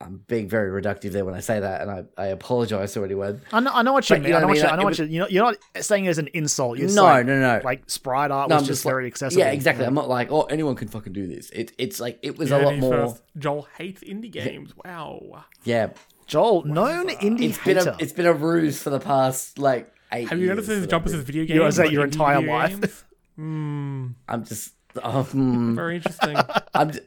I'm 0.00 0.22
being 0.26 0.48
very 0.48 0.82
reductive 0.82 1.12
there 1.12 1.24
when 1.24 1.34
I 1.34 1.40
say 1.40 1.60
that, 1.60 1.80
and 1.82 1.90
I, 1.90 2.04
I 2.16 2.26
apologize 2.28 2.92
to 2.94 3.04
anyone. 3.04 3.40
I 3.52 3.60
know, 3.60 3.70
I 3.72 3.82
know 3.82 3.92
what 3.92 4.08
you 4.10 4.16
But 4.16 4.22
mean. 4.22 4.30
you 4.30 4.36
I 4.36 4.40
know 4.40 4.46
know 4.46 4.48
what 4.48 4.56
what 4.56 4.58
I 4.58 4.60
you, 4.60 4.62
mean? 4.64 4.72
I 4.72 4.76
know 4.76 4.82
Like, 4.82 4.84
what 4.84 5.00
it 5.00 5.06
you, 5.10 5.12
you 5.14 5.20
know, 5.20 5.28
you're 5.28 5.44
not 5.44 5.84
saying 5.84 6.04
it 6.06 6.08
as 6.08 6.18
an 6.18 6.28
insult. 6.34 6.78
You're 6.78 6.88
just 6.88 6.96
no, 6.96 7.04
like, 7.04 7.26
no, 7.26 7.38
no, 7.40 7.60
like 7.64 7.88
sprite 7.88 8.30
art 8.32 8.48
No, 8.48 8.56
was 8.56 8.62
I'm 8.62 8.66
just 8.66 8.78
just 8.78 8.84
like- 8.84 8.92
very 8.92 9.06
accessible. 9.06 9.40
Yeah, 9.44 9.50
exactly. 9.52 9.82
Yeah. 9.82 9.88
I'm 9.88 9.94
not 9.94 10.08
like, 10.08 10.32
oh, 10.32 10.42
anyone 10.42 10.74
can 10.74 10.88
fucking 10.88 11.12
do 11.12 11.28
this. 11.28 11.50
It, 11.50 11.72
it's 11.78 12.00
like 12.00 12.18
it 12.22 12.36
was 12.36 12.50
You 12.50 12.56
a 12.56 12.58
lot 12.58 12.78
more. 12.78 12.92
first. 13.08 13.22
Joel 13.38 13.68
hates 13.78 14.02
indie 14.02 14.32
games. 14.32 14.72
Wow. 14.84 15.44
Yeah, 15.64 15.90
Joel, 16.26 16.64
known 16.64 17.08
indie 17.08 17.50
it's 17.50 17.58
been 17.58 17.76
hater. 17.76 17.90
a 17.90 17.96
it's 18.00 18.12
been 18.12 18.26
a 18.26 18.32
ruse 18.32 18.82
for 18.82 18.90
the 18.90 19.00
past 19.00 19.58
like 19.58 19.91
eight. 20.12 20.28
Have 20.28 20.38
you 20.38 20.44
years 20.46 20.56
noticed 20.56 20.68
this 20.68 20.80
that 20.82 20.90
jump 20.90 21.06
I've 21.06 21.14
as 21.14 21.20
video 21.20 21.42
games? 21.42 21.50
You 21.54 21.60
noticed 21.60 21.78
that 21.78 21.84
like 21.84 21.92
your 21.92 22.04
entire 22.04 22.40
life? 22.40 22.80
games? 22.80 23.04
Hmm. 23.36 24.06
I'm 24.28 24.44
just, 24.44 24.72
oh, 25.02 25.22
hmm. 25.24 25.74
Very 25.74 25.96
interesting. 25.96 26.36
I'm, 26.74 26.90
j- 26.92 27.00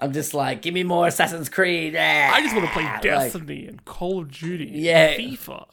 I'm 0.00 0.12
just 0.12 0.32
like, 0.34 0.62
give 0.62 0.74
me 0.74 0.82
more 0.84 1.06
Assassin's 1.06 1.48
Creed. 1.48 1.94
I 1.96 2.40
just 2.42 2.54
want 2.54 2.66
to 2.66 2.72
play 2.72 2.84
Like, 2.84 3.02
Destiny 3.02 3.66
and 3.66 3.84
Call 3.84 4.20
of 4.20 4.30
Duty. 4.30 4.70
Yeah. 4.72 5.08
And 5.10 5.22
FIFA. 5.38 5.66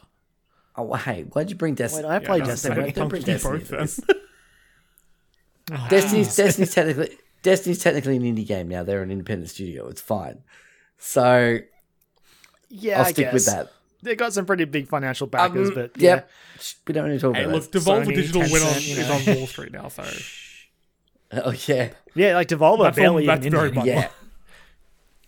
oh, 0.76 0.94
hey, 0.94 1.22
why'd 1.24 1.48
you 1.50 1.56
bring 1.56 1.74
Destiny? 1.74 2.06
Wait, 2.06 2.14
I 2.14 2.18
played 2.18 2.40
no, 2.40 2.46
Destiny. 2.46 2.74
don't- 2.74 2.94
Don't 2.94 3.08
bring 3.08 3.22
don't 3.22 3.26
do 3.26 3.32
Destiny 3.32 3.58
both 3.58 3.72
into 3.82 4.02
then. 4.06 4.16
Destiny's 5.90 6.36
Destiny's 6.36 6.72
technically 6.74 7.16
Destiny's 7.42 7.78
technically 7.82 8.16
an 8.16 8.22
indie 8.22 8.46
game 8.46 8.68
now. 8.68 8.82
They're 8.84 9.02
an 9.02 9.10
independent 9.10 9.50
studio. 9.50 9.88
It's 9.88 10.00
fine. 10.00 10.42
So 10.98 11.58
yeah, 12.68 13.00
I'll 13.00 13.06
I 13.06 13.12
stick 13.12 13.32
with 13.32 13.46
that. 13.46 13.70
They 14.02 14.14
got 14.14 14.32
some 14.32 14.46
pretty 14.46 14.64
big 14.64 14.88
financial 14.88 15.26
backers, 15.26 15.68
Um, 15.68 15.74
but 15.74 15.90
yeah. 15.96 16.14
Yep. 16.16 16.30
We 16.86 16.94
don't 16.94 17.08
need 17.08 17.14
to 17.14 17.20
talk 17.20 17.36
Hey, 17.36 17.44
about 17.44 17.54
look, 17.54 17.70
that. 17.72 17.78
Devolver 17.80 18.04
Sony, 18.06 18.14
Digital 18.14 18.40
went 18.42 18.52
on, 18.54 18.60
Tencent, 18.60 18.88
you 18.88 18.96
is 19.02 19.28
on 19.28 19.36
Wall 19.36 19.46
Street 19.46 19.72
now, 19.72 19.88
so 19.88 20.04
Oh 21.32 21.54
yeah. 21.66 21.90
Yeah, 22.14 22.34
like 22.34 22.48
Devolver 22.48 22.84
That's 22.84 22.98
all- 22.98 23.04
barely 23.04 23.26
that's 23.26 23.44
even 23.46 23.58
very 23.58 23.70
indie. 23.70 23.74
much- 23.74 23.86
yeah. 23.86 24.08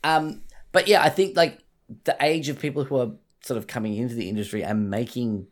Um, 0.04 0.42
but 0.72 0.86
yeah, 0.88 1.02
I 1.02 1.08
think 1.08 1.36
like 1.36 1.58
the 2.04 2.16
age 2.20 2.48
of 2.48 2.58
people 2.60 2.84
who 2.84 2.96
are 2.98 3.10
sort 3.42 3.58
of 3.58 3.66
coming 3.66 3.94
into 3.96 4.14
the 4.14 4.28
industry 4.28 4.62
and 4.62 4.90
making 4.90 5.46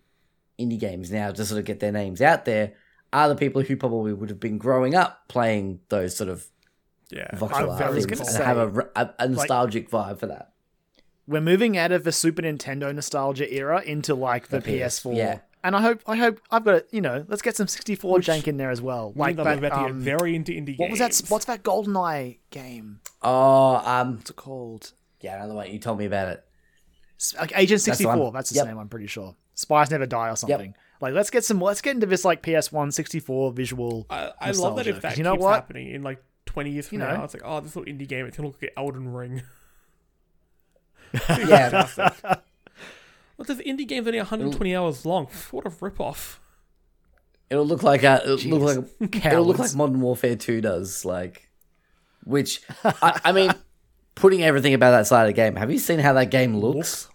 indie 0.59 0.79
games 0.79 1.11
now 1.11 1.31
to 1.33 1.45
sort 1.45 1.59
of 1.59 1.65
get 1.65 1.81
their 1.81 1.93
names 1.93 2.21
out 2.23 2.45
there 2.45 2.73
are 3.13 3.29
the 3.29 3.37
people 3.37 3.63
who 3.63 3.77
probably 3.77 4.13
would 4.13 4.29
have 4.31 4.41
been 4.41 4.59
growing 4.59 4.95
up 4.95 5.29
playing 5.29 5.81
those 5.89 6.17
sort 6.17 6.29
of 6.29 6.47
yeah. 7.11 7.29
voxel 7.35 7.53
I 7.79 7.85
art 7.85 7.95
was 7.95 8.05
things 8.07 8.21
and 8.21 8.29
say, 8.29 8.45
have 8.45 8.57
a, 8.59 8.89
a, 8.97 9.15
a 9.21 9.29
nostalgic 9.29 9.91
vibe 9.91 10.19
for 10.19 10.27
that. 10.27 10.53
We're 11.27 11.41
moving 11.41 11.77
out 11.77 11.93
of 11.93 12.05
the 12.05 12.13
Super 12.13 12.43
Nintendo 12.43 12.95
nostalgia 12.95 13.53
era 13.53 13.83
into 13.83 14.15
like 14.15 14.49
the, 14.49 14.61
The 14.61 14.79
PS, 14.87 15.01
PS4. 15.01 15.17
yeah. 15.17 15.39
And 15.65 15.75
I 15.75 15.81
hope, 15.83 16.01
I 16.07 16.15
hope 16.15 16.41
I've 16.53 16.65
got, 16.65 16.83
you 16.95 17.01
know, 17.01 17.25
let's 17.27 17.43
get 17.43 17.57
some 17.57 17.67
64 17.67 18.19
jank 18.21 18.47
in 18.47 18.57
there 18.57 18.71
as 18.71 18.81
well. 18.81 19.13
Like 19.17 19.35
that, 19.37 19.73
um, 19.73 20.01
very 20.01 20.37
into 20.37 20.53
indie 20.53 20.79
what 20.79 20.91
was 20.91 21.01
that? 21.01 21.21
What's 21.29 21.47
that 21.47 21.65
GoldenEye 21.65 22.39
game? 22.51 23.01
Oh, 23.23 23.77
um, 23.85 24.17
What's 24.19 24.31
it 24.31 24.37
called? 24.37 24.93
yeah, 25.21 25.35
another 25.37 25.55
one. 25.55 25.69
You 25.73 25.81
told 25.81 25.99
me 25.99 26.05
about 26.05 26.29
it. 26.29 26.45
Like 27.41 27.51
Agent 27.59 27.81
the 27.81 27.85
64. 27.95 28.17
one. 28.17 28.33
That's 28.33 28.51
the 28.51 28.57
Yep. 28.57 28.67
name. 28.67 28.79
I'm 28.79 28.89
pretty 28.89 29.09
sure. 29.09 29.35
Spies 29.55 29.91
Never 29.91 30.07
Die 30.07 30.29
or 30.31 30.37
something. 30.37 30.75
Like 31.01 31.15
let's 31.15 31.31
get 31.31 31.45
some. 31.45 31.61
Let's 31.61 31.81
get 31.81 31.95
into 31.95 32.07
this 32.07 32.25
like 32.25 32.43
PS1 32.43 32.93
64 32.93 33.53
visual. 33.53 34.07
I, 34.09 34.33
I 34.41 34.51
love 34.53 34.77
that 34.77 34.87
if 34.87 35.01
that 35.03 35.19
you 35.19 35.25
know 35.25 35.33
keeps 35.33 35.43
what? 35.45 35.55
happening 35.55 35.91
in 35.91 36.03
like 36.03 36.23
20 36.47 36.71
years 36.71 36.89
from 36.89 36.99
You 37.01 37.05
know. 37.05 37.17
now, 37.17 37.25
it's 37.25 37.35
like, 37.35 37.43
oh, 37.45 37.61
this 37.61 37.75
little 37.75 37.93
indie 37.93 38.07
game, 38.07 38.25
it 38.27 38.35
can 38.35 38.45
look 38.45 38.61
like 38.63 38.73
Elden 38.77 39.13
Ring. 39.13 39.43
Yeah, 41.49 41.89
What 43.37 43.49
this 43.49 43.59
indie 43.59 43.87
game's 43.87 44.07
only 44.07 44.19
120 44.19 44.75
hours 44.77 45.05
long? 45.05 45.27
What 45.51 45.67
a 45.67 45.71
ripoff. 45.71 46.39
it'll 47.51 47.67
look 47.67 47.83
like 47.83 48.03
a, 48.03 48.23
it'll 48.25 48.59
look 48.59 48.77
like 49.01 49.25
it'll 49.27 49.45
look 49.45 49.59
like 49.59 49.75
Modern 49.75 50.01
Warfare 50.01 50.37
Two 50.37 50.61
does, 50.61 51.05
like, 51.05 51.49
which 52.25 52.63
I, 52.85 53.21
I 53.25 53.33
mean, 53.33 53.53
putting 54.15 54.43
everything 54.43 54.75
about 54.75 54.93
that 54.93 55.07
side 55.07 55.23
of 55.23 55.29
the 55.29 55.33
game. 55.35 55.57
Have 55.57 55.71
you 55.71 55.79
seen 55.79 55.99
how 55.99 56.15
that 56.15 56.31
game 56.31 56.57
looks? 56.57 56.77
Looks 56.77 57.09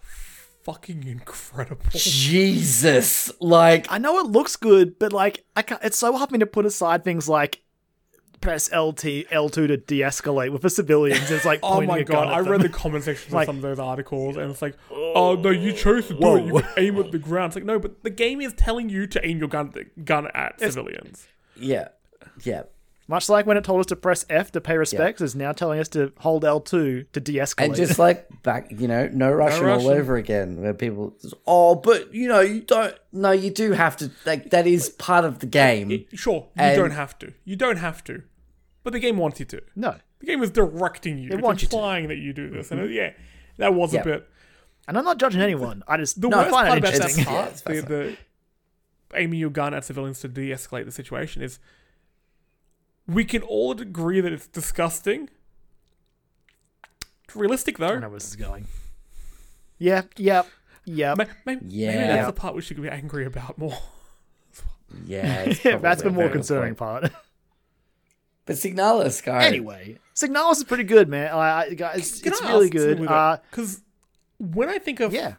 fucking 0.64 1.04
incredible. 1.06 1.84
Jesus, 1.92 3.32
like 3.40 3.86
I 3.90 3.98
know 3.98 4.20
it 4.20 4.26
looks 4.26 4.54
good, 4.56 4.98
but 4.98 5.12
like 5.12 5.44
I 5.56 5.62
can't, 5.62 5.82
it's 5.82 5.98
so 5.98 6.16
hard 6.16 6.30
for 6.30 6.34
me 6.34 6.38
to 6.38 6.46
put 6.46 6.66
aside 6.66 7.02
things 7.04 7.28
like 7.28 7.60
press 8.42 8.68
LT 8.72 9.26
L2 9.30 9.52
to 9.52 9.76
de-escalate 9.78 10.50
with 10.52 10.60
the 10.62 10.68
civilians. 10.70 11.30
It's 11.30 11.44
like 11.46 11.60
Oh 11.62 11.80
my 11.80 11.98
a 11.98 12.04
gun 12.04 12.26
god, 12.26 12.28
at 12.28 12.34
I 12.34 12.42
them. 12.42 12.52
read 12.52 12.60
the 12.60 12.68
comment 12.68 13.04
sections 13.04 13.32
Like- 13.32 13.44
of 13.48 13.54
some 13.54 13.56
of 13.56 13.62
those 13.62 13.78
articles, 13.78 14.36
and 14.36 14.50
it's 14.50 14.60
like, 14.60 14.76
oh 14.90 15.36
no, 15.36 15.48
you 15.50 15.72
chose 15.72 16.08
to 16.08 16.14
do 16.18 16.36
it. 16.36 16.44
You 16.46 16.62
aim 16.76 16.98
at 16.98 17.10
the 17.12 17.18
ground. 17.18 17.50
It's 17.50 17.56
like, 17.56 17.64
no, 17.64 17.78
but 17.78 18.02
the 18.02 18.10
game 18.10 18.40
is 18.42 18.52
telling 18.52 18.90
you 18.90 19.06
to 19.06 19.26
aim 19.26 19.38
your 19.38 19.48
gun 19.48 19.72
at, 19.76 20.04
gun 20.04 20.26
at 20.34 20.60
civilians. 20.60 21.26
yeah, 21.56 21.88
yeah. 22.42 22.64
Much 23.08 23.28
like 23.28 23.46
when 23.46 23.56
it 23.56 23.64
told 23.64 23.80
us 23.80 23.86
to 23.86 23.96
press 23.96 24.24
F 24.30 24.52
to 24.52 24.60
pay 24.60 24.76
respects, 24.78 25.20
is 25.20 25.34
now 25.34 25.50
telling 25.52 25.80
us 25.80 25.88
to 25.88 26.12
hold 26.18 26.44
L2 26.44 27.06
to 27.12 27.20
de-escalate. 27.20 27.64
And 27.64 27.74
just 27.74 27.98
like 27.98 28.26
back, 28.44 28.70
you 28.70 28.86
know, 28.86 29.08
no 29.12 29.30
Russian 29.30 29.66
all 29.66 29.74
Russian. 29.76 29.90
over 29.90 30.16
again. 30.16 30.62
Where 30.62 30.72
people, 30.72 31.14
oh, 31.46 31.74
but 31.74 32.14
you 32.14 32.28
know, 32.28 32.40
you 32.40 32.60
don't. 32.60 32.94
No, 33.12 33.32
you 33.32 33.50
do 33.50 33.72
have 33.72 33.96
to. 33.98 34.10
Like 34.24 34.50
that 34.50 34.66
is 34.68 34.88
part 34.88 35.24
of 35.24 35.40
the 35.40 35.46
game. 35.46 36.06
Sure, 36.14 36.46
you 36.56 36.62
And- 36.62 36.76
don't 36.76 36.92
have 36.92 37.18
to. 37.18 37.32
You 37.44 37.56
don't 37.56 37.78
have 37.78 38.04
to. 38.04 38.22
But 38.84 38.92
the 38.92 39.00
game 39.00 39.16
wants 39.18 39.38
you 39.40 39.46
to. 39.46 39.62
no. 39.76 39.96
The 40.18 40.26
game 40.26 40.42
is 40.42 40.50
directing 40.52 41.18
you. 41.18 41.30
It's 41.32 41.42
wants 41.42 41.62
you 41.62 41.68
to. 41.68 41.74
implying 41.76 42.06
that 42.08 42.16
you 42.18 42.32
do 42.32 42.48
this. 42.48 42.70
And 42.70 42.80
uh, 42.80 42.84
yeah, 42.84 43.10
that 43.56 43.74
was 43.74 43.92
Yeah. 43.92 44.02
a 44.02 44.04
bit. 44.04 44.28
And 44.86 44.96
I'm 44.96 45.04
not 45.04 45.18
judging 45.18 45.40
anyone. 45.40 45.82
I 45.88 45.96
just 45.96 46.20
The 46.20 46.28
no, 46.28 46.36
I 46.38 46.40
worst 46.42 46.50
part 46.52 46.66
about 46.78 46.82
that 46.82 46.94
interesting. 46.94 47.24
Yeah, 47.28 47.30
part, 47.30 47.48
it's 47.50 47.62
the, 47.62 47.82
the 47.82 48.16
aiming 49.14 49.40
your 49.40 49.50
gun 49.50 49.74
at 49.74 49.84
civilians 49.84 50.20
to 50.20 50.28
de-escalate 50.28 50.84
the 50.84 50.92
situation, 50.92 51.42
is 51.42 51.58
we 53.08 53.24
can 53.24 53.42
all 53.42 53.72
agree 53.80 54.20
that 54.20 54.32
it's 54.32 54.46
disgusting. 54.46 55.28
It's 57.24 57.34
realistic 57.36 57.80
I 57.80 57.86
though. 57.88 57.98
know 57.98 58.08
where 58.08 58.18
this 58.18 58.28
is 58.28 58.36
going. 58.36 58.66
Yeah, 59.78 60.02
yep, 60.16 60.46
yep. 60.84 61.18
Maybe, 61.18 61.30
maybe 61.44 61.60
Yeah. 61.68 62.06
that's 62.08 62.26
the 62.28 62.32
part 62.32 62.54
we 62.54 62.62
should 62.62 62.80
be 62.80 62.88
angry 62.88 63.24
about 63.26 63.58
more. 63.58 63.76
Yeah, 65.06 65.44
it's 65.44 65.64
Yeah, 65.64 65.76
that's 65.78 66.02
the 66.02 66.10
more 66.10 66.24
a 66.24 66.26
very 66.26 66.28
good 66.28 66.32
concerning 66.34 66.74
point. 66.74 67.02
part. 67.02 67.12
But 68.44 68.56
Signalis, 68.56 69.22
guys. 69.22 69.46
Anyway, 69.46 69.98
Signalis 70.14 70.56
is 70.58 70.64
pretty 70.64 70.84
good, 70.84 71.08
man. 71.08 71.32
I, 71.32 71.60
I, 71.62 71.74
guys, 71.74 72.20
Can 72.20 72.32
it's 72.32 72.42
I 72.42 72.48
really 72.48 72.66
ask 72.66 72.72
good. 72.72 72.98
something 72.98 73.08
Uh, 73.08 73.36
Because 73.50 73.82
when 74.38 74.68
I 74.68 74.78
think 74.78 75.00
of 75.00 75.12
yeah, 75.12 75.34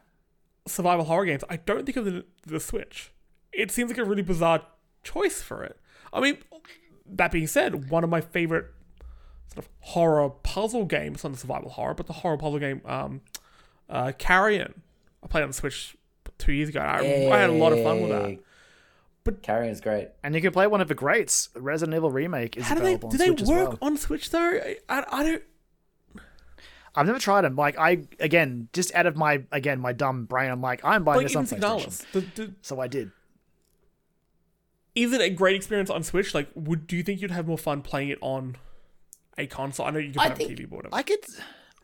survival 0.66 1.06
horror 1.06 1.26
games, 1.26 1.44
I 1.50 1.58
don't 1.58 1.86
think 1.86 1.98
of 1.98 2.06
the, 2.06 2.26
the 2.48 2.60
Switch. 2.60 3.12
It 3.52 3.72
seems 3.72 3.90
like 3.92 3.98
a 3.98 4.06
really 4.06 4.22
bizarre 4.22 4.62
choice 5.04 5.42
for 5.42 5.64
it. 5.64 5.78
I 6.14 6.22
mean, 6.22 6.38
that 7.06 7.32
being 7.32 7.48
said, 7.48 7.90
one 7.90 8.04
of 8.04 8.10
my 8.10 8.22
favorite 8.22 8.68
sort 9.54 9.66
of 9.66 9.70
horror 9.82 10.30
puzzle 10.30 10.86
games, 10.86 11.24
not 11.24 11.34
the 11.34 11.38
survival 11.40 11.70
horror, 11.72 11.94
but 11.94 12.08
the 12.08 12.14
horror 12.14 12.38
puzzle 12.38 12.60
game, 12.60 12.82
um, 12.86 13.22
uh, 13.90 14.14
Carrion. 14.18 14.82
I 15.24 15.28
played 15.28 15.42
on 15.44 15.50
the 15.50 15.54
Switch 15.54 15.96
two 16.38 16.54
years 16.54 16.70
ago. 16.70 16.80
I, 16.80 17.00
I 17.00 17.38
had 17.38 17.50
a 17.50 17.54
lot 17.54 17.74
of 17.74 17.84
fun 17.84 18.02
with 18.02 18.10
that. 18.12 18.40
But 19.26 19.42
Carrion's 19.42 19.80
great. 19.80 20.10
and 20.24 20.36
you 20.36 20.42
can 20.42 20.52
play 20.52 20.68
one 20.68 20.82
of 20.82 20.88
the 20.90 20.96
greats. 20.96 21.50
Resident 21.56 21.96
Evil 21.96 22.12
remake 22.12 22.58
is 22.58 22.66
How 22.66 22.76
do 22.76 22.82
they 22.82 22.98
do 22.98 23.08
on 23.08 23.18
they 23.18 23.26
Switch 23.28 23.42
as 23.44 23.48
work 23.50 23.70
well. 23.70 23.78
on 23.82 23.98
Switch 23.98 24.30
though? 24.32 24.40
I, 24.40 24.78
I, 24.90 25.06
I 25.12 25.24
don't. 25.24 25.44
I've 26.96 27.08
never 27.08 27.20
tried 27.20 27.42
them. 27.42 27.56
Like 27.56 27.78
I 27.80 28.04
again, 28.20 28.68
just 28.74 28.94
out 28.94 29.06
of 29.06 29.16
my 29.16 29.44
again 29.52 29.80
my 29.80 29.94
dumb 29.94 30.26
brain, 30.26 30.52
I'm 30.52 30.62
like 30.62 30.84
I'm 30.84 31.04
buying 31.04 31.20
Like 31.20 31.28
this 31.28 31.36
on 31.38 31.46
even 31.46 31.60
PlayStation. 31.60 32.12
The, 32.12 32.20
the, 32.36 32.54
So 32.62 32.80
I 32.82 32.88
did. 32.88 33.12
is 34.96 35.12
it 35.14 35.22
a 35.22 35.30
great 35.30 35.56
experience 35.56 35.90
on 35.90 36.04
Switch? 36.04 36.34
Like, 36.34 36.50
would 36.56 36.86
do 36.86 36.96
you 36.96 37.04
think 37.04 37.22
you'd 37.22 37.32
have 37.32 37.48
more 37.48 37.58
fun 37.58 37.82
playing 37.82 38.10
it 38.10 38.20
on 38.22 38.58
a 39.38 39.48
console? 39.48 39.86
I 39.86 39.90
know 39.92 40.00
you 40.00 40.12
can 40.12 40.20
I 40.20 40.30
play 40.30 40.46
it 40.46 40.50
on 40.52 40.56
think- 40.56 40.60
TV, 40.60 40.70
but 40.70 40.76
whatever. 40.76 40.96
I 40.96 41.02
could, 41.02 41.20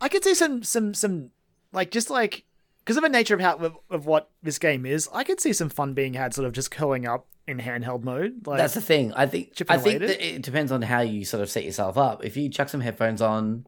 I 0.02 0.10
could 0.10 0.24
see 0.24 0.36
some 0.36 0.62
some 0.62 0.94
some 0.94 1.32
like 1.72 1.90
just 1.90 2.10
like 2.10 2.44
because 2.90 2.98
of 2.98 3.04
the 3.04 3.10
nature 3.10 3.36
of 3.36 3.40
how 3.40 3.56
of, 3.58 3.78
of 3.92 4.08
what 4.08 4.32
this 4.42 4.58
game 4.58 4.84
is, 4.84 5.08
I 5.14 5.24
could 5.24 5.40
see 5.40 5.54
some 5.54 5.70
fun 5.70 5.94
being 5.94 6.16
had 6.16 6.34
sort 6.34 6.48
of 6.48 6.54
just 6.54 6.72
curling 6.72 7.06
up 7.06 7.28
in 7.46 7.60
handheld 7.60 8.04
mode. 8.04 8.48
Like 8.48 8.58
That's 8.58 8.74
the 8.74 8.82
thing. 8.82 9.14
I 9.14 9.28
think 9.28 9.54
I 9.70 9.78
think 9.78 9.98
away 10.02 10.08
that 10.08 10.26
it 10.26 10.42
depends 10.42 10.72
on 10.72 10.82
how 10.82 11.02
you 11.02 11.24
sort 11.24 11.44
of 11.44 11.52
set 11.52 11.66
yourself 11.66 12.00
up. 12.00 12.26
If 12.26 12.36
you 12.36 12.50
chuck 12.50 12.68
some 12.68 12.82
headphones 12.82 13.22
on, 13.22 13.68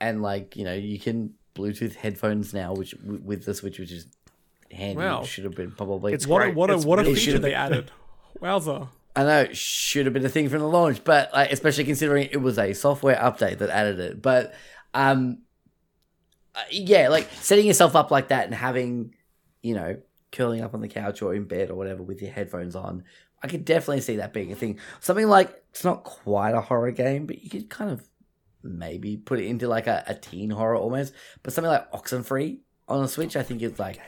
and 0.00 0.22
like 0.22 0.54
you 0.54 0.62
know, 0.62 0.74
you 0.74 1.00
can 1.00 1.34
Bluetooth 1.56 1.96
headphones 1.96 2.54
now, 2.54 2.72
which 2.72 2.94
with 3.02 3.44
the 3.46 3.52
Switch, 3.52 3.80
which 3.80 3.90
is 3.90 4.06
handy. 4.70 4.98
Wow. 4.98 5.24
Should 5.24 5.42
have 5.42 5.56
been 5.56 5.72
probably. 5.72 6.12
It's 6.12 6.28
what 6.28 6.42
a, 6.42 6.44
great. 6.44 6.54
what 6.54 6.70
a 6.70 6.74
It's 6.74 6.84
what 6.84 7.00
a 7.00 7.02
really 7.02 7.16
feature 7.16 7.40
they 7.40 7.54
added. 7.54 7.90
Wowza! 8.40 8.90
I 9.16 9.24
know 9.24 9.40
it 9.40 9.56
should 9.56 10.06
have 10.06 10.12
been 10.12 10.24
a 10.24 10.28
thing 10.28 10.48
from 10.48 10.60
the 10.60 10.68
launch, 10.68 11.02
but 11.02 11.32
like, 11.32 11.50
especially 11.50 11.82
considering 11.82 12.28
it 12.30 12.40
was 12.40 12.60
a 12.60 12.74
software 12.74 13.16
update 13.16 13.58
that 13.58 13.70
added 13.70 13.98
it. 13.98 14.22
But 14.22 14.54
um, 14.94 15.38
uh, 16.54 16.60
yeah, 16.70 17.08
like 17.08 17.28
setting 17.34 17.66
yourself 17.66 17.96
up 17.96 18.10
like 18.10 18.28
that 18.28 18.46
and 18.46 18.54
having, 18.54 19.14
you 19.62 19.74
know, 19.74 19.96
curling 20.30 20.62
up 20.62 20.74
on 20.74 20.80
the 20.80 20.88
couch 20.88 21.22
or 21.22 21.34
in 21.34 21.44
bed 21.44 21.70
or 21.70 21.74
whatever 21.74 22.02
with 22.02 22.22
your 22.22 22.30
headphones 22.32 22.74
on, 22.76 23.04
I 23.42 23.48
could 23.48 23.64
definitely 23.64 24.00
see 24.02 24.16
that 24.16 24.32
being 24.32 24.52
a 24.52 24.54
thing. 24.54 24.78
Something 25.00 25.28
like 25.28 25.62
it's 25.70 25.84
not 25.84 26.04
quite 26.04 26.54
a 26.54 26.60
horror 26.60 26.90
game, 26.90 27.26
but 27.26 27.42
you 27.42 27.50
could 27.50 27.68
kind 27.70 27.90
of 27.90 28.06
maybe 28.62 29.16
put 29.16 29.40
it 29.40 29.46
into 29.46 29.66
like 29.68 29.86
a, 29.86 30.04
a 30.06 30.14
teen 30.14 30.50
horror 30.50 30.76
almost. 30.76 31.12
But 31.42 31.52
something 31.52 31.70
like 31.70 31.90
Oxenfree 31.92 32.58
on 32.88 33.02
a 33.04 33.08
Switch, 33.08 33.34
I 33.36 33.42
think 33.42 33.62
is 33.62 33.78
like 33.78 34.00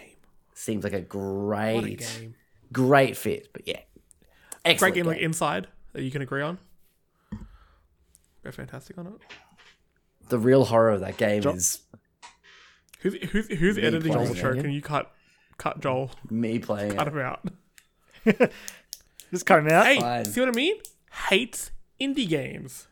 seems 0.54 0.84
like 0.84 0.92
a 0.92 0.98
What 0.98 1.04
a 1.04 1.08
great, 1.08 1.98
game! 1.98 2.34
great 2.72 3.16
fit. 3.16 3.48
But 3.52 3.66
yeah, 3.66 3.80
Great 4.64 4.72
excellent 4.72 4.94
game 4.94 5.06
like 5.06 5.18
Inside 5.18 5.66
that 5.92 6.02
you 6.02 6.10
can 6.10 6.22
agree 6.22 6.42
on. 6.42 6.58
They're 8.42 8.52
fantastic 8.52 8.98
on 8.98 9.06
it. 9.06 9.12
the 10.28 10.38
real 10.38 10.64
horror 10.66 10.90
of 10.90 11.00
that 11.00 11.16
game 11.16 11.42
is 11.48 11.80
Who's 13.04 13.14
who's 13.30 13.48
who's 13.48 13.78
editing 13.78 14.16
all 14.16 14.24
the 14.26 14.34
show? 14.34 14.54
Can 14.54 14.70
you 14.72 14.82
cut 14.82 15.12
cut 15.58 15.80
Joel? 15.80 16.10
me 16.30 16.58
playing 16.58 16.96
Cut 16.96 17.06
it. 17.06 17.12
him 17.12 17.20
out. 17.20 17.44
just 19.30 19.46
cut 19.46 19.60
him 19.60 19.68
out. 19.68 19.86
Hey, 19.86 20.00
Fine. 20.00 20.24
see 20.24 20.40
what 20.40 20.48
I 20.48 20.52
mean? 20.52 20.76
Hates 21.28 21.70
indie 22.00 22.26
games. 22.28 22.88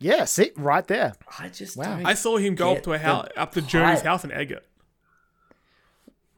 Yeah, 0.00 0.24
see 0.24 0.52
right 0.56 0.86
there. 0.86 1.12
I 1.38 1.48
just 1.48 1.76
Wow. 1.76 2.00
I 2.04 2.14
saw 2.14 2.36
him 2.38 2.54
go 2.54 2.72
up 2.76 2.82
to 2.84 2.92
a 2.92 2.98
house, 2.98 3.28
up 3.36 3.52
to 3.52 3.62
Journey's 3.62 3.98
hype. 3.98 4.06
house 4.06 4.24
and 4.24 4.32
egg 4.32 4.52
it. 4.52 4.64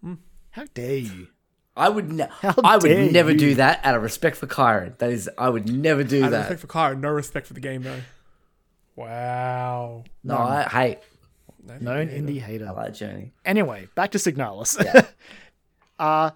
Hmm. 0.02 0.14
How 0.50 0.64
dare 0.74 0.96
you? 0.96 1.28
I 1.76 1.88
would 1.88 2.10
ne- 2.12 2.28
How 2.40 2.54
I 2.64 2.76
would 2.78 3.12
never 3.12 3.32
you. 3.32 3.38
do 3.38 3.54
that 3.56 3.80
out 3.84 3.94
of 3.96 4.02
respect 4.02 4.36
for 4.36 4.46
Kyron. 4.46 4.96
That 4.98 5.10
is 5.10 5.28
I 5.36 5.48
would 5.50 5.68
never 5.70 6.04
do 6.04 6.20
Out 6.22 6.26
of 6.26 6.30
that. 6.32 6.38
respect 6.50 6.60
for 6.60 6.66
Kyra, 6.68 6.98
no 6.98 7.10
respect 7.10 7.46
for 7.46 7.52
the 7.54 7.60
game 7.60 7.82
though. 7.82 8.00
Wow. 8.96 10.04
no, 10.22 10.36
I 10.38 10.62
hate 10.64 10.98
Known 11.80 12.08
indie 12.08 12.40
hater. 12.40 12.68
I 12.68 12.70
like 12.72 12.94
Journey. 12.94 13.32
Anyway, 13.44 13.88
back 13.94 14.10
to 14.12 14.18
Signalis. 14.18 14.76
uh, 15.98 16.30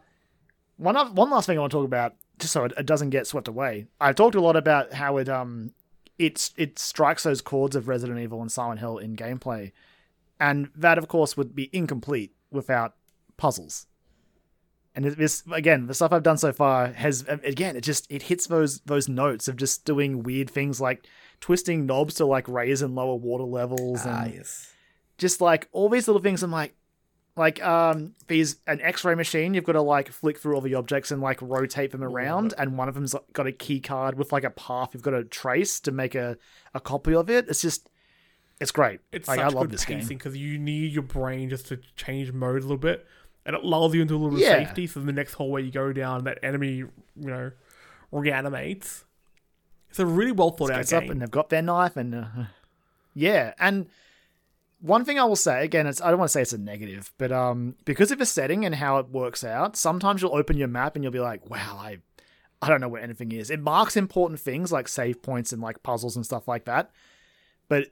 one 0.76 0.97
of, 0.97 1.12
one 1.16 1.31
last 1.31 1.47
thing 1.47 1.59
I 1.59 1.61
want 1.61 1.72
to 1.72 1.79
talk 1.79 1.85
about, 1.85 2.14
just 2.39 2.53
so 2.53 2.64
it, 2.64 2.72
it 2.79 2.87
doesn't 2.87 3.11
get 3.11 3.26
swept 3.26 3.49
away. 3.49 3.87
I've 4.01 4.14
talked 4.14 4.35
a 4.37 4.41
lot 4.41 4.57
about 4.57 4.93
how 4.95 5.16
it 5.18 5.29
um 5.29 5.72
it's 6.18 6.53
it 6.57 6.79
strikes 6.79 7.22
those 7.24 7.41
chords 7.41 7.76
of 7.76 7.89
Resident 7.89 8.18
Evil 8.18 8.41
and 8.41 8.51
Silent 8.51 8.81
Hill 8.81 8.99
in 8.99 9.16
gameplay, 9.16 9.72
and 10.41 10.70
that 10.74 10.99
of 10.99 11.09
course 11.09 11.37
would 11.37 11.55
be 11.55 11.68
incomplete 11.72 12.33
without 12.51 12.95
puzzles. 13.37 13.87
And 14.95 15.05
this 15.05 15.45
again, 15.53 15.87
the 15.87 15.95
stuff 15.95 16.12
I've 16.12 16.22
done 16.24 16.39
so 16.39 16.53
far 16.53 16.89
has 16.89 17.24
again 17.29 17.76
it 17.76 17.83
just 17.83 18.11
it 18.11 18.22
hits 18.22 18.47
those 18.47 18.81
those 18.81 19.09
notes 19.09 19.47
of 19.47 19.57
just 19.57 19.85
doing 19.85 20.22
weird 20.22 20.51
things 20.51 20.81
like 20.81 21.07
twisting 21.41 21.87
knobs 21.87 22.14
to 22.14 22.26
like 22.26 22.49
raise 22.49 22.83
and 22.83 22.95
lower 22.97 23.14
water 23.14 23.45
levels 23.45 24.05
and 24.05 24.14
Ah, 24.14 24.24
yes. 24.35 24.72
Just 25.19 25.41
like 25.41 25.69
all 25.73 25.89
these 25.89 26.09
little 26.09 26.23
things. 26.23 26.43
I'm 26.43 26.51
like, 26.51 26.75
like 27.37 27.62
um, 27.64 28.14
these 28.27 28.57
an 28.66 28.81
X-ray 28.81 29.14
machine. 29.14 29.55
You've 29.55 29.64
got 29.64 29.73
to 29.75 29.83
like 29.83 30.11
flick 30.11 30.39
through 30.39 30.55
all 30.55 30.61
the 30.61 30.75
objects 30.75 31.11
and 31.11 31.21
like 31.21 31.41
rotate 31.43 31.93
them 31.93 32.03
around, 32.03 32.55
and 32.59 32.77
one 32.79 32.89
of 32.89 32.95
them's 32.95 33.14
got 33.33 33.47
a 33.47 33.53
key 33.53 33.81
card 33.81 34.16
with 34.19 34.33
like 34.33 34.45
a 34.45 34.51
path. 34.51 34.91
You've 34.95 35.03
got 35.03 35.11
to 35.12 35.25
trace 35.25 35.79
to 35.81 35.93
make 35.93 36.14
a 36.14 36.37
a 36.75 36.81
copy 36.81 37.14
of 37.14 37.29
it. 37.31 37.47
It's 37.49 37.62
just, 37.62 37.89
it's 38.61 38.73
great. 38.73 39.01
It's 39.12 39.29
like 39.29 39.39
such 39.39 39.45
I 39.45 39.49
love 39.55 39.64
good 39.66 39.71
this 39.71 39.85
game. 39.85 40.01
pacing 40.01 40.19
because 40.19 40.37
you 40.37 40.59
need 40.59 40.93
your 40.93 41.03
brain 41.05 41.49
just 41.51 41.66
to 41.69 41.79
change 41.97 42.33
mode 42.33 42.59
a 42.59 42.62
little 42.62 42.77
bit, 42.77 43.07
and 43.47 43.55
it 43.55 43.62
lulls 43.64 43.95
you 43.95 44.03
into 44.03 44.14
a 44.14 44.19
little 44.19 44.37
bit 44.37 44.41
Yeah. 44.41 44.64
safety. 44.64 44.87
So 44.89 44.99
the 45.01 45.12
next 45.12 45.35
hallway 45.35 45.62
you 45.62 45.71
go 45.71 45.93
down, 45.93 46.25
that 46.25 46.39
enemy, 46.43 46.75
you 46.77 46.91
know, 47.16 47.53
reanimates. 48.11 49.05
It's 49.91 49.99
a 49.99 50.07
really 50.07 50.33
well 50.33 50.51
thought 50.51 50.71
out 50.71 50.79
Gets 50.79 50.93
up 50.93 51.03
game. 51.05 51.12
and 51.12 51.23
they've 51.23 51.31
got 51.31 51.49
their 51.51 51.62
knife 51.62 51.97
and 51.97 52.14
uh, 52.14 52.27
yeah. 53.14 53.55
And 53.59 53.87
one 54.81 55.05
thing 55.05 55.18
I 55.18 55.24
will 55.24 55.37
say 55.37 55.64
again, 55.64 55.87
it's 55.87 56.01
I 56.01 56.11
don't 56.11 56.18
want 56.18 56.29
to 56.29 56.33
say 56.33 56.43
it's 56.43 56.53
a 56.53 56.59
negative, 56.59 57.12
but 57.18 57.33
um, 57.33 57.76
because 57.85 58.11
of 58.11 58.18
the 58.18 58.26
setting 58.26 58.64
and 58.64 58.74
how 58.74 58.99
it 58.99 59.09
works 59.09 59.45
out, 59.45 59.76
sometimes 59.76 60.22
you'll 60.22 60.37
open 60.37 60.57
your 60.57 60.68
map 60.68 60.95
and 60.95 61.05
you'll 61.05 61.12
be 61.12 61.20
like, 61.20 61.49
wow, 61.51 61.76
I 61.79 61.99
I 62.61 62.68
don't 62.68 62.81
know 62.81 62.89
where 62.89 63.03
anything 63.03 63.33
is. 63.33 63.51
It 63.51 63.61
marks 63.61 63.97
important 63.97 64.41
things 64.41 64.72
like 64.72 64.89
save 64.89 65.22
points 65.22 65.53
and 65.53 65.62
like 65.62 65.83
puzzles 65.83 66.16
and 66.16 66.24
stuff 66.24 66.49
like 66.49 66.64
that, 66.66 66.91
but 67.68 67.89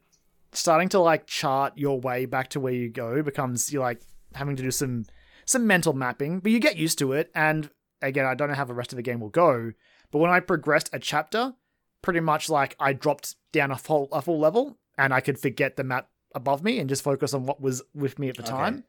starting 0.53 0.89
to 0.91 1.01
like 1.01 1.27
chart 1.27 1.73
your 1.77 2.01
way 2.01 2.25
back 2.25 2.49
to 2.49 2.61
where 2.61 2.73
you 2.73 2.89
go 2.89 3.23
becomes 3.23 3.73
you're 3.73 3.83
like 3.83 4.01
having 4.35 4.57
to 4.57 4.63
do 4.63 4.71
some 4.71 5.05
some 5.45 5.67
mental 5.67 5.93
mapping, 5.93 6.41
but 6.41 6.53
you 6.53 6.59
get 6.59 6.77
used 6.77 6.99
to 6.99 7.13
it. 7.13 7.31
And 7.35 7.71
again, 8.03 8.27
I 8.27 8.35
don't 8.35 8.49
know 8.49 8.55
how 8.55 8.65
the 8.65 8.75
rest 8.75 8.93
of 8.93 8.97
the 8.97 9.03
game 9.03 9.21
will 9.21 9.29
go, 9.29 9.73
but 10.11 10.19
when 10.19 10.31
I 10.31 10.41
progressed 10.41 10.91
a 10.93 10.99
chapter, 10.99 11.55
pretty 12.03 12.21
much 12.21 12.49
like 12.49 12.77
I 12.79 12.93
dropped 12.93 13.35
down 13.53 13.73
a 13.73 13.77
full 13.77 14.09
a 14.13 14.23
full 14.23 14.39
level 14.39 14.79
and 14.97 15.13
I 15.13 15.21
could 15.21 15.39
forget 15.39 15.77
the 15.77 15.85
map 15.85 16.09
above 16.35 16.63
me 16.63 16.79
and 16.79 16.89
just 16.89 17.03
focus 17.03 17.33
on 17.35 17.47
what 17.47 17.61
was 17.61 17.83
with 17.95 18.19
me 18.19 18.29
at 18.29 18.37
the 18.37 18.43
Okay. 18.43 18.51
time. 18.51 18.85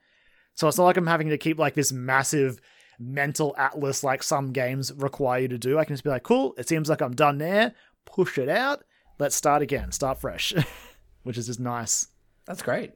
So 0.55 0.67
it's 0.67 0.77
not 0.77 0.85
like 0.85 0.97
I'm 0.97 1.07
having 1.07 1.29
to 1.29 1.37
keep 1.37 1.59
like 1.59 1.75
this 1.75 1.91
massive 1.91 2.59
mental 2.99 3.53
atlas 3.57 4.03
like 4.03 4.23
some 4.23 4.51
games 4.51 4.91
require 4.93 5.41
you 5.41 5.47
to 5.49 5.57
do. 5.57 5.77
I 5.77 5.85
can 5.85 5.93
just 5.95 6.03
be 6.03 6.09
like, 6.09 6.23
cool, 6.23 6.53
it 6.57 6.67
seems 6.67 6.89
like 6.89 7.01
I'm 7.01 7.13
done 7.15 7.37
there, 7.37 7.73
push 8.05 8.37
it 8.39 8.49
out, 8.49 8.83
let's 9.19 9.35
start 9.35 9.61
again, 9.61 9.91
start 9.91 10.19
fresh. 10.19 10.53
Which 11.23 11.37
is 11.37 11.45
just 11.47 11.59
nice. 11.59 12.07
That's 12.45 12.61
great. 12.63 12.93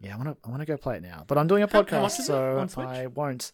Yeah, 0.00 0.14
I 0.14 0.16
want 0.16 0.28
to. 0.28 0.36
I 0.46 0.50
want 0.50 0.60
to 0.62 0.66
go 0.66 0.76
play 0.76 0.96
it 0.96 1.02
now, 1.02 1.24
but 1.26 1.38
I'm 1.38 1.46
doing 1.48 1.62
a 1.62 1.68
podcast, 1.68 2.02
much 2.02 2.12
is 2.14 2.20
it 2.20 2.24
so? 2.26 2.68
I 2.78 3.06
won't. 3.08 3.52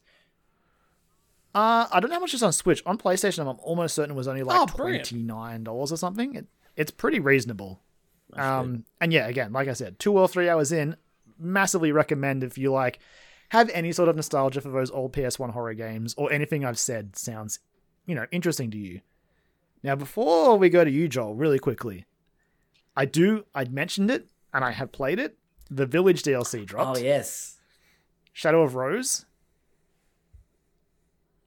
Uh, 1.55 1.87
I 1.91 2.01
don't 2.01 2.11
know 2.11 2.17
how 2.17 2.21
much 2.21 2.35
it's 2.35 2.43
on 2.43 2.53
Switch. 2.53 2.83
On 2.85 2.99
PlayStation, 2.99 3.41
I'm 3.49 3.59
almost 3.62 3.95
certain 3.95 4.11
it 4.11 4.15
was 4.19 4.27
only 4.29 4.43
like 4.43 4.61
Oh, 4.61 4.67
twenty 4.67 5.23
nine 5.23 5.65
dollars 5.65 5.93
or 5.93 5.97
something. 5.97 6.35
It, 6.35 6.47
it's 6.77 6.91
pretty 6.91 7.21
reasonable. 7.21 7.81
Um, 8.37 8.85
and 9.01 9.12
yeah, 9.12 9.26
again, 9.26 9.53
like 9.53 9.68
I 9.68 9.72
said, 9.72 9.99
two 9.99 10.18
or 10.18 10.28
three 10.28 10.49
hours 10.49 10.72
in, 10.72 10.97
massively 11.39 11.93
recommend 11.93 12.45
if 12.45 12.59
you 12.59 12.72
like 12.72 12.99
have 13.51 13.70
any 13.70 13.93
sort 13.93 14.09
of 14.09 14.16
nostalgia 14.16 14.61
for 14.61 14.70
those 14.70 14.91
old 14.91 15.12
PS1 15.12 15.51
horror 15.51 15.74
games 15.74 16.14
or 16.16 16.32
anything 16.32 16.64
I've 16.64 16.78
said 16.78 17.16
sounds, 17.16 17.59
you 18.07 18.14
know, 18.14 18.26
interesting 18.30 18.70
to 18.70 18.78
you. 18.78 19.01
Now, 19.82 19.95
before 19.95 20.57
we 20.57 20.70
go 20.70 20.85
to 20.85 20.91
you, 20.91 21.09
Joel, 21.09 21.35
really 21.35 21.59
quickly, 21.59 22.07
I 22.97 23.05
do. 23.05 23.45
I'd 23.55 23.72
mentioned 23.72 24.11
it 24.11 24.26
and 24.53 24.64
I 24.64 24.70
have 24.70 24.93
played 24.93 25.18
it. 25.18 25.37
The 25.70 25.87
Village 25.87 26.22
DLC 26.22 26.64
dropped. 26.64 26.99
Oh 26.99 27.01
yes. 27.01 27.59
Shadow 28.32 28.62
of 28.62 28.74
Rose. 28.74 29.26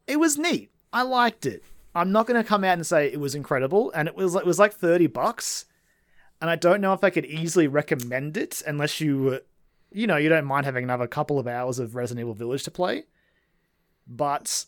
It 0.05 0.19
was 0.19 0.37
neat. 0.37 0.71
I 0.93 1.01
liked 1.01 1.45
it. 1.45 1.63
I'm 1.93 2.11
not 2.11 2.27
going 2.27 2.41
to 2.41 2.47
come 2.47 2.63
out 2.63 2.73
and 2.73 2.85
say 2.85 3.07
it 3.07 3.19
was 3.19 3.35
incredible, 3.35 3.91
and 3.95 4.07
it 4.07 4.15
was 4.15 4.35
it 4.35 4.45
was 4.45 4.59
like 4.59 4.73
thirty 4.73 5.07
bucks, 5.07 5.65
and 6.41 6.49
I 6.49 6.55
don't 6.55 6.81
know 6.81 6.93
if 6.93 7.03
I 7.03 7.09
could 7.09 7.25
easily 7.25 7.67
recommend 7.67 8.37
it 8.37 8.61
unless 8.65 8.99
you, 9.01 9.39
you 9.91 10.07
know, 10.07 10.17
you 10.17 10.29
don't 10.29 10.45
mind 10.45 10.65
having 10.65 10.83
another 10.83 11.07
couple 11.07 11.39
of 11.39 11.47
hours 11.47 11.79
of 11.79 11.95
Resident 11.95 12.21
Evil 12.23 12.33
Village 12.33 12.63
to 12.63 12.71
play. 12.71 13.03
But 14.07 14.65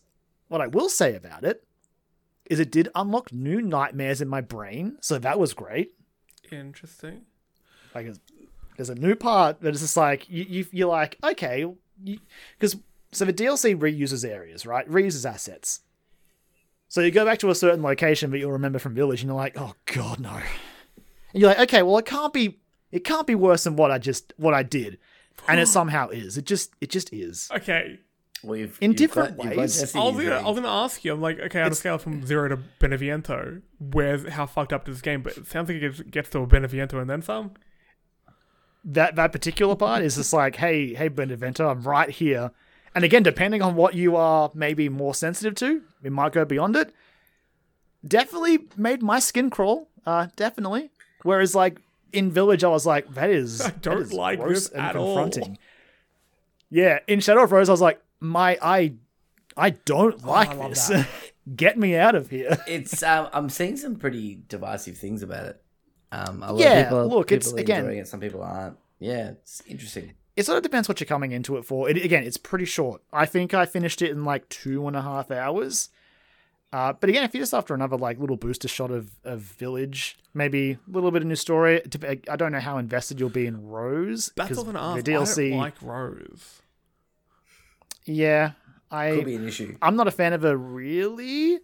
what 0.47 0.61
I 0.61 0.67
will 0.67 0.89
say 0.89 1.15
about 1.15 1.43
it, 1.43 1.63
is 2.49 2.59
it 2.59 2.71
did 2.71 2.89
unlock 2.95 3.31
new 3.31 3.61
nightmares 3.61 4.21
in 4.21 4.27
my 4.27 4.41
brain, 4.41 4.97
so 5.01 5.19
that 5.19 5.37
was 5.39 5.53
great. 5.53 5.93
Interesting. 6.51 7.21
Like 7.93 8.07
it's- 8.07 8.19
there's 8.75 8.89
a 8.89 8.95
new 8.95 9.13
part 9.15 9.61
that 9.61 9.75
is 9.75 9.81
just 9.81 9.97
like 9.97 10.27
you, 10.29 10.45
you 10.47 10.65
you're 10.71 10.87
like 10.89 11.17
okay, 11.23 11.65
because 12.57 12.77
so 13.11 13.25
the 13.25 13.33
DLC 13.33 13.75
reuses 13.77 14.27
areas, 14.27 14.65
right? 14.65 14.89
Reuses 14.89 15.29
assets. 15.29 15.81
So 16.87 17.01
you 17.01 17.11
go 17.11 17.25
back 17.25 17.39
to 17.39 17.49
a 17.49 17.55
certain 17.55 17.83
location 17.83 18.31
that 18.31 18.39
you'll 18.39 18.53
remember 18.53 18.79
from 18.79 18.95
Village, 18.95 19.21
and 19.21 19.27
you're 19.29 19.35
like, 19.37 19.59
oh 19.59 19.75
god, 19.85 20.19
no. 20.19 20.39
And 21.33 21.41
you're 21.41 21.49
like, 21.49 21.59
okay, 21.59 21.83
well 21.83 21.97
it 21.97 22.05
can't 22.05 22.33
be 22.33 22.59
it 22.91 23.03
can't 23.03 23.27
be 23.27 23.35
worse 23.35 23.63
than 23.65 23.75
what 23.75 23.91
I 23.91 23.97
just 23.97 24.33
what 24.37 24.53
I 24.53 24.63
did, 24.63 24.97
and 25.47 25.59
it 25.59 25.67
somehow 25.77 26.09
is. 26.09 26.37
It 26.37 26.45
just 26.45 26.73
it 26.81 26.89
just 26.89 27.13
is. 27.13 27.49
Okay. 27.55 27.99
Well, 28.41 28.55
you've, 28.55 28.77
In 28.79 28.91
you've 28.91 28.97
different 28.97 29.35
got- 29.35 29.47
ways. 29.57 29.93
I 29.93 29.99
was 29.99 30.15
gonna, 30.15 30.35
I 30.37 30.47
was 30.47 30.55
gonna 30.55 30.69
ask 30.69 31.03
you. 31.03 31.11
I'm 31.13 31.19
like, 31.21 31.39
okay, 31.41 31.61
on 31.61 31.73
a 31.73 31.75
scale 31.75 31.97
from 31.97 32.25
zero 32.25 32.47
to 32.47 32.57
Beneviento, 32.79 33.61
where's 33.79 34.25
how 34.29 34.45
fucked 34.45 34.71
up 34.71 34.87
is 34.87 34.95
this 34.95 35.01
game? 35.01 35.21
But 35.23 35.35
it 35.35 35.45
sounds 35.47 35.67
like 35.67 35.75
it 35.75 35.97
gets, 35.97 35.99
gets 36.09 36.29
to 36.29 36.39
a 36.39 36.47
Beneviento 36.47 37.01
and 37.01 37.09
then 37.09 37.21
some. 37.21 37.51
that 38.85 39.17
that 39.17 39.33
particular 39.33 39.75
part 39.75 40.03
is 40.03 40.15
just 40.15 40.31
like, 40.31 40.55
hey, 40.55 40.93
hey, 40.93 41.09
Beneviento, 41.09 41.69
I'm 41.69 41.81
right 41.83 42.09
here. 42.09 42.51
And 42.95 43.03
again, 43.03 43.23
depending 43.23 43.61
on 43.61 43.75
what 43.75 43.93
you 43.93 44.15
are 44.15 44.49
maybe 44.53 44.87
more 44.87 45.13
sensitive 45.13 45.55
to, 45.55 45.81
it 46.01 46.11
might 46.13 46.31
go 46.31 46.45
beyond 46.45 46.77
it. 46.77 46.93
Definitely 48.07 48.59
made 48.77 49.03
my 49.03 49.19
skin 49.19 49.49
crawl. 49.49 49.89
Uh, 50.05 50.27
definitely. 50.37 50.91
Whereas 51.23 51.53
like 51.55 51.79
in 52.13 52.31
Village, 52.31 52.63
I 52.63 52.67
was 52.69 52.85
like, 52.85 53.13
that 53.13 53.29
is 53.29 53.61
I 53.65 53.71
don't 53.81 54.01
is 54.01 54.13
like 54.13 54.39
gross 54.39 54.69
this 54.69 54.77
at 54.79 54.95
all. 54.95 55.29
Yeah, 56.69 56.99
in 57.07 57.19
Shadow 57.19 57.43
of 57.43 57.51
Rose, 57.51 57.69
I 57.69 57.73
was 57.73 57.81
like, 57.81 58.01
my 58.19 58.57
I 58.61 58.93
I 59.57 59.71
don't 59.71 60.23
like 60.25 60.51
Oh, 60.55 60.61
I 60.63 60.69
this. 60.69 60.91
Get 61.55 61.79
me 61.79 61.95
out 61.95 62.13
of 62.15 62.29
here. 62.29 62.57
It's 62.67 63.01
um, 63.01 63.27
I'm 63.33 63.49
seeing 63.49 63.75
some 63.75 63.95
pretty 63.95 64.39
divisive 64.47 64.97
things 64.97 65.23
about 65.23 65.45
it. 65.47 65.61
Um, 66.11 66.43
a 66.43 66.51
lot 66.53 66.59
Yeah, 66.59 66.79
of 66.79 66.85
people, 66.87 67.07
look, 67.07 67.27
people 67.27 67.35
it's- 67.37 67.53
are 67.53 67.57
again- 67.59 67.79
enjoying 67.85 67.97
it, 67.99 68.07
some 68.07 68.19
people 68.19 68.43
aren't. 68.43 68.77
Yeah, 68.99 69.29
it's 69.29 69.61
interesting. 69.65 70.13
it 70.35 70.45
sort 70.45 70.57
of 70.57 70.63
depends 70.63 70.87
what 70.89 70.99
you're 70.99 71.07
coming 71.07 71.31
into 71.31 71.55
it 71.57 71.63
for. 71.65 71.89
It, 71.89 71.97
again, 72.03 72.23
it's 72.23 72.37
pretty 72.37 72.65
short. 72.65 73.01
I 73.13 73.25
think 73.25 73.53
I 73.53 73.65
finished 73.65 74.01
it 74.01 74.11
in 74.11 74.25
like 74.25 74.47
two 74.49 74.87
and 74.87 74.95
a 74.95 75.01
half 75.01 75.31
hours. 75.31 75.89
Uh, 76.71 76.93
but 76.93 77.09
again, 77.09 77.23
if 77.23 77.33
you're 77.33 77.41
just 77.41 77.53
after 77.53 77.73
another 77.73 77.97
like 77.97 78.19
little 78.19 78.37
booster 78.37 78.67
shot 78.67 78.91
of, 78.91 79.09
of 79.23 79.39
Village, 79.41 80.17
maybe 80.35 80.73
a 80.73 80.77
little 80.91 81.09
bit 81.09 81.23
of 81.23 81.27
new 81.27 81.35
story. 81.35 81.81
I 82.29 82.35
don't 82.35 82.51
know 82.51 82.59
how 82.59 82.77
invested 82.77 83.19
you'll 83.19 83.29
be 83.29 83.47
in 83.47 83.67
Rose. 83.67 84.31
That's 84.35 84.49
'cause 84.49 84.57
what 84.65 84.75
I'm 84.75 84.97
ask. 84.97 85.03
The 85.03 85.11
DLC, 85.11 85.47
I 85.47 85.49
don't 85.49 85.59
like 85.59 85.81
Rose. 85.81 86.61
yeah, 88.05 88.51
I 88.91 89.11
Could 89.15 89.25
be 89.25 89.35
an 89.35 89.47
issue. 89.47 89.77
I'm 89.81 89.95
not 89.95 90.07
a 90.07 90.11
fan 90.11 90.33
of 90.33 90.43
her 90.43 90.55
really. 90.55 91.59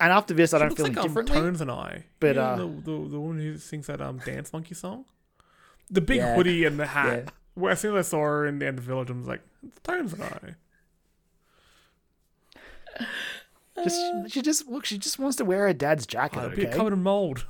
And 0.00 0.12
after 0.12 0.32
this, 0.32 0.54
I 0.54 0.58
don't 0.58 0.76
feel 0.76 0.84
like 0.86 0.92
any 0.92 1.00
um, 1.00 1.06
differently. 1.08 1.34
Tones 1.36 1.60
and 1.60 1.70
I. 1.72 2.04
but, 2.20 2.28
You 2.28 2.34
know, 2.34 2.40
uh, 2.42 2.56
the, 2.56 2.66
the 2.66 3.08
the 3.08 3.20
one 3.20 3.40
who 3.40 3.58
sings 3.58 3.88
that 3.88 4.00
um 4.00 4.18
dance 4.24 4.52
monkey 4.52 4.76
song, 4.76 5.06
the 5.90 6.00
big 6.00 6.18
Yeah. 6.18 6.36
hoodie 6.36 6.64
and 6.64 6.78
the 6.78 6.86
hat. 6.86 7.22
Yeah. 7.24 7.30
Where 7.54 7.72
as 7.72 7.80
soon 7.80 7.96
as 7.96 8.06
I 8.06 8.10
saw 8.10 8.20
her 8.22 8.46
in 8.46 8.60
the 8.60 8.66
end 8.68 8.78
of 8.78 8.84
Village, 8.84 9.10
I 9.10 9.14
was 9.14 9.26
like, 9.26 9.40
it's 9.66 9.80
Tones 9.80 10.12
and 10.12 10.22
I. 10.22 10.54
Just 13.84 14.32
she 14.32 14.42
just 14.42 14.66
look, 14.68 14.84
she 14.84 14.98
just 14.98 15.18
wants 15.18 15.36
to 15.36 15.44
wear 15.44 15.66
her 15.66 15.72
dad's 15.72 16.06
jacket. 16.06 16.40
I'd 16.40 16.56
be 16.56 16.66
Okay, 16.66 16.76
covered 16.76 16.92
in 16.92 17.02
mold. 17.02 17.46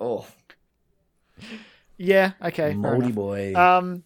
Oh, 0.00 0.26
yeah, 1.96 2.32
okay, 2.42 2.70
fair 2.70 2.74
moldy 2.74 3.12
boy. 3.12 3.54
Um, 3.54 4.04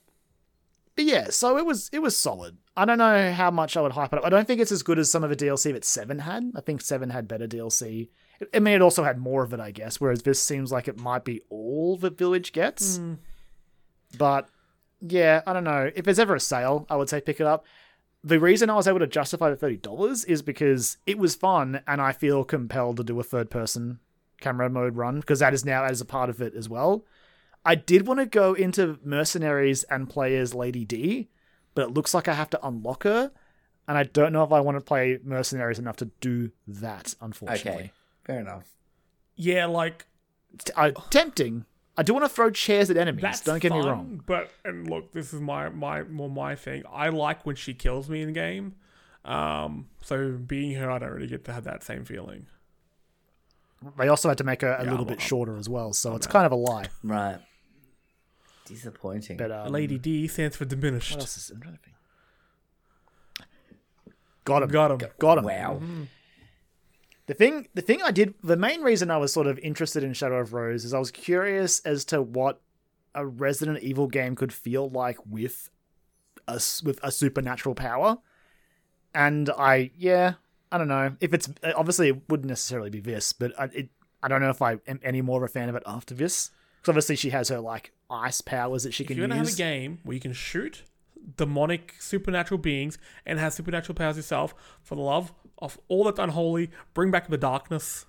but 0.97 1.05
yeah, 1.05 1.31
so 1.31 1.57
it 1.59 1.65
was 1.67 1.89
it 1.93 2.01
was 2.01 2.17
solid. 2.17 2.57
I 2.77 2.85
don't 2.85 2.99
know 2.99 3.33
how 3.33 3.51
much 3.53 3.77
I 3.77 3.81
would 3.83 3.93
hype 3.93 4.13
it 4.13 4.19
up. 4.19 4.25
I 4.25 4.31
don't 4.31 4.47
think 4.47 4.61
it's 4.61 4.73
as 4.73 4.83
good 4.83 4.99
as 4.99 5.11
some 5.11 5.23
of 5.23 5.31
the 5.31 5.37
DLC 5.37 5.73
that 5.73 5.85
Seven 5.85 6.21
had. 6.21 6.51
I 6.57 6.61
think 6.61 6.81
Seven 6.81 7.11
had 7.11 7.29
better 7.29 7.47
DLC. 7.47 8.09
I 8.53 8.59
mean, 8.59 8.75
it 8.75 8.83
also 8.83 9.05
had 9.05 9.19
more 9.19 9.45
of 9.45 9.53
it, 9.55 9.61
I 9.61 9.71
guess. 9.71 10.01
Whereas 10.01 10.23
this 10.23 10.43
seems 10.43 10.73
like 10.73 10.89
it 10.89 10.99
might 10.99 11.25
be 11.25 11.41
all 11.51 11.97
that 11.99 12.19
Village 12.19 12.53
gets. 12.53 13.01
But 14.19 14.49
yeah, 15.01 15.43
I 15.47 15.53
don't 15.53 15.63
know. 15.63 15.91
If 15.95 16.05
there's 16.05 16.19
ever 16.19 16.35
a 16.35 16.41
sale, 16.41 16.85
I 16.91 16.97
would 16.97 17.09
say 17.09 17.21
pick 17.21 17.39
it 17.41 17.47
up. 17.47 17.65
The 18.27 18.41
reason 18.41 18.71
I 18.71 18.75
was 18.75 18.89
able 18.89 19.01
to 19.01 19.07
justify 19.07 19.51
the 19.51 19.57
thirty 19.57 19.77
dollars 19.77 20.25
is 20.25 20.41
because 20.41 20.97
it 21.07 21.19
was 21.19 21.35
fun, 21.35 21.83
and 21.87 22.01
I 22.01 22.13
feel 22.13 22.43
compelled 22.43 22.97
to 22.97 23.05
do 23.05 23.21
a 23.21 23.23
third 23.23 23.51
person 23.51 24.01
camera 24.41 24.69
mode 24.71 24.97
run 24.97 25.21
because 25.21 25.39
that 25.41 25.55
is 25.55 25.65
now 25.65 25.85
as 25.85 26.01
a 26.01 26.05
part 26.07 26.31
of 26.31 26.41
it 26.41 26.55
as 26.55 26.69
well. 26.69 27.05
I 27.65 27.75
did 27.75 28.07
want 28.07 28.21
to 28.21 28.27
go 28.27 28.55
into 28.55 28.99
Mercenaries 29.05 29.85
and 29.85 30.09
play 30.09 30.37
as 30.37 30.55
Lady 30.55 30.85
D, 30.85 31.29
but 31.75 31.89
it 31.89 31.95
looks 31.95 32.15
like 32.15 32.27
I 32.27 32.35
have 32.35 32.51
to 32.51 32.67
unlock 32.67 33.05
her, 33.05 33.31
and 33.87 33.99
I 33.99 34.05
don't 34.05 34.33
know 34.33 34.43
if 34.43 34.53
I 34.53 34.61
want 34.61 34.79
to 34.79 34.85
play 34.85 35.19
Mercenaries 35.23 35.79
enough 35.79 35.97
to 35.97 36.07
do 36.21 36.51
that. 36.67 37.15
Unfortunately, 37.21 37.73
okay, 37.73 37.93
fair 38.25 38.41
enough. 38.41 38.69
Yeah, 39.37 39.67
like 39.67 40.07
T- 40.65 40.73
I, 40.77 40.93
tempting. 41.11 41.67
I 41.97 42.03
do 42.03 42.13
want 42.13 42.25
to 42.25 42.29
throw 42.29 42.51
chairs 42.51 42.91
at 42.91 42.97
enemies. 42.97 43.23
that's 43.23 43.41
don't 43.43 43.61
get 43.61 43.73
me 43.73 43.79
wrong. 43.81 44.23
But 44.27 44.51
and 44.65 44.89
look, 44.91 45.13
this 45.13 45.33
is 45.33 45.41
my 45.41 45.69
my 45.69 46.03
more 46.03 46.29
my 46.29 46.55
thing. 46.57 46.83
I 46.93 47.09
like 47.11 47.47
when 47.47 47.57
she 47.57 47.73
kills 47.75 48.09
me 48.09 48.21
in 48.23 48.27
the 48.29 48.33
game. 48.33 48.75
Um, 49.25 49.89
so 50.03 50.33
being 50.33 50.73
her, 50.77 50.91
I 50.91 50.99
don't 50.99 51.11
really 51.13 51.29
get 51.29 51.45
to 51.47 51.53
have 51.53 51.65
that 51.65 51.83
same 51.83 52.05
feeling. 52.05 52.47
They 53.99 54.09
also 54.09 54.29
had 54.29 54.39
to 54.39 54.45
make 54.45 54.63
her 54.63 54.73
a 54.73 54.85
Yeah, 54.85 54.91
little 54.91 55.07
bit 55.07 55.21
shorter 55.21 55.57
as 55.57 55.69
well, 55.69 55.93
so 55.93 56.15
it's 56.17 56.27
kind 56.27 56.47
of 56.47 56.53
a 56.53 56.57
lie. 56.57 56.87
Right. 57.03 57.39
Disappointing. 58.67 59.37
But 59.37 59.51
um, 59.53 59.69
Lady 59.73 59.99
D 59.99 60.27
stands 60.27 60.57
for 60.57 60.65
diminished. 60.65 61.13
what 61.13 61.21
else 61.21 61.37
is 61.37 61.51
I'm 61.51 61.61
trying 61.61 61.75
to 61.77 61.81
think. 61.81 61.97
Got 64.45 64.63
him. 64.63 64.69
Got 64.71 64.91
him. 64.91 65.11
Got 65.19 65.39
him. 65.39 65.45
wow. 65.45 65.81
The 67.27 67.35
thing, 67.35 67.69
the 67.75 67.81
thing 67.81 68.03
I 68.03 68.11
did, 68.11 68.35
the 68.43 68.57
main 68.57 68.83
reason 68.83 69.11
I 69.11 69.17
was 69.17 69.33
sort 69.33 69.47
of 69.47 69.59
interested 69.61 70.05
in 70.05 70.13
Shadow 70.13 70.39
of 70.41 70.53
Rose 70.53 70.85
is 70.85 70.93
I 70.93 70.99
was 70.99 71.11
curious 71.11 71.81
as 71.81 72.05
to 72.07 72.21
what 72.21 72.61
a 73.15 73.25
Resident 73.25 73.79
Evil 73.83 74.09
game 74.09 74.37
could 74.37 74.53
feel 74.53 74.91
like 74.91 75.17
with 75.27 75.71
a 76.47 76.61
with 76.85 77.01
a 77.03 77.11
supernatural 77.11 77.75
power, 77.75 78.19
and 79.15 79.49
I, 79.51 79.91
yeah, 79.97 80.35
I 80.71 80.77
don't 80.79 80.89
know. 80.89 81.17
If 81.21 81.33
it's 81.33 81.49
uh, 81.63 81.73
obviously 81.77 82.09
it 82.09 82.23
wouldn't 82.29 82.49
necessarily 82.49 82.91
be 82.91 83.01
this, 83.01 83.33
but 83.33 83.59
I, 83.59 83.65
it, 83.73 83.89
I 84.23 84.29
don't 84.29 84.43
know 84.43 84.51
if 84.51 84.61
I 84.61 84.77
am 84.87 85.01
any 85.03 85.23
more 85.23 85.43
of 85.43 85.49
a 85.51 85.53
fan 85.53 85.69
of 85.71 85.77
it 85.77 85.83
after 85.87 86.15
this 86.15 86.51
because 86.83 86.91
obviously 86.91 87.17
she 87.17 87.31
has 87.31 87.49
her 87.49 87.61
like 87.61 87.93
ice 88.11 88.43
powers 88.43 88.83
that 88.83 88.93
she 88.93 89.05
If 89.05 89.09
can 89.09 89.17
you're 89.17 89.27
gonna 89.27 89.39
have 89.39 89.47
a 89.47 89.51
use. 89.51 89.57
game 89.57 90.01
where 90.05 90.15
you 90.15 90.21
can 90.21 90.33
shoot 90.35 90.83
demonic 91.39 91.95
supernatural 92.01 92.59
beings 92.59 92.99
and 93.25 93.39
have 93.39 93.55
supernatural 93.55 93.95
powers 93.95 94.17
yourself, 94.17 94.55
for 94.83 94.95
the 94.95 95.01
love 95.01 95.33
of 95.59 95.79
all 95.89 96.05
that's 96.05 96.19
unholy, 96.19 96.71
bring 96.95 97.11
back 97.11 97.29
the 97.29 97.39
darkness. 97.39 98.07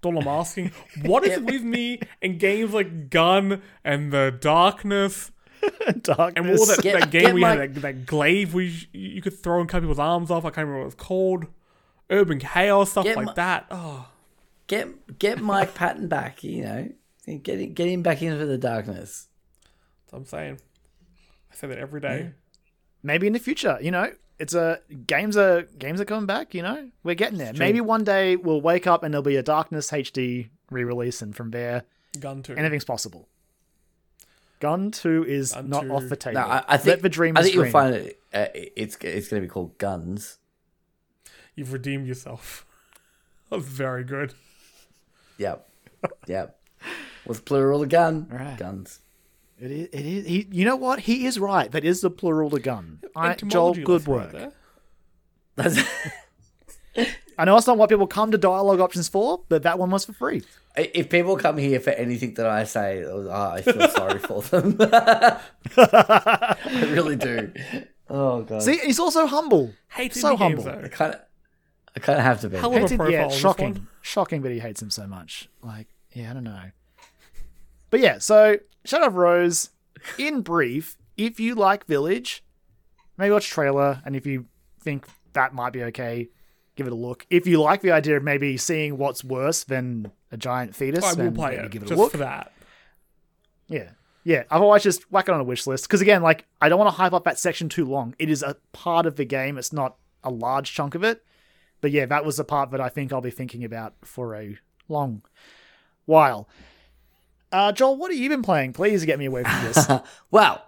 That's 0.00 0.14
all 0.14 0.18
I'm 0.20 0.28
asking. 0.28 0.70
What 1.02 1.24
is 1.24 1.32
it 1.38 1.44
with 1.44 1.62
me 1.62 2.00
and 2.22 2.38
games 2.38 2.72
like 2.72 3.10
Gun 3.10 3.62
and 3.84 4.12
the 4.12 4.36
Darkness 4.40 5.32
Darkness. 6.02 6.32
and 6.36 6.58
all 6.60 6.66
that, 6.66 6.80
Get- 6.82 7.00
that 7.00 7.10
game 7.10 7.34
we 7.34 7.42
had 7.42 7.58
that, 7.74 7.82
that 7.82 8.06
glaive 8.06 8.54
we 8.54 8.88
you 8.92 9.20
could 9.20 9.36
throw 9.36 9.60
and 9.60 9.68
cut 9.68 9.80
people's 9.82 9.98
arms 9.98 10.30
off? 10.30 10.44
I 10.44 10.50
can't 10.50 10.58
remember 10.68 10.78
what 10.78 10.82
it 10.82 10.84
was 10.86 10.94
called. 10.94 11.46
Urban 12.10 12.38
chaos 12.38 12.92
stuff 12.92 13.04
Get 13.04 13.16
like 13.16 13.26
my- 13.26 13.34
that. 13.34 13.66
Oh, 13.70 14.08
Get 14.68 15.18
get 15.18 15.40
Mike 15.40 15.74
Patton 15.74 16.08
back. 16.08 16.44
You 16.44 16.62
know, 16.62 16.88
get 17.42 17.74
get 17.74 17.88
him 17.88 18.02
back 18.02 18.22
into 18.22 18.46
the 18.46 18.58
darkness. 18.58 19.26
that's 20.04 20.12
what 20.12 20.18
I'm 20.20 20.24
saying. 20.26 20.60
I 21.50 21.54
say 21.56 21.66
that 21.68 21.78
every 21.78 22.00
day. 22.00 22.30
maybe 23.02 23.26
in 23.26 23.32
the 23.32 23.38
future, 23.40 23.78
you 23.80 23.90
know, 23.90 24.12
it's 24.38 24.54
a 24.54 24.80
games 25.06 25.36
are 25.36 25.62
games 25.78 26.00
are 26.00 26.04
coming 26.04 26.26
back. 26.26 26.54
You 26.54 26.62
know, 26.62 26.90
we're 27.02 27.14
getting 27.14 27.38
there. 27.38 27.52
Maybe 27.52 27.80
one 27.80 28.04
day 28.04 28.36
we'll 28.36 28.60
wake 28.60 28.86
up 28.86 29.02
and 29.02 29.12
there'll 29.12 29.22
be 29.22 29.36
a 29.36 29.42
Darkness 29.42 29.90
HD 29.90 30.48
re-release, 30.70 31.22
and 31.22 31.34
from 31.34 31.50
there, 31.50 31.84
Gun 32.20 32.42
Two, 32.42 32.54
anything's 32.54 32.84
possible. 32.84 33.28
Gun 34.60 34.90
Two 34.90 35.24
is 35.24 35.52
Gun 35.52 35.68
not 35.68 35.82
2. 35.82 35.92
off 35.92 36.08
the 36.08 36.16
table. 36.16 36.40
No, 36.40 36.46
I, 36.46 36.64
I 36.68 36.76
think 36.76 36.86
Let 36.96 37.02
the 37.02 37.08
dream 37.08 37.36
I 37.36 37.42
think 37.42 37.54
you'll 37.54 37.70
find 37.70 37.94
it. 37.94 38.20
Uh, 38.32 38.46
it's 38.54 38.96
it's 39.02 39.28
going 39.28 39.42
to 39.42 39.46
be 39.46 39.48
called 39.48 39.78
Guns. 39.78 40.38
You've 41.54 41.72
redeemed 41.72 42.06
yourself. 42.06 42.64
That 43.50 43.56
was 43.56 43.64
very 43.64 44.04
good. 44.04 44.34
Yep. 45.38 45.66
yep. 46.26 46.60
With 47.24 47.46
plural 47.46 47.82
of 47.82 47.88
gun? 47.88 48.26
Right. 48.30 48.58
Guns. 48.58 49.00
It 49.60 49.70
is. 49.70 49.88
It 49.92 50.06
is. 50.06 50.26
He, 50.26 50.46
you 50.50 50.64
know 50.64 50.76
what? 50.76 51.00
He 51.00 51.26
is 51.26 51.38
right. 51.38 51.70
That 51.70 51.84
is 51.84 52.00
the 52.00 52.10
plural 52.10 52.54
of 52.54 52.62
gun. 52.62 53.00
I, 53.16 53.34
Joel, 53.34 53.74
good 53.74 54.06
work. 54.06 54.52
That's, 55.56 55.78
I 57.38 57.44
know 57.44 57.56
it's 57.56 57.66
not 57.66 57.78
what 57.78 57.88
people 57.88 58.06
come 58.06 58.30
to 58.30 58.38
dialogue 58.38 58.80
options 58.80 59.08
for, 59.08 59.42
but 59.48 59.62
that 59.64 59.78
one 59.78 59.90
was 59.90 60.04
for 60.04 60.12
free. 60.12 60.42
if 60.76 61.08
people 61.08 61.36
come 61.36 61.56
here 61.56 61.80
for 61.80 61.90
anything 61.90 62.34
that 62.34 62.46
I 62.46 62.64
say, 62.64 63.04
oh, 63.04 63.30
I 63.30 63.62
feel 63.62 63.88
sorry 63.90 64.18
for 64.18 64.42
them. 64.42 64.76
I 64.80 66.56
really 66.90 67.16
do. 67.16 67.52
Oh 68.08 68.42
god. 68.42 68.62
See, 68.62 68.78
he's 68.78 68.98
also 68.98 69.26
humble. 69.26 69.72
Hates 69.90 70.20
So 70.20 70.34
indie 70.34 70.38
games, 70.38 70.64
humble. 70.64 70.78
I 70.78 70.82
though. 70.82 70.88
kind 70.88 71.14
of, 71.14 71.20
I 71.96 72.00
kind 72.00 72.18
of 72.18 72.24
have 72.24 72.40
to 72.40 72.48
be. 72.48 72.56
Hell 72.56 72.74
of 72.74 72.82
a 72.92 72.96
profile 72.96 73.10
yeah, 73.10 73.28
shocking. 73.28 73.72
one. 73.74 73.88
Shocking 74.02 74.42
that 74.42 74.52
he 74.52 74.60
hates 74.60 74.80
him 74.80 74.90
so 74.90 75.06
much. 75.06 75.48
Like, 75.62 75.88
yeah, 76.12 76.30
I 76.30 76.34
don't 76.34 76.44
know. 76.44 76.70
But 77.90 78.00
yeah, 78.00 78.18
so 78.18 78.58
Shadow 78.88 79.06
of 79.06 79.16
Rose, 79.16 79.70
in 80.16 80.40
brief, 80.40 80.96
if 81.16 81.38
you 81.38 81.54
like 81.54 81.84
Village, 81.86 82.42
maybe 83.18 83.32
watch 83.32 83.48
trailer, 83.50 84.00
and 84.04 84.16
if 84.16 84.24
you 84.24 84.46
think 84.80 85.06
that 85.34 85.54
might 85.54 85.72
be 85.72 85.82
okay. 85.84 86.28
Give 86.74 86.86
it 86.86 86.92
a 86.92 86.96
look. 86.96 87.26
If 87.28 87.46
you 87.46 87.60
like 87.60 87.80
the 87.82 87.90
idea 87.90 88.16
of 88.16 88.22
maybe 88.22 88.56
seeing 88.56 88.98
what's 88.98 89.24
worse 89.24 89.64
than 89.64 90.12
a 90.30 90.36
giant 90.36 90.76
fetus, 90.76 91.04
I 91.04 91.08
will 91.08 91.16
then 91.16 91.34
play 91.34 91.50
maybe 91.50 91.66
it 91.66 91.70
give 91.72 91.82
it 91.82 91.86
a 91.86 91.88
just 91.88 91.98
look. 91.98 92.12
for 92.12 92.18
that. 92.18 92.52
Yeah. 93.66 93.90
Yeah. 94.22 94.44
Otherwise, 94.48 94.84
just 94.84 95.10
whack 95.10 95.28
it 95.28 95.34
on 95.34 95.40
a 95.40 95.44
wish 95.44 95.66
list. 95.66 95.88
Because 95.88 96.00
again, 96.00 96.22
like, 96.22 96.46
I 96.62 96.68
don't 96.68 96.78
want 96.78 96.88
to 96.94 96.96
hype 96.96 97.12
up 97.12 97.24
that 97.24 97.38
section 97.38 97.68
too 97.68 97.84
long. 97.84 98.14
It 98.18 98.30
is 98.30 98.44
a 98.44 98.56
part 98.72 99.06
of 99.06 99.16
the 99.16 99.24
game, 99.24 99.58
it's 99.58 99.72
not 99.72 99.96
a 100.22 100.30
large 100.30 100.72
chunk 100.72 100.94
of 100.94 101.02
it. 101.02 101.24
But 101.80 101.90
yeah, 101.90 102.06
that 102.06 102.24
was 102.24 102.36
the 102.36 102.44
part 102.44 102.70
that 102.70 102.80
I 102.80 102.88
think 102.88 103.12
I'll 103.12 103.20
be 103.20 103.30
thinking 103.30 103.64
about 103.64 103.94
for 104.02 104.36
a 104.36 104.56
long 104.88 105.22
while. 106.06 106.48
Uh, 107.50 107.72
Joel, 107.72 107.96
what 107.96 108.10
have 108.10 108.18
you 108.20 108.28
been 108.28 108.42
playing? 108.42 108.72
Please 108.72 109.04
get 109.04 109.18
me 109.18 109.24
away 109.26 109.42
from 109.44 109.64
this. 109.64 109.88
Well, 110.30 110.62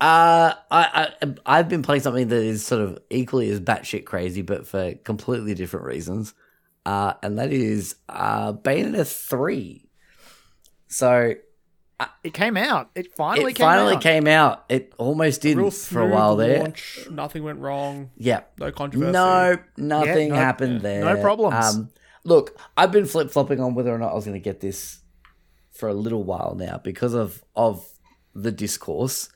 uh, 0.00 0.54
I, 0.70 1.12
I 1.22 1.34
I've 1.46 1.68
been 1.68 1.82
playing 1.82 2.02
something 2.02 2.28
that 2.28 2.42
is 2.42 2.66
sort 2.66 2.82
of 2.82 2.98
equally 3.08 3.48
as 3.50 3.60
batshit 3.60 4.04
crazy, 4.04 4.42
but 4.42 4.66
for 4.66 4.94
completely 5.04 5.54
different 5.54 5.86
reasons. 5.86 6.34
Uh, 6.84 7.14
and 7.22 7.38
that 7.38 7.52
is 7.52 7.94
uh, 8.08 8.52
Bayonetta 8.52 9.06
three. 9.06 9.88
So 10.88 11.34
it 12.24 12.34
came 12.34 12.56
out. 12.56 12.90
It 12.96 13.14
finally 13.14 13.52
it 13.52 13.54
came 13.54 13.64
finally 13.66 13.94
out. 13.94 14.02
came 14.02 14.26
out. 14.26 14.64
It 14.68 14.92
almost 14.98 15.40
did 15.40 15.56
Real 15.56 15.70
for 15.70 16.00
a 16.00 16.02
smooth 16.02 16.10
while 16.12 16.36
there. 16.36 16.58
launch, 16.64 17.06
Nothing 17.10 17.44
went 17.44 17.60
wrong. 17.60 18.10
Yeah, 18.16 18.40
No 18.58 18.72
controversy. 18.72 19.12
No, 19.12 19.56
nothing 19.76 20.30
no- 20.30 20.34
happened 20.34 20.74
yeah, 20.74 20.78
there. 20.80 21.04
no 21.14 21.20
problems. 21.22 21.54
Um, 21.76 21.90
look, 22.24 22.58
I've 22.76 22.90
been 22.90 23.06
flip 23.06 23.30
flopping 23.30 23.60
on 23.60 23.74
whether 23.76 23.94
or 23.94 23.98
not 23.98 24.10
I 24.10 24.14
was 24.14 24.24
going 24.24 24.34
to 24.34 24.40
get 24.44 24.60
this 24.60 24.98
for 25.72 25.88
a 25.88 25.94
little 25.94 26.22
while 26.22 26.54
now 26.56 26.80
because 26.82 27.14
of 27.14 27.42
of 27.56 27.86
the 28.34 28.52
discourse, 28.52 29.28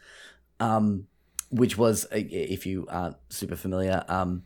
um, 0.61 1.07
which 1.51 1.77
was, 1.77 2.05
uh, 2.07 2.17
if 2.31 2.67
you 2.67 2.87
aren't 2.89 3.17
super 3.29 3.57
familiar, 3.57 4.05
um, 4.09 4.43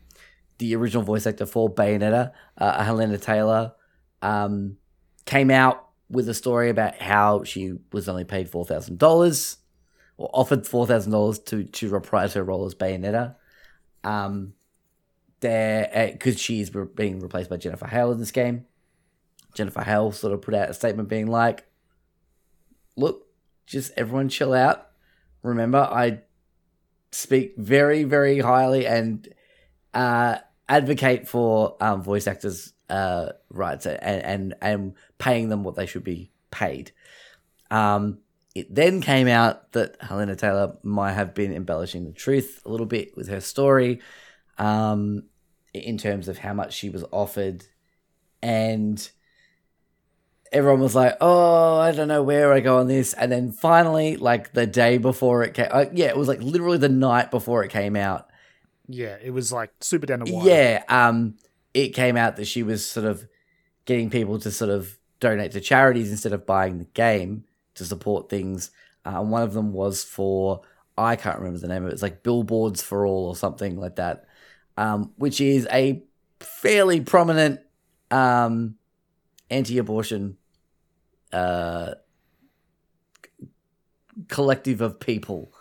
the 0.57 0.75
original 0.75 1.03
voice 1.03 1.25
actor 1.25 1.45
for 1.45 1.69
Bayonetta, 1.73 2.31
uh, 2.57 2.83
Hellena 2.83 3.17
Taylor, 3.17 3.73
um, 4.21 4.77
came 5.25 5.49
out 5.51 5.87
with 6.09 6.27
a 6.27 6.33
story 6.33 6.69
about 6.69 7.01
how 7.01 7.43
she 7.43 7.73
was 7.91 8.09
only 8.09 8.25
paid 8.25 8.49
four 8.49 8.65
thousand 8.65 8.99
dollars 8.99 9.57
or 10.17 10.29
offered 10.33 10.67
four 10.67 10.85
thousand 10.85 11.11
dollars 11.11 11.39
to 11.39 11.63
to 11.63 11.89
reprise 11.89 12.33
her 12.33 12.43
role 12.43 12.65
as 12.65 12.75
Bayonetta. 12.75 13.35
Um, 14.03 14.53
there 15.41 16.09
because 16.11 16.39
she's 16.39 16.73
re- 16.73 16.87
being 16.93 17.19
replaced 17.19 17.49
by 17.49 17.57
Jennifer 17.57 17.87
Hale 17.87 18.11
in 18.11 18.19
this 18.19 18.31
game. 18.31 18.65
Jennifer 19.53 19.81
Hale 19.81 20.11
sort 20.11 20.33
of 20.33 20.41
put 20.41 20.53
out 20.53 20.69
a 20.69 20.73
statement 20.73 21.09
being 21.09 21.27
like, 21.27 21.65
"Look, 22.95 23.27
just 23.65 23.91
everyone 23.97 24.29
chill 24.29 24.53
out. 24.53 24.87
Remember, 25.43 25.79
I 25.79 26.21
speak 27.11 27.55
very, 27.57 28.03
very 28.03 28.39
highly 28.39 28.85
and 28.85 29.27
uh, 29.93 30.37
advocate 30.69 31.27
for 31.27 31.77
um, 31.81 32.03
voice 32.03 32.27
actors' 32.27 32.73
uh, 32.89 33.29
rights 33.49 33.85
and, 33.85 34.01
and 34.01 34.55
and 34.61 34.93
paying 35.17 35.49
them 35.49 35.63
what 35.63 35.75
they 35.75 35.85
should 35.85 36.03
be 36.03 36.31
paid." 36.51 36.91
Um, 37.69 38.19
it 38.53 38.73
then 38.73 39.01
came 39.01 39.27
out 39.27 39.71
that 39.71 39.95
Hellena 40.01 40.35
Taylor 40.35 40.77
might 40.83 41.13
have 41.13 41.33
been 41.33 41.53
embellishing 41.53 42.05
the 42.05 42.11
truth 42.11 42.61
a 42.65 42.69
little 42.69 42.85
bit 42.85 43.15
with 43.15 43.29
her 43.29 43.39
story 43.39 44.01
um, 44.57 45.23
in 45.73 45.97
terms 45.97 46.27
of 46.27 46.37
how 46.37 46.53
much 46.53 46.73
she 46.73 46.89
was 46.89 47.05
offered. 47.11 47.63
And 48.41 49.09
everyone 50.51 50.81
was 50.81 50.95
like, 50.95 51.17
oh, 51.21 51.79
I 51.79 51.91
don't 51.91 52.07
know 52.07 52.23
where 52.23 52.51
I 52.53 52.59
go 52.59 52.79
on 52.79 52.87
this. 52.87 53.13
And 53.13 53.31
then 53.31 53.51
finally, 53.51 54.17
like 54.17 54.53
the 54.53 54.67
day 54.67 54.97
before 54.97 55.43
it 55.43 55.53
came, 55.53 55.67
uh, 55.71 55.85
yeah, 55.93 56.07
it 56.07 56.17
was 56.17 56.27
like 56.27 56.41
literally 56.41 56.77
the 56.77 56.89
night 56.89 57.31
before 57.31 57.63
it 57.63 57.69
came 57.69 57.95
out. 57.95 58.29
Yeah, 58.87 59.17
it 59.21 59.31
was 59.31 59.51
like 59.51 59.71
super 59.79 60.05
down 60.05 60.19
the 60.19 60.33
wire. 60.33 60.45
Yeah, 60.45 60.83
um, 60.89 61.35
it 61.73 61.89
came 61.89 62.17
out 62.17 62.35
that 62.35 62.47
she 62.47 62.63
was 62.63 62.85
sort 62.85 63.05
of 63.05 63.25
getting 63.85 64.09
people 64.09 64.39
to 64.39 64.51
sort 64.51 64.69
of 64.69 64.97
donate 65.19 65.51
to 65.51 65.61
charities 65.61 66.11
instead 66.11 66.33
of 66.33 66.45
buying 66.45 66.77
the 66.77 66.85
game 66.85 67.45
to 67.75 67.85
support 67.85 68.29
things. 68.29 68.71
Uh, 69.05 69.21
and 69.21 69.31
one 69.31 69.43
of 69.43 69.53
them 69.53 69.71
was 69.71 70.03
for 70.03 70.61
I 70.97 71.15
can't 71.15 71.39
remember 71.39 71.59
the 71.59 71.67
name 71.67 71.83
of 71.83 71.89
it. 71.89 71.93
It's 71.93 72.01
like 72.01 72.23
Billboards 72.23 72.81
for 72.81 73.05
All 73.05 73.27
or 73.27 73.35
something 73.35 73.79
like 73.79 73.95
that, 73.95 74.25
um, 74.77 75.13
which 75.15 75.39
is 75.39 75.67
a 75.71 76.03
fairly 76.41 76.99
prominent 77.01 77.61
um, 78.09 78.75
anti-abortion 79.49 80.37
uh, 81.33 81.93
collective 84.27 84.81
of 84.81 84.99
people. 84.99 85.53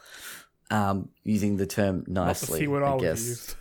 Um, 0.73 1.09
using 1.25 1.57
the 1.57 1.67
term 1.67 2.05
Not 2.07 2.23
to 2.23 2.27
nicely, 2.29 2.61
see 2.61 2.69
I, 2.73 2.95
I 2.95 2.99
guess. 2.99 3.27
used. 3.27 3.55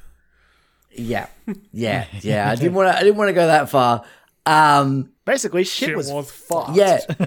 Yeah, 0.91 1.25
yeah, 1.71 2.05
yeah. 2.21 2.51
I 2.51 2.55
didn't 2.55 2.73
want 2.75 2.91
to. 2.93 2.95
I 2.97 3.01
didn't 3.01 3.17
want 3.17 3.29
to 3.29 3.33
go 3.33 3.47
that 3.47 3.69
far. 3.69 4.03
Um, 4.45 5.09
Basically, 5.25 5.63
shit, 5.63 5.89
Shit 5.89 5.97
was, 5.97 6.11
was 6.11 6.31
fucked. 6.31 6.75
yeah. 6.75 6.99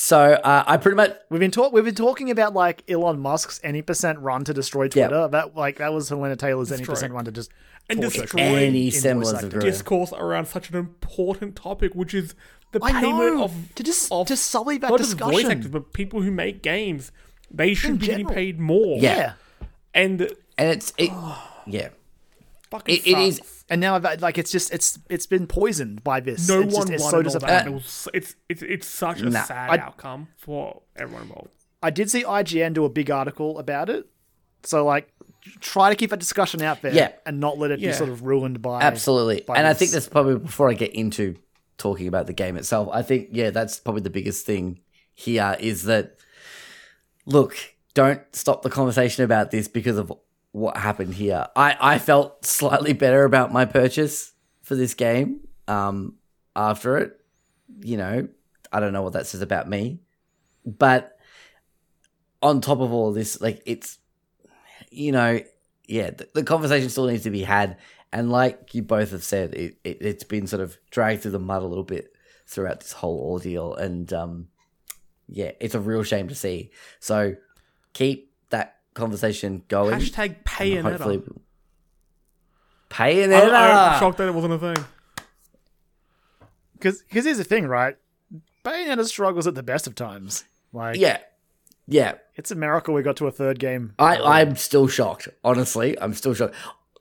So 0.00 0.16
uh, 0.34 0.62
I 0.64 0.76
pretty 0.76 0.94
much 0.94 1.16
We've 1.28 1.40
been 1.40 1.50
talk- 1.50 1.72
we've 1.72 1.84
been 1.84 1.92
talking 1.96 2.30
about 2.30 2.54
like 2.54 2.88
Elon 2.88 3.18
Musk's 3.18 3.58
any 3.64 3.82
percent 3.82 4.20
run 4.20 4.44
to 4.44 4.54
destroy 4.54 4.84
Yeah. 4.84 5.08
Twitter. 5.08 5.26
That 5.26 5.56
like 5.56 5.78
that 5.78 5.92
was 5.92 6.08
Hellena 6.08 6.36
Taylor's 6.36 6.70
any 6.70 6.78
Destroy. 6.78 6.94
percent 6.94 7.12
run 7.14 7.24
to 7.24 7.32
just 7.32 7.50
And 7.90 8.00
destroy 8.00 8.40
any 8.40 8.84
in 8.84 8.90
voice 8.92 9.02
semblance 9.02 9.42
of 9.42 9.58
Discourse 9.58 10.12
around 10.12 10.46
such 10.46 10.70
an 10.70 10.76
important 10.76 11.56
topic, 11.56 11.96
which 11.96 12.14
is 12.14 12.36
the 12.72 12.80
I 12.82 12.92
payment 12.92 13.36
know 13.36 13.44
of 13.44 13.74
to 13.76 13.82
just 13.82 14.10
of 14.12 14.26
to 14.28 14.36
sully 14.36 14.78
that 14.78 14.90
not 14.90 14.98
just 14.98 15.16
voice 15.18 15.30
discussion. 15.30 15.50
actors, 15.50 15.68
but 15.70 15.92
people 15.92 16.22
who 16.22 16.30
make 16.30 16.62
games. 16.62 17.12
They 17.50 17.72
should 17.74 17.90
In 17.92 17.96
be 17.96 18.06
getting 18.06 18.26
paid 18.26 18.60
more. 18.60 18.98
Yeah. 18.98 19.34
and 19.94 20.20
and 20.56 20.68
it's 20.70 20.92
it. 20.98 21.10
Yeah, 21.70 21.90
fucking 22.70 22.94
It- 22.96 23.06
it 23.06 23.18
is- 23.18 23.40
And 23.68 23.80
now 23.82 23.98
like 23.98 24.38
it's 24.38 24.50
just 24.50 24.72
it's 24.72 24.98
it's 25.10 25.26
been 25.26 25.46
poisoned 25.46 26.02
by 26.02 26.20
this. 26.20 26.48
No 26.48 26.62
it's 26.62 26.74
one 26.74 26.86
just, 26.88 27.02
won 27.04 27.30
so 27.30 27.38
that. 27.40 27.66
It 27.66 27.74
it's 28.14 28.34
it's 28.48 28.62
it's 28.62 28.86
such 28.86 29.20
a 29.20 29.30
sad 29.30 29.70
I- 29.70 29.76
outcome 29.82 30.28
for 30.38 30.80
everyone 30.96 31.24
involved. 31.24 31.50
I 31.82 31.90
did 31.90 32.10
see 32.10 32.24
IGN 32.24 32.72
do 32.72 32.84
a 32.86 32.88
big 32.88 33.10
article 33.10 33.58
about 33.58 33.90
it. 33.90 34.06
So 34.62 34.84
like 34.86 35.12
try 35.60 35.90
to 35.90 35.96
keep 35.96 36.08
that 36.10 36.18
discussion 36.20 36.62
out 36.62 36.80
there 36.82 36.92
Yeah. 36.94 37.12
and 37.26 37.38
not 37.38 37.58
let 37.58 37.70
it 37.70 37.80
Yeah. 37.80 37.90
be 37.90 37.94
sort 37.94 38.08
of 38.10 38.22
ruined 38.22 38.62
by 38.62 38.80
absolutely. 38.80 39.42
by 39.46 39.56
And 39.56 39.66
I 39.66 39.74
think 39.74 39.90
that's 39.90 40.08
probably 40.08 40.36
before 40.38 40.70
I 40.70 40.74
get 40.74 40.94
into 40.94 41.36
talking 41.78 42.08
about 42.08 42.26
the 42.26 42.32
game 42.32 42.56
itself. 42.56 42.88
I 42.92 43.02
think 43.02 43.28
yeah, 43.32 43.50
that's 43.50 43.80
probably 43.80 44.02
the 44.02 44.10
biggest 44.10 44.44
thing 44.44 44.80
here 45.14 45.56
is 45.58 45.84
that 45.84 46.16
look, 47.24 47.56
don't 47.94 48.20
stop 48.32 48.62
the 48.62 48.70
conversation 48.70 49.24
about 49.24 49.50
this 49.50 49.68
because 49.68 49.96
of 49.96 50.12
what 50.52 50.76
happened 50.76 51.14
here. 51.14 51.46
I 51.56 51.76
I 51.80 51.98
felt 51.98 52.44
slightly 52.44 52.92
better 52.92 53.24
about 53.24 53.52
my 53.52 53.64
purchase 53.64 54.32
for 54.62 54.74
this 54.74 54.94
game 54.94 55.40
um 55.66 56.16
after 56.54 56.98
it. 56.98 57.20
You 57.80 57.96
know, 57.96 58.28
I 58.72 58.80
don't 58.80 58.92
know 58.92 59.02
what 59.02 59.12
that 59.14 59.26
says 59.26 59.40
about 59.40 59.68
me. 59.68 60.00
But 60.66 61.18
on 62.42 62.60
top 62.60 62.80
of 62.80 62.92
all 62.92 63.12
this, 63.12 63.40
like 63.40 63.62
it's 63.66 63.98
you 64.90 65.12
know, 65.12 65.40
yeah, 65.86 66.10
the, 66.10 66.28
the 66.34 66.42
conversation 66.44 66.88
still 66.90 67.06
needs 67.06 67.24
to 67.24 67.30
be 67.30 67.42
had. 67.42 67.76
And 68.12 68.30
like 68.30 68.74
you 68.74 68.82
both 68.82 69.10
have 69.10 69.22
said, 69.24 69.54
it, 69.54 69.78
it 69.84 69.98
it's 70.00 70.24
been 70.24 70.46
sort 70.46 70.62
of 70.62 70.78
dragged 70.90 71.22
through 71.22 71.32
the 71.32 71.38
mud 71.38 71.62
a 71.62 71.66
little 71.66 71.84
bit 71.84 72.12
throughout 72.46 72.80
this 72.80 72.92
whole 72.92 73.18
ordeal. 73.20 73.74
And 73.74 74.10
um, 74.12 74.48
yeah, 75.28 75.52
it's 75.60 75.74
a 75.74 75.80
real 75.80 76.02
shame 76.02 76.28
to 76.28 76.34
see. 76.34 76.70
So 77.00 77.36
keep 77.92 78.32
that 78.50 78.76
conversation 78.94 79.62
going. 79.68 79.98
Hashtag 80.00 80.36
and 80.60 80.86
hopefully, 80.86 81.18
Bayonetta. 81.18 81.38
Bayonetta. 82.90 83.52
I, 83.52 83.92
I'm 83.94 84.00
shocked 84.00 84.18
that 84.18 84.28
it 84.28 84.34
wasn't 84.34 84.54
a 84.54 84.58
thing. 84.58 84.84
because 86.74 87.02
because 87.02 87.24
here's 87.24 87.38
the 87.38 87.44
thing, 87.44 87.66
right? 87.66 87.96
Bayonetta 88.64 89.04
struggles 89.06 89.46
at 89.46 89.54
the 89.54 89.62
best 89.62 89.86
of 89.86 89.94
times. 89.94 90.44
Like 90.72 90.96
Yeah, 90.98 91.18
yeah. 91.86 92.14
it's 92.36 92.50
a 92.50 92.54
miracle 92.54 92.94
we 92.94 93.02
got 93.02 93.16
to 93.16 93.26
a 93.26 93.30
third 93.30 93.58
game. 93.58 93.94
I 93.98 94.40
I'm 94.40 94.56
still 94.56 94.88
shocked. 94.88 95.28
Honestly, 95.44 95.98
I'm 96.00 96.14
still 96.14 96.34
shocked. 96.34 96.54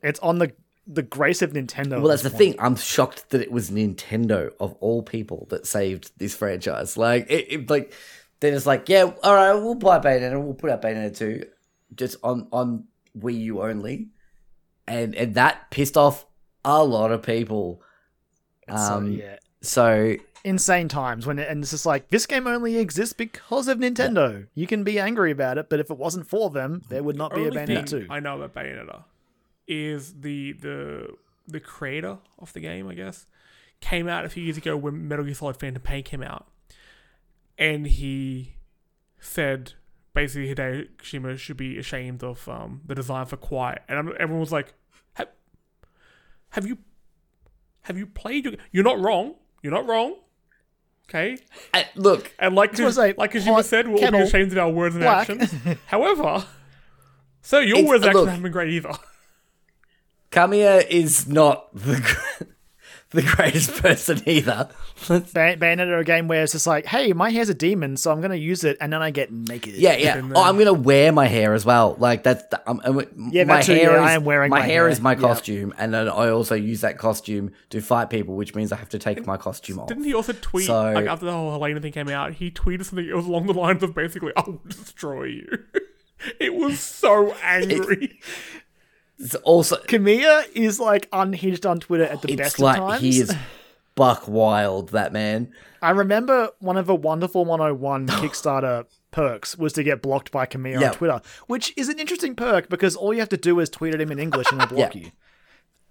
It's 0.03 0.19
on 0.19 0.39
the 0.39 0.53
the 0.87 1.03
grace 1.03 1.41
of 1.41 1.51
Nintendo. 1.53 1.99
Well, 1.99 2.07
that's 2.07 2.21
the 2.23 2.29
point. 2.29 2.37
thing. 2.39 2.55
I'm 2.59 2.75
shocked 2.75 3.29
that 3.31 3.41
it 3.41 3.51
was 3.51 3.69
Nintendo 3.69 4.51
of 4.59 4.73
all 4.79 5.03
people 5.03 5.47
that 5.49 5.67
saved 5.67 6.11
this 6.17 6.35
franchise. 6.35 6.95
Like, 6.97 7.29
it, 7.29 7.45
it 7.51 7.69
like 7.69 7.93
they're 8.39 8.51
just 8.53 8.65
like, 8.65 8.87
yeah, 8.89 9.11
all 9.23 9.33
right, 9.35 9.53
we'll 9.53 9.75
buy 9.75 9.99
Bayonetta, 9.99 10.41
we'll 10.41 10.53
put 10.53 10.69
out 10.69 10.81
Bayonetta 10.81 11.17
two, 11.17 11.45
just 11.95 12.15
on 12.23 12.47
on 12.51 12.85
Wii 13.19 13.39
U 13.41 13.61
only, 13.63 14.09
and 14.87 15.13
and 15.15 15.35
that 15.35 15.69
pissed 15.71 15.97
off 15.97 16.25
a 16.63 16.83
lot 16.83 17.11
of 17.11 17.21
people. 17.21 17.81
It's 18.67 18.87
so- 18.87 18.93
Um, 18.93 19.11
yeah. 19.13 19.37
So 19.61 20.15
insane 20.45 20.87
times 20.87 21.25
when 21.25 21.39
it, 21.39 21.49
and 21.49 21.61
it's 21.63 21.71
just 21.71 21.85
like 21.85 22.09
this 22.09 22.25
game 22.25 22.47
only 22.47 22.77
exists 22.77 23.11
because 23.13 23.67
of 23.67 23.79
Nintendo. 23.79 24.47
You 24.53 24.67
can 24.67 24.83
be 24.83 24.99
angry 24.99 25.31
about 25.31 25.57
it, 25.57 25.67
but 25.69 25.79
if 25.79 25.89
it 25.89 25.97
wasn't 25.97 26.27
for 26.27 26.49
them, 26.51 26.83
there 26.89 27.03
would 27.03 27.17
not 27.17 27.33
be 27.33 27.41
a 27.41 27.45
Only 27.47 27.57
Bayonetta 27.57 27.89
2. 27.89 28.07
I 28.09 28.19
know 28.19 28.39
about 28.41 28.53
Bayonetta 28.53 29.03
is 29.67 30.21
the 30.21 30.53
the 30.53 31.09
the 31.47 31.59
creator 31.59 32.17
of 32.39 32.53
the 32.53 32.59
game, 32.59 32.87
I 32.87 32.93
guess, 32.93 33.25
came 33.81 34.07
out 34.07 34.25
a 34.25 34.29
few 34.29 34.43
years 34.43 34.57
ago 34.57 34.75
when 34.77 35.07
Metal 35.07 35.25
Gear 35.25 35.33
Solid 35.33 35.57
Phantom 35.57 35.81
Pain 35.81 36.03
came 36.03 36.23
out, 36.23 36.47
and 37.57 37.87
he 37.87 38.55
said 39.19 39.73
basically 40.13 40.53
Hideo 40.53 40.87
Kojima 40.97 41.37
should 41.37 41.57
be 41.57 41.77
ashamed 41.77 42.23
of 42.23 42.47
um, 42.49 42.81
the 42.85 42.95
design 42.95 43.25
for 43.25 43.37
Quiet, 43.37 43.81
and 43.87 43.97
I'm- 43.97 44.13
everyone 44.19 44.39
was 44.41 44.51
like, 44.51 44.73
"Ha- 45.15 45.25
have 46.49 46.65
you 46.65 46.77
have 47.81 47.97
you 47.97 48.05
played 48.07 48.45
your? 48.45 48.55
You're 48.71 48.83
not 48.83 48.99
wrong. 48.99 49.35
You're 49.63 49.73
not 49.73 49.87
wrong. 49.87 50.15
Okay. 51.09 51.37
Uh, 51.73 51.83
look, 51.95 52.33
And 52.37 52.53
like 52.53 52.75
gonna 52.75 52.91
say, 52.91 53.13
like 53.17 53.31
Kojima 53.31 53.45
hot 53.53 53.65
said, 53.65 53.87
we'll 53.87 54.03
all 54.03 54.11
be 54.11 54.17
ashamed 54.19 54.51
of 54.51 54.57
our 54.57 54.69
words 54.69 54.93
and 54.95 55.03
black. 55.05 55.29
actions. 55.29 55.53
However, 55.85 56.45
so 57.41 57.59
your 57.59 57.77
It's- 57.77 57.87
words 57.87 58.03
and 58.03 58.09
actions 58.09 58.15
look. 58.21 58.27
haven't 58.27 58.43
been 58.43 58.51
great 58.51 58.73
either. 58.73 58.91
Kamiya 60.31 60.87
is 60.89 61.27
not 61.27 61.73
the 61.73 61.95
the 63.11 63.21
greatest 63.21 63.73
person 63.81 64.21
either. 64.25 64.69
Bay- 65.07 65.55
Bayonetta 65.55 65.87
are 65.87 65.99
a 65.99 66.03
game 66.03 66.27
where 66.27 66.43
it's 66.43 66.51
just 66.51 66.67
like, 66.67 66.85
hey, 66.85 67.13
my 67.13 67.29
hair's 67.29 67.47
a 67.47 67.53
demon, 67.53 67.95
so 67.95 68.11
I'm 68.11 68.19
gonna 68.19 68.35
use 68.35 68.63
it, 68.65 68.75
and 68.81 68.91
then 68.91 69.01
I 69.01 69.11
get 69.11 69.31
naked. 69.31 69.75
Yeah, 69.75 69.95
yeah. 69.95 70.21
Oh, 70.35 70.43
I'm 70.43 70.57
gonna 70.57 70.73
wear 70.73 71.11
my 71.13 71.27
hair 71.27 71.53
as 71.53 71.63
well. 71.65 71.95
Like 71.99 72.23
that's 72.23 72.43
the, 72.49 73.07
Yeah, 73.31 73.45
my 73.45 73.61
too, 73.61 73.73
hair 73.75 73.91
yeah, 73.91 74.03
is 74.03 74.09
I 74.09 74.13
am 74.13 74.25
wearing 74.25 74.49
my, 74.49 74.59
my 74.59 74.65
hair 74.65 74.83
hair. 74.83 74.89
is 74.89 74.99
my 74.99 75.13
Yeah. 75.13 75.19
costume, 75.19 75.73
and 75.77 75.93
then 75.93 76.09
I 76.09 76.29
also 76.29 76.55
use 76.55 76.81
that 76.81 76.97
costume 76.97 77.51
to 77.69 77.79
fight 77.79 78.09
people, 78.09 78.35
which 78.35 78.53
means 78.55 78.71
I 78.73 78.75
have 78.75 78.89
to 78.89 78.99
take 78.99 79.25
my 79.25 79.37
costume 79.37 79.79
off. 79.79 79.87
Didn't 79.87 80.03
he 80.03 80.13
also 80.13 80.33
tweet 80.33 80.65
So- 80.67 80.91
like 80.91 81.07
after 81.07 81.25
the 81.25 81.31
whole 81.31 81.51
Hellena 81.51 81.79
thing 81.79 81.93
came 81.93 82.09
out? 82.09 82.33
He 82.33 82.51
tweeted 82.51 82.83
something. 82.85 83.07
It 83.07 83.15
was 83.15 83.25
along 83.27 83.45
the 83.47 83.53
lines 83.53 83.81
of 83.83 83.95
basically, 83.95 84.33
"I 84.35 84.41
will 84.45 84.61
destroy 84.67 85.23
you." 85.25 85.47
it 86.39 86.53
was 86.55 86.79
so 86.81 87.33
angry. 87.43 88.19
It's 89.19 89.35
also 89.35 89.77
Kamiya 89.77 90.45
is 90.53 90.79
like 90.79 91.07
unhinged 91.11 91.65
on 91.65 91.79
Twitter 91.79 92.03
at 92.05 92.21
the 92.21 92.29
it's 92.33 92.37
best 92.37 92.59
like 92.59 92.79
of 92.79 92.89
times. 92.89 93.01
he 93.01 93.19
is 93.19 93.35
buck 93.95 94.27
wild. 94.27 94.89
That 94.89 95.11
man. 95.13 95.51
I 95.81 95.91
remember 95.91 96.49
one 96.59 96.77
of 96.77 96.85
the 96.87 96.95
Wonderful 96.95 97.45
101 97.45 98.07
Kickstarter 98.21 98.85
perks 99.11 99.57
was 99.57 99.73
to 99.73 99.83
get 99.83 100.01
blocked 100.01 100.31
by 100.31 100.45
Kamiya 100.45 100.79
Yeah. 100.81 100.87
on 100.89 100.93
Twitter, 100.93 101.21
which 101.47 101.73
is 101.77 101.89
an 101.89 101.99
interesting 101.99 102.35
perk 102.35 102.69
because 102.69 102.95
all 102.95 103.13
you 103.13 103.19
have 103.19 103.29
to 103.29 103.37
do 103.37 103.59
is 103.59 103.69
tweet 103.69 103.93
at 103.95 104.01
him 104.01 104.11
in 104.11 104.19
English 104.19 104.47
and 104.51 104.61
he'll 104.61 104.69
block 104.77 104.93
Yeah. 104.95 105.01
you. 105.01 105.11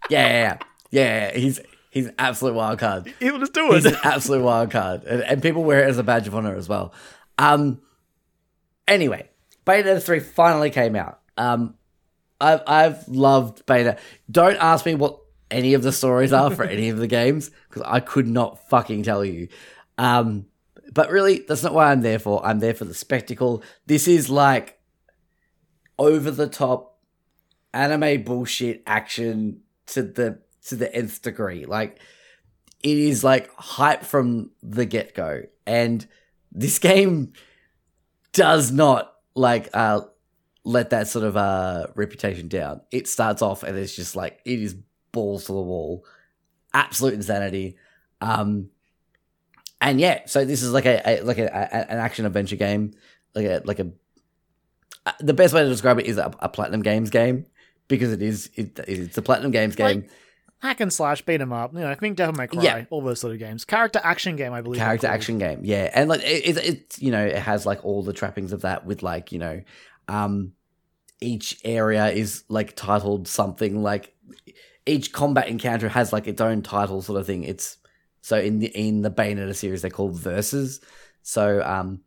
Yeah, 0.09 0.27
yeah, 0.29 0.59
yeah. 0.91 1.25
yeah. 1.33 1.37
He's 1.39 1.61
he's 1.91 2.07
an 2.07 2.15
absolute 2.19 2.55
wild 2.55 2.79
card. 2.79 3.13
He'll 3.19 3.39
just 3.41 3.53
do 3.55 3.73
it. 3.73 3.75
He's 3.75 3.87
an 3.87 3.97
absolute 4.05 4.43
wild 4.43 4.71
card, 4.71 5.03
and, 5.05 5.23
and 5.23 5.43
people 5.43 5.65
wear 5.65 5.83
it 5.85 5.89
as 5.91 5.99
a 5.99 6.05
badge 6.05 6.29
of 6.29 6.35
honor 6.37 6.55
as 6.55 6.69
well. 6.69 6.93
Um. 7.39 7.81
Anyway, 8.87 9.29
Bayo 9.65 9.99
Three 9.99 10.21
finally 10.21 10.71
came 10.71 10.95
out. 10.95 11.21
Um, 11.37 11.75
I've 12.41 12.63
I've 12.67 13.09
loved 13.09 13.65
Bayo. 13.67 13.97
Don't 14.31 14.57
ask 14.57 14.85
me 14.87 14.95
what 14.95 15.21
any 15.51 15.75
of 15.75 15.83
the 15.83 15.93
stories 15.93 16.33
are 16.33 16.51
for 16.51 16.65
any 16.65 16.89
of 16.89 16.99
the 16.99 17.07
games 17.07 17.51
because 17.69 17.83
I 17.87 18.01
could 18.01 18.27
not 18.27 18.69
fucking 18.69 19.03
tell 19.03 19.25
you. 19.25 19.49
Um, 19.99 20.47
but 20.93 21.11
really, 21.11 21.41
that's 21.41 21.63
not 21.63 21.75
why 21.75 21.91
I'm 21.91 22.03
there 22.03 22.19
for. 22.19 22.45
I'm 22.45 22.59
there 22.59 22.75
for 22.75 22.85
the 22.85 22.95
spectacle. 22.95 23.63
This 23.87 24.09
is 24.09 24.31
like 24.31 24.79
over 25.99 26.31
the 26.31 26.49
top 26.49 26.99
anime 27.73 28.23
bullshit 28.23 28.83
action 28.87 29.61
to 29.87 30.03
the 30.03 30.41
to 30.67 30.77
the 30.77 30.95
nth 30.95 31.23
degree. 31.23 31.65
Like 31.65 32.01
it 32.83 32.97
is 32.97 33.25
like 33.25 33.51
hype 33.55 34.03
from 34.03 34.51
the 34.63 34.87
get 34.87 35.15
go, 35.15 35.43
and 35.67 36.07
this 36.53 36.79
game 36.81 37.33
does 38.33 38.71
not 38.71 39.15
like 39.35 39.69
uh 39.75 40.03
let 40.69 40.91
that 40.91 41.07
sort 41.07 41.25
of 41.25 41.37
uh 41.37 41.87
reputation 41.95 42.49
down. 42.49 42.81
It 42.91 43.07
starts 43.07 43.41
off 43.41 43.63
and 43.63 43.79
it's 43.79 43.95
just 43.95 44.17
like 44.17 44.41
it 44.45 44.59
is 44.61 44.75
balls 45.13 45.45
to 45.47 45.53
the 45.53 45.61
wall, 45.63 46.05
absolute 46.75 47.15
insanity. 47.15 47.77
Um, 48.21 48.71
and 49.81 50.01
yeah, 50.01 50.23
so 50.27 50.45
this 50.45 50.63
is 50.63 50.73
like 50.73 50.87
a, 50.87 51.01
a 51.09 51.23
like 51.23 51.39
a, 51.39 51.47
a- 51.47 51.91
an 51.93 51.99
action 51.99 52.27
adventure 52.27 52.57
game, 52.57 52.93
like 53.35 53.45
a 53.47 53.63
like 53.65 53.79
a. 53.79 53.91
uh, 55.05 55.13
The 55.21 55.35
best 55.35 55.55
way 55.55 55.63
to 55.63 55.69
describe 55.69 55.99
it 56.01 56.07
is 56.07 56.17
a, 56.19 56.33
a 56.41 56.49
platinum 56.49 56.83
games 56.83 57.11
game 57.11 57.47
because 57.89 58.13
it 58.13 58.23
is 58.23 58.51
it, 58.55 58.79
it's 58.89 59.17
a 59.19 59.23
platinum 59.23 59.51
games 59.53 59.77
game. 59.77 60.01
Like, 60.03 60.11
Hack 60.61 60.81
and 60.81 60.91
slash, 60.91 61.21
beat 61.21 61.39
'em 61.43 61.53
up. 61.53 61.75
You 61.75 61.81
know, 61.81 61.91
I 61.91 61.95
think 61.95 62.17
Devil 62.17 62.35
May 62.35 62.47
Cry, 62.47 62.63
Yeah. 62.63 62.85
all 62.89 63.03
those 63.03 63.21
sort 63.21 63.35
of 63.35 63.39
games. 63.39 63.67
Character 63.67 64.01
action 64.03 64.37
game, 64.37 64.55
I 64.55 64.63
believe. 64.63 64.81
character 64.81 65.07
action 65.07 65.37
game 65.39 65.61
yeah 65.63 65.91
and 65.95 66.09
like 66.09 66.23
it, 66.25 66.57
it, 66.57 66.57
it 66.65 66.99
you 66.99 67.11
know 67.13 67.25
it 67.25 67.37
has 67.37 67.67
like 67.67 67.85
all 67.85 68.03
the 68.03 68.15
trappings 68.15 68.53
of 68.55 68.63
that 68.63 68.87
with 68.87 69.03
like 69.03 69.31
you 69.33 69.39
know 69.39 69.61
um 70.09 70.53
each 71.21 71.59
area 71.65 72.09
is 72.09 72.45
like 72.49 72.77
titled 72.77 73.27
something 73.27 73.83
like 73.83 74.15
each 74.85 75.13
combat 75.13 75.49
encounter 75.49 75.89
has 75.89 76.13
like 76.13 76.27
its 76.27 76.41
own 76.41 76.63
title 76.63 77.03
sort 77.03 77.19
of 77.19 77.27
thing. 77.27 77.43
It's 77.45 77.79
so 78.21 78.39
in 78.39 78.59
the 78.59 78.69
in 78.69 79.03
the 79.03 79.11
bayonetta 79.11 79.55
series 79.55 79.83
they're 79.83 79.91
called 79.91 80.19
verses. 80.19 80.81
So 81.23 81.63
um 81.65 82.01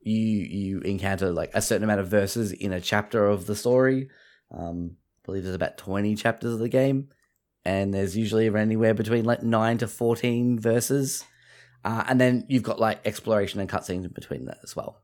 you 0.00 0.18
you 0.20 0.80
encounter 0.80 1.30
like 1.30 1.50
a 1.54 1.62
certain 1.62 1.84
amount 1.84 2.00
of 2.00 2.08
verses 2.08 2.52
in 2.52 2.72
a 2.72 2.80
chapter 2.80 3.26
of 3.26 3.46
the 3.46 3.54
story. 3.54 4.08
Um 4.50 4.96
i 4.96 5.26
believe 5.26 5.44
there's 5.44 5.54
about 5.54 5.78
20 5.78 6.16
chapters 6.16 6.52
of 6.52 6.58
the 6.58 6.68
game 6.68 7.08
and 7.64 7.94
there's 7.94 8.16
usually 8.16 8.46
anywhere 8.54 8.94
between 8.94 9.24
like 9.24 9.42
9 9.42 9.78
to 9.78 9.88
14 9.88 10.58
verses. 10.58 11.24
Uh, 11.84 12.04
and 12.08 12.20
then 12.20 12.44
you've 12.48 12.62
got 12.62 12.78
like 12.78 13.00
exploration 13.06 13.60
and 13.60 13.68
cutscenes 13.68 14.04
in 14.04 14.10
between 14.10 14.46
that 14.46 14.58
as 14.62 14.76
well. 14.76 15.02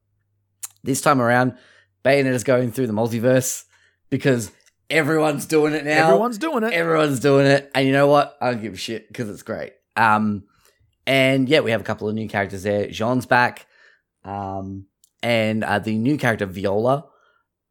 This 0.82 1.00
time 1.00 1.20
around, 1.20 1.56
Bayonetta's 2.04 2.44
going 2.44 2.72
through 2.72 2.86
the 2.86 2.92
multiverse 2.92 3.64
because 4.08 4.50
everyone's 4.88 5.46
doing 5.46 5.74
it 5.74 5.84
now. 5.84 6.08
Everyone's 6.08 6.38
doing 6.38 6.64
it. 6.64 6.72
Everyone's 6.72 7.20
doing 7.20 7.46
it, 7.46 7.70
and 7.74 7.86
you 7.86 7.92
know 7.92 8.06
what? 8.06 8.36
I 8.40 8.50
don't 8.50 8.62
give 8.62 8.74
a 8.74 8.76
shit 8.76 9.08
because 9.08 9.28
it's 9.28 9.42
great. 9.42 9.72
Um, 9.96 10.44
and 11.06 11.48
yeah, 11.48 11.60
we 11.60 11.70
have 11.70 11.80
a 11.80 11.84
couple 11.84 12.08
of 12.08 12.14
new 12.14 12.28
characters 12.28 12.62
there. 12.62 12.88
Jean's 12.88 13.26
back, 13.26 13.66
um, 14.24 14.86
and 15.22 15.64
uh, 15.64 15.78
the 15.78 15.96
new 15.96 16.16
character 16.16 16.46
Viola. 16.46 17.06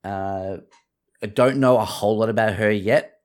Uh, 0.04 0.58
I 1.22 1.26
don't 1.26 1.58
know 1.58 1.78
a 1.78 1.86
whole 1.86 2.18
lot 2.18 2.30
about 2.30 2.54
her 2.54 2.72
yet, 2.72 3.20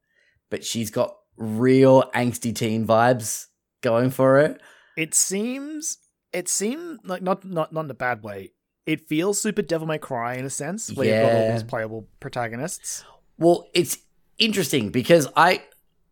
but 0.51 0.65
she's 0.65 0.91
got 0.91 1.17
real 1.37 2.11
angsty 2.15 2.55
teen 2.55 2.87
vibes 2.87 3.47
going 3.83 4.11
for 4.11 4.37
her. 4.37 4.59
It 4.97 5.15
seems 5.15 5.99
it 6.33 6.49
seemed 6.49 7.01
like 7.05 7.23
not 7.23 7.45
not 7.45 7.73
not 7.73 7.85
in 7.85 7.91
a 7.91 7.95
bad 7.95 8.23
way. 8.23 8.53
It 8.87 9.09
feels 9.09 9.41
super 9.41 9.63
Devil 9.63 9.87
May 9.87 9.99
Cry 9.99 10.35
in 10.35 10.45
a 10.45 10.51
sense, 10.51 10.93
where 10.93 11.07
you've 11.07 11.23
got 11.23 11.33
all 11.33 11.53
these 11.53 11.63
playable 11.63 12.07
protagonists. 12.21 13.05
Well, 13.39 13.69
it's 13.75 13.99
interesting 14.39 14.91
because 14.91 15.27
I 15.37 15.63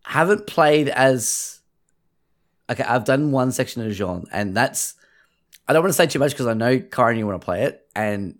haven't 0.04 0.46
played 0.46 0.88
as. 0.88 1.60
Okay, 2.70 2.82
I've 2.84 3.04
done 3.04 3.30
one 3.32 3.52
section 3.52 3.84
of 3.86 3.92
Jean, 3.92 4.24
and 4.32 4.56
that's. 4.56 4.94
I 5.68 5.72
don't 5.72 5.82
want 5.82 5.90
to 5.90 5.96
say 5.96 6.06
too 6.06 6.18
much 6.18 6.32
because 6.32 6.46
I 6.46 6.54
know 6.54 6.78
Karen, 6.80 7.18
you 7.18 7.26
want 7.26 7.40
to 7.40 7.44
play 7.44 7.64
it, 7.64 7.86
and 7.94 8.38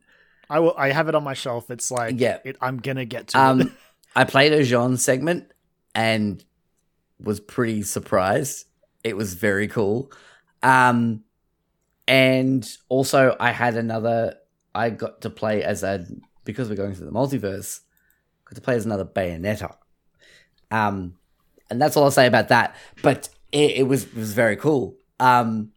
I 0.49 0.61
will. 0.61 0.75
I 0.77 0.91
have 0.93 1.09
it 1.09 1.15
on 1.15 1.23
my 1.25 1.35
shelf. 1.35 1.71
It's 1.71 1.91
like 1.91 2.19
Yeah. 2.19 2.39
it, 2.45 2.57
I'm 2.61 2.79
gonna 2.79 3.05
get 3.05 3.29
to 3.29 3.39
it. 3.39 3.41
um, 3.41 3.77
I 4.17 4.25
played 4.25 4.53
a 4.53 4.65
Jean 4.65 4.97
segment 4.97 5.51
and 5.95 6.43
was 7.21 7.39
pretty 7.39 7.83
surprised. 7.83 8.67
It 9.05 9.17
was 9.17 9.35
very 9.35 9.69
cool, 9.69 10.11
um, 10.63 11.23
and 12.07 12.69
also 12.89 13.37
I 13.39 13.51
had 13.51 13.77
another. 13.77 14.37
I 14.75 14.91
got 14.91 15.21
to 15.23 15.31
play 15.31 15.63
as 15.63 15.83
a 15.83 16.07
because 16.45 16.69
we're 16.69 16.77
going 16.77 16.95
through 16.95 17.07
the 17.07 17.13
multiverse. 17.13 17.81
Got 18.45 18.57
to 18.57 18.61
play 18.61 18.75
as 18.77 18.87
another 18.87 19.05
Bayonetta, 19.05 19.77
um, 20.71 21.15
and 21.71 21.81
that's 21.81 21.97
all 21.97 22.05
I'll 22.05 22.11
say 22.11 22.27
about 22.27 22.49
that. 22.49 22.75
But 23.03 23.29
it, 23.51 23.73
it 23.73 23.83
was 23.89 24.05
it 24.05 24.15
was 24.15 24.33
very 24.33 24.57
cool. 24.57 24.97
Um, 25.21 25.73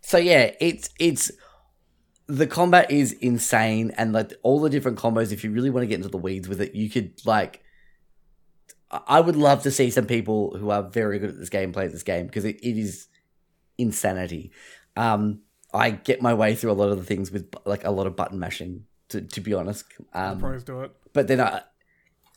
so 0.00 0.18
yeah, 0.18 0.52
it's 0.60 0.90
it's 0.98 1.30
the 2.26 2.46
combat 2.46 2.90
is 2.90 3.12
insane 3.12 3.92
and 3.96 4.12
like 4.12 4.32
all 4.42 4.60
the 4.60 4.70
different 4.70 4.98
combos 4.98 5.30
if 5.32 5.44
you 5.44 5.50
really 5.50 5.70
want 5.70 5.82
to 5.82 5.86
get 5.86 5.96
into 5.96 6.08
the 6.08 6.16
weeds 6.16 6.48
with 6.48 6.60
it 6.60 6.74
you 6.74 6.88
could 6.88 7.12
like 7.26 7.62
I- 8.90 9.20
would 9.20 9.36
love 9.36 9.62
to 9.64 9.70
see 9.70 9.90
some 9.90 10.06
people 10.06 10.56
who 10.56 10.70
are 10.70 10.82
very 10.82 11.18
good 11.18 11.30
at 11.30 11.38
this 11.38 11.50
game 11.50 11.72
play 11.72 11.86
this 11.88 12.02
game 12.02 12.26
because 12.26 12.44
it, 12.44 12.56
it 12.62 12.78
is 12.78 13.08
insanity 13.76 14.52
um 14.96 15.40
i 15.72 15.90
get 15.90 16.22
my 16.22 16.32
way 16.34 16.54
through 16.54 16.70
a 16.70 16.74
lot 16.74 16.88
of 16.90 16.98
the 16.98 17.04
things 17.04 17.30
with 17.30 17.52
like 17.64 17.84
a 17.84 17.90
lot 17.90 18.06
of 18.06 18.14
button 18.16 18.38
mashing 18.38 18.84
to, 19.08 19.20
to 19.20 19.40
be 19.40 19.52
honest 19.54 19.84
um 20.12 20.38
Pros 20.38 20.62
do 20.64 20.80
it. 20.82 20.92
but 21.12 21.26
then 21.28 21.40
I, 21.40 21.62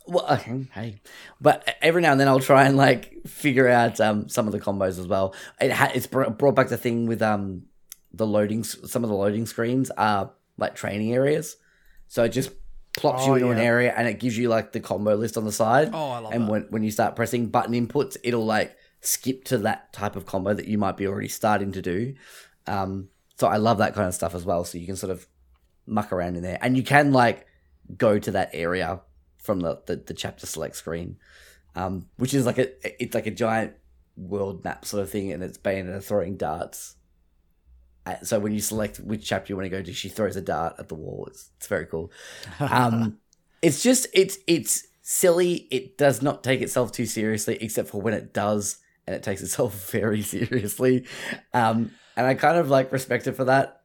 well, 0.09 0.25
okay, 0.35 0.65
hey, 0.73 1.01
but 1.41 1.75
every 1.81 2.01
now 2.01 2.13
and 2.13 2.19
then 2.21 2.29
I'll 2.29 2.39
try 2.39 2.63
and 2.65 2.77
like 2.77 3.13
figure 3.27 3.67
out 3.67 3.99
um 3.99 4.29
some 4.29 4.47
of 4.47 4.53
the 4.53 4.59
combos 4.59 4.97
as 4.99 5.05
well. 5.05 5.35
It 5.59 5.71
ha- 5.71 5.91
it's 5.93 6.07
br- 6.07 6.29
brought 6.29 6.55
back 6.55 6.69
the 6.69 6.77
thing 6.77 7.07
with 7.07 7.21
um 7.21 7.63
the 8.13 8.25
loading, 8.25 8.63
some 8.63 9.03
of 9.03 9.09
the 9.09 9.15
loading 9.17 9.45
screens 9.45 9.91
are 9.97 10.31
like 10.57 10.75
training 10.75 11.13
areas, 11.13 11.57
so 12.07 12.23
it 12.23 12.29
just 12.29 12.51
plops 12.95 13.25
you 13.25 13.33
Oh, 13.33 13.35
into 13.35 13.49
an 13.51 13.59
area 13.59 13.93
and 13.97 14.07
it 14.07 14.19
gives 14.19 14.37
you 14.37 14.47
like 14.47 14.71
the 14.71 14.79
combo 14.79 15.13
list 15.15 15.35
on 15.37 15.43
the 15.43 15.51
side. 15.51 15.89
Oh, 15.93 16.11
I 16.11 16.19
love 16.19 16.33
and 16.33 16.43
that. 16.45 16.51
when 16.51 16.61
when 16.69 16.83
you 16.83 16.91
start 16.91 17.17
pressing 17.17 17.47
button 17.47 17.73
inputs, 17.73 18.15
it'll 18.23 18.45
like 18.45 18.77
skip 19.01 19.43
to 19.45 19.57
that 19.59 19.91
type 19.91 20.15
of 20.15 20.25
combo 20.25 20.53
that 20.53 20.67
you 20.69 20.77
might 20.77 20.95
be 20.95 21.05
already 21.05 21.27
starting 21.27 21.73
to 21.73 21.81
do. 21.81 22.15
Um, 22.67 23.09
so 23.37 23.47
I 23.47 23.57
love 23.57 23.77
that 23.77 23.93
kind 23.93 24.07
of 24.07 24.13
stuff 24.13 24.35
as 24.35 24.45
well. 24.45 24.63
So 24.63 24.77
you 24.77 24.85
can 24.85 24.95
sort 24.95 25.11
of 25.11 25.27
muck 25.85 26.11
around 26.11 26.35
in 26.35 26.43
there, 26.43 26.57
and 26.61 26.75
you 26.75 26.83
can 26.83 27.11
like 27.11 27.45
go 27.95 28.19
to 28.19 28.31
that 28.31 28.49
area 28.53 29.01
from 29.37 29.61
the 29.61 29.81
the, 29.85 29.95
the 29.95 30.13
chapter 30.13 30.45
select 30.45 30.75
screen, 30.75 31.17
um, 31.75 32.07
which 32.17 32.33
is 32.33 32.45
like 32.45 32.57
a 32.57 33.03
it's 33.03 33.15
like 33.15 33.27
a 33.27 33.31
giant 33.31 33.73
world 34.15 34.63
map 34.63 34.85
sort 34.85 35.03
of 35.03 35.09
thing, 35.09 35.31
and 35.31 35.43
it's 35.43 35.57
Bayonetta 35.57 36.03
throwing 36.03 36.37
darts. 36.37 36.95
So 38.23 38.39
when 38.39 38.53
you 38.53 38.61
select 38.61 39.01
which 39.01 39.25
chapter 39.27 39.51
you 39.51 39.57
want 39.57 39.65
to 39.65 39.69
go 39.69 39.81
to, 39.81 39.93
she 39.93 40.07
throws 40.07 40.37
a 40.37 40.41
dart 40.41 40.75
at 40.79 40.87
the 40.87 40.95
wall. 40.95 41.27
It's 41.29 41.51
it's 41.57 41.67
very 41.67 41.85
cool. 41.85 42.11
Um, 42.59 43.17
it's 43.61 43.83
just 43.83 44.07
it's 44.13 44.37
it's 44.47 44.87
silly. 45.01 45.67
It 45.71 45.97
does 45.97 46.21
not 46.21 46.43
take 46.43 46.61
itself 46.61 46.91
too 46.91 47.05
seriously, 47.05 47.57
except 47.59 47.89
for 47.89 48.01
when 48.01 48.13
it 48.13 48.33
does, 48.33 48.77
and 49.05 49.15
it 49.15 49.23
takes 49.23 49.41
itself 49.41 49.73
very 49.91 50.21
seriously. 50.21 51.05
Um, 51.53 51.91
and 52.17 52.25
I 52.25 52.33
kind 52.33 52.57
of 52.57 52.69
like 52.69 52.91
respect 52.91 53.27
it 53.27 53.33
for 53.33 53.45
that. 53.45 53.83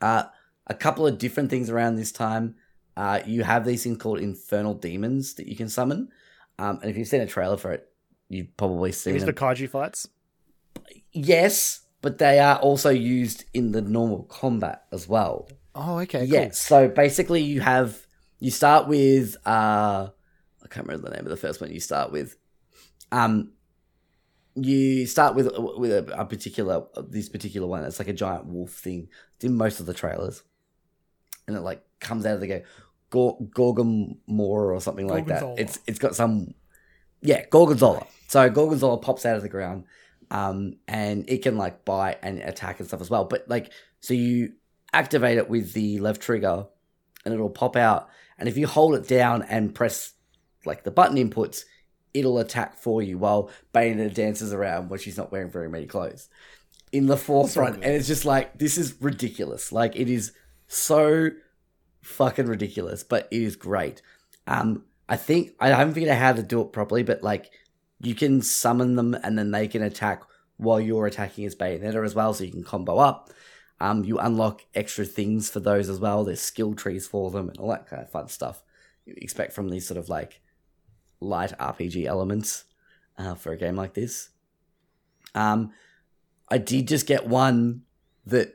Uh, 0.00 0.24
a 0.66 0.74
couple 0.74 1.06
of 1.06 1.16
different 1.16 1.48
things 1.48 1.70
around 1.70 1.94
this 1.94 2.12
time. 2.12 2.56
Uh, 2.96 3.20
you 3.24 3.44
have 3.44 3.64
these 3.64 3.82
things 3.84 3.96
called 3.96 4.18
infernal 4.18 4.74
demons 4.74 5.34
that 5.34 5.46
you 5.46 5.56
can 5.56 5.68
summon. 5.68 6.08
Um, 6.58 6.80
and 6.82 6.90
if 6.90 6.96
you've 6.98 7.08
seen 7.08 7.22
a 7.22 7.26
trailer 7.26 7.56
for 7.56 7.72
it, 7.72 7.88
you've 8.28 8.54
probably 8.56 8.92
seen 8.92 9.14
These 9.14 9.24
them. 9.24 9.34
for 9.34 9.40
kaiju 9.40 9.70
fights. 9.70 10.08
Yes, 11.12 11.86
but 12.02 12.18
they 12.18 12.38
are 12.38 12.58
also 12.58 12.90
used 12.90 13.44
in 13.54 13.72
the 13.72 13.80
normal 13.80 14.24
combat 14.24 14.84
as 14.92 15.08
well. 15.08 15.48
Oh, 15.74 15.98
okay. 16.00 16.24
Yes. 16.24 16.60
So 16.60 16.88
basically, 16.88 17.42
you 17.42 17.60
have 17.60 18.06
you 18.40 18.50
start 18.50 18.88
with 18.88 19.36
uh, 19.46 20.08
I 20.62 20.68
can't 20.68 20.86
remember 20.86 21.08
the 21.08 21.16
name 21.16 21.24
of 21.24 21.30
the 21.30 21.36
first 21.36 21.60
one. 21.60 21.70
You 21.70 21.80
start 21.80 22.12
with, 22.12 22.36
um, 23.12 23.52
you 24.54 25.06
start 25.06 25.34
with 25.34 25.48
with 25.76 25.92
a, 25.92 26.20
a 26.20 26.24
particular 26.24 26.84
this 27.08 27.28
particular 27.28 27.66
one. 27.66 27.84
It's 27.84 27.98
like 27.98 28.08
a 28.08 28.12
giant 28.12 28.46
wolf 28.46 28.70
thing. 28.72 29.08
It's 29.36 29.44
in 29.44 29.54
most 29.56 29.80
of 29.80 29.86
the 29.86 29.94
trailers, 29.94 30.42
and 31.46 31.56
it 31.56 31.60
like 31.60 31.82
comes 32.00 32.26
out 32.26 32.34
of 32.34 32.40
the 32.40 32.46
game, 32.46 32.62
Gor- 33.10 33.38
or 33.56 34.80
something 34.80 35.06
like 35.06 35.26
Gorgonzola. 35.26 35.56
that. 35.56 35.62
It's 35.62 35.78
it's 35.86 35.98
got 35.98 36.14
some, 36.14 36.54
yeah, 37.20 37.44
Gorgonzola. 37.50 38.06
So 38.28 38.48
Gorgonzola 38.50 38.98
pops 38.98 39.24
out 39.24 39.36
of 39.36 39.42
the 39.42 39.48
ground, 39.48 39.84
um, 40.30 40.74
and 40.88 41.28
it 41.28 41.42
can 41.42 41.56
like 41.56 41.84
bite 41.84 42.18
and 42.22 42.38
attack 42.40 42.80
and 42.80 42.88
stuff 42.88 43.00
as 43.00 43.10
well. 43.10 43.24
But 43.24 43.48
like, 43.48 43.72
so 44.00 44.14
you 44.14 44.52
activate 44.92 45.38
it 45.38 45.48
with 45.48 45.72
the 45.72 45.98
left 46.00 46.20
trigger, 46.20 46.66
and 47.24 47.34
it'll 47.34 47.50
pop 47.50 47.76
out. 47.76 48.08
And 48.38 48.48
if 48.48 48.56
you 48.56 48.66
hold 48.66 48.94
it 48.94 49.06
down 49.06 49.42
and 49.42 49.74
press 49.74 50.14
like 50.64 50.82
the 50.82 50.90
button 50.90 51.16
inputs, 51.16 51.64
it'll 52.14 52.38
attack 52.38 52.76
for 52.76 53.02
you 53.02 53.18
while 53.18 53.50
Bayonetta 53.74 54.14
dances 54.14 54.52
around 54.52 54.88
when 54.88 54.98
she's 54.98 55.16
not 55.16 55.32
wearing 55.32 55.50
very 55.50 55.68
many 55.68 55.86
clothes 55.86 56.28
in 56.92 57.06
the 57.06 57.16
forefront. 57.16 57.76
good. 57.76 57.84
and 57.84 57.94
it's 57.94 58.08
just 58.08 58.24
like 58.24 58.58
this 58.58 58.76
is 58.76 59.00
ridiculous. 59.00 59.72
Like 59.72 59.96
it 59.96 60.08
is 60.08 60.32
so 60.66 61.30
fucking 62.02 62.46
ridiculous, 62.46 63.02
but 63.02 63.28
it 63.30 63.42
is 63.42 63.56
great. 63.56 64.02
Um, 64.46 64.84
I 65.08 65.16
think 65.16 65.52
I 65.60 65.68
haven't 65.68 65.94
figured 65.94 66.10
out 66.10 66.18
how 66.18 66.32
to 66.32 66.42
do 66.42 66.60
it 66.60 66.72
properly, 66.72 67.02
but 67.02 67.22
like 67.22 67.50
you 68.00 68.14
can 68.14 68.42
summon 68.42 68.96
them 68.96 69.14
and 69.14 69.38
then 69.38 69.50
they 69.50 69.68
can 69.68 69.82
attack 69.82 70.22
while 70.56 70.80
you're 70.80 71.06
attacking 71.06 71.46
as 71.46 71.54
Bayonetta 71.54 72.04
as 72.04 72.14
well, 72.14 72.34
so 72.34 72.44
you 72.44 72.50
can 72.50 72.64
combo 72.64 72.98
up. 72.98 73.30
Um, 73.80 74.04
you 74.04 74.18
unlock 74.18 74.62
extra 74.74 75.06
things 75.06 75.48
for 75.48 75.58
those 75.58 75.88
as 75.88 75.98
well. 75.98 76.22
There's 76.22 76.40
skill 76.40 76.74
trees 76.74 77.06
for 77.06 77.30
them 77.30 77.48
and 77.48 77.58
all 77.58 77.70
that 77.70 77.88
kind 77.88 78.02
of 78.02 78.10
fun 78.10 78.28
stuff 78.28 78.62
you 79.06 79.14
expect 79.16 79.52
from 79.52 79.68
these 79.68 79.86
sort 79.86 79.98
of 79.98 80.08
like 80.08 80.40
light 81.20 81.52
RPG 81.58 82.06
elements 82.06 82.64
uh, 83.18 83.34
for 83.34 83.52
a 83.52 83.56
game 83.56 83.76
like 83.76 83.94
this. 83.94 84.30
Um, 85.34 85.72
I 86.48 86.58
did 86.58 86.88
just 86.88 87.06
get 87.06 87.26
one 87.26 87.82
that 88.26 88.54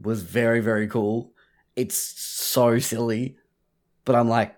was 0.00 0.22
very 0.22 0.60
very 0.60 0.86
cool. 0.86 1.32
It's 1.76 1.96
so 1.96 2.78
silly, 2.78 3.36
but 4.04 4.14
I'm 4.14 4.28
like, 4.28 4.54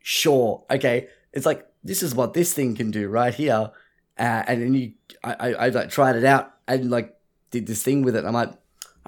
sure, 0.00 0.64
okay. 0.70 1.08
It's 1.32 1.46
like 1.46 1.66
this 1.84 2.02
is 2.02 2.14
what 2.14 2.34
this 2.34 2.52
thing 2.52 2.74
can 2.74 2.90
do 2.90 3.08
right 3.08 3.34
here, 3.34 3.70
uh, 4.18 4.42
and 4.46 4.62
then 4.62 4.74
you, 4.74 4.92
I, 5.22 5.32
I, 5.32 5.52
I 5.52 5.68
like 5.68 5.90
tried 5.90 6.16
it 6.16 6.24
out 6.24 6.52
and 6.66 6.90
like 6.90 7.14
did 7.50 7.66
this 7.66 7.82
thing 7.82 8.02
with 8.02 8.16
it. 8.16 8.24
I'm 8.24 8.34
like, 8.34 8.52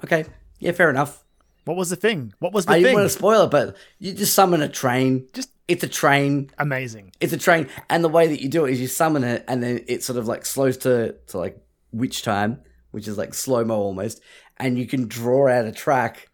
okay, 0.03 0.25
yeah, 0.59 0.71
fair 0.71 0.89
enough. 0.89 1.22
What 1.65 1.77
was 1.77 1.89
the 1.89 1.95
thing? 1.95 2.33
What 2.39 2.53
was 2.53 2.65
the 2.65 2.73
I 2.73 2.79
didn't 2.79 2.93
want 2.95 3.05
to 3.05 3.09
spoil 3.09 3.43
it, 3.43 3.51
but 3.51 3.75
you 3.99 4.13
just 4.13 4.33
summon 4.33 4.61
a 4.61 4.69
train. 4.69 5.27
Just- 5.33 5.49
it's 5.67 5.83
a 5.83 5.87
train. 5.87 6.49
Amazing. 6.57 7.13
It's 7.21 7.31
a 7.31 7.37
train, 7.37 7.69
and 7.89 8.03
the 8.03 8.09
way 8.09 8.27
that 8.27 8.41
you 8.41 8.49
do 8.49 8.65
it 8.65 8.71
is 8.73 8.81
you 8.81 8.87
summon 8.87 9.23
it, 9.23 9.45
and 9.47 9.63
then 9.63 9.83
it 9.87 10.03
sort 10.03 10.19
of 10.19 10.27
like 10.27 10.45
slows 10.45 10.77
to 10.79 11.15
to 11.27 11.37
like 11.37 11.57
witch 11.93 12.21
time, 12.21 12.59
which 12.91 13.07
is 13.07 13.17
like 13.17 13.33
slow 13.33 13.63
mo 13.63 13.75
almost, 13.77 14.21
and 14.57 14.77
you 14.77 14.85
can 14.85 15.07
draw 15.07 15.47
out 15.47 15.65
a 15.65 15.71
track 15.71 16.27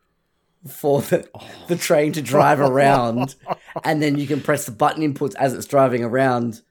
for 0.68 1.02
the 1.04 1.30
the 1.68 1.76
train 1.76 2.12
to 2.14 2.24
drive 2.24 2.60
around, 2.60 3.36
and 3.84 4.02
then 4.02 4.18
you 4.18 4.26
can 4.26 4.42
press 4.42 4.66
the 4.66 4.72
button 4.72 5.04
inputs 5.04 5.36
as 5.36 5.54
it's 5.54 5.68
driving 5.68 6.04
around, 6.04 6.62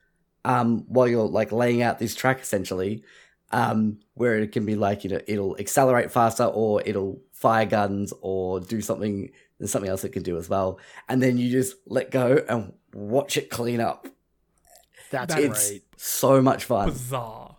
um, 0.43 0.83
while 0.89 1.07
you're 1.07 1.27
like 1.29 1.53
laying 1.53 1.81
out 1.81 1.97
this 1.97 2.13
track 2.13 2.41
essentially, 2.41 3.03
um, 3.51 3.99
where 4.13 4.35
it 4.35 4.51
can 4.51 4.65
be 4.65 4.75
like 4.75 5.03
you 5.03 5.09
know 5.09 5.21
it'll 5.27 5.57
accelerate 5.57 6.11
faster 6.11 6.45
or 6.45 6.81
it'll 6.85 7.21
fire 7.33 7.65
guns 7.65 8.13
or 8.21 8.59
do 8.59 8.81
something. 8.81 9.29
There's 9.59 9.71
something 9.71 9.89
else 9.89 10.03
it 10.03 10.09
can 10.13 10.23
do 10.23 10.37
as 10.37 10.49
well, 10.49 10.79
and 11.07 11.21
then 11.21 11.37
you 11.37 11.51
just 11.51 11.75
let 11.85 12.11
go 12.11 12.43
and 12.47 12.73
watch 12.93 13.37
it 13.37 13.49
clean 13.49 13.81
up. 13.81 14.07
That's 15.11 15.35
It's 15.35 15.69
great. 15.69 15.83
so 15.97 16.41
much 16.41 16.65
fun. 16.65 16.89
Bizarre. 16.89 17.57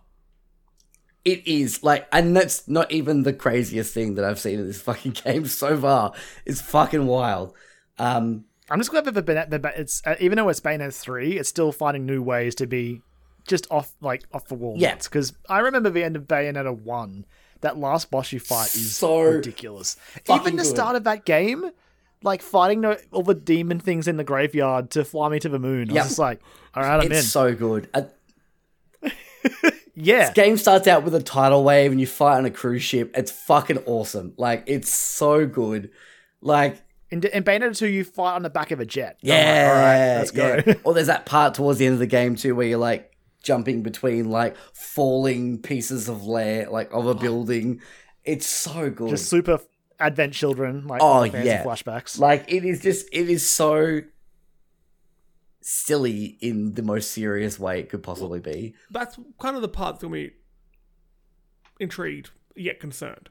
It 1.23 1.45
is 1.47 1.83
like, 1.83 2.07
and 2.11 2.35
that's 2.35 2.67
not 2.67 2.91
even 2.91 3.21
the 3.21 3.33
craziest 3.33 3.93
thing 3.93 4.15
that 4.15 4.25
I've 4.25 4.39
seen 4.39 4.59
in 4.59 4.65
this 4.65 4.81
fucking 4.81 5.11
game 5.23 5.45
so 5.45 5.77
far. 5.77 6.13
It's 6.45 6.61
fucking 6.61 7.05
wild. 7.05 7.53
Um, 7.99 8.45
I'm 8.71 8.79
just 8.79 8.89
glad 8.89 9.05
that 9.05 9.13
the, 9.13 9.21
the, 9.21 9.59
the 9.59 9.79
it's 9.79 10.01
uh, 10.05 10.15
even 10.19 10.37
though 10.37 10.49
it's 10.49 10.59
Bayonetta 10.61 10.99
three, 10.99 11.37
it's 11.37 11.49
still 11.49 11.71
finding 11.71 12.05
new 12.07 12.23
ways 12.23 12.55
to 12.55 12.65
be 12.65 13.01
just 13.47 13.67
off 13.71 13.93
like 14.01 14.23
off 14.33 14.47
the 14.47 14.55
wall. 14.55 14.75
Yeah. 14.77 14.95
because 14.95 15.33
I 15.49 15.59
remember 15.59 15.89
the 15.89 16.03
end 16.03 16.15
of 16.15 16.23
Bayonetta 16.27 16.79
one. 16.81 17.25
That 17.61 17.77
last 17.77 18.09
boss 18.09 18.31
you 18.31 18.39
fight 18.39 18.73
is 18.73 18.95
So 18.95 19.21
ridiculous. 19.21 19.95
Even 20.27 20.55
the 20.55 20.63
good. 20.63 20.65
start 20.69 20.95
of 20.95 21.03
that 21.03 21.25
game, 21.25 21.69
like 22.23 22.41
fighting 22.41 22.83
all 23.11 23.21
the 23.21 23.35
demon 23.35 23.79
things 23.79 24.07
in 24.07 24.17
the 24.17 24.23
graveyard 24.23 24.89
to 24.91 25.05
fly 25.05 25.29
me 25.29 25.39
to 25.39 25.49
the 25.49 25.59
moon. 25.59 25.91
I 25.91 25.93
Yep. 25.93 26.03
was 26.03 26.09
just 26.09 26.19
like, 26.19 26.41
all 26.73 26.81
right, 26.81 26.95
I'm 26.99 27.11
it's 27.11 27.17
in. 27.19 27.23
so 27.23 27.53
good. 27.53 27.87
Uh, 27.93 28.01
yeah, 29.95 30.31
game 30.33 30.57
starts 30.57 30.87
out 30.87 31.03
with 31.03 31.13
a 31.15 31.21
tidal 31.21 31.63
wave 31.63 31.91
and 31.91 31.99
you 31.99 32.07
fight 32.07 32.37
on 32.37 32.45
a 32.45 32.51
cruise 32.51 32.83
ship. 32.83 33.11
It's 33.15 33.31
fucking 33.31 33.79
awesome. 33.85 34.33
Like 34.37 34.63
it's 34.67 34.91
so 34.91 35.45
good. 35.45 35.91
Like 36.41 36.81
in, 37.09 37.23
in 37.25 37.43
Bayonetta 37.43 37.77
two, 37.77 37.87
you 37.87 38.03
fight 38.03 38.35
on 38.35 38.41
the 38.43 38.49
back 38.49 38.71
of 38.71 38.79
a 38.79 38.85
jet. 38.85 39.17
I'm 39.23 39.29
like, 39.29 39.37
yeah, 39.37 39.69
all 39.71 39.81
right, 39.81 40.17
let's 40.17 40.31
go. 40.31 40.61
yeah. 40.65 40.73
or 40.83 40.93
there's 40.93 41.07
that 41.07 41.25
part 41.25 41.53
towards 41.55 41.77
the 41.79 41.85
end 41.85 41.93
of 41.93 41.99
the 41.99 42.07
game 42.07 42.35
too 42.35 42.55
where 42.55 42.67
you're 42.67 42.79
like 42.79 43.10
jumping 43.43 43.81
between 43.83 44.29
like 44.29 44.55
falling 44.73 45.59
pieces 45.61 46.07
of 46.09 46.23
layer 46.25 46.69
like 46.69 46.91
of 46.93 47.07
a 47.07 47.15
building. 47.15 47.81
It's 48.23 48.45
so 48.45 48.89
good. 48.89 49.09
just 49.09 49.27
super 49.29 49.59
Advent 49.99 50.33
Children, 50.33 50.87
like 50.87 51.01
Oh, 51.03 51.21
fancy 51.29 51.47
yeah. 51.47 51.63
flashbacks. 51.63 52.19
Like 52.19 52.45
it 52.51 52.65
is 52.65 52.81
just 52.81 53.07
it 53.11 53.29
is 53.29 53.47
so 53.49 54.01
silly 55.61 56.37
in 56.41 56.73
the 56.73 56.81
most 56.81 57.11
serious 57.11 57.59
way 57.59 57.79
it 57.79 57.89
could 57.89 58.03
possibly 58.03 58.39
be. 58.39 58.73
That's 58.89 59.17
kind 59.39 59.55
of 59.55 59.61
the 59.61 59.69
part 59.69 59.99
that 59.99 60.05
got 60.05 60.11
me 60.11 60.31
intrigued 61.79 62.31
yet 62.55 62.79
concerned. 62.79 63.29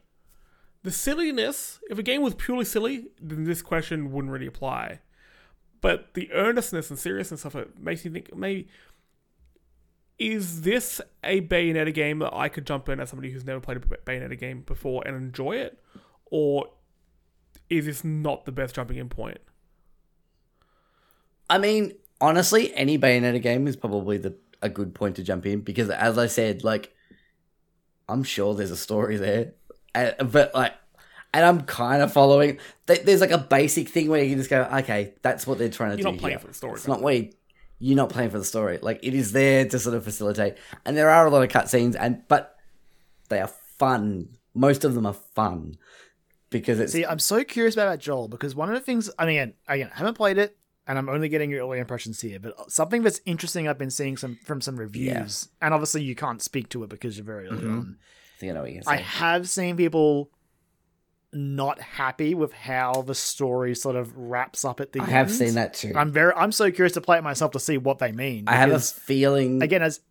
The 0.83 0.91
silliness, 0.91 1.79
if 1.89 1.99
a 1.99 2.03
game 2.03 2.21
was 2.21 2.33
purely 2.33 2.65
silly, 2.65 3.07
then 3.21 3.43
this 3.43 3.61
question 3.61 4.11
wouldn't 4.11 4.31
really 4.33 4.47
apply. 4.47 4.99
But 5.79 6.13
the 6.13 6.31
earnestness 6.31 6.89
and 6.89 6.97
seriousness 6.97 7.45
of 7.45 7.55
it 7.55 7.77
makes 7.79 8.03
me 8.05 8.11
think 8.11 8.35
maybe 8.35 8.67
is 10.21 10.61
this 10.61 11.01
a 11.23 11.41
Bayonetta 11.41 11.91
game 11.91 12.19
that 12.19 12.31
I 12.31 12.47
could 12.47 12.67
jump 12.67 12.87
in 12.89 12.99
as 12.99 13.09
somebody 13.09 13.31
who's 13.31 13.43
never 13.43 13.59
played 13.59 13.77
a 13.77 13.79
Bayonetta 13.79 14.37
game 14.37 14.61
before 14.61 15.01
and 15.03 15.15
enjoy 15.17 15.53
it? 15.55 15.79
Or 16.29 16.67
is 17.71 17.87
this 17.87 18.03
not 18.03 18.45
the 18.45 18.51
best 18.51 18.75
jumping 18.75 18.97
in 18.97 19.09
point? 19.09 19.39
I 21.49 21.57
mean, 21.57 21.93
honestly, 22.21 22.71
any 22.75 22.99
Bayonetta 22.99 23.41
game 23.41 23.67
is 23.67 23.75
probably 23.75 24.19
the 24.19 24.37
a 24.61 24.69
good 24.69 24.93
point 24.93 25.15
to 25.15 25.23
jump 25.23 25.47
in 25.47 25.61
because 25.61 25.89
as 25.89 26.19
I 26.19 26.27
said, 26.27 26.63
like 26.63 26.93
I'm 28.07 28.23
sure 28.23 28.53
there's 28.53 28.69
a 28.69 28.77
story 28.77 29.17
there. 29.17 29.53
And, 29.95 30.31
but 30.31 30.53
like 30.53 30.75
and 31.33 31.43
I'm 31.43 31.61
kind 31.61 32.03
of 32.03 32.13
following. 32.13 32.59
There's 32.85 33.21
like 33.21 33.31
a 33.31 33.39
basic 33.39 33.89
thing 33.89 34.07
where 34.07 34.21
you 34.23 34.29
can 34.29 34.37
just 34.37 34.51
go, 34.51 34.69
okay, 34.81 35.15
that's 35.23 35.47
what 35.47 35.57
they're 35.57 35.69
trying 35.69 35.91
to 35.91 35.97
You're 35.97 36.11
do. 36.11 36.11
not 36.11 36.19
playing 36.19 36.37
here. 36.37 36.41
for 36.41 36.47
the 36.47 36.53
story, 36.53 36.73
It's 36.75 36.87
not 36.87 37.01
way 37.01 37.31
you're 37.81 37.97
not 37.97 38.09
playing 38.09 38.29
for 38.29 38.37
the 38.37 38.45
story. 38.45 38.77
Like 38.81 38.99
it 39.01 39.15
is 39.15 39.31
there 39.31 39.67
to 39.67 39.79
sort 39.79 39.95
of 39.95 40.03
facilitate, 40.03 40.55
and 40.85 40.95
there 40.95 41.09
are 41.09 41.25
a 41.25 41.29
lot 41.31 41.43
of 41.43 41.49
cutscenes, 41.49 41.95
and 41.99 42.21
but 42.27 42.55
they 43.29 43.41
are 43.41 43.51
fun. 43.79 44.37
Most 44.53 44.85
of 44.85 44.93
them 44.93 45.05
are 45.07 45.13
fun 45.13 45.77
because 46.51 46.79
it's 46.79 46.93
See, 46.93 47.05
I'm 47.05 47.19
so 47.19 47.43
curious 47.43 47.73
about 47.75 47.99
Joel 47.99 48.27
because 48.27 48.53
one 48.53 48.69
of 48.69 48.75
the 48.75 48.81
things 48.81 49.09
I 49.17 49.25
mean, 49.25 49.53
again, 49.67 49.89
I 49.93 49.97
haven't 49.97 50.13
played 50.13 50.37
it, 50.37 50.55
and 50.85 50.99
I'm 50.99 51.09
only 51.09 51.27
getting 51.27 51.49
your 51.49 51.65
early 51.65 51.79
impressions 51.79 52.21
here. 52.21 52.39
But 52.39 52.71
something 52.71 53.01
that's 53.01 53.19
interesting, 53.25 53.67
I've 53.67 53.79
been 53.79 53.89
seeing 53.89 54.15
some 54.15 54.37
from 54.45 54.61
some 54.61 54.77
reviews, 54.77 55.49
and 55.59 55.73
obviously 55.73 56.03
you 56.03 56.13
can't 56.13 56.41
speak 56.41 56.69
to 56.69 56.83
it 56.83 56.89
because 56.89 57.17
you're 57.17 57.25
very 57.25 57.47
early 57.47 57.63
mm-hmm. 57.63 57.79
on. 57.79 57.97
I 57.99 58.39
think 58.39 58.51
I 58.51 58.53
know 58.53 58.61
what 58.61 58.73
you're 58.73 58.83
I 58.85 58.97
have 58.97 59.49
seen 59.49 59.75
people 59.75 60.29
not 61.33 61.79
happy 61.79 62.33
with 62.33 62.53
how 62.53 63.03
the 63.03 63.15
story 63.15 63.75
sort 63.75 63.95
of 63.95 64.15
wraps 64.17 64.65
up 64.65 64.79
at 64.79 64.91
the 64.91 64.99
end. 64.99 65.09
I 65.09 65.11
end. 65.11 65.17
have 65.17 65.31
seen 65.31 65.55
that 65.55 65.73
too. 65.73 65.93
I'm 65.95 66.11
very, 66.11 66.33
I'm 66.33 66.51
so 66.51 66.71
curious 66.71 66.93
to 66.93 67.01
play 67.01 67.17
it 67.17 67.23
myself 67.23 67.51
to 67.51 67.59
see 67.59 67.77
what 67.77 67.99
they 67.99 68.11
mean. 68.11 68.45
I 68.47 68.55
have 68.55 68.71
a 68.71 68.79
feeling. 68.79 69.61
again 69.61 69.81
as 69.81 70.01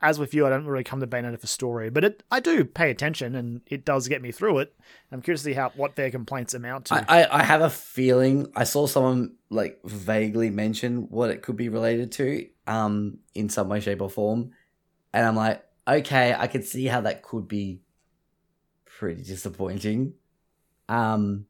as 0.00 0.18
with 0.18 0.34
you, 0.34 0.46
I 0.46 0.50
don't 0.50 0.66
really 0.66 0.84
come 0.84 1.00
to 1.00 1.06
Bayonetta 1.06 1.40
for 1.40 1.46
story, 1.46 1.90
but 1.90 2.04
it, 2.04 2.22
I 2.30 2.40
do 2.40 2.64
pay 2.64 2.90
attention, 2.90 3.34
and 3.34 3.60
it 3.66 3.84
does 3.84 4.08
get 4.08 4.22
me 4.22 4.32
through 4.32 4.58
it. 4.58 4.74
I'm 5.10 5.22
curious 5.22 5.42
to 5.42 5.44
see 5.46 5.52
how 5.54 5.72
what 5.76 5.96
their 5.96 6.10
complaints 6.10 6.54
amount 6.54 6.86
to. 6.86 6.94
I, 6.94 7.22
I, 7.22 7.40
I 7.40 7.42
have 7.42 7.62
a 7.62 7.70
feeling 7.70 8.50
I 8.54 8.64
saw 8.64 8.86
someone 8.86 9.36
like 9.50 9.80
vaguely 9.84 10.50
mention 10.50 11.08
what 11.10 11.30
it 11.30 11.42
could 11.42 11.56
be 11.56 11.68
related 11.68 12.12
to, 12.12 12.46
um, 12.66 13.18
in 13.34 13.48
some 13.48 13.68
way, 13.68 13.80
shape, 13.80 14.02
or 14.02 14.10
form, 14.10 14.52
and 15.12 15.26
I'm 15.26 15.36
like, 15.36 15.64
okay, 15.86 16.34
I 16.36 16.46
could 16.46 16.64
see 16.64 16.86
how 16.86 17.02
that 17.02 17.22
could 17.22 17.48
be 17.48 17.80
pretty 18.84 19.22
disappointing. 19.22 20.14
Um, 20.88 21.46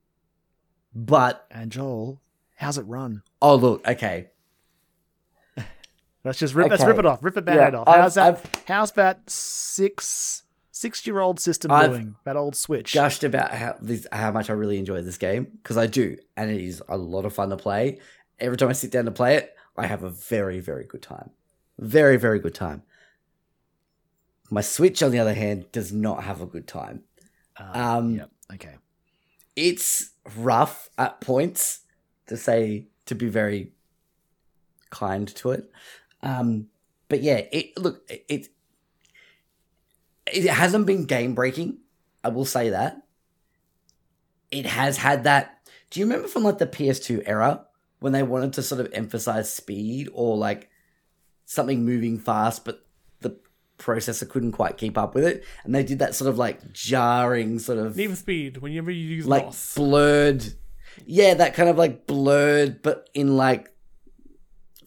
but 0.94 1.47
and 1.51 1.70
Joel, 1.73 2.20
how's 2.56 2.78
it 2.78 2.82
run? 2.86 3.23
oh 3.43 3.56
look, 3.56 3.86
okay, 3.86 4.28
Let's 6.24 6.39
just 6.39 6.55
rip. 6.55 6.70
Let's 6.70 6.82
rip 6.82 6.98
it 6.98 7.05
off. 7.05 7.23
Rip 7.23 7.36
it 7.36 7.44
bad 7.44 7.74
Yeah, 7.74 7.81
off. 7.81 7.86
I've- 7.89 8.01
How's 8.01 8.15
that? 8.15 8.27
I've- 8.36 8.48
how's 8.66 8.93
that 8.93 9.28
six 9.28 10.43
six 10.70 11.06
year 11.06 11.20
old 11.20 11.39
system 11.39 11.70
I've 11.70 11.90
doing? 11.90 12.15
That 12.24 12.36
old 12.36 12.56
Switch. 12.56 12.94
gushed 12.94 13.24
about 13.24 13.51
how 13.52 13.77
this 13.81 14.06
how 14.11 14.31
much 14.32 14.48
I 14.48 14.55
really 14.55 14.78
enjoy 14.78 15.02
this 15.02 15.19
game 15.19 15.44
because 15.62 15.77
I 15.77 15.86
do, 15.86 16.16
and 16.36 16.51
it 16.51 16.62
is 16.62 16.82
a 16.89 16.97
lot 16.97 17.27
of 17.27 17.35
fun 17.35 17.51
to 17.51 17.59
play. 17.59 17.98
Every 18.40 18.56
time 18.56 18.70
I 18.70 18.73
sit 18.73 18.90
down 18.90 19.05
to 19.05 19.11
play 19.11 19.36
it, 19.36 19.55
I 19.77 19.86
have 19.86 20.02
a 20.02 20.09
very 20.11 20.61
very 20.61 20.85
good 20.86 21.02
time, 21.02 21.28
very 21.78 22.16
very 22.16 22.39
good 22.39 22.55
time. 22.55 22.85
My 24.51 24.62
Switch, 24.62 25.02
on 25.02 25.11
the 25.11 25.19
other 25.19 25.35
hand, 25.35 25.70
does 25.73 25.93
not 25.93 26.24
have 26.24 26.40
a 26.40 26.47
good 26.47 26.66
time. 26.66 27.02
Uh, 27.59 27.70
Um, 27.98 28.15
yep. 28.16 28.31
Okay. 28.55 28.77
It's 29.56 30.10
rough 30.36 30.89
at 30.98 31.20
points, 31.20 31.81
to 32.26 32.36
say 32.36 32.89
to 33.06 33.14
be 33.14 33.28
very 33.28 33.72
kind 34.90 35.28
to 35.36 35.51
it. 35.51 35.70
Um, 36.22 36.68
but 37.09 37.22
yeah, 37.22 37.43
it 37.52 37.76
look 37.78 38.09
it, 38.09 38.48
it 40.26 40.51
hasn't 40.51 40.86
been 40.86 41.05
game 41.05 41.35
breaking. 41.35 41.78
I 42.22 42.28
will 42.28 42.44
say 42.44 42.70
that. 42.70 43.02
It 44.51 44.66
has 44.66 44.97
had 44.97 45.24
that. 45.24 45.68
Do 45.90 46.01
you 46.01 46.06
remember 46.06 46.28
from 46.28 46.44
like 46.44 46.59
the 46.59 46.66
PS2 46.66 47.22
era 47.26 47.66
when 48.01 48.12
they 48.12 48.22
wanted 48.22 48.52
to 48.55 48.62
sort 48.62 48.81
of 48.81 48.90
emphasize 48.93 49.52
speed 49.52 50.09
or 50.12 50.36
like 50.36 50.70
something 51.44 51.85
moving 51.85 52.18
fast, 52.18 52.64
but 52.64 52.84
processor 53.78 54.28
couldn't 54.28 54.52
quite 54.52 54.76
keep 54.76 54.96
up 54.96 55.14
with 55.14 55.24
it, 55.24 55.44
and 55.64 55.74
they 55.74 55.82
did 55.82 55.98
that 55.98 56.14
sort 56.14 56.28
of 56.28 56.38
like 56.38 56.72
jarring 56.72 57.59
sort 57.59 57.78
of 57.78 57.96
Need 57.96 58.10
for 58.10 58.16
Speed. 58.16 58.59
Whenever 58.59 58.90
you 58.90 59.05
use 59.16 59.26
like 59.26 59.44
loss, 59.44 59.74
blurred 59.74 60.44
yeah 61.06 61.34
that 61.34 61.55
kind 61.55 61.68
of 61.68 61.76
like 61.76 62.06
blurred 62.06 62.80
but 62.82 63.10
in 63.14 63.36
like 63.36 63.72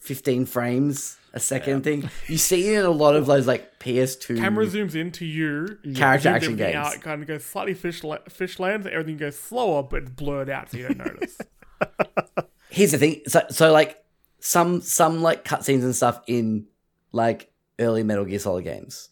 15 0.00 0.46
frames 0.46 1.18
a 1.34 1.40
second 1.40 1.84
thing 1.84 2.08
you 2.28 2.38
see 2.38 2.72
it 2.74 2.78
in 2.78 2.86
a 2.86 2.90
lot 2.90 3.14
of 3.14 3.26
those 3.26 3.46
like 3.46 3.78
ps2 3.78 4.38
camera 4.38 4.64
zooms 4.66 4.94
into 4.94 5.26
you. 5.26 5.78
character 5.94 6.30
zooms 6.30 6.32
action 6.32 6.52
everything 6.52 6.56
games 6.56 6.76
Out, 6.76 6.94
it 6.94 7.02
kind 7.02 7.20
of 7.20 7.28
goes 7.28 7.44
slightly 7.44 7.74
fish 7.74 8.02
la- 8.02 8.18
fish 8.28 8.58
lands. 8.58 8.86
Everything 8.86 9.18
goes 9.18 9.38
slower, 9.38 9.82
but 9.82 10.04
it's 10.04 10.10
blurred 10.10 10.48
out, 10.48 10.70
so 10.70 10.78
you 10.78 10.88
don't 10.88 10.98
notice. 10.98 11.38
here's 12.70 12.92
the 12.92 12.98
thing 12.98 13.20
so, 13.26 13.42
so 13.50 13.70
like 13.70 14.02
some 14.40 14.80
some 14.80 15.22
like 15.22 15.44
cutscenes 15.44 15.82
and 15.82 15.94
stuff 15.94 16.22
in 16.26 16.66
like 17.12 17.47
early 17.78 18.02
metal 18.02 18.24
gear 18.24 18.38
solid 18.38 18.64
games 18.64 19.10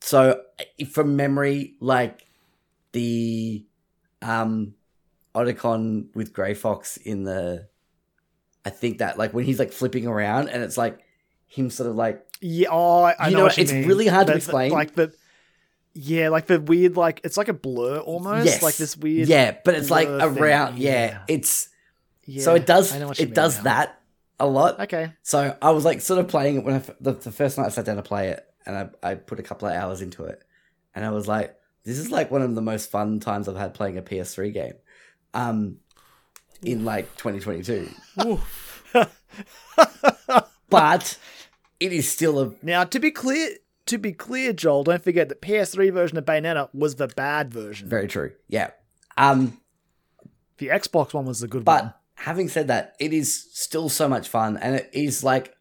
so 0.00 0.40
from 0.90 1.16
memory 1.16 1.74
like 1.80 2.26
the 2.92 3.64
um 4.22 4.74
Otacon 5.34 6.06
with 6.14 6.32
Grey 6.32 6.54
Fox 6.54 6.96
in 6.96 7.24
the 7.24 7.68
I 8.64 8.70
think 8.70 8.98
that 8.98 9.18
like 9.18 9.34
when 9.34 9.44
he's 9.44 9.58
like 9.58 9.72
flipping 9.72 10.06
around 10.06 10.48
and 10.48 10.62
it's 10.62 10.78
like 10.78 11.00
him 11.46 11.70
sort 11.70 11.90
of 11.90 11.96
like 11.96 12.24
Yeah. 12.40 12.68
Oh, 12.70 13.02
I, 13.02 13.26
You 13.26 13.32
know, 13.32 13.38
know 13.38 13.44
what 13.44 13.58
it's 13.58 13.72
mean. 13.72 13.86
really 13.86 14.06
hard 14.06 14.26
to 14.28 14.32
The- 14.32 14.38
the- 14.38 14.44
explain. 14.44 14.72
Like 14.72 14.94
the. 14.94 15.12
Yeah, 15.98 16.28
like 16.28 16.46
the 16.46 16.60
weird, 16.60 16.94
like 16.96 17.22
it's 17.24 17.38
like 17.38 17.48
a 17.48 17.54
blur 17.54 17.98
almost, 18.00 18.44
yes 18.44 18.62
like 18.62 18.76
this 18.76 18.96
weird. 18.98 19.28
yeah 19.28 19.56
but 19.64 19.74
it's 19.74 19.90
like 19.90 20.08
around 20.08 20.78
yeah, 20.78 20.90
Yeah. 21.06 21.18
it's 21.26 21.70
yeah, 22.26 22.42
so 22.42 22.54
it 22.54 22.66
does 22.66 22.92
I 22.94 22.98
know 22.98 23.08
what 23.08 23.18
you 23.18 23.24
it 23.24 23.34
does 23.34 23.62
that 23.62 23.98
a 24.38 24.46
lot 24.46 24.80
Okay. 24.80 25.12
So 25.22 25.56
I 25.62 25.70
was 25.70 25.84
like 25.84 26.00
sort 26.00 26.20
of 26.20 26.28
playing 26.28 26.56
it 26.56 26.64
when 26.64 26.76
I, 26.76 26.82
the, 27.00 27.12
the 27.12 27.32
first 27.32 27.58
night 27.58 27.66
I 27.66 27.70
sat 27.70 27.84
down 27.84 27.96
to 27.96 28.02
play 28.02 28.28
it, 28.28 28.46
and 28.64 28.76
I, 28.76 29.10
I 29.10 29.14
put 29.14 29.40
a 29.40 29.42
couple 29.42 29.68
of 29.68 29.74
hours 29.74 30.00
into 30.02 30.24
it, 30.24 30.42
and 30.94 31.04
I 31.04 31.10
was 31.10 31.26
like, 31.28 31.56
this 31.84 31.98
is 31.98 32.10
like 32.10 32.30
one 32.30 32.42
of 32.42 32.54
the 32.54 32.62
most 32.62 32.90
fun 32.90 33.20
times 33.20 33.48
I've 33.48 33.56
had 33.56 33.74
playing 33.74 33.96
a 33.98 34.02
PS3 34.02 34.52
game, 34.52 34.74
um, 35.34 35.76
in 36.62 36.84
like 36.84 37.14
2022. 37.16 37.88
But 40.68 41.16
it 41.78 41.92
is 41.92 42.10
still 42.10 42.40
a 42.40 42.52
Now, 42.62 42.84
to 42.84 42.98
be 42.98 43.10
clear, 43.10 43.50
to 43.86 43.98
be 43.98 44.12
clear, 44.12 44.52
Joel, 44.52 44.84
don't 44.84 45.02
forget 45.02 45.28
that 45.28 45.40
PS3 45.40 45.92
version 45.92 46.18
of 46.18 46.24
Bayonetta 46.24 46.68
was 46.74 46.96
the 46.96 47.06
bad 47.08 47.52
version. 47.52 47.88
very 47.88 48.08
true, 48.08 48.32
yeah. 48.48 48.70
Um, 49.16 49.60
The 50.58 50.68
Xbox 50.68 51.14
one 51.14 51.24
was 51.24 51.40
the 51.40 51.48
good 51.48 51.64
but 51.64 51.84
one. 51.84 51.94
Having 52.16 52.48
said 52.48 52.68
that, 52.68 52.96
it 52.98 53.12
is 53.12 53.48
still 53.52 53.88
so 53.88 54.08
much 54.08 54.28
fun, 54.28 54.56
and 54.56 54.76
it 54.76 54.90
is 54.92 55.24
like. 55.24 55.52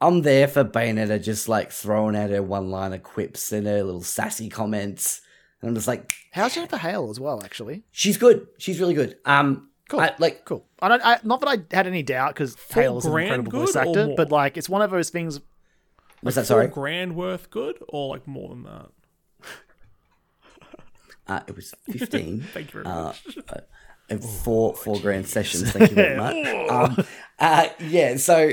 I'm 0.00 0.22
there 0.22 0.48
for 0.48 0.64
Bayonetta 0.64 1.22
just 1.22 1.48
like 1.48 1.70
throwing 1.70 2.16
out 2.16 2.30
her 2.30 2.42
one 2.42 2.72
liner 2.72 2.98
quips 2.98 3.52
and 3.52 3.68
her 3.68 3.84
little 3.84 4.02
sassy 4.02 4.48
comments. 4.48 5.20
And 5.60 5.68
I'm 5.68 5.76
just 5.76 5.86
like, 5.86 6.12
How's 6.32 6.56
Jennifer 6.56 6.76
Hale 6.76 7.08
as 7.08 7.20
well? 7.20 7.40
Actually, 7.44 7.84
she's 7.92 8.16
good. 8.16 8.48
She's 8.58 8.80
really 8.80 8.94
good. 8.94 9.16
Um, 9.24 9.70
Cool. 9.92 10.00
I, 10.00 10.14
like 10.18 10.46
cool. 10.46 10.64
I 10.80 10.88
don't. 10.88 11.04
I, 11.04 11.18
not 11.22 11.40
that 11.40 11.48
I 11.48 11.76
had 11.76 11.86
any 11.86 12.02
doubt 12.02 12.32
because 12.32 12.54
Full 12.54 12.82
Hale 12.82 12.98
is 12.98 13.04
an 13.04 13.18
incredible 13.18 13.50
good 13.50 13.66
voice 13.66 13.76
actor, 13.76 14.14
but 14.16 14.32
like 14.32 14.56
it's 14.56 14.66
one 14.66 14.80
of 14.80 14.90
those 14.90 15.10
things. 15.10 15.40
What's 16.22 16.36
that? 16.36 16.46
Sorry, 16.46 16.66
grand 16.66 17.14
worth 17.14 17.50
good, 17.50 17.76
or 17.90 18.08
like 18.08 18.26
more 18.26 18.48
than 18.48 18.62
that? 18.62 18.86
uh, 21.26 21.40
it 21.46 21.54
was 21.54 21.74
fifteen. 21.90 22.40
Thank 22.54 22.68
you 22.68 22.82
very 22.82 22.86
uh, 22.86 23.02
much. 23.02 23.26
And 24.12 24.22
four 24.24 24.74
four 24.76 25.00
grand 25.00 25.26
sessions. 25.26 25.72
Thank 25.72 25.90
you 25.90 25.96
very 25.96 26.16
much. 26.24 26.70
Um, 26.70 27.04
uh, 27.38 27.68
yeah. 27.80 28.16
So, 28.16 28.52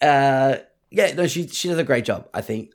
uh, 0.00 0.56
yeah. 0.90 1.12
No, 1.14 1.26
she 1.26 1.46
she 1.48 1.68
does 1.68 1.78
a 1.78 1.84
great 1.84 2.04
job. 2.04 2.28
I 2.32 2.40
think. 2.40 2.70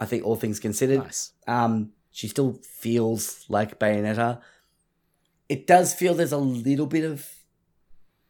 I 0.00 0.04
think 0.04 0.24
all 0.26 0.34
things 0.34 0.58
considered, 0.58 0.98
Nice. 0.98 1.30
um, 1.46 1.92
she 2.10 2.26
still 2.26 2.58
feels 2.64 3.44
like 3.48 3.78
Bayonetta. 3.78 4.40
It 5.48 5.68
does 5.68 5.94
feel 5.94 6.12
there's 6.14 6.32
a 6.32 6.38
little 6.38 6.86
bit 6.86 7.04
of 7.04 7.28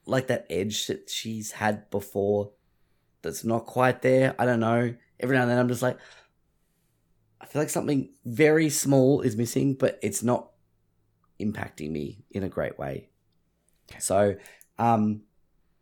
like 0.05 0.27
that 0.27 0.45
edge 0.51 0.87
that 0.89 1.09
she's 1.09 1.53
had 1.53 1.89
before 1.91 2.51
that's 3.23 3.43
not 3.43 3.65
quite 3.65 4.03
there. 4.03 4.35
I 4.39 4.45
don't 4.45 4.61
know. 4.61 4.95
Every 5.19 5.35
now 5.37 5.43
and 5.43 5.51
then 5.51 5.59
I'm 5.59 5.69
just 5.69 5.81
like, 5.81 5.97
I 7.41 7.47
feel 7.47 7.63
like 7.63 7.71
something 7.71 8.11
very 8.27 8.69
small 8.69 9.23
is 9.23 9.35
missing, 9.37 9.73
but 9.73 9.99
it's 10.03 10.23
not 10.23 10.51
impacting 11.41 11.91
me 11.91 12.25
in 12.31 12.43
a 12.43 12.49
great 12.49 12.79
way. 12.79 13.09
So, 13.99 14.37
um, 14.79 15.23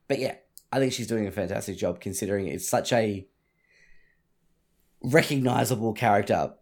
but 0.09 0.19
yeah, 0.19 0.35
I 0.73 0.79
think 0.79 0.93
she's 0.93 1.07
doing 1.07 1.27
a 1.27 1.31
fantastic 1.33 1.77
job 1.77 2.01
considering 2.01 2.49
it's 2.49 2.69
such 2.69 2.93
a 2.93 3.27
recognizable 5.03 5.93
character. 5.93 6.53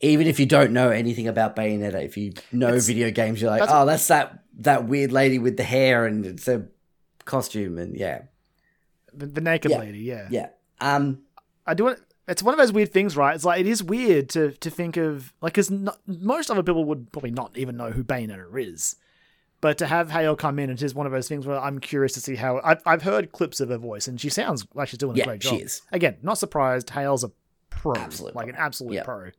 Even 0.00 0.26
if 0.26 0.40
you 0.40 0.46
don't 0.46 0.72
know 0.72 0.88
anything 0.88 1.28
about 1.28 1.54
Bayonetta, 1.54 2.02
if 2.04 2.16
you 2.16 2.32
know 2.52 2.68
It's- 2.68 2.86
video 2.86 3.10
games, 3.10 3.40
you're 3.40 3.50
like, 3.50 3.60
that's- 3.60 3.76
oh, 3.82 3.84
that's 3.86 4.06
that 4.08 4.44
that 4.60 4.86
weird 4.88 5.10
lady 5.12 5.38
with 5.38 5.56
the 5.56 5.62
hair 5.62 6.04
and 6.06 6.26
it's 6.26 6.46
a 6.48 6.66
costume, 7.24 7.78
and 7.78 7.96
yeah, 7.96 8.22
The, 9.12 9.26
the 9.26 9.40
naked 9.40 9.70
Yeah. 9.70 9.78
lady. 9.78 9.98
Yeah. 10.00 10.28
yeah. 10.30 10.48
Um, 10.80 11.22
I 11.66 11.74
do. 11.74 11.84
want- 11.84 12.00
It's 12.28 12.42
one 12.42 12.54
of 12.54 12.58
those 12.58 12.72
weird 12.72 12.92
things, 12.92 13.16
right? 13.16 13.34
It's 13.34 13.44
like 13.44 13.60
it 13.60 13.66
is 13.66 13.82
weird 13.82 14.28
to 14.30 14.52
to 14.52 14.70
think 14.70 14.96
of 14.96 15.32
like 15.40 15.54
because 15.54 15.70
most 16.06 16.50
other 16.50 16.62
people 16.62 16.84
would 16.84 17.10
probably 17.12 17.30
not 17.32 17.56
even 17.56 17.76
know 17.76 17.90
who 17.90 18.04
Bayonetta 18.04 18.46
is, 18.56 18.96
but 19.60 19.78
to 19.78 19.86
have 19.86 20.10
Hale 20.10 20.36
come 20.36 20.58
in, 20.58 20.70
it 20.70 20.80
is 20.82 20.94
one 20.94 21.06
of 21.06 21.12
those 21.12 21.28
things 21.28 21.46
where 21.46 21.58
I'm 21.58 21.80
curious 21.80 22.12
to 22.14 22.20
see 22.20 22.36
how. 22.36 22.60
I've 22.62 22.80
I've 22.86 23.02
heard 23.02 23.32
clips 23.32 23.60
of 23.60 23.68
her 23.70 23.78
voice, 23.78 24.06
and 24.06 24.20
she 24.20 24.28
sounds 24.30 24.66
like 24.74 24.88
she's 24.88 24.98
doing 24.98 25.16
Yeah, 25.16 25.24
a 25.24 25.26
great 25.26 25.40
job. 25.40 25.54
she 25.56 25.62
is. 25.62 25.82
Again, 25.92 26.18
not 26.22 26.38
surprised. 26.38 26.90
Hale's 26.90 27.24
a 27.24 27.32
pro, 27.70 27.96
Absolute 27.96 28.36
like 28.36 28.46
pro. 28.46 28.54
an 28.54 28.60
absolute 28.60 28.92
Yep. 28.94 29.04
pro. 29.04 29.30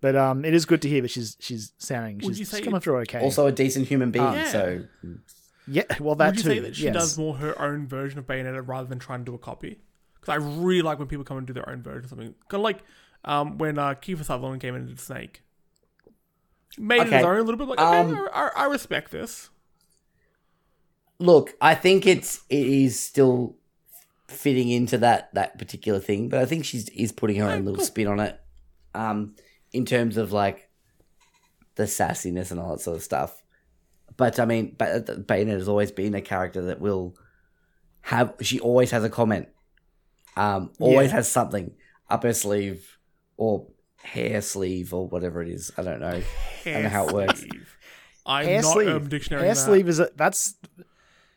But 0.00 0.16
um, 0.16 0.44
it 0.44 0.52
is 0.54 0.64
good 0.64 0.82
to 0.82 0.88
hear 0.88 1.02
that 1.02 1.10
she's 1.12 1.36
she's 1.38 1.72
sounding 1.78 2.18
Would 2.24 2.36
she's, 2.36 2.50
she's 2.50 2.60
coming 2.60 2.80
through 2.80 2.96
okay. 3.02 3.20
also 3.20 3.46
a 3.46 3.52
decent 3.52 3.86
human 3.86 4.10
being. 4.10 4.24
Ah. 4.24 4.34
Yeah. 4.34 4.48
So 4.50 4.84
yeah, 5.68 5.84
well 6.00 6.16
that 6.16 6.30
Would 6.34 6.36
you 6.38 6.42
too. 6.42 6.48
say 6.48 6.58
that 6.58 6.74
she 6.76 6.84
yes. 6.86 6.94
does 6.94 7.18
more 7.18 7.36
her 7.36 7.60
own 7.62 7.86
version 7.86 8.18
of 8.18 8.26
Bayonetta 8.26 8.66
rather 8.66 8.88
than 8.88 8.98
trying 8.98 9.20
to 9.20 9.24
do 9.24 9.34
a 9.34 9.38
copy? 9.38 9.78
Because 10.22 10.40
I 10.40 10.46
really 10.46 10.80
like 10.82 10.98
when 10.98 11.08
people 11.08 11.24
come 11.24 11.36
and 11.36 11.46
do 11.46 11.52
their 11.52 11.68
own 11.68 11.82
version 11.82 12.04
of 12.04 12.10
something. 12.10 12.34
Kind 12.48 12.60
of 12.60 12.64
like 12.64 12.78
um, 13.24 13.58
when 13.58 13.76
uh, 13.78 13.94
Kiefer 13.94 14.24
Sutherland 14.24 14.60
came 14.62 14.74
in 14.74 14.82
and 14.82 14.88
did 14.88 15.00
Snake. 15.00 15.42
Made 16.78 17.02
it 17.02 17.12
his 17.12 17.24
own 17.24 17.38
a 17.38 17.42
little 17.42 17.56
bit. 17.56 17.68
Like, 17.68 17.78
okay, 17.78 17.98
Um, 17.98 18.28
I, 18.32 18.50
I 18.56 18.64
respect 18.66 19.10
this. 19.10 19.50
look, 21.18 21.54
I 21.60 21.74
think 21.74 22.06
it's 22.06 22.40
it 22.48 22.66
is 22.66 22.98
still 22.98 23.56
fitting 24.28 24.70
into 24.70 24.96
that 24.98 25.32
that 25.34 25.58
particular 25.58 26.00
thing, 26.00 26.28
but 26.28 26.38
I 26.40 26.46
think 26.46 26.64
she's 26.64 26.88
is 26.90 27.12
putting 27.12 27.36
her 27.36 27.50
own 27.50 27.64
little 27.64 27.84
spin 27.84 28.06
on 28.06 28.20
it. 28.20 28.40
Um, 28.94 29.34
in 29.72 29.84
terms 29.84 30.16
of 30.16 30.32
like 30.32 30.68
the 31.74 31.84
sassiness 31.84 32.50
and 32.50 32.60
all 32.60 32.70
that 32.76 32.80
sort 32.82 32.96
of 32.96 33.02
stuff. 33.02 33.42
But 34.16 34.38
I 34.38 34.44
mean, 34.44 34.74
Ba- 34.78 35.02
Bayonetta 35.06 35.52
has 35.52 35.68
always 35.68 35.90
been 35.90 36.14
a 36.14 36.20
character 36.20 36.62
that 36.62 36.80
will 36.80 37.16
have. 38.02 38.34
She 38.40 38.60
always 38.60 38.90
has 38.90 39.04
a 39.04 39.10
comment. 39.10 39.48
Um, 40.36 40.70
always 40.78 41.10
Yeah. 41.10 41.16
has 41.16 41.28
something. 41.28 41.66
up 42.08 42.20
upper 42.20 42.32
sleeve 42.34 42.98
or 43.36 43.66
hair 44.02 44.40
sleeve 44.42 44.92
or 44.92 45.08
whatever 45.08 45.40
it 45.42 45.48
is. 45.48 45.70
I 45.78 45.82
don't 45.82 46.00
know. 46.00 46.08
I 46.20 46.22
don't 46.64 46.82
know 46.84 46.88
how 46.90 47.08
it 47.08 47.14
works. 47.14 47.44
I'm 48.26 48.44
Hair 48.46 48.62
not 48.62 48.72
sleeve. 48.74 48.88
Urban 48.88 49.08
Dictionary. 49.08 49.42
Hair 49.44 49.54
that. 49.54 49.60
sleeve 49.60 49.88
is 49.88 49.98
a, 50.00 50.10
that's 50.16 50.54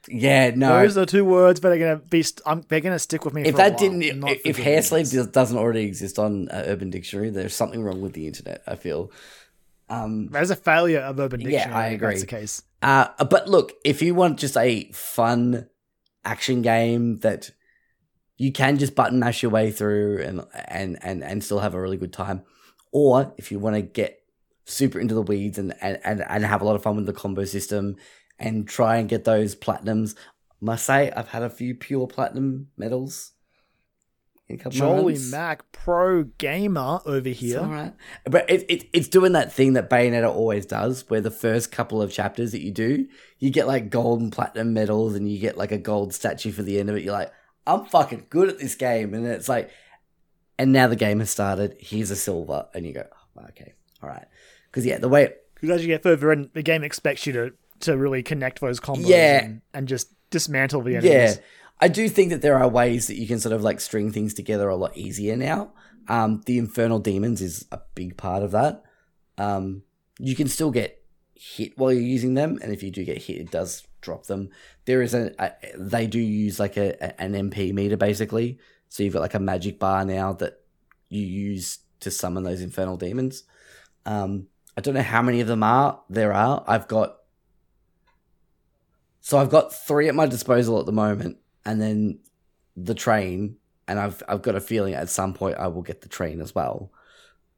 Yeah, 0.07 0.51
no. 0.55 0.80
those 0.80 0.97
are 0.97 1.05
two 1.05 1.23
words, 1.26 1.59
but 1.59 1.69
they're 1.69 1.80
gonna 1.80 1.97
be 2.09 2.22
st- 2.23 2.41
I'm, 2.45 2.61
they're 2.67 2.81
gonna 2.81 2.99
stick 2.99 3.23
with 3.26 3.34
me. 3.34 3.41
if 3.43 3.55
for 3.55 3.61
a 3.61 3.63
that 3.63 3.80
while. 3.80 3.99
didn't, 3.99 4.27
if, 4.27 4.41
if 4.45 4.57
hair 4.57 4.81
sleeve 4.81 5.09
does- 5.09 5.27
doesn't 5.27 5.57
already 5.57 5.84
exist 5.84 6.19
on 6.19 6.49
uh, 6.49 6.63
Urban 6.67 6.89
Dictionary, 6.89 7.30
there's 7.31 7.55
something 7.55 7.81
wrong 7.81 8.01
with 8.01 8.13
the 8.13 8.27
internet. 8.27 8.61
I 8.67 8.76
feel. 8.76 9.11
Um, 9.89 10.27
That 10.27 10.43
is 10.43 10.51
a 10.51 10.55
failure 10.55 10.99
of 10.99 11.19
Urban 11.19 11.39
Dictionary. 11.39 11.53
Yeah, 11.53 11.63
Dictionary. 11.65 11.84
I 11.84 11.88
agree. 11.89 12.07
That's 12.09 12.22
the 12.22 12.27
case. 12.27 12.61
Uh, 12.81 13.07
but 13.26 13.47
look, 13.47 13.73
if 13.85 14.01
you 14.01 14.13
want 14.13 14.39
just 14.39 14.57
a 14.57 14.91
fun 14.91 15.67
action 16.26 16.61
game 16.61 17.17
that 17.19 17.51
you 18.37 18.51
can 18.51 18.77
just 18.77 18.95
button 18.95 19.19
mash 19.19 19.41
your 19.41 19.51
way 19.51 19.71
through 19.71 20.21
and 20.21 20.41
and 20.67 20.97
and, 21.01 21.23
and 21.23 21.43
still 21.43 21.59
have 21.59 21.73
a 21.73 21.81
really 21.81 21.97
good 21.97 22.13
time, 22.13 22.43
or 22.91 23.33
if 23.37 23.51
you 23.51 23.59
want 23.59 23.75
to 23.75 23.81
get 23.81 24.21
super 24.65 24.99
into 24.99 25.13
the 25.13 25.21
weeds 25.21 25.59
and, 25.59 25.75
and, 25.79 25.99
and, 26.03 26.23
and 26.27 26.43
have 26.43 26.59
a 26.59 26.65
lot 26.65 26.75
of 26.75 26.81
fun 26.81 26.95
with 26.95 27.05
the 27.05 27.13
combo 27.13 27.45
system 27.45 27.95
and 28.39 28.67
try 28.67 28.97
and 28.97 29.07
get 29.07 29.23
those 29.23 29.55
platinums, 29.55 30.15
must 30.59 30.85
say 30.85 31.11
I've 31.11 31.27
had 31.27 31.43
a 31.43 31.49
few 31.49 31.75
pure 31.75 32.07
platinum 32.07 32.69
medals. 32.75 33.33
In 34.47 34.55
a 34.55 34.57
couple 34.57 34.71
of 34.71 34.77
Jolie 34.77 35.13
runs. 35.13 35.31
Mac, 35.31 35.71
pro 35.71 36.23
gamer 36.23 36.99
over 37.05 37.29
It's 37.29 37.39
here. 37.39 37.59
all 37.59 37.65
right. 37.65 37.93
But 38.25 38.49
it, 38.49 38.65
it, 38.69 38.89
it's 38.91 39.07
doing 39.07 39.31
that 39.33 39.53
thing 39.53 39.73
that 39.73 39.89
Bayonetta 39.89 40.29
always 40.29 40.65
does, 40.65 41.07
where 41.09 41.21
the 41.21 41.31
first 41.31 41.71
couple 41.71 42.01
of 42.01 42.11
chapters 42.11 42.51
that 42.51 42.61
you 42.61 42.71
do, 42.71 43.07
you 43.39 43.49
get 43.51 43.67
like 43.67 43.89
gold 43.89 44.21
and 44.21 44.31
platinum 44.31 44.73
medals 44.73 45.15
and 45.15 45.31
you 45.31 45.39
get 45.39 45.57
like 45.57 45.71
a 45.71 45.77
gold 45.77 46.13
statue 46.13 46.51
for 46.51 46.63
the 46.63 46.79
end 46.79 46.89
of 46.89 46.95
it. 46.95 47.03
You're 47.03 47.13
like, 47.13 47.31
I'm 47.67 47.85
fucking 47.85 48.27
good 48.29 48.49
at 48.49 48.59
this 48.59 48.75
game. 48.75 49.13
And 49.13 49.25
it's 49.25 49.49
like, 49.49 49.69
and 50.57 50.71
now 50.71 50.87
the 50.87 50.95
game 50.95 51.19
has 51.19 51.29
started. 51.29 51.75
Here's 51.79 52.11
a 52.11 52.15
silver. 52.15 52.67
And 52.73 52.85
you 52.85 52.93
go, 52.93 53.05
oh, 53.37 53.43
okay, 53.49 53.73
all 54.01 54.09
right. 54.09 54.25
Because, 54.71 54.85
yeah, 54.85 54.97
the 54.99 55.09
way, 55.09 55.33
Because 55.55 55.69
as 55.69 55.81
you 55.81 55.87
get 55.87 56.03
further 56.03 56.31
in, 56.31 56.49
the 56.53 56.61
game 56.63 56.83
expects 56.83 57.25
you 57.25 57.33
to 57.33 57.53
to 57.81 57.97
really 57.97 58.23
connect 58.23 58.61
those 58.61 58.79
combos 58.79 59.05
Yeah. 59.07 59.43
and, 59.43 59.61
and 59.73 59.87
just 59.87 60.09
dismantle 60.29 60.81
the 60.81 60.95
enemies. 60.95 61.11
yeah. 61.11 61.33
I 61.81 61.89
do 61.89 62.07
think 62.07 62.29
that 62.29 62.41
there 62.41 62.57
are 62.57 62.69
ways 62.69 63.07
that 63.07 63.15
you 63.17 63.27
can 63.27 63.37
sort 63.41 63.53
of 63.53 63.61
like 63.63 63.81
string 63.81 64.11
things 64.13 64.33
together 64.33 64.69
a 64.69 64.77
lot 64.77 64.95
easier 64.95 65.35
now. 65.35 65.73
Um, 66.07 66.41
the 66.45 66.57
Infernal 66.57 66.99
Demons 66.99 67.41
is 67.41 67.65
a 67.73 67.81
big 67.93 68.15
part 68.15 68.43
of 68.43 68.51
that. 68.51 68.83
Um, 69.37 69.83
you 70.19 70.35
can 70.35 70.47
still 70.47 70.71
get 70.71 71.03
hit 71.35 71.77
while 71.77 71.91
you're 71.91 72.01
using 72.01 72.35
them, 72.35 72.59
and 72.61 72.71
if 72.71 72.81
you 72.81 72.91
do 72.91 73.03
get 73.03 73.23
hit, 73.23 73.37
it 73.41 73.51
does 73.51 73.85
drop 74.06 74.26
them. 74.27 74.49
There 74.86 75.02
is 75.02 75.14
a, 75.14 75.34
a 75.40 75.52
they 75.77 76.07
do 76.07 76.19
use 76.19 76.60
like 76.60 76.77
a, 76.77 76.91
a- 77.03 77.22
an 77.22 77.34
MP 77.34 77.73
meter 77.73 77.98
basically, 77.98 78.60
so 78.90 79.03
you've 79.03 79.14
got 79.14 79.22
like 79.22 79.34
a 79.34 79.40
magic 79.40 79.80
bar 79.80 80.06
now 80.06 80.32
that 80.34 80.61
you 81.10 81.22
use 81.23 81.80
to 82.02 82.11
summon 82.11 82.44
those 82.44 82.61
Infernal 82.61 82.98
Demons. 82.98 83.44
Um, 84.06 84.48
I 84.77 84.82
don't 84.82 84.94
know 84.94 85.02
how 85.02 85.22
many 85.22 85.41
of 85.41 85.48
them 85.48 85.64
are 85.64 86.02
there 86.10 86.34
are. 86.34 86.64
I've 86.68 86.88
got 86.88 87.18
so 89.22 89.38
I've 89.38 89.49
got 89.49 89.73
three 89.73 90.07
at 90.07 90.15
my 90.15 90.27
disposal 90.27 90.80
at 90.80 90.86
the 90.86 90.91
moment, 90.91 91.38
and 91.65 91.82
then 91.82 92.19
the 92.77 92.94
train, 92.94 93.57
and 93.88 93.99
I've 93.99 94.22
I've 94.27 94.41
got 94.44 94.56
a 94.56 94.61
feeling 94.61 94.94
at 94.94 95.10
some 95.10 95.34
point 95.34 95.57
I 95.57 95.68
will 95.68 95.82
get 95.82 96.02
the 96.02 96.10
train 96.10 96.41
as 96.41 96.53
well. 96.53 96.91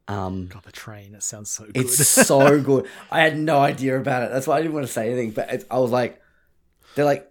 Um, 0.06 0.46
God, 0.46 0.62
the 0.64 0.72
train. 0.72 1.12
That 1.12 1.22
sounds 1.22 1.50
so 1.50 1.64
good. 1.66 1.76
it's 1.76 1.98
so 2.08 2.58
good. 2.70 2.86
I 3.10 3.20
had 3.20 3.38
no 3.38 3.58
idea 3.60 3.98
about 4.00 4.22
it. 4.22 4.30
That's 4.32 4.46
why 4.46 4.56
I 4.56 4.62
didn't 4.62 4.72
want 4.72 4.86
to 4.86 4.92
say 4.92 5.08
anything. 5.08 5.32
But 5.32 5.52
it, 5.52 5.64
I 5.70 5.78
was 5.80 5.90
like, 5.90 6.22
they're 6.98 7.06
like, 7.06 7.30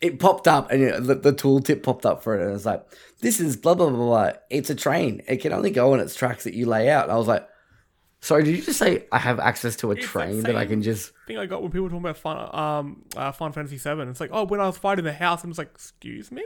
it 0.00 0.20
popped 0.20 0.46
up, 0.46 0.70
and 0.70 0.82
it, 0.82 1.04
the, 1.04 1.14
the 1.16 1.32
tooltip 1.32 1.82
popped 1.82 2.06
up 2.06 2.22
for 2.22 2.34
it, 2.36 2.40
and 2.40 2.50
it 2.50 2.52
was 2.52 2.64
like, 2.64 2.86
this 3.20 3.40
is 3.40 3.56
blah 3.56 3.74
blah 3.74 3.88
blah 3.90 3.98
blah. 3.98 4.32
It's 4.48 4.70
a 4.70 4.74
train. 4.74 5.22
It 5.26 5.38
can 5.38 5.52
only 5.52 5.70
go 5.70 5.92
on 5.92 6.00
its 6.00 6.14
tracks 6.14 6.44
that 6.44 6.54
you 6.54 6.66
lay 6.66 6.88
out. 6.88 7.04
And 7.04 7.12
I 7.12 7.16
was 7.16 7.26
like, 7.26 7.48
sorry, 8.20 8.44
did 8.44 8.56
you 8.56 8.62
just 8.62 8.78
say 8.78 9.06
I 9.10 9.18
have 9.18 9.40
access 9.40 9.74
to 9.76 9.90
a 9.90 9.94
It's 9.96 10.06
train 10.06 10.42
that 10.44 10.54
I 10.56 10.66
can 10.66 10.82
just? 10.82 11.12
thing 11.26 11.36
I 11.36 11.46
got 11.46 11.62
when 11.62 11.72
people 11.72 11.84
were 11.84 11.90
talking 11.90 12.04
about 12.04 12.16
fun, 12.16 12.54
um, 12.54 13.02
uh, 13.16 13.32
Final 13.32 13.52
Fantasy 13.52 13.76
Seven. 13.78 14.08
It's 14.08 14.20
like, 14.20 14.30
oh, 14.32 14.44
when 14.44 14.60
I 14.60 14.66
was 14.66 14.78
fighting 14.78 15.04
the 15.04 15.12
house, 15.12 15.42
I'm 15.42 15.50
just 15.50 15.58
like, 15.58 15.72
excuse 15.74 16.30
me. 16.30 16.44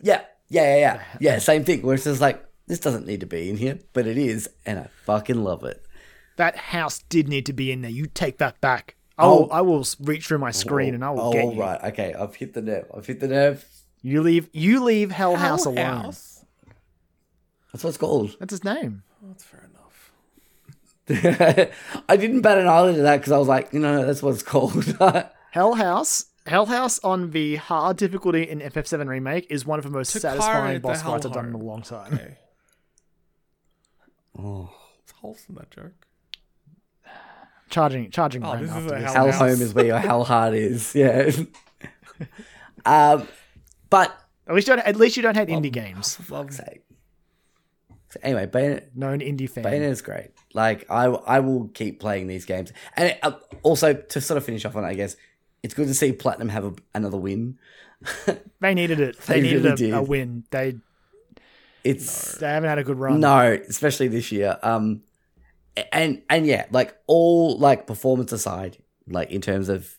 Yeah, 0.00 0.22
yeah, 0.48 0.76
yeah, 0.76 0.78
yeah. 0.78 1.02
Yeah, 1.20 1.38
same 1.38 1.64
thing. 1.64 1.82
Where 1.82 1.94
it's 1.94 2.04
just 2.04 2.20
like, 2.20 2.42
this 2.66 2.78
doesn't 2.78 3.06
need 3.06 3.20
to 3.20 3.26
be 3.26 3.50
in 3.50 3.56
here, 3.58 3.78
but 3.92 4.06
it 4.06 4.16
is, 4.16 4.48
and 4.64 4.78
I 4.78 4.88
fucking 5.04 5.42
love 5.44 5.64
it. 5.64 5.84
that 6.36 6.56
house 6.56 7.00
did 7.10 7.28
need 7.28 7.44
to 7.46 7.52
be 7.52 7.70
in 7.70 7.82
there. 7.82 7.90
You 7.90 8.06
take 8.06 8.38
that 8.38 8.60
back. 8.62 8.96
I 9.16 9.26
will, 9.26 9.52
I 9.52 9.60
will 9.60 9.86
reach 10.00 10.26
through 10.26 10.38
my 10.38 10.50
screen 10.50 10.94
and 10.94 11.04
I 11.04 11.10
will 11.10 11.20
oh, 11.20 11.32
get 11.32 11.54
you. 11.54 11.60
right. 11.60 11.80
Okay, 11.84 12.14
I've 12.14 12.34
hit 12.34 12.54
the 12.54 12.62
nerve. 12.62 12.86
I've 12.96 13.06
hit 13.06 13.20
the 13.20 13.28
nerve. 13.28 13.64
You 14.02 14.22
leave. 14.22 14.48
You 14.52 14.82
leave 14.82 15.10
Hell 15.12 15.36
House 15.36 15.64
Hell 15.64 15.72
alone. 15.72 16.02
House? 16.02 16.44
That's 17.72 17.84
what 17.84 17.90
it's 17.90 17.98
called. 17.98 18.36
That's 18.38 18.52
his 18.52 18.64
name. 18.64 19.02
Oh, 19.22 19.28
that's 19.28 19.44
fair 19.44 19.68
enough. 19.70 20.12
I 22.08 22.16
didn't 22.16 22.42
bat 22.42 22.58
an 22.58 22.66
eyelid 22.66 22.96
at 22.96 23.02
that 23.02 23.16
because 23.18 23.32
I 23.32 23.38
was 23.38 23.48
like, 23.48 23.72
you 23.72 23.80
know, 23.80 24.04
that's 24.04 24.22
what 24.22 24.34
it's 24.34 24.42
called. 24.42 24.84
Hell 25.50 25.74
House. 25.74 26.26
Hell 26.46 26.66
House 26.66 26.98
on 27.04 27.30
the 27.30 27.56
hard 27.56 27.96
difficulty 27.96 28.42
in 28.42 28.60
FF7 28.60 29.08
remake 29.08 29.46
is 29.48 29.64
one 29.64 29.78
of 29.78 29.84
the 29.84 29.90
most 29.90 30.14
Takara 30.14 30.20
satisfying 30.20 30.80
boss 30.80 31.02
fights 31.02 31.24
I've 31.24 31.32
done 31.32 31.46
in 31.46 31.54
a 31.54 31.58
long 31.58 31.82
time. 31.82 32.14
Okay. 32.14 32.36
oh, 34.38 34.70
It's 35.02 35.12
wholesome, 35.12 35.54
that 35.54 35.70
joke. 35.70 36.06
Charging, 37.74 38.08
charging. 38.08 38.44
Oh, 38.44 38.50
Brent 38.52 38.62
this 38.62 38.70
is 38.70 38.76
after 38.76 38.94
a 38.94 39.00
this. 39.00 39.12
Hell 39.12 39.26
hell 39.32 39.38
home 39.48 39.60
is 39.60 39.74
where 39.74 39.84
your 39.84 39.98
hell 39.98 40.22
heart 40.22 40.54
is. 40.54 40.94
Yeah. 40.94 41.32
um, 42.86 43.26
but 43.90 44.16
At 44.46 44.54
least 44.54 44.68
you 44.68 44.76
don't. 44.76 44.86
At 44.86 44.94
least 44.94 45.16
you 45.16 45.22
don't 45.24 45.36
hate 45.36 45.48
indie 45.48 45.72
games. 45.72 46.18
Love 46.30 46.52
say, 46.52 46.82
so 48.10 48.20
anyway, 48.22 48.46
Bayonetta, 48.46 48.94
Known 48.94 49.18
indie 49.18 49.50
fan. 49.50 49.64
Bayonetta's 49.64 50.02
great. 50.02 50.30
Like 50.52 50.88
I, 50.88 51.06
I 51.06 51.40
will 51.40 51.66
keep 51.74 51.98
playing 51.98 52.28
these 52.28 52.44
games, 52.44 52.72
and 52.96 53.08
it, 53.08 53.18
uh, 53.24 53.32
also 53.64 53.92
to 53.92 54.20
sort 54.20 54.38
of 54.38 54.44
finish 54.44 54.64
off 54.64 54.76
on, 54.76 54.84
it, 54.84 54.88
I 54.88 54.94
guess 54.94 55.16
it's 55.64 55.74
good 55.74 55.88
to 55.88 55.94
see 55.94 56.12
Platinum 56.12 56.50
have 56.50 56.64
a, 56.64 56.74
another 56.94 57.18
win. 57.18 57.58
They 58.60 58.72
needed 58.74 59.00
it. 59.00 59.18
They, 59.22 59.40
They 59.40 59.48
needed 59.48 59.64
really 59.80 59.90
a, 59.90 59.98
a 59.98 60.02
win. 60.02 60.44
They 60.52 60.76
It's 61.82 62.36
they 62.38 62.46
haven't 62.46 62.68
had 62.68 62.78
a 62.78 62.84
good 62.84 62.98
run. 63.00 63.18
no, 63.18 63.58
especially 63.68 64.06
this 64.08 64.30
year. 64.30 64.58
Um, 64.62 65.02
and 65.92 66.22
and 66.30 66.46
yeah, 66.46 66.66
like 66.70 66.96
all 67.06 67.58
like 67.58 67.86
performance 67.86 68.32
aside, 68.32 68.78
like 69.08 69.30
in 69.30 69.40
terms 69.40 69.68
of 69.68 69.98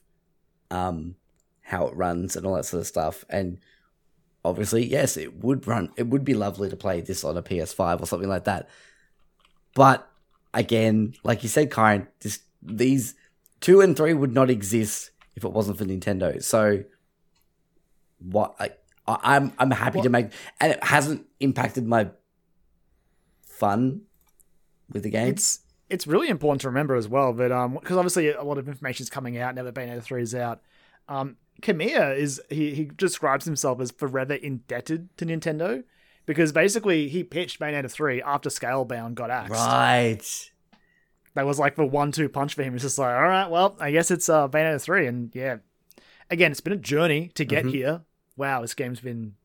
um 0.71 1.15
how 1.61 1.87
it 1.87 1.95
runs 1.95 2.35
and 2.35 2.45
all 2.45 2.55
that 2.55 2.65
sort 2.65 2.81
of 2.81 2.87
stuff, 2.87 3.25
and 3.29 3.59
obviously, 4.45 4.85
yes, 4.85 5.17
it 5.17 5.43
would 5.43 5.67
run. 5.67 5.91
It 5.97 6.07
would 6.07 6.23
be 6.23 6.35
lovely 6.35 6.69
to 6.69 6.75
play 6.75 7.01
this 7.01 7.23
on 7.23 7.35
a 7.35 7.41
PS5 7.41 8.01
or 8.01 8.05
something 8.05 8.29
like 8.29 8.45
that. 8.45 8.69
But 9.73 10.07
again, 10.53 11.15
like 11.23 11.43
you 11.43 11.49
said, 11.49 11.71
Karen, 11.71 12.07
this 12.21 12.39
these 12.61 13.15
two 13.59 13.81
and 13.81 13.97
three 13.97 14.13
would 14.13 14.33
not 14.33 14.49
exist 14.49 15.11
if 15.35 15.43
it 15.43 15.51
wasn't 15.51 15.77
for 15.77 15.85
Nintendo. 15.85 16.41
So 16.41 16.83
what 18.19 18.55
I, 18.59 18.69
I'm 19.07 19.51
I'm 19.57 19.71
happy 19.71 20.01
to 20.01 20.09
make, 20.09 20.27
and 20.59 20.73
it 20.73 20.83
hasn't 20.83 21.25
impacted 21.39 21.85
my 21.85 22.09
fun 23.47 24.01
with 24.91 25.03
the 25.03 25.09
game. 25.09 25.29
It's 25.29 25.59
it's 25.89 26.07
really 26.07 26.29
important 26.29 26.61
to 26.61 26.67
remember 26.69 26.95
as 26.95 27.07
well 27.07 27.33
that 27.33 27.51
um 27.51 27.75
because 27.75 27.97
obviously 27.97 28.29
a 28.31 28.43
lot 28.43 28.57
of 28.57 28.67
information 28.67 29.03
is 29.03 29.09
coming 29.09 29.37
out 29.37 29.55
now 29.55 29.63
that 29.63 29.73
Bayonetta 29.75 30.01
three 30.03 30.21
is 30.21 30.33
out. 30.35 30.61
Um, 31.07 31.37
Kamiya 31.61 32.17
is 32.17 32.41
he 32.49 32.73
he 32.73 32.85
describes 32.85 33.45
himself 33.45 33.79
as 33.79 33.91
forever 33.91 34.33
indebted 34.33 35.15
to 35.17 35.25
Nintendo 35.25 35.83
because 36.25 36.51
basically 36.51 37.07
he 37.07 37.23
pitched 37.23 37.59
Bayonetta 37.59 37.89
three 37.91 38.21
after 38.21 38.49
Scalebound 38.49 39.13
got 39.15 39.29
axed. 39.29 39.51
right. 39.53 40.51
That 41.35 41.45
was 41.45 41.59
like 41.59 41.75
the 41.75 41.85
one 41.85 42.11
two 42.11 42.29
punch 42.29 42.53
for 42.55 42.63
him. 42.63 42.73
It's 42.75 42.83
just 42.83 42.97
like, 42.97 43.13
all 43.13 43.21
right, 43.23 43.49
well, 43.49 43.75
I 43.79 43.91
guess 43.91 44.09
it's 44.09 44.29
uh 44.29 44.47
Bayonetta 44.47 44.81
three, 44.81 45.05
and 45.07 45.29
yeah, 45.35 45.57
again, 46.29 46.51
it's 46.51 46.61
been 46.61 46.73
a 46.73 46.77
journey 46.77 47.29
to 47.35 47.45
get 47.45 47.65
Mhm. 47.65 47.71
here. 47.71 48.01
Wow, 48.37 48.61
this 48.61 48.73
game's 48.73 48.99
been 49.01 49.35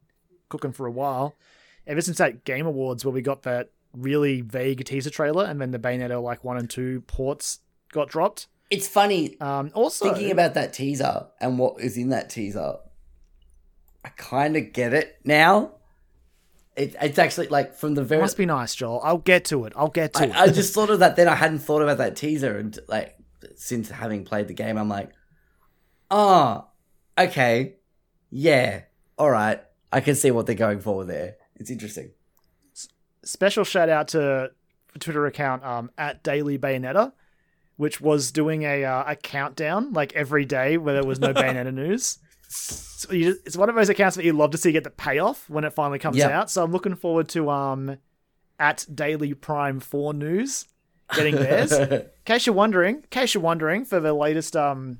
cooking 0.48 0.72
for 0.72 0.86
a 0.86 0.90
while. 0.90 1.36
Ever 1.86 2.00
since 2.00 2.18
that 2.18 2.44
Game 2.44 2.66
Awards 2.66 3.04
where 3.04 3.12
we 3.12 3.22
got 3.22 3.42
that 3.42 3.70
really 3.94 4.40
vague 4.40 4.84
teaser 4.84 5.10
trailer, 5.10 5.44
and 5.44 5.60
then 5.60 5.70
the 5.70 5.78
Bayonetta 5.78 6.22
like 6.22 6.44
one 6.44 6.56
and 6.56 6.68
two 6.68 7.02
ports 7.02 7.60
got 7.92 8.08
dropped. 8.08 8.46
It's 8.70 8.86
funny 8.86 9.38
Um, 9.40 9.70
also, 9.74 10.04
thinking 10.04 10.30
about 10.30 10.54
that 10.54 10.72
teaser 10.72 11.26
and 11.40 11.58
what 11.58 11.80
is 11.80 11.96
in 11.96 12.10
that 12.10 12.30
teaser. 12.30 12.76
I 14.04 14.08
kind 14.10 14.56
of 14.56 14.72
get 14.72 14.94
it 14.94 15.18
now. 15.24 15.72
It, 16.76 16.94
it's 17.02 17.18
actually 17.18 17.48
like 17.48 17.74
from 17.74 17.94
the 17.94 18.04
very. 18.04 18.20
must 18.22 18.36
be 18.36 18.46
nice, 18.46 18.74
Joel. 18.74 19.00
I'll 19.02 19.18
get 19.18 19.44
to 19.46 19.64
it. 19.64 19.72
I'll 19.76 19.88
get 19.88 20.14
to 20.14 20.24
it. 20.24 20.30
I, 20.30 20.44
I 20.44 20.46
just 20.52 20.72
thought 20.72 20.88
of 20.88 21.00
that. 21.00 21.16
Then 21.16 21.28
I 21.28 21.34
hadn't 21.34 21.58
thought 21.58 21.82
about 21.82 21.98
that 21.98 22.16
teaser, 22.16 22.56
and 22.56 22.78
like 22.88 23.16
since 23.56 23.90
having 23.90 24.24
played 24.24 24.48
the 24.48 24.54
game, 24.54 24.78
I'm 24.78 24.88
like, 24.88 25.10
oh, 26.10 26.68
okay, 27.18 27.74
yeah, 28.30 28.82
all 29.18 29.30
right. 29.30 29.60
I 29.92 30.00
can 30.00 30.14
see 30.14 30.30
what 30.30 30.46
they're 30.46 30.54
going 30.54 30.80
for 30.80 31.04
there. 31.04 31.36
It's 31.56 31.70
interesting. 31.70 32.12
Special 33.24 33.64
shout 33.64 33.88
out 33.88 34.08
to 34.08 34.50
Twitter 34.98 35.26
account 35.26 35.64
um, 35.64 35.90
at 35.98 36.22
Daily 36.22 36.58
Bayonetta, 36.58 37.12
which 37.76 38.00
was 38.00 38.32
doing 38.32 38.62
a 38.62 38.84
uh, 38.84 39.04
a 39.06 39.16
countdown 39.16 39.92
like 39.92 40.12
every 40.14 40.44
day 40.44 40.76
where 40.78 40.94
there 40.94 41.04
was 41.04 41.20
no 41.20 41.32
Bayonetta 41.34 41.72
news. 41.72 42.18
So 42.48 43.12
you 43.12 43.32
just, 43.32 43.46
it's 43.46 43.56
one 43.56 43.68
of 43.68 43.76
those 43.76 43.88
accounts 43.88 44.16
that 44.16 44.24
you 44.24 44.32
love 44.32 44.50
to 44.50 44.58
see 44.58 44.72
get 44.72 44.84
the 44.84 44.90
payoff 44.90 45.48
when 45.48 45.64
it 45.64 45.72
finally 45.72 45.98
comes 45.98 46.16
Yep. 46.16 46.30
out. 46.30 46.50
So 46.50 46.64
I'm 46.64 46.72
looking 46.72 46.96
forward 46.96 47.28
to 47.30 47.50
um 47.50 47.96
at 48.58 48.86
Daily 48.92 49.32
Prime 49.34 49.80
4 49.80 50.14
News 50.14 50.66
getting 51.14 51.34
theirs. 51.36 51.72
in 51.72 52.04
case 52.24 52.46
you're 52.46 52.54
wondering, 52.54 52.96
in 52.96 53.02
case 53.10 53.34
you're 53.34 53.42
wondering, 53.42 53.84
for 53.84 54.00
the 54.00 54.12
latest 54.12 54.54
um, 54.54 54.98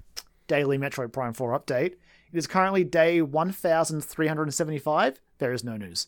daily 0.49 0.79
Metroid 0.79 1.13
Prime 1.13 1.35
4 1.35 1.59
update, 1.61 1.93
it 2.33 2.39
is 2.39 2.47
currently 2.47 2.85
day 2.85 3.21
1375. 3.21 5.21
There 5.39 5.53
is 5.53 5.63
no 5.65 5.77
news. 5.77 6.07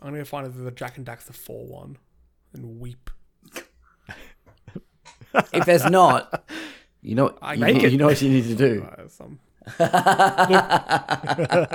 I'm 0.00 0.10
gonna 0.10 0.24
find 0.24 0.46
if 0.46 0.54
the 0.56 0.70
Jak 0.70 0.96
and 0.98 1.06
Daxter 1.06 1.34
four 1.34 1.66
one 1.66 1.98
and 2.52 2.80
weep. 2.80 3.10
if 5.52 5.64
there's 5.64 5.88
not, 5.88 6.48
you 7.02 7.14
know, 7.14 7.36
I 7.40 7.54
you, 7.54 7.60
make 7.60 7.82
you 7.82 7.88
it. 7.88 7.96
know 7.96 8.06
what 8.06 8.20
you 8.20 8.30
need 8.30 8.44
to 8.44 8.54
do. 8.54 8.88
Some... 9.08 9.38
Look, 9.66 9.78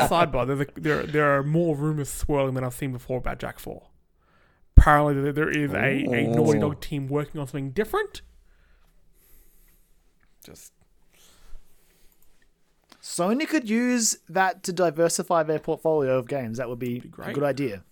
sidebar: 0.07 0.47
there's 0.47 0.61
a, 0.61 0.67
there 0.75 1.03
there 1.03 1.37
are 1.37 1.43
more 1.43 1.75
rumors 1.75 2.09
swirling 2.09 2.53
than 2.53 2.63
I've 2.63 2.73
seen 2.73 2.91
before 2.91 3.17
about 3.17 3.39
Jak 3.39 3.59
Four. 3.59 3.87
Apparently, 4.77 5.21
there, 5.21 5.33
there 5.33 5.49
is 5.49 5.73
a, 5.73 5.77
a 5.77 6.27
oh. 6.27 6.33
Naughty 6.33 6.59
Dog 6.59 6.79
team 6.79 7.07
working 7.07 7.39
on 7.41 7.47
something 7.47 7.71
different. 7.71 8.21
Just 10.43 10.73
Sony 13.01 13.47
could 13.47 13.69
use 13.69 14.17
that 14.29 14.63
to 14.63 14.73
diversify 14.73 15.43
their 15.43 15.59
portfolio 15.59 16.17
of 16.17 16.27
games. 16.27 16.57
That 16.57 16.69
would 16.69 16.79
be, 16.79 16.97
a 16.97 17.07
great. 17.07 17.33
good 17.33 17.43
idea. 17.43 17.83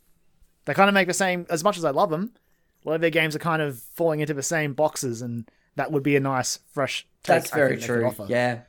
They 0.70 0.76
kind 0.76 0.88
of 0.88 0.94
make 0.94 1.08
the 1.08 1.16
same, 1.16 1.48
as 1.50 1.64
much 1.64 1.80
as 1.80 1.84
I 1.84 1.90
love 1.90 2.12
them, 2.12 2.32
a 2.86 2.90
lot 2.90 2.94
of 2.94 3.02
their 3.02 3.10
games 3.10 3.36
are 3.36 3.40
kind 3.40 3.60
of 3.60 3.80
falling 3.80 4.20
into 4.20 4.36
the 4.36 4.44
same 4.44 4.74
boxes, 4.76 5.24
and 5.24 5.50
that 5.78 5.92
would 5.92 6.04
be 6.04 6.16
a 6.16 6.20
nice, 6.20 6.60
fresh 6.72 7.08
take. 7.24 7.38
That's 7.38 7.52
I 7.52 7.56
very 7.56 7.70
think 7.70 7.82
they 7.82 7.88
could 7.88 7.94
true. 7.96 8.06
offer. 8.08 8.26
Yeah, 8.30 8.60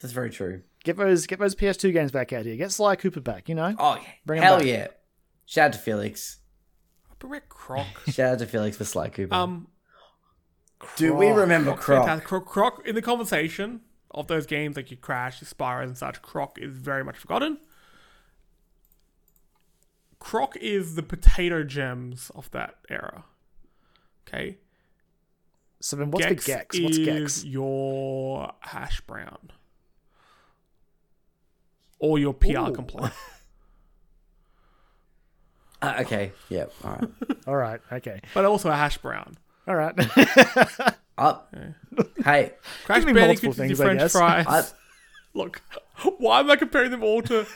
that's 0.00 0.12
very 0.12 0.30
true. 0.30 0.62
Get 0.82 0.96
those, 0.96 1.28
get 1.28 1.38
those 1.38 1.54
PS2 1.54 1.92
games 1.92 2.10
back 2.10 2.32
out 2.32 2.46
here. 2.46 2.56
Get 2.56 2.72
Sly 2.72 2.96
Cooper 2.96 3.20
back, 3.20 3.48
you 3.48 3.54
know? 3.54 3.76
Oh, 3.78 3.96
Bring 4.26 4.38
'em 4.40 4.42
hell 4.42 4.58
back. 4.58 4.66
yeah! 4.66 4.86
Shout 5.46 5.66
out 5.66 5.72
to 5.74 5.78
Felix. 5.78 6.40
bring 7.20 7.30
back 7.34 7.48
Croc. 7.48 7.86
Shout 8.08 8.32
out 8.32 8.38
to 8.40 8.46
Felix 8.46 8.76
for 8.76 8.84
Sly 8.84 9.08
Cooper. 9.10 9.32
Um, 9.32 9.68
Do 10.96 11.14
we 11.14 11.28
remember 11.30 11.74
Croc's 11.76 12.06
Croc? 12.06 12.24
Croc, 12.24 12.46
Croc 12.46 12.86
in 12.88 12.96
the 12.96 13.02
conversation 13.02 13.82
of 14.10 14.26
those 14.26 14.46
games 14.46 14.74
like 14.74 14.90
you 14.90 14.96
Crash, 14.96 15.40
your 15.40 15.46
Spyro, 15.48 15.84
and 15.84 15.96
such. 15.96 16.20
Croc 16.22 16.58
is 16.58 16.76
very 16.76 17.04
much 17.04 17.16
forgotten. 17.18 17.58
Croc 20.20 20.56
is 20.58 20.94
the 20.94 21.02
potato 21.02 21.64
gems 21.64 22.30
of 22.36 22.50
that 22.52 22.76
era. 22.88 23.24
Okay, 24.28 24.58
So 25.80 25.96
then 25.96 26.12
what's 26.12 26.24
Gex 26.26 26.46
the 26.46 26.52
Gex? 26.52 26.78
What's 26.80 26.98
Gex? 26.98 27.44
your 27.44 28.52
hash 28.60 29.00
brown 29.00 29.50
or 31.98 32.18
your 32.20 32.32
PR 32.34 32.68
Ooh. 32.68 32.72
complaint. 32.72 33.12
Uh, 35.82 35.94
okay, 36.00 36.32
yeah, 36.48 36.66
all 36.84 36.90
right. 36.92 37.10
All 37.46 37.56
right, 37.56 37.80
okay. 37.90 38.20
but 38.34 38.44
also 38.44 38.68
a 38.70 38.74
hash 38.76 38.98
brown. 38.98 39.36
All 39.66 39.74
right. 39.74 39.94
Up. 41.18 41.54
Hey, 42.24 42.52
Crash 42.84 43.04
Bandicoot 43.04 43.54
things, 43.56 43.78
French 43.78 43.98
guess. 44.00 44.12
fries. 44.12 44.46
I, 44.46 44.62
Look, 45.34 45.62
why 46.18 46.40
am 46.40 46.50
I 46.50 46.56
comparing 46.56 46.90
them 46.90 47.02
all 47.02 47.22
to? 47.22 47.46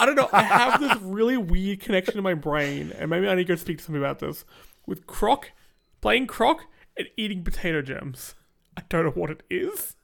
I 0.00 0.06
don't 0.06 0.16
know. 0.16 0.28
I 0.32 0.42
have 0.42 0.80
this 0.80 0.96
really 1.02 1.36
weird 1.36 1.80
connection 1.80 2.16
in 2.18 2.24
my 2.24 2.34
brain, 2.34 2.92
and 2.98 3.08
maybe 3.10 3.28
I 3.28 3.34
need 3.34 3.46
to 3.46 3.52
go 3.52 3.56
speak 3.56 3.78
to 3.78 3.84
somebody 3.84 4.04
about 4.04 4.18
this. 4.18 4.44
With 4.86 5.06
Croc, 5.06 5.50
playing 6.00 6.26
Croc 6.26 6.64
and 6.96 7.08
eating 7.16 7.42
potato 7.44 7.80
gems. 7.82 8.34
I 8.76 8.82
don't 8.88 9.04
know 9.04 9.10
what 9.12 9.30
it 9.30 9.42
is. 9.48 9.94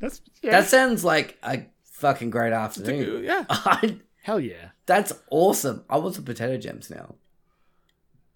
That's, 0.00 0.20
yeah. 0.42 0.50
that 0.52 0.68
sounds 0.68 1.04
like 1.04 1.38
a 1.42 1.66
fucking 1.92 2.30
great 2.30 2.52
afternoon. 2.52 3.24
Yeah, 3.24 3.44
I, 3.50 3.98
Hell 4.22 4.40
yeah. 4.40 4.70
that's 4.84 5.12
awesome. 5.30 5.84
I 5.88 5.96
want 5.98 6.14
some 6.16 6.24
potato 6.24 6.58
gems 6.58 6.90
now. 6.90 7.14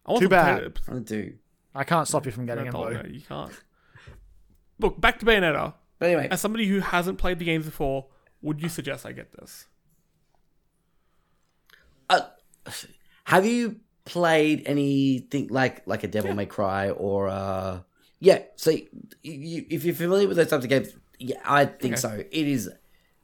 I 0.06 0.12
want 0.12 0.20
Too 0.22 0.24
some 0.26 0.30
bad. 0.30 0.74
potato- 0.74 0.96
I 0.96 1.00
do. 1.00 1.32
I 1.74 1.84
can't 1.84 2.08
stop 2.08 2.24
you 2.26 2.32
from 2.32 2.46
getting 2.46 2.64
No, 2.64 2.72
them, 2.84 2.94
no, 2.94 3.02
though. 3.02 3.08
you 3.08 3.20
can't. 3.20 3.52
Look, 4.78 5.00
back 5.00 5.18
to 5.20 5.26
Bayonetta. 5.26 5.74
But 5.98 6.06
anyway, 6.06 6.28
As 6.30 6.40
somebody 6.40 6.66
who 6.66 6.80
hasn't 6.80 7.18
played 7.18 7.38
the 7.38 7.44
games 7.44 7.66
before, 7.66 8.06
would 8.40 8.62
you 8.62 8.68
suggest 8.70 9.04
I 9.04 9.12
get 9.12 9.32
this? 9.32 9.66
Have 13.24 13.46
you 13.46 13.76
played 14.04 14.62
anything 14.66 15.48
like 15.48 15.86
like 15.86 16.02
a 16.04 16.08
Devil 16.08 16.34
May 16.34 16.46
Cry 16.46 16.90
or 16.90 17.28
uh 17.28 17.80
yeah? 18.18 18.42
So 18.56 18.70
you, 19.22 19.66
if 19.70 19.84
you're 19.84 19.94
familiar 19.94 20.28
with 20.28 20.36
those 20.36 20.48
types 20.48 20.64
of 20.64 20.70
games, 20.70 20.88
yeah, 21.18 21.40
I 21.44 21.64
think 21.66 21.94
Okay. 21.94 22.00
so. 22.00 22.10
It 22.30 22.46
is 22.48 22.70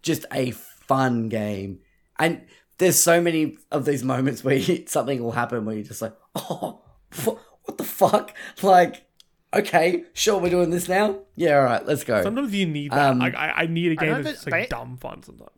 just 0.03 0.25
a 0.33 0.51
fun 0.53 1.29
game, 1.29 1.81
and 2.19 2.43
there's 2.79 2.99
so 2.99 3.21
many 3.21 3.57
of 3.71 3.85
these 3.85 4.05
moments 4.05 4.45
where 4.45 4.55
you, 4.67 4.85
something 4.87 5.23
will 5.23 5.33
happen 5.33 5.65
where 5.65 5.75
you're 5.75 5.85
just 5.85 6.03
like, 6.03 6.15
oh, 6.37 6.81
wh- 7.25 7.37
what 7.65 7.79
the 7.79 7.85
fuck? 7.85 8.35
Like, 8.63 9.05
okay, 9.53 10.05
sure, 10.13 10.39
we're 10.41 10.51
doing 10.51 10.71
this 10.71 10.89
now. 10.89 11.21
Yeah, 11.35 11.57
all 11.59 11.65
right, 11.65 11.85
let's 11.87 12.05
go. 12.05 12.23
Sometimes 12.23 12.55
you 12.55 12.67
need 12.67 12.93
that. 12.93 13.11
Um, 13.11 13.19
like, 13.19 13.35
I, 13.35 13.51
I 13.51 13.67
need 13.67 13.93
a 13.93 13.97
game 13.97 14.09
know 14.11 14.23
that's 14.23 14.27
that 14.27 14.33
just 14.35 14.51
like 14.51 14.63
Bay- 14.63 14.67
dumb 14.69 14.97
fun 14.99 15.23
sometimes. 15.23 15.51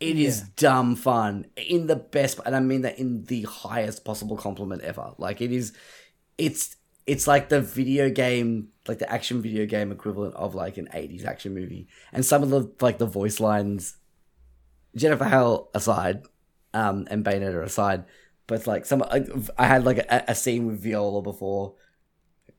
It 0.00 0.18
is 0.18 0.40
dumb 0.56 0.96
fun 0.96 1.46
in 1.56 1.86
the 1.86 1.96
best, 1.96 2.40
and 2.46 2.56
I 2.56 2.60
mean 2.60 2.82
that 2.82 2.98
in 2.98 3.24
the 3.24 3.42
highest 3.42 4.04
possible 4.04 4.36
compliment 4.36 4.80
ever. 4.82 5.12
Like 5.18 5.42
it 5.42 5.52
is, 5.52 5.74
it's 6.38 6.76
it's 7.06 7.26
like 7.26 7.50
the 7.50 7.60
video 7.60 8.08
game, 8.08 8.68
like 8.88 8.98
the 8.98 9.12
action 9.12 9.42
video 9.42 9.66
game 9.66 9.92
equivalent 9.92 10.34
of 10.36 10.54
like 10.54 10.78
an 10.78 10.88
'80s 10.94 11.26
action 11.26 11.54
movie. 11.54 11.86
And 12.14 12.24
some 12.24 12.42
of 12.42 12.48
the 12.48 12.72
like 12.80 12.96
the 12.96 13.06
voice 13.06 13.40
lines, 13.40 13.98
Jennifer 14.96 15.24
Hale 15.26 15.68
aside, 15.74 16.22
um, 16.72 17.06
and 17.10 17.22
Bayonetta 17.22 17.62
aside, 17.62 18.04
but 18.46 18.66
like 18.66 18.86
some, 18.86 19.02
I, 19.02 19.24
I 19.58 19.66
had 19.66 19.84
like 19.84 19.98
a, 19.98 20.24
a 20.28 20.34
scene 20.34 20.66
with 20.66 20.82
Viola 20.82 21.20
before, 21.20 21.74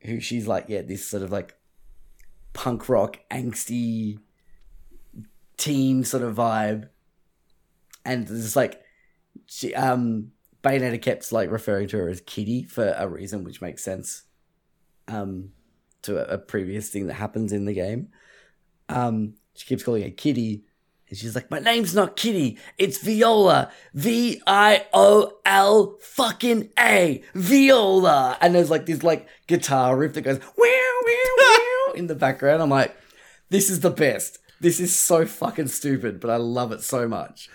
who 0.02 0.20
she's 0.20 0.48
like, 0.48 0.66
yeah, 0.68 0.84
this 0.84 1.08
sort 1.08 1.24
of 1.24 1.32
like 1.32 1.56
punk 2.54 2.88
rock 2.88 3.20
angsty 3.32 4.20
teen 5.58 6.04
sort 6.04 6.24
of 6.24 6.36
vibe 6.36 6.90
and 8.06 8.30
it's 8.30 8.56
like 8.56 8.82
she 9.46 9.74
um 9.76 10.32
Bayonetta 10.64 11.02
kept 11.02 11.32
like 11.32 11.50
referring 11.50 11.88
to 11.90 11.98
her 11.98 12.10
as 12.10 12.22
Kitty 12.22 12.64
for 12.64 12.94
a 12.98 13.08
reason 13.08 13.44
which 13.44 13.62
makes 13.62 13.84
sense 13.84 14.24
um 15.08 15.50
to 16.04 16.18
a, 16.18 16.36
a 16.36 16.38
previous 16.38 16.90
thing 16.90 17.08
that 17.08 17.16
happens 17.16 17.52
in 17.52 17.66
the 17.66 17.74
game. 17.74 18.10
Um 18.90 19.36
she 19.56 19.66
keeps 19.66 19.84
calling 19.84 20.04
her 20.04 20.10
Kitty 20.10 20.64
and 21.10 21.18
she's 21.18 21.36
like, 21.36 21.52
My 21.52 21.60
name's 21.60 21.94
not 21.94 22.16
Kitty, 22.16 22.58
it's 22.78 22.98
Viola. 23.00 23.72
V 23.94 24.42
I 24.48 24.86
O 24.94 25.40
L 25.46 25.98
fucking 26.00 26.70
A. 26.80 27.22
Viola. 27.36 28.38
And 28.40 28.56
there's 28.56 28.70
like 28.70 28.86
this 28.86 29.04
like 29.04 29.28
guitar 29.48 29.98
riff 29.98 30.14
that 30.14 30.22
goes 30.22 30.40
wow 30.40 31.00
wow 31.06 31.36
wow 31.38 31.94
in 31.96 32.08
the 32.08 32.16
background. 32.16 32.62
I'm 32.62 32.70
like, 32.70 32.96
this 33.50 33.70
is 33.70 33.82
the 33.82 33.90
best. 33.92 34.40
This 34.62 34.80
is 34.80 34.96
so 34.96 35.26
fucking 35.26 35.68
stupid, 35.68 36.20
but 36.20 36.30
I 36.30 36.38
love 36.38 36.72
it 36.72 36.82
so 36.82 37.08
much 37.08 37.50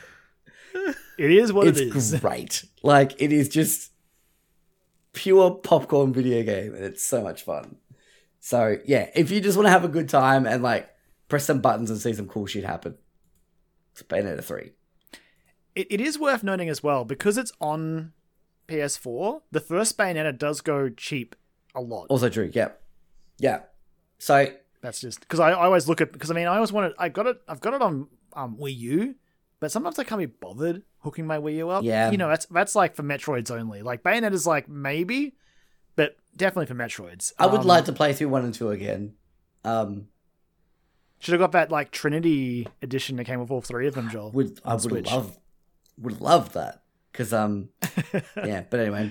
It 1.18 1.30
is 1.30 1.52
what 1.52 1.66
it's 1.66 1.80
it 1.80 1.96
is. 1.96 2.14
great. 2.20 2.64
Like 2.82 3.20
it 3.20 3.32
is 3.32 3.48
just 3.48 3.92
pure 5.12 5.50
popcorn 5.50 6.12
video 6.12 6.42
game, 6.42 6.74
and 6.74 6.84
it's 6.84 7.04
so 7.04 7.22
much 7.22 7.42
fun. 7.42 7.76
So 8.40 8.78
yeah, 8.84 9.10
if 9.14 9.30
you 9.30 9.40
just 9.40 9.56
want 9.56 9.66
to 9.66 9.70
have 9.70 9.84
a 9.84 9.88
good 9.88 10.08
time 10.08 10.46
and 10.46 10.62
like 10.62 10.88
press 11.28 11.46
some 11.46 11.60
buttons 11.60 11.90
and 11.90 11.98
see 11.98 12.12
some 12.12 12.28
cool 12.28 12.46
shit 12.46 12.64
happen, 12.64 12.96
it's 13.92 14.02
Bayonetta 14.02 14.44
three. 14.44 14.72
It, 15.74 15.86
it 15.90 16.00
is 16.00 16.18
worth 16.18 16.42
noting 16.42 16.68
as 16.68 16.82
well, 16.82 17.04
because 17.04 17.36
it's 17.36 17.52
on 17.60 18.12
PS4, 18.68 19.42
the 19.50 19.60
first 19.60 19.96
Bayonetta 19.98 20.36
does 20.36 20.60
go 20.60 20.88
cheap 20.88 21.36
a 21.74 21.80
lot. 21.80 22.06
Also 22.08 22.28
true. 22.28 22.50
Yeah, 22.52 22.68
yeah. 23.38 23.60
So 24.18 24.46
That's 24.80 25.00
just 25.00 25.20
because 25.20 25.40
I, 25.40 25.50
I 25.50 25.64
always 25.64 25.88
look 25.88 26.00
at 26.00 26.12
because 26.12 26.30
I 26.30 26.34
mean 26.34 26.46
I 26.46 26.54
always 26.56 26.72
wanted 26.72 26.92
I 26.98 27.08
got 27.08 27.26
it 27.26 27.40
I've 27.48 27.60
got 27.60 27.74
it 27.74 27.82
on 27.82 28.08
um, 28.34 28.56
Wii 28.60 28.76
U, 28.78 29.14
but 29.60 29.70
sometimes 29.72 29.98
I 29.98 30.04
can't 30.04 30.18
be 30.18 30.26
bothered 30.26 30.82
hooking 30.98 31.26
my 31.26 31.38
Wii 31.38 31.56
U 31.56 31.70
up. 31.70 31.84
Yeah. 31.84 32.10
you 32.10 32.18
know 32.18 32.28
that's 32.28 32.46
that's 32.46 32.74
like 32.74 32.94
for 32.94 33.02
Metroids 33.02 33.50
only. 33.50 33.82
Like 33.82 34.02
Bayonetta's 34.02 34.46
like 34.46 34.68
maybe, 34.68 35.34
but 35.96 36.16
definitely 36.36 36.66
for 36.66 36.74
Metroids. 36.74 37.32
I 37.38 37.46
would 37.46 37.60
Um, 37.62 37.66
like 37.66 37.84
to 37.86 37.92
play 37.92 38.12
through 38.12 38.28
one 38.28 38.44
and 38.44 38.52
two 38.54 38.70
again. 38.70 39.14
Um, 39.64 40.08
should 41.18 41.32
have 41.32 41.40
got 41.40 41.52
that 41.52 41.70
like 41.70 41.90
Trinity 41.90 42.68
edition 42.82 43.16
that 43.16 43.24
came 43.24 43.40
with 43.40 43.50
all 43.50 43.60
three 43.62 43.86
of 43.86 43.94
them. 43.94 44.10
Joel 44.10 44.32
would 44.32 44.60
I 44.64 44.74
would 44.74 44.82
Switch. 44.82 45.06
love 45.10 45.38
would 45.98 46.20
love 46.20 46.52
that 46.52 46.82
because 47.10 47.32
um 47.32 47.70
yeah 48.36 48.62
but 48.68 48.78
anyway 48.80 49.10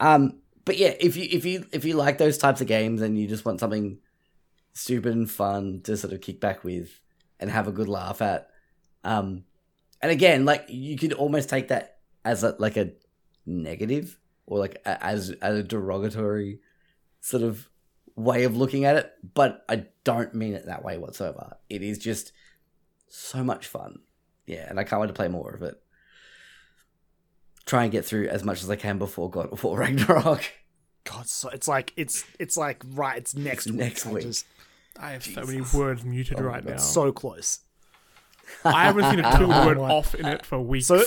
um 0.00 0.40
but 0.64 0.76
yeah 0.76 0.92
if 0.98 1.16
you 1.16 1.28
if 1.30 1.44
you 1.44 1.64
if 1.72 1.84
you 1.84 1.94
like 1.94 2.18
those 2.18 2.36
types 2.38 2.60
of 2.60 2.66
games 2.66 3.00
and 3.00 3.16
you 3.16 3.28
just 3.28 3.44
want 3.44 3.60
something 3.60 3.98
stupid 4.72 5.12
and 5.14 5.30
fun 5.30 5.80
to 5.84 5.96
sort 5.96 6.12
of 6.12 6.20
kick 6.20 6.40
back 6.40 6.64
with 6.64 7.00
and 7.38 7.50
have 7.50 7.68
a 7.68 7.72
good 7.72 7.88
laugh 7.88 8.20
at 8.20 8.50
um 9.04 9.44
and 10.04 10.12
again 10.12 10.44
like 10.44 10.64
you 10.68 10.96
could 10.96 11.12
almost 11.14 11.48
take 11.48 11.68
that 11.68 11.96
as 12.24 12.44
a 12.44 12.54
like 12.58 12.76
a 12.76 12.92
negative 13.46 14.18
or 14.46 14.58
like 14.58 14.76
a, 14.84 15.02
as 15.04 15.30
as 15.42 15.56
a 15.58 15.62
derogatory 15.62 16.60
sort 17.20 17.42
of 17.42 17.68
way 18.14 18.44
of 18.44 18.56
looking 18.56 18.84
at 18.84 18.96
it 18.96 19.12
but 19.34 19.64
I 19.68 19.86
don't 20.04 20.34
mean 20.34 20.54
it 20.54 20.66
that 20.66 20.84
way 20.84 20.98
whatsoever 20.98 21.56
it 21.68 21.82
is 21.82 21.98
just 21.98 22.32
so 23.08 23.42
much 23.42 23.66
fun 23.66 24.00
yeah, 24.46 24.66
and 24.68 24.78
I 24.78 24.84
can't 24.84 25.00
wait 25.00 25.06
to 25.08 25.14
play 25.14 25.28
more 25.28 25.54
of 25.54 25.62
it. 25.62 25.80
try 27.64 27.84
and 27.84 27.90
get 27.92 28.04
through 28.04 28.28
as 28.28 28.44
much 28.44 28.62
as 28.62 28.68
I 28.68 28.76
can 28.76 28.98
before 28.98 29.30
God 29.30 29.62
War 29.62 29.78
Ragnarok. 29.78 30.42
God, 31.04 31.26
so 31.28 31.48
it's 31.48 31.66
like 31.66 31.94
it's 31.96 32.24
it's 32.38 32.56
like 32.56 32.82
right. 32.92 33.16
It's 33.16 33.34
next 33.34 33.66
week. 33.66 33.74
next 33.76 34.06
I 34.06 34.12
week. 34.12 34.22
just- 34.24 34.46
I 35.00 35.10
have 35.12 35.24
so 35.24 35.44
many 35.44 35.62
words 35.74 36.04
muted 36.04 36.38
Oh 36.38 36.42
right 36.44 36.64
now. 36.64 36.76
so 36.76 37.10
close. 37.10 37.60
I 38.64 38.84
haven't 38.84 39.10
seen 39.10 39.20
a 39.24 39.36
two 39.38 39.48
word 39.48 39.78
off 39.78 40.14
in 40.14 40.26
it 40.26 40.44
for 40.46 40.60
weeks. 40.60 40.86
So- 40.86 41.02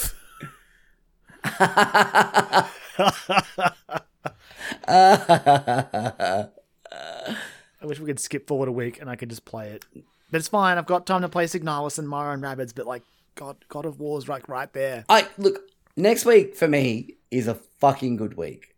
I 7.82 7.86
wish 7.86 8.00
we 8.00 8.06
could 8.06 8.20
skip 8.20 8.48
forward 8.48 8.70
a 8.70 8.72
week 8.72 9.00
and 9.00 9.10
I 9.10 9.16
could 9.16 9.30
just 9.30 9.46
play 9.46 9.70
it. 9.70 9.86
But 10.32 10.38
it's 10.40 10.48
fine. 10.48 10.78
I've 10.78 10.86
got 10.86 11.06
time 11.06 11.22
to 11.22 11.30
play 11.30 11.46
Signalis 11.46 11.98
and 12.00 12.08
Mario 12.10 12.34
and 12.34 12.44
Rabbids. 12.44 12.74
But 12.76 12.86
like 12.88 13.04
God, 13.36 13.58
God 13.70 13.86
of 13.86 14.00
War's 14.00 14.28
like 14.28 14.50
right 14.50 14.72
there. 14.74 15.06
I 15.10 15.28
look 15.38 15.60
next 15.96 16.26
week 16.26 16.56
for 16.56 16.68
me 16.68 17.16
is 17.32 17.48
a 17.48 17.56
fucking 17.80 18.18
good 18.18 18.36
week. 18.36 18.76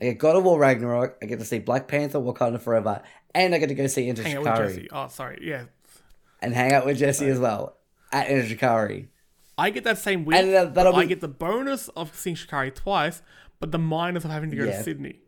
I 0.00 0.06
get 0.06 0.18
God 0.18 0.36
of 0.36 0.44
War 0.44 0.58
Ragnarok. 0.58 1.18
I 1.22 1.26
get 1.26 1.38
to 1.38 1.44
see 1.44 1.58
Black 1.58 1.86
Panther, 1.86 2.18
Wakanda 2.18 2.60
Forever, 2.60 3.02
and 3.34 3.54
I 3.54 3.58
get 3.58 3.68
to 3.68 3.74
go 3.74 3.86
see 3.86 4.08
Enter 4.08 4.22
Hang 4.22 4.36
Shikari 4.38 4.68
Jesse. 4.68 4.88
Oh, 4.92 5.08
sorry. 5.08 5.38
Yeah. 5.42 5.64
and 6.40 6.54
hang 6.54 6.72
out 6.72 6.86
with 6.86 6.98
Jesse 6.98 7.28
as 7.28 7.38
well 7.38 7.76
at 8.12 8.28
Enter 8.28 8.46
Shikari. 8.48 9.08
I 9.58 9.70
get 9.70 9.84
that 9.84 9.98
same 9.98 10.24
week. 10.24 10.36
And 10.38 10.52
that- 10.54 10.74
that'll 10.74 10.92
but 10.92 10.98
I 11.00 11.04
get 11.04 11.20
the 11.20 11.28
bonus 11.28 11.88
of 11.90 12.14
seeing 12.16 12.36
Shikari 12.36 12.70
twice, 12.70 13.22
but 13.58 13.72
the 13.72 13.78
minus 13.78 14.24
of 14.24 14.30
having 14.30 14.50
to 14.50 14.56
go 14.56 14.64
Yeah. 14.64 14.78
to 14.78 14.82
Sydney. 14.82 15.20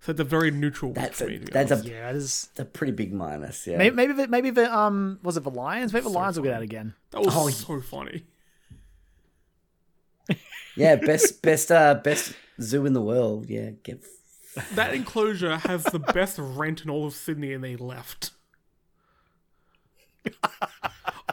So 0.00 0.12
it's 0.12 0.20
a 0.20 0.24
very 0.24 0.50
neutral 0.52 0.90
week 0.92 0.96
That's 0.96 1.18
for 1.18 1.24
a, 1.24 1.28
me. 1.28 1.38
to 1.40 1.52
that's 1.52 1.72
a. 1.72 1.82
Yeah, 1.84 2.10
it 2.10 2.16
is. 2.16 2.50
a 2.56 2.64
pretty 2.64 2.92
big 2.92 3.12
minus. 3.12 3.66
Yeah. 3.66 3.78
Maybe 3.78 3.96
maybe 3.96 4.12
the, 4.12 4.28
maybe 4.28 4.50
the 4.50 4.72
um 4.72 5.18
was 5.24 5.36
it 5.36 5.42
the 5.42 5.50
Lions? 5.50 5.92
Maybe 5.92 6.04
the 6.04 6.08
Lions 6.10 6.36
will 6.36 6.44
get 6.44 6.54
out 6.54 6.62
again. 6.62 6.94
That 7.10 7.22
was 7.22 7.34
Oh, 7.36 7.48
so 7.48 7.80
funny. 7.80 8.24
Yeah, 10.76 10.94
best 10.94 11.42
best 11.42 11.72
uh 11.72 11.94
best 11.94 12.34
zoo 12.60 12.86
in 12.86 12.92
the 12.92 13.02
world. 13.02 13.48
Yeah, 13.50 13.70
get 13.82 14.04
That 14.74 14.94
enclosure 14.94 15.56
has 15.56 15.82
the 15.84 15.98
best 15.98 16.38
rent 16.38 16.82
in 16.82 16.90
all 16.90 17.06
of 17.06 17.14
Sydney, 17.14 17.52
and 17.52 17.64
they 17.64 17.74
left. 17.74 18.30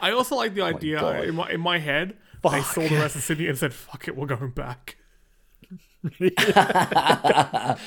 I 0.02 0.12
also 0.12 0.36
like 0.36 0.54
the 0.54 0.62
idea 0.62 1.00
God. 1.00 1.24
in 1.26 1.36
my 1.36 1.50
in 1.52 1.62
my 1.62 1.80
head. 1.80 2.18
They 2.44 2.62
saw 2.62 2.82
the 2.88 2.96
rest 2.98 3.16
of 3.16 3.24
Sydney 3.24 3.48
and 3.48 3.58
said, 3.58 3.74
"Fuck 3.74 4.08
it, 4.08 4.16
we're 4.16 4.28
going 4.28 4.52
back." 4.52 4.98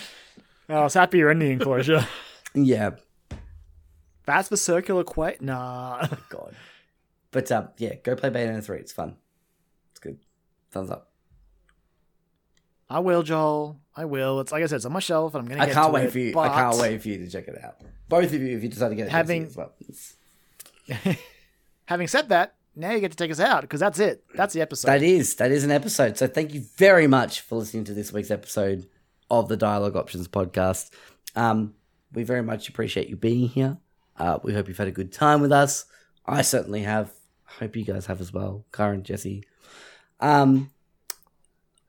Oh, 0.71 0.75
I 0.81 0.83
was 0.85 0.93
happy 0.95 1.17
you're 1.19 1.31
in 1.31 1.39
the 1.39 1.47
enclosure. 1.51 2.07
yeah. 2.55 2.91
That's 4.27 4.49
the 4.51 4.59
circular 4.59 5.03
quake. 5.03 5.41
Nah. 5.41 6.07
God. 6.29 6.55
But 7.31 7.51
um, 7.53 7.69
yeah, 7.79 7.95
go 7.95 8.15
play 8.17 8.29
Bayonetta 8.29 8.63
three. 8.63 8.79
It's 8.79 8.93
fun. 8.93 9.17
It's 9.93 10.01
good. 10.01 10.19
Thumbs 10.71 10.91
up. 10.91 11.11
I 12.91 12.99
will, 12.99 13.23
Joel. 13.23 13.81
I 13.97 14.05
will. 14.05 14.41
It's 14.41 14.53
like 14.53 14.63
I 14.63 14.67
said, 14.67 14.77
it's 14.77 14.85
on 14.85 14.93
my 14.93 15.01
shelf, 15.01 15.35
and 15.35 15.43
I'm 15.43 15.49
gonna. 15.49 15.63
I 15.63 15.67
get 15.67 15.75
can't 15.75 15.87
to 15.87 15.93
wait 15.93 16.05
it, 16.05 16.11
for 16.13 16.19
you. 16.19 16.39
I 16.39 16.49
can't 16.49 16.77
wait 16.77 17.01
for 17.01 17.09
you 17.09 17.19
to 17.19 17.31
check 17.31 17.49
it 17.49 17.65
out. 17.65 17.77
Both 18.11 18.33
of 18.35 18.43
you, 18.43 18.55
if 18.57 18.63
you 18.63 18.69
decide 18.69 18.91
to 18.91 18.95
get 18.95 19.07
it, 19.07 19.11
Having- 19.11 19.45
Jesse, 19.45 19.51
as 19.53 19.57
well. 19.57 19.73
It's- 19.81 20.17
Having 21.87 22.09
said 22.09 22.29
that, 22.29 22.55
now 22.77 22.91
you 22.93 23.01
get 23.01 23.11
to 23.11 23.17
take 23.17 23.31
us 23.31 23.41
out 23.41 23.63
because 23.63 23.81
that's 23.81 23.99
it. 23.99 24.25
That's 24.35 24.55
the 24.55 24.61
episode. 24.61 24.89
That 24.89 25.03
is 25.03 25.35
that 25.37 25.51
is 25.51 25.65
an 25.65 25.71
episode. 25.71 26.17
So 26.19 26.27
thank 26.27 26.55
you 26.55 26.63
very 26.77 27.07
much 27.07 27.41
for 27.41 27.57
listening 27.57 27.85
to 27.85 27.95
this 27.95 28.13
week's 28.13 28.31
episode 28.31 28.87
of 29.31 29.49
the 29.49 29.57
Dialogue 29.57 29.97
Options 29.97 30.29
podcast. 30.29 30.91
Um, 31.35 31.75
we 32.13 32.23
very 32.23 32.43
much 32.43 32.69
appreciate 32.69 33.09
you 33.09 33.17
being 33.17 33.49
here. 33.49 33.79
Uh, 34.17 34.39
we 34.43 34.53
hope 34.55 34.69
you've 34.69 34.79
had 34.79 34.89
a 34.89 34.93
good 34.93 35.13
time 35.13 35.41
with 35.41 35.53
us. 35.53 35.85
I 36.27 36.43
certainly 36.43 36.83
have. 36.83 37.13
Hope 37.45 37.75
you 37.77 37.85
guys 37.85 38.07
have 38.07 38.21
as 38.21 38.33
well, 38.33 38.67
Karen, 38.73 39.03
Jesse. 39.03 39.43
Um, 40.21 40.71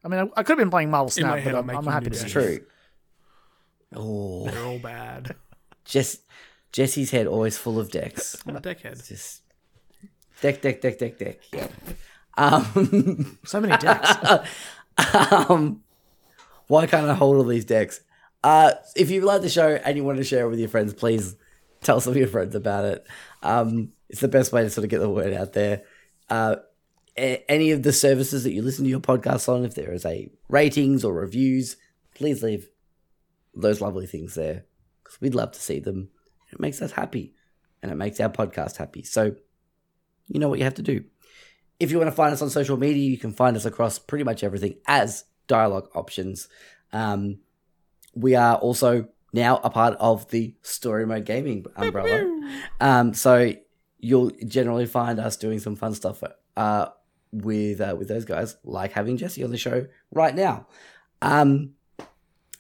I 0.04 0.08
mean, 0.08 0.20
I, 0.22 0.40
I 0.40 0.44
could 0.44 0.54
have 0.54 0.58
been 0.58 0.70
playing 0.70 0.90
Marvel 0.90 1.10
Snap, 1.10 1.44
but 1.44 1.54
I'm 1.54 1.70
I'm, 1.70 1.78
I'm 1.78 1.86
happy 1.86 2.06
new 2.06 2.12
to 2.12 2.16
see 2.16 2.24
decks. 2.24 2.32
true. 2.32 2.60
Oh, 3.96 4.46
They're 4.50 4.64
all 4.64 4.80
bad. 4.80 5.36
Jess, 5.84 6.20
Jesse's 6.72 7.12
head 7.12 7.28
always 7.28 7.58
full 7.58 7.80
of 7.80 7.92
decks. 7.92 8.36
I'm 8.48 8.56
a 8.56 8.62
dickhead. 8.62 9.06
Just 9.08 9.42
deck, 10.42 10.62
deck, 10.62 10.82
deck, 10.82 10.98
deck, 11.00 11.18
deck. 11.18 11.40
Yeah. 11.54 11.68
Um, 12.38 13.38
So 13.46 13.60
many 13.60 13.76
decks. 13.78 14.12
um, 15.50 15.82
why 16.68 16.86
can't 16.88 17.10
I 17.10 17.14
hold 17.16 17.38
all 17.38 17.44
these 17.44 17.66
decks? 17.66 18.02
Uh, 18.44 18.72
if 18.96 19.10
you 19.10 19.22
like 19.22 19.42
the 19.42 19.50
show 19.50 19.70
and 19.84 19.98
you 19.98 20.04
want 20.04 20.18
to 20.20 20.24
share 20.24 20.46
it 20.46 20.50
with 20.50 20.60
your 20.60 20.70
friends, 20.70 20.94
please 20.94 21.36
tell 21.82 22.00
some 22.00 22.12
of 22.12 22.18
your 22.18 22.28
friends 22.28 22.56
about 22.56 22.86
it. 22.86 23.06
Um, 23.44 23.92
it's 24.10 24.22
the 24.22 24.28
best 24.28 24.54
way 24.54 24.64
to 24.64 24.70
sort 24.70 24.86
of 24.86 24.90
get 24.90 25.00
the 25.00 25.10
word 25.10 25.34
out 25.34 25.54
there. 25.54 25.82
Uh, 26.30 26.58
a- 27.18 27.44
any 27.52 27.72
of 27.72 27.84
the 27.84 27.92
services 27.92 28.44
that 28.44 28.54
you 28.54 28.62
listen 28.62 28.86
to 28.86 28.90
your 28.90 29.00
podcast 29.00 29.50
on, 29.50 29.66
if 29.66 29.76
there 29.76 29.92
is 29.92 30.06
a 30.06 30.32
ratings 30.48 31.04
or 31.04 31.14
reviews, 31.14 31.76
please 32.16 32.42
leave 32.44 32.70
those 33.56 33.82
lovely 33.82 34.06
things 34.08 34.36
there 34.36 34.66
because 35.04 35.20
we'd 35.20 35.36
love 35.36 35.52
to 35.52 35.60
see 35.62 35.80
them. 35.80 36.10
It 36.52 36.60
makes 36.60 36.82
us 36.82 36.92
happy 36.92 37.34
and 37.82 37.92
it 37.92 37.96
makes 37.96 38.20
our 38.20 38.30
podcast 38.30 38.78
happy. 38.78 39.04
So, 39.04 39.36
you 40.28 40.40
know 40.40 40.50
what 40.50 40.60
you 40.60 40.66
have 40.66 40.76
to 40.76 40.82
do. 40.82 41.04
If 41.80 41.92
you 41.92 41.98
want 41.98 42.10
to 42.10 42.16
find 42.16 42.34
us 42.34 42.42
on 42.42 42.50
social 42.50 42.78
media, 42.78 43.10
you 43.10 43.18
can 43.18 43.32
find 43.32 43.56
us 43.56 43.66
across 43.66 44.00
pretty 44.00 44.24
much 44.24 44.44
everything 44.44 44.76
as 44.86 45.24
Dialogue 45.48 45.90
Options. 45.96 46.50
Um, 46.92 47.40
we 48.14 48.36
are 48.36 48.56
also 48.56 49.08
now 49.32 49.58
a 49.64 49.70
part 49.70 49.96
of 50.00 50.30
the 50.30 50.56
Story 50.62 51.06
Mode 51.06 51.26
Gaming 51.26 51.66
umbrella. 51.76 52.26
Um, 52.82 53.14
so 53.14 53.54
you'll 54.00 54.32
generally 54.46 54.86
find 54.86 55.20
us 55.20 55.38
doing 55.38 55.60
some 55.60 55.76
fun 55.76 55.94
stuff 55.94 56.24
uh, 56.58 56.88
with 57.32 57.80
uh, 57.80 57.96
with 57.98 58.08
those 58.08 58.26
guys, 58.26 58.58
like 58.64 58.92
having 58.94 59.18
Jesse 59.18 59.44
on 59.44 59.52
the 59.52 59.58
show 59.58 59.86
right 60.12 60.36
now. 60.36 60.68
Um, 61.22 61.72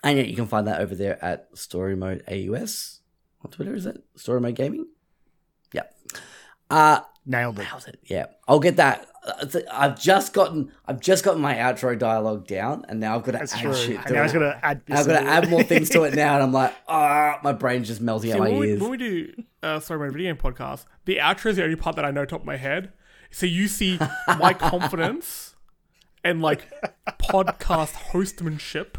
and 0.03 0.17
yeah, 0.17 0.23
you 0.23 0.35
can 0.35 0.47
find 0.47 0.67
that 0.67 0.81
over 0.81 0.95
there 0.95 1.23
at 1.23 1.57
Story 1.57 1.95
Mode 1.95 2.23
AUS 2.29 2.98
on 3.43 3.51
Twitter. 3.51 3.73
Is 3.73 3.85
it 3.85 4.03
Story 4.15 4.41
Mode 4.41 4.55
Gaming? 4.55 4.87
Yeah. 5.73 5.83
Uh, 6.69 7.01
Nailed 7.25 7.59
it. 7.59 7.65
How's 7.65 7.87
it? 7.87 7.99
Yeah, 8.05 8.25
I'll 8.47 8.59
get 8.59 8.77
that. 8.77 9.05
Uh, 9.25 9.59
I've 9.71 9.99
just 9.99 10.33
gotten, 10.33 10.71
I've 10.87 10.99
just 10.99 11.23
gotten 11.23 11.41
my 11.41 11.55
outro 11.55 11.97
dialogue 11.97 12.47
down, 12.47 12.85
and 12.89 12.99
now 12.99 13.15
I've 13.15 13.23
got 13.23 13.33
to 13.33 13.37
That's 13.39 13.53
add 13.53 13.61
true. 13.61 13.73
shit 13.75 14.05
to 14.07 14.13
now 14.13 14.19
I 14.21 14.23
was 14.23 14.31
it. 14.31 14.39
gonna 14.39 14.59
add. 14.63 14.81
I've 14.89 15.05
got 15.05 15.19
to 15.19 15.27
add 15.27 15.49
more 15.49 15.61
things 15.61 15.89
to 15.89 16.03
it 16.03 16.13
now, 16.15 16.35
and 16.35 16.43
I'm 16.43 16.53
like, 16.53 16.73
ah, 16.87 17.39
my 17.43 17.53
brain's 17.53 17.87
just 17.87 18.01
melting 18.01 18.31
See, 18.31 18.33
out 18.33 18.39
my 18.39 18.49
when, 18.49 18.59
we, 18.59 18.69
ears. 18.71 18.81
when 18.81 18.89
we 18.91 18.97
do 18.97 19.33
uh, 19.61 19.79
sorry, 19.79 19.99
my 19.99 20.09
video 20.11 20.33
game 20.33 20.41
podcast, 20.41 20.85
the 21.05 21.17
outro 21.17 21.47
is 21.47 21.57
the 21.57 21.63
only 21.63 21.75
part 21.75 21.95
that 21.97 22.05
I 22.05 22.11
know 22.11 22.25
top 22.25 22.41
of 22.41 22.45
my 22.45 22.57
head. 22.57 22.93
So 23.31 23.45
you 23.45 23.67
see 23.67 23.99
my 24.39 24.53
confidence 24.57 25.55
and 26.23 26.41
like 26.41 26.67
podcast 27.21 27.93
hostmanship 28.11 28.95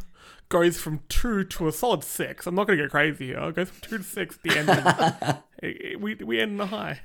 goes 0.50 0.78
from 0.78 1.00
two 1.08 1.44
to 1.44 1.66
a 1.68 1.72
solid 1.72 2.04
six. 2.04 2.46
I'm 2.46 2.54
not 2.54 2.66
going 2.66 2.76
to 2.78 2.84
get 2.84 2.90
crazy 2.90 3.28
here. 3.28 3.38
It 3.38 3.54
goes 3.56 3.70
from 3.70 3.80
two 3.80 3.98
to 3.98 4.04
six. 4.04 4.36
at 4.36 4.42
The 4.42 4.58
end, 4.58 5.38
it- 5.62 6.00
we 6.00 6.14
we 6.16 6.38
end 6.40 6.52
in 6.52 6.60
a 6.60 6.66
high. 6.66 7.00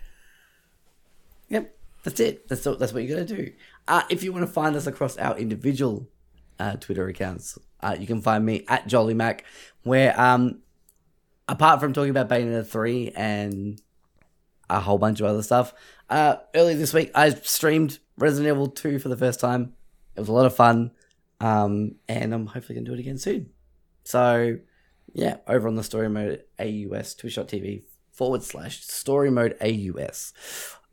Yep, 1.49 1.77
that's 2.03 2.19
it. 2.19 2.47
That's 2.49 2.65
all, 2.67 2.76
that's 2.76 2.91
what 2.93 3.03
you 3.03 3.15
got 3.15 3.27
to 3.27 3.35
do. 3.35 3.53
Uh, 3.88 4.01
if 4.09 4.23
you 4.23 4.34
want 4.34 4.45
to 4.45 4.51
find 4.51 4.76
us 4.76 4.88
across 4.88 5.17
our 5.17 5.38
individual 5.38 6.09
uh, 6.59 6.76
Twitter 6.76 7.07
accounts, 7.07 7.57
uh, 7.81 7.95
you 7.99 8.07
can 8.07 8.22
find 8.22 8.45
me 8.45 8.65
at 8.67 8.88
Jolly 8.88 9.13
Mac, 9.13 9.45
where 9.84 10.19
um, 10.19 10.59
apart 11.47 11.80
from 11.80 11.93
talking 11.93 12.09
about 12.09 12.30
Bayonetta 12.30 12.65
three 12.67 13.11
and 13.15 13.80
a 14.69 14.80
whole 14.80 14.97
bunch 14.97 15.19
of 15.19 15.27
other 15.27 15.43
stuff, 15.43 15.73
uh, 16.09 16.38
earlier 16.55 16.76
this 16.77 16.93
week 16.93 17.11
I 17.13 17.30
streamed 17.30 17.99
Resident 18.17 18.51
Evil 18.55 18.67
two 18.67 18.97
for 18.97 19.09
the 19.09 19.17
first 19.17 19.39
time. 19.39 19.73
It 20.15 20.19
was 20.22 20.30
a 20.30 20.34
lot 20.34 20.45
of 20.47 20.55
fun, 20.55 20.91
um, 21.40 21.95
and 22.07 22.34
I'm 22.34 22.48
hopefully 22.48 22.76
gonna 22.76 22.86
do 22.86 22.94
it 22.94 22.99
again 22.99 23.18
soon. 23.18 23.49
So 24.03 24.57
yeah, 25.14 25.38
over 25.48 25.68
on 25.68 25.76
the 25.76 25.84
Story 25.84 26.10
Mode 26.10 26.44
AUS 26.60 27.16
Twitch.tv 27.16 27.84
forward 28.12 28.44
slash 28.44 28.82
Story 28.82 29.30
Mode 29.32 29.56
AUS. 29.62 30.34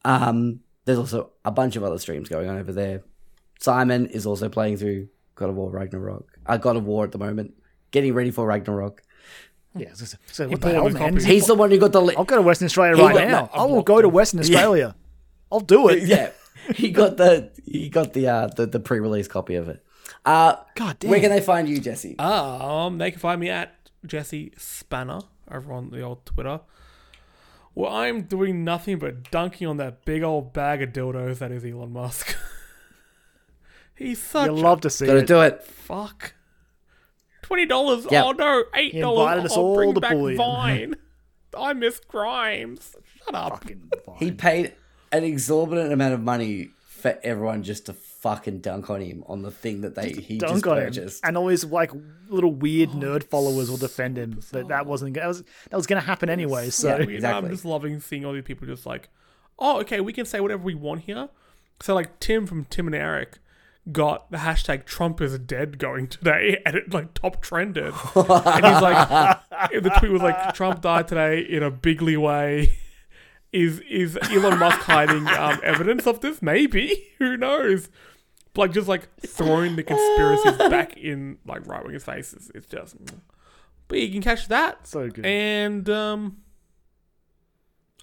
Um, 0.04 0.60
there's 0.84 0.98
also 0.98 1.30
a 1.44 1.50
bunch 1.50 1.76
of 1.76 1.84
other 1.84 1.98
streams 1.98 2.28
going 2.28 2.48
on 2.48 2.58
over 2.58 2.72
there. 2.72 3.02
Simon 3.60 4.06
is 4.06 4.26
also 4.26 4.48
playing 4.48 4.76
through 4.78 5.08
God 5.36 5.48
of 5.50 5.54
War 5.56 5.70
Ragnarok. 5.70 6.26
I 6.46 6.54
uh, 6.54 6.56
God 6.56 6.76
of 6.76 6.84
War 6.84 7.04
at 7.04 7.12
the 7.12 7.18
moment, 7.18 7.54
getting 7.92 8.14
ready 8.14 8.30
for 8.30 8.46
Ragnarok. 8.46 9.02
Yeah, 9.74 9.94
so, 9.94 10.18
so 10.26 10.48
what 10.48 10.60
the 10.60 10.70
hell, 10.70 10.90
man? 10.90 11.16
He's 11.18 11.46
the 11.46 11.54
one 11.54 11.70
who 11.70 11.78
got 11.78 11.92
the. 11.92 12.02
Li- 12.02 12.14
I'll 12.16 12.24
go 12.24 12.36
to 12.36 12.42
Western 12.42 12.66
Australia 12.66 12.96
He 12.96 13.02
right 13.02 13.14
got- 13.14 13.28
now. 13.28 13.40
no, 13.54 13.62
I 13.62 13.64
will 13.64 13.82
go 13.82 14.02
to. 14.02 14.08
Western 14.08 14.40
Australia. 14.40 14.94
I'll 15.50 15.60
do 15.60 15.88
it. 15.88 16.02
yeah, 16.06 16.30
he 16.74 16.90
got 16.90 17.16
the 17.16 17.50
he 17.64 17.88
got 17.88 18.12
the 18.12 18.28
uh, 18.28 18.46
the, 18.48 18.66
the 18.66 18.80
pre-release 18.80 19.28
copy 19.28 19.54
of 19.54 19.68
it. 19.68 19.82
Uh, 20.24 20.56
God 20.76 20.98
damn. 21.00 21.10
where 21.10 21.20
can 21.20 21.30
they 21.30 21.40
find 21.40 21.68
you, 21.68 21.80
Jesse? 21.80 22.18
Um, 22.18 22.98
they 22.98 23.10
can 23.10 23.18
find 23.20 23.40
me 23.40 23.48
at 23.50 23.74
Jesse 24.06 24.52
Spanner 24.56 25.20
over 25.50 25.72
on 25.72 25.90
the 25.90 26.00
old 26.02 26.24
Twitter. 26.26 26.60
Well, 27.74 27.92
I'm 27.92 28.22
doing 28.22 28.64
nothing 28.64 28.98
but 28.98 29.30
dunking 29.30 29.66
on 29.66 29.78
that 29.78 30.04
big 30.04 30.22
old 30.22 30.52
bag 30.52 30.82
of 30.82 30.90
dildos 30.90 31.38
that 31.38 31.50
is 31.50 31.64
Elon 31.64 31.92
Musk. 31.92 32.36
He's 33.94 34.20
such 34.22 34.46
You 34.46 34.52
love 34.56 34.80
to 34.82 34.90
see 34.90 35.06
Got 35.06 35.12
to 35.14 35.18
it. 35.20 35.26
do 35.26 35.40
it. 35.42 35.62
fuck. 35.62 36.34
Twenty 37.42 37.66
dollars. 37.66 38.06
Yep. 38.10 38.24
Oh 38.24 38.32
no, 38.32 38.64
eight 38.74 38.94
invited 38.94 39.00
dollars. 39.02 39.44
us 39.46 39.52
I'll 39.56 39.62
all 39.62 39.74
bring 39.76 39.94
to 39.94 40.00
back 40.00 40.12
bully 40.12 40.32
him. 40.32 40.38
Vine. 40.38 40.94
I 41.58 41.72
miss 41.74 42.00
Grimes. 42.00 42.94
Shut 43.24 43.34
up. 43.34 43.52
Fucking 43.62 43.90
fine. 44.06 44.16
He 44.18 44.30
paid 44.32 44.74
an 45.10 45.24
exorbitant 45.24 45.92
amount 45.92 46.14
of 46.14 46.20
money 46.20 46.70
for 46.86 47.18
everyone 47.22 47.62
just 47.62 47.86
to 47.86 47.92
fucking 48.22 48.60
dunk 48.60 48.88
on 48.88 49.00
him 49.00 49.24
on 49.26 49.42
the 49.42 49.50
thing 49.50 49.80
that 49.82 49.94
they 49.96 50.12
he 50.12 50.38
just 50.38 50.52
Dunk 50.52 50.66
on 50.68 50.78
him, 50.78 50.84
purchased. 50.84 51.20
and 51.24 51.36
always 51.36 51.64
like 51.64 51.90
little 52.28 52.52
weird 52.54 52.90
Oh, 52.94 52.98
nerd 52.98 53.24
followers 53.24 53.68
will 53.68 53.76
defend 53.76 54.16
him. 54.16 54.40
But 54.52 54.68
that 54.68 54.86
wasn't 54.86 55.14
that 55.14 55.26
was 55.26 55.42
that 55.70 55.76
was 55.76 55.86
going 55.86 56.00
to 56.00 56.06
happen 56.06 56.30
anyway. 56.30 56.70
So 56.70 56.88
Yeah. 56.88 57.02
Exactly. 57.02 57.28
I'm 57.48 57.50
just 57.50 57.64
loving 57.64 58.00
seeing 58.00 58.24
all 58.24 58.32
these 58.32 58.44
people 58.44 58.66
just 58.66 58.86
like, 58.86 59.08
oh, 59.58 59.80
okay, 59.80 60.00
we 60.00 60.12
can 60.12 60.24
say 60.24 60.40
whatever 60.40 60.62
we 60.62 60.74
want 60.74 61.02
here. 61.02 61.28
So 61.80 61.94
like 61.94 62.20
Tim 62.20 62.46
from 62.46 62.64
Tim 62.66 62.86
and 62.86 62.94
Eric 62.94 63.38
got 63.90 64.30
the 64.30 64.38
hashtag 64.38 64.84
Trump 64.84 65.20
is 65.20 65.36
dead 65.40 65.76
going 65.78 66.06
today, 66.06 66.62
and 66.66 66.76
it 66.76 66.94
like 66.94 67.14
top 67.14 67.42
trended. 67.42 67.92
and 68.14 68.64
he's 68.66 68.80
like, 68.82 69.40
the 69.72 69.92
tweet 69.98 70.12
was 70.12 70.22
like, 70.22 70.54
Trump 70.54 70.80
died 70.80 71.08
today 71.08 71.40
in 71.40 71.64
a 71.64 71.70
bigly 71.72 72.16
way. 72.16 72.72
Is 73.52 73.80
is 73.80 74.16
Elon 74.30 74.58
Musk 74.58 74.78
hiding 74.78 75.26
um, 75.28 75.60
evidence 75.62 76.06
of 76.06 76.20
this? 76.20 76.40
Maybe. 76.40 77.08
Who 77.18 77.36
knows? 77.36 77.90
But, 78.54 78.60
like 78.62 78.72
just 78.72 78.88
like 78.88 79.08
throwing 79.26 79.76
the 79.76 79.82
conspiracies 79.82 80.58
back 80.70 80.96
in 80.96 81.38
like 81.46 81.66
right 81.66 81.84
wingers' 81.84 82.02
faces. 82.02 82.50
It's 82.54 82.66
just. 82.66 82.96
But 83.88 83.98
you 83.98 84.10
can 84.10 84.22
catch 84.22 84.48
that 84.48 84.86
so 84.86 85.08
good. 85.08 85.24
and 85.26 85.88
um, 85.90 86.38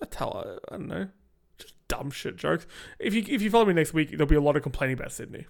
I 0.01 0.05
tell 0.05 0.59
I 0.71 0.76
don't 0.76 0.88
know, 0.88 1.07
just 1.57 1.76
dumb 1.88 2.11
shit 2.11 2.35
jokes. 2.35 2.65
If 2.99 3.13
you 3.13 3.23
if 3.27 3.41
you 3.41 3.49
follow 3.49 3.65
me 3.65 3.73
next 3.73 3.93
week, 3.93 4.09
there'll 4.11 4.26
be 4.26 4.35
a 4.35 4.41
lot 4.41 4.55
of 4.55 4.63
complaining 4.63 4.97
about 4.97 5.11
Sydney. 5.11 5.45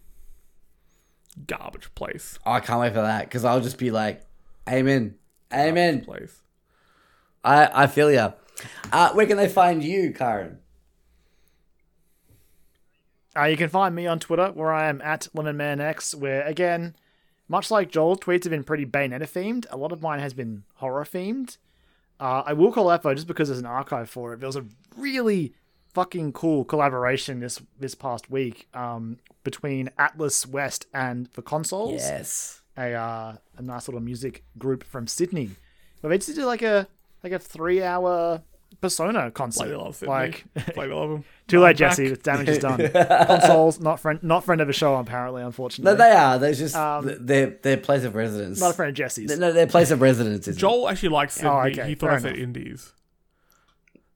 Garbage 1.48 1.94
place. 1.96 2.38
Oh, 2.46 2.52
I 2.54 2.60
can't 2.60 2.80
wait 2.80 2.94
for 2.94 3.02
that 3.02 3.26
because 3.26 3.46
I'll 3.46 3.62
just 3.62 3.78
be 3.78 3.92
like, 3.92 4.22
Amen, 4.68 5.16
Amen. 5.54 6.02
Place. 6.02 6.42
I 7.44 7.84
I 7.84 7.88
feel 7.88 8.12
ya. 8.12 8.34
Uh, 8.92 9.14
where 9.14 9.26
can 9.26 9.38
they 9.38 9.48
find 9.48 9.82
you, 9.84 10.12
Karen? 10.12 10.60
Uh, 13.40 13.46
you 13.46 13.58
can 13.58 13.70
find 13.70 13.96
me 13.96 14.06
on 14.06 14.20
Twitter 14.20 14.48
where 14.48 14.74
I 14.74 14.90
am 14.90 15.02
at 15.02 15.28
LemonManX, 15.34 16.16
where 16.16 16.46
again, 16.46 16.96
much 17.48 17.72
like 17.72 17.92
Joel's 17.92 18.20
tweets 18.20 18.44
have 18.44 18.52
been 18.52 18.64
pretty 18.64 18.86
Bayonetta 18.86 19.22
themed, 19.22 19.66
a 19.70 19.78
lot 19.78 19.92
of 19.92 20.02
mine 20.02 20.20
has 20.20 20.34
been 20.34 20.64
horror 20.76 21.06
themed. 21.06 21.58
Uh, 22.20 22.44
I 22.46 22.54
will 22.54 22.72
call 22.72 22.90
out 22.90 23.04
though, 23.04 23.14
just 23.14 23.28
because 23.28 23.48
there's 23.48 23.60
an 23.60 23.66
archive 23.66 24.10
for 24.10 24.34
it. 24.34 24.40
There 24.40 24.48
was 24.48 24.58
a 24.58 24.66
really 24.98 25.54
fucking 25.94 26.34
cool 26.34 26.66
collaboration 26.66 27.40
this 27.40 27.62
this 27.80 27.96
past 27.96 28.30
week 28.30 28.68
um, 28.74 29.18
between 29.44 29.90
Atlus 29.98 30.46
West 30.46 30.88
and 30.94 31.28
the 31.34 31.42
consoles. 31.42 32.02
Yes. 32.02 32.62
a 32.78 32.94
uh, 32.94 33.36
a 33.58 33.62
nice 33.62 33.88
little 33.88 34.02
music 34.02 34.44
group 34.58 34.84
from 34.84 35.08
Sydney. 35.08 35.52
But 36.02 36.10
they 36.10 36.18
just 36.18 36.36
did 36.36 36.46
like 36.46 36.62
a 36.62 36.88
like 37.24 37.32
a 37.32 37.40
three 37.40 37.82
hour 37.84 38.42
Persona 38.82 39.30
concert. 39.32 39.66
Bloody 39.66 39.76
love 39.76 39.96
Sydney. 39.98 40.14
like 40.14 40.46
Bloody 40.74 40.94
love 40.94 41.10
them. 41.10 41.26
too 41.48 41.60
late, 41.60 41.72
Back. 41.72 41.76
Jesse. 41.78 42.10
The 42.10 42.16
damage 42.16 42.48
is 42.48 42.60
done. 42.60 42.78
Consoles 43.28 43.80
not 43.80 44.00
friend 44.00 44.24
not 44.24 44.46
friend 44.46 44.62
of 44.62 44.68
the 44.68 44.74
show 44.74 44.96
apparently. 44.96 45.42
Unfortunately, 45.44 45.92
No, 45.92 45.98
they 45.98 46.12
are. 46.12 46.40
They're 46.40 46.54
just 46.54 46.76
Um, 46.76 47.12
their 47.20 47.48
their 47.62 47.78
place 47.78 48.04
of 48.06 48.16
residence. 48.16 48.60
not 48.60 48.72
a 48.72 48.74
friend 48.74 48.90
of 48.90 48.96
Jesse's. 48.96 49.38
No, 49.38 49.52
their 49.52 49.68
place 49.68 49.92
of 49.92 50.00
residence 50.02 50.48
is 50.48 50.56
Joel 50.56 50.88
actually 50.90 51.10
likes 51.10 51.34
Sydney. 51.36 51.50
Oh, 51.50 51.60
okay, 51.68 51.88
he 51.90 51.96
thought 51.96 52.08
fair 52.08 52.16
I 52.16 52.20
said 52.22 52.32
enough. 52.38 52.44
Indies. 52.44 52.94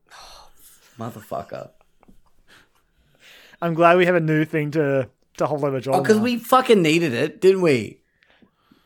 motherfucker. 1.00 1.70
I'm 3.62 3.74
glad 3.74 3.98
we 3.98 4.06
have 4.06 4.16
a 4.16 4.20
new 4.20 4.46
thing 4.46 4.72
to 4.72 5.10
to 5.38 5.48
hold 5.48 5.64
over 5.64 5.80
Joel. 5.80 5.96
Oh, 5.98 6.02
because 6.02 6.18
now. 6.18 6.24
we 6.24 6.38
fucking 6.38 6.82
needed 6.82 7.14
it, 7.14 7.42
didn't 7.42 7.62
we? 7.62 8.00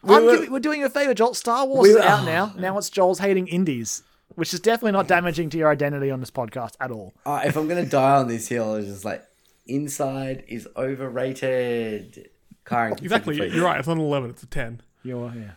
I'm 0.04 0.24
were- 0.24 0.32
giving- 0.38 0.52
we're 0.52 0.60
doing 0.60 0.80
you 0.80 0.86
a 0.86 0.90
favor, 0.90 1.14
Joel. 1.14 1.34
Star 1.34 1.66
Wars 1.66 1.84
We 1.84 1.90
is 1.90 1.96
were- 1.98 2.02
out 2.04 2.26
now. 2.26 2.54
Now 2.58 2.78
it's 2.78 2.90
Joel's 2.90 3.20
hating 3.20 3.48
indies, 3.48 4.04
which 4.36 4.54
is 4.54 4.60
definitely 4.60 4.92
not 4.94 5.08
damaging 5.08 5.50
to 5.52 5.58
your 5.58 5.70
identity 5.72 6.12
on 6.12 6.20
this 6.20 6.32
podcast 6.32 6.74
at 6.80 6.92
all. 6.92 7.14
Uh, 7.26 7.42
if 7.46 7.56
I'm 7.56 7.68
gonna 7.68 7.86
die 7.86 8.18
on 8.18 8.28
this 8.28 8.48
hill, 8.48 8.76
it's 8.76 8.88
just 8.88 9.06
like 9.06 9.24
inside 9.66 10.44
is 10.48 10.68
overrated. 10.78 12.30
Karen, 12.66 12.94
Exactly. 13.02 13.36
You're 13.38 13.64
right. 13.66 13.80
It's 13.80 13.88
not 13.88 13.98
an 13.98 14.04
eleven. 14.04 14.30
It's 14.30 14.44
a 14.44 14.48
ten. 14.48 14.82
You're 15.04 15.32
yeah. 15.36 15.52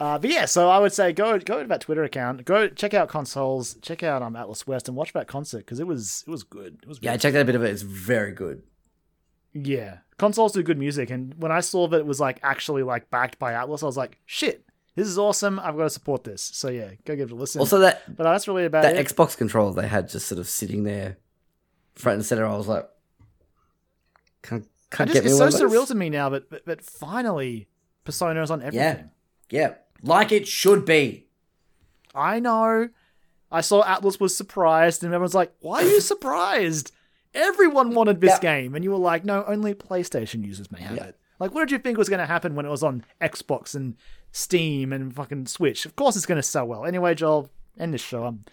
uh, 0.00 0.18
but 0.18 0.30
yeah, 0.30 0.44
so 0.44 0.68
I 0.68 0.78
would 0.78 0.92
say 0.92 1.12
go 1.12 1.38
go 1.38 1.62
to 1.62 1.68
that 1.68 1.80
Twitter 1.80 2.04
account, 2.04 2.44
go 2.44 2.68
check 2.68 2.94
out 2.94 3.08
consoles, 3.08 3.76
check 3.82 4.02
out 4.02 4.22
um 4.22 4.34
Atlus 4.34 4.66
West, 4.66 4.88
and 4.88 4.96
watch 4.96 5.12
that 5.12 5.26
concert 5.26 5.58
because 5.58 5.80
it 5.80 5.86
was 5.86 6.24
it 6.26 6.30
was 6.30 6.42
good. 6.42 6.78
It 6.82 6.88
was 6.88 6.98
Yeah, 7.02 7.12
I 7.12 7.14
good. 7.14 7.20
checked 7.22 7.36
out 7.36 7.42
a 7.42 7.44
bit 7.44 7.54
of 7.54 7.62
it. 7.64 7.70
It's 7.70 7.82
very 7.82 8.32
good. 8.32 8.62
yeah. 9.52 9.98
Consoles 10.18 10.52
do 10.52 10.62
good 10.62 10.76
music, 10.78 11.08
and 11.10 11.34
when 11.38 11.50
I 11.50 11.60
saw 11.60 11.88
that 11.88 11.96
it 11.98 12.06
was 12.06 12.20
like 12.20 12.38
actually 12.42 12.82
like 12.82 13.08
backed 13.10 13.38
by 13.38 13.52
Atlus, 13.54 13.82
I 13.82 13.86
was 13.86 13.96
like, 13.96 14.18
shit, 14.26 14.64
this 14.96 15.06
is 15.06 15.18
awesome. 15.18 15.58
I've 15.58 15.76
got 15.76 15.84
to 15.84 15.90
support 15.90 16.24
this. 16.24 16.42
So 16.42 16.68
yeah, 16.68 16.90
go 17.04 17.16
give 17.16 17.30
it 17.30 17.32
a 17.32 17.36
listen. 17.36 17.60
Also, 17.60 17.78
that 17.80 18.02
but 18.16 18.24
that's 18.24 18.48
really 18.48 18.64
about 18.64 18.82
that 18.82 18.96
it. 18.96 19.06
Xbox 19.06 19.36
controller 19.36 19.72
they 19.80 19.88
had 19.88 20.08
just 20.08 20.26
sort 20.26 20.38
of 20.38 20.48
sitting 20.48 20.84
there, 20.84 21.16
front 21.94 22.16
and 22.16 22.26
center. 22.26 22.46
I 22.46 22.56
was 22.56 22.68
like, 22.68 22.88
can't, 24.42 24.66
can't 24.90 25.10
just, 25.10 25.14
get 25.22 25.24
me 25.24 25.30
it's 25.30 25.38
so 25.56 25.66
surreal 25.66 25.86
to 25.86 25.94
me 25.94 26.10
now, 26.10 26.30
but, 26.30 26.48
but 26.50 26.64
but 26.64 26.82
finally, 26.82 27.68
Persona 28.04 28.42
is 28.42 28.50
on 28.50 28.62
everything. 28.62 29.10
Yeah, 29.50 29.74
like 30.02 30.32
it 30.32 30.46
should 30.48 30.84
be. 30.84 31.26
I 32.14 32.40
know. 32.40 32.88
I 33.52 33.60
saw 33.62 33.82
Atlus 33.84 34.20
was 34.20 34.36
surprised, 34.36 35.02
and 35.02 35.12
everyone's 35.12 35.34
like, 35.34 35.52
"Why 35.60 35.82
are 35.82 35.86
you 35.88 36.00
surprised? 36.00 36.92
Everyone 37.34 37.94
wanted 37.94 38.20
this 38.20 38.38
Yeah. 38.42 38.60
game," 38.60 38.74
and 38.74 38.84
you 38.84 38.90
were 38.90 38.96
like, 38.98 39.24
"No, 39.24 39.44
only 39.46 39.74
PlayStation 39.74 40.44
users 40.44 40.70
may 40.70 40.80
have 40.80 40.96
Yeah. 40.96 41.04
it." 41.04 41.16
Like, 41.38 41.54
what 41.54 41.60
did 41.60 41.70
you 41.72 41.78
think 41.78 41.96
was 41.96 42.08
going 42.08 42.20
to 42.20 42.26
happen 42.26 42.54
when 42.54 42.66
it 42.66 42.70
was 42.70 42.82
on 42.82 43.04
Xbox 43.20 43.74
and 43.74 43.96
Steam 44.32 44.92
and 44.92 45.14
fucking 45.14 45.46
Switch? 45.46 45.86
Of 45.86 45.96
course, 45.96 46.16
it's 46.16 46.26
going 46.26 46.36
to 46.36 46.42
sell 46.42 46.66
well. 46.66 46.84
Anyway, 46.84 47.14
Joel, 47.14 47.48
end 47.78 47.94
this 47.94 48.00
show. 48.00 48.24
I'm 48.24 48.44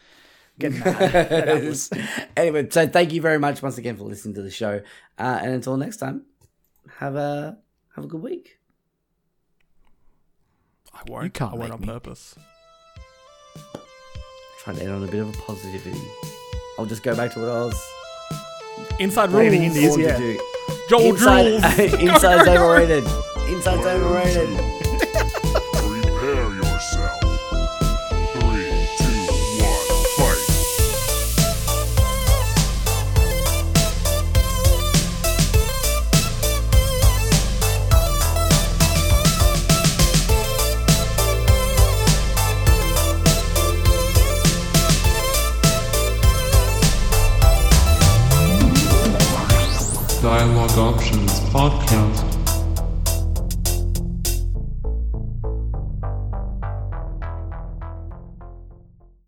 getting 0.60 0.80
mad 0.80 1.02
at 1.16 1.48
Atlus. 1.48 1.91
anyway, 2.36 2.68
so 2.70 2.88
thank 2.88 3.14
you 3.14 3.22
very 3.22 3.40
much 3.40 3.62
once 3.62 3.78
again 3.78 3.95
for 3.98 4.04
listening 4.04 4.36
to 4.36 4.41
the 4.41 4.52
show, 4.52 4.82
uh, 5.18 5.40
and 5.41 5.54
until 5.54 5.78
next 5.78 5.98
time, 5.98 6.26
have 6.98 7.16
a 7.16 7.58
have 7.95 8.06
a 8.06 8.08
good 8.08 8.22
week. 8.22 8.58
I 10.94 11.02
won't. 11.08 11.26
You 11.26 11.30
can't 11.30 11.54
I 11.54 11.56
won't 11.56 11.64
make 11.70 11.74
on 11.74 11.82
me. 11.82 11.88
purpose. 11.88 12.36
Trying 14.60 14.78
to 14.78 14.84
end 14.84 14.91
on 14.91 15.04
a 15.04 15.08
bit 15.08 15.22
of 15.22 15.30
a 15.30 15.38
positivity. 15.44 15.99
I'll 16.80 16.86
just 16.86 17.04
go 17.04 17.16
back 17.16 17.34
to 17.34 17.40
what 17.40 17.49
I 17.49 17.62
was 17.66 17.94
Inside 18.99 19.32
Rating 19.32 19.62
rules. 19.62 19.78
Indies, 19.78 19.90
born 19.95 20.02
yeah. 20.02 20.38
Joel 20.90 21.02
Inside, 21.06 21.44
Jules. 21.80 21.94
inside's 22.02 22.48
overrated. 22.48 23.04
Inside's 23.48 23.86
overrated. 23.86 24.77
Podcast. 51.68 52.27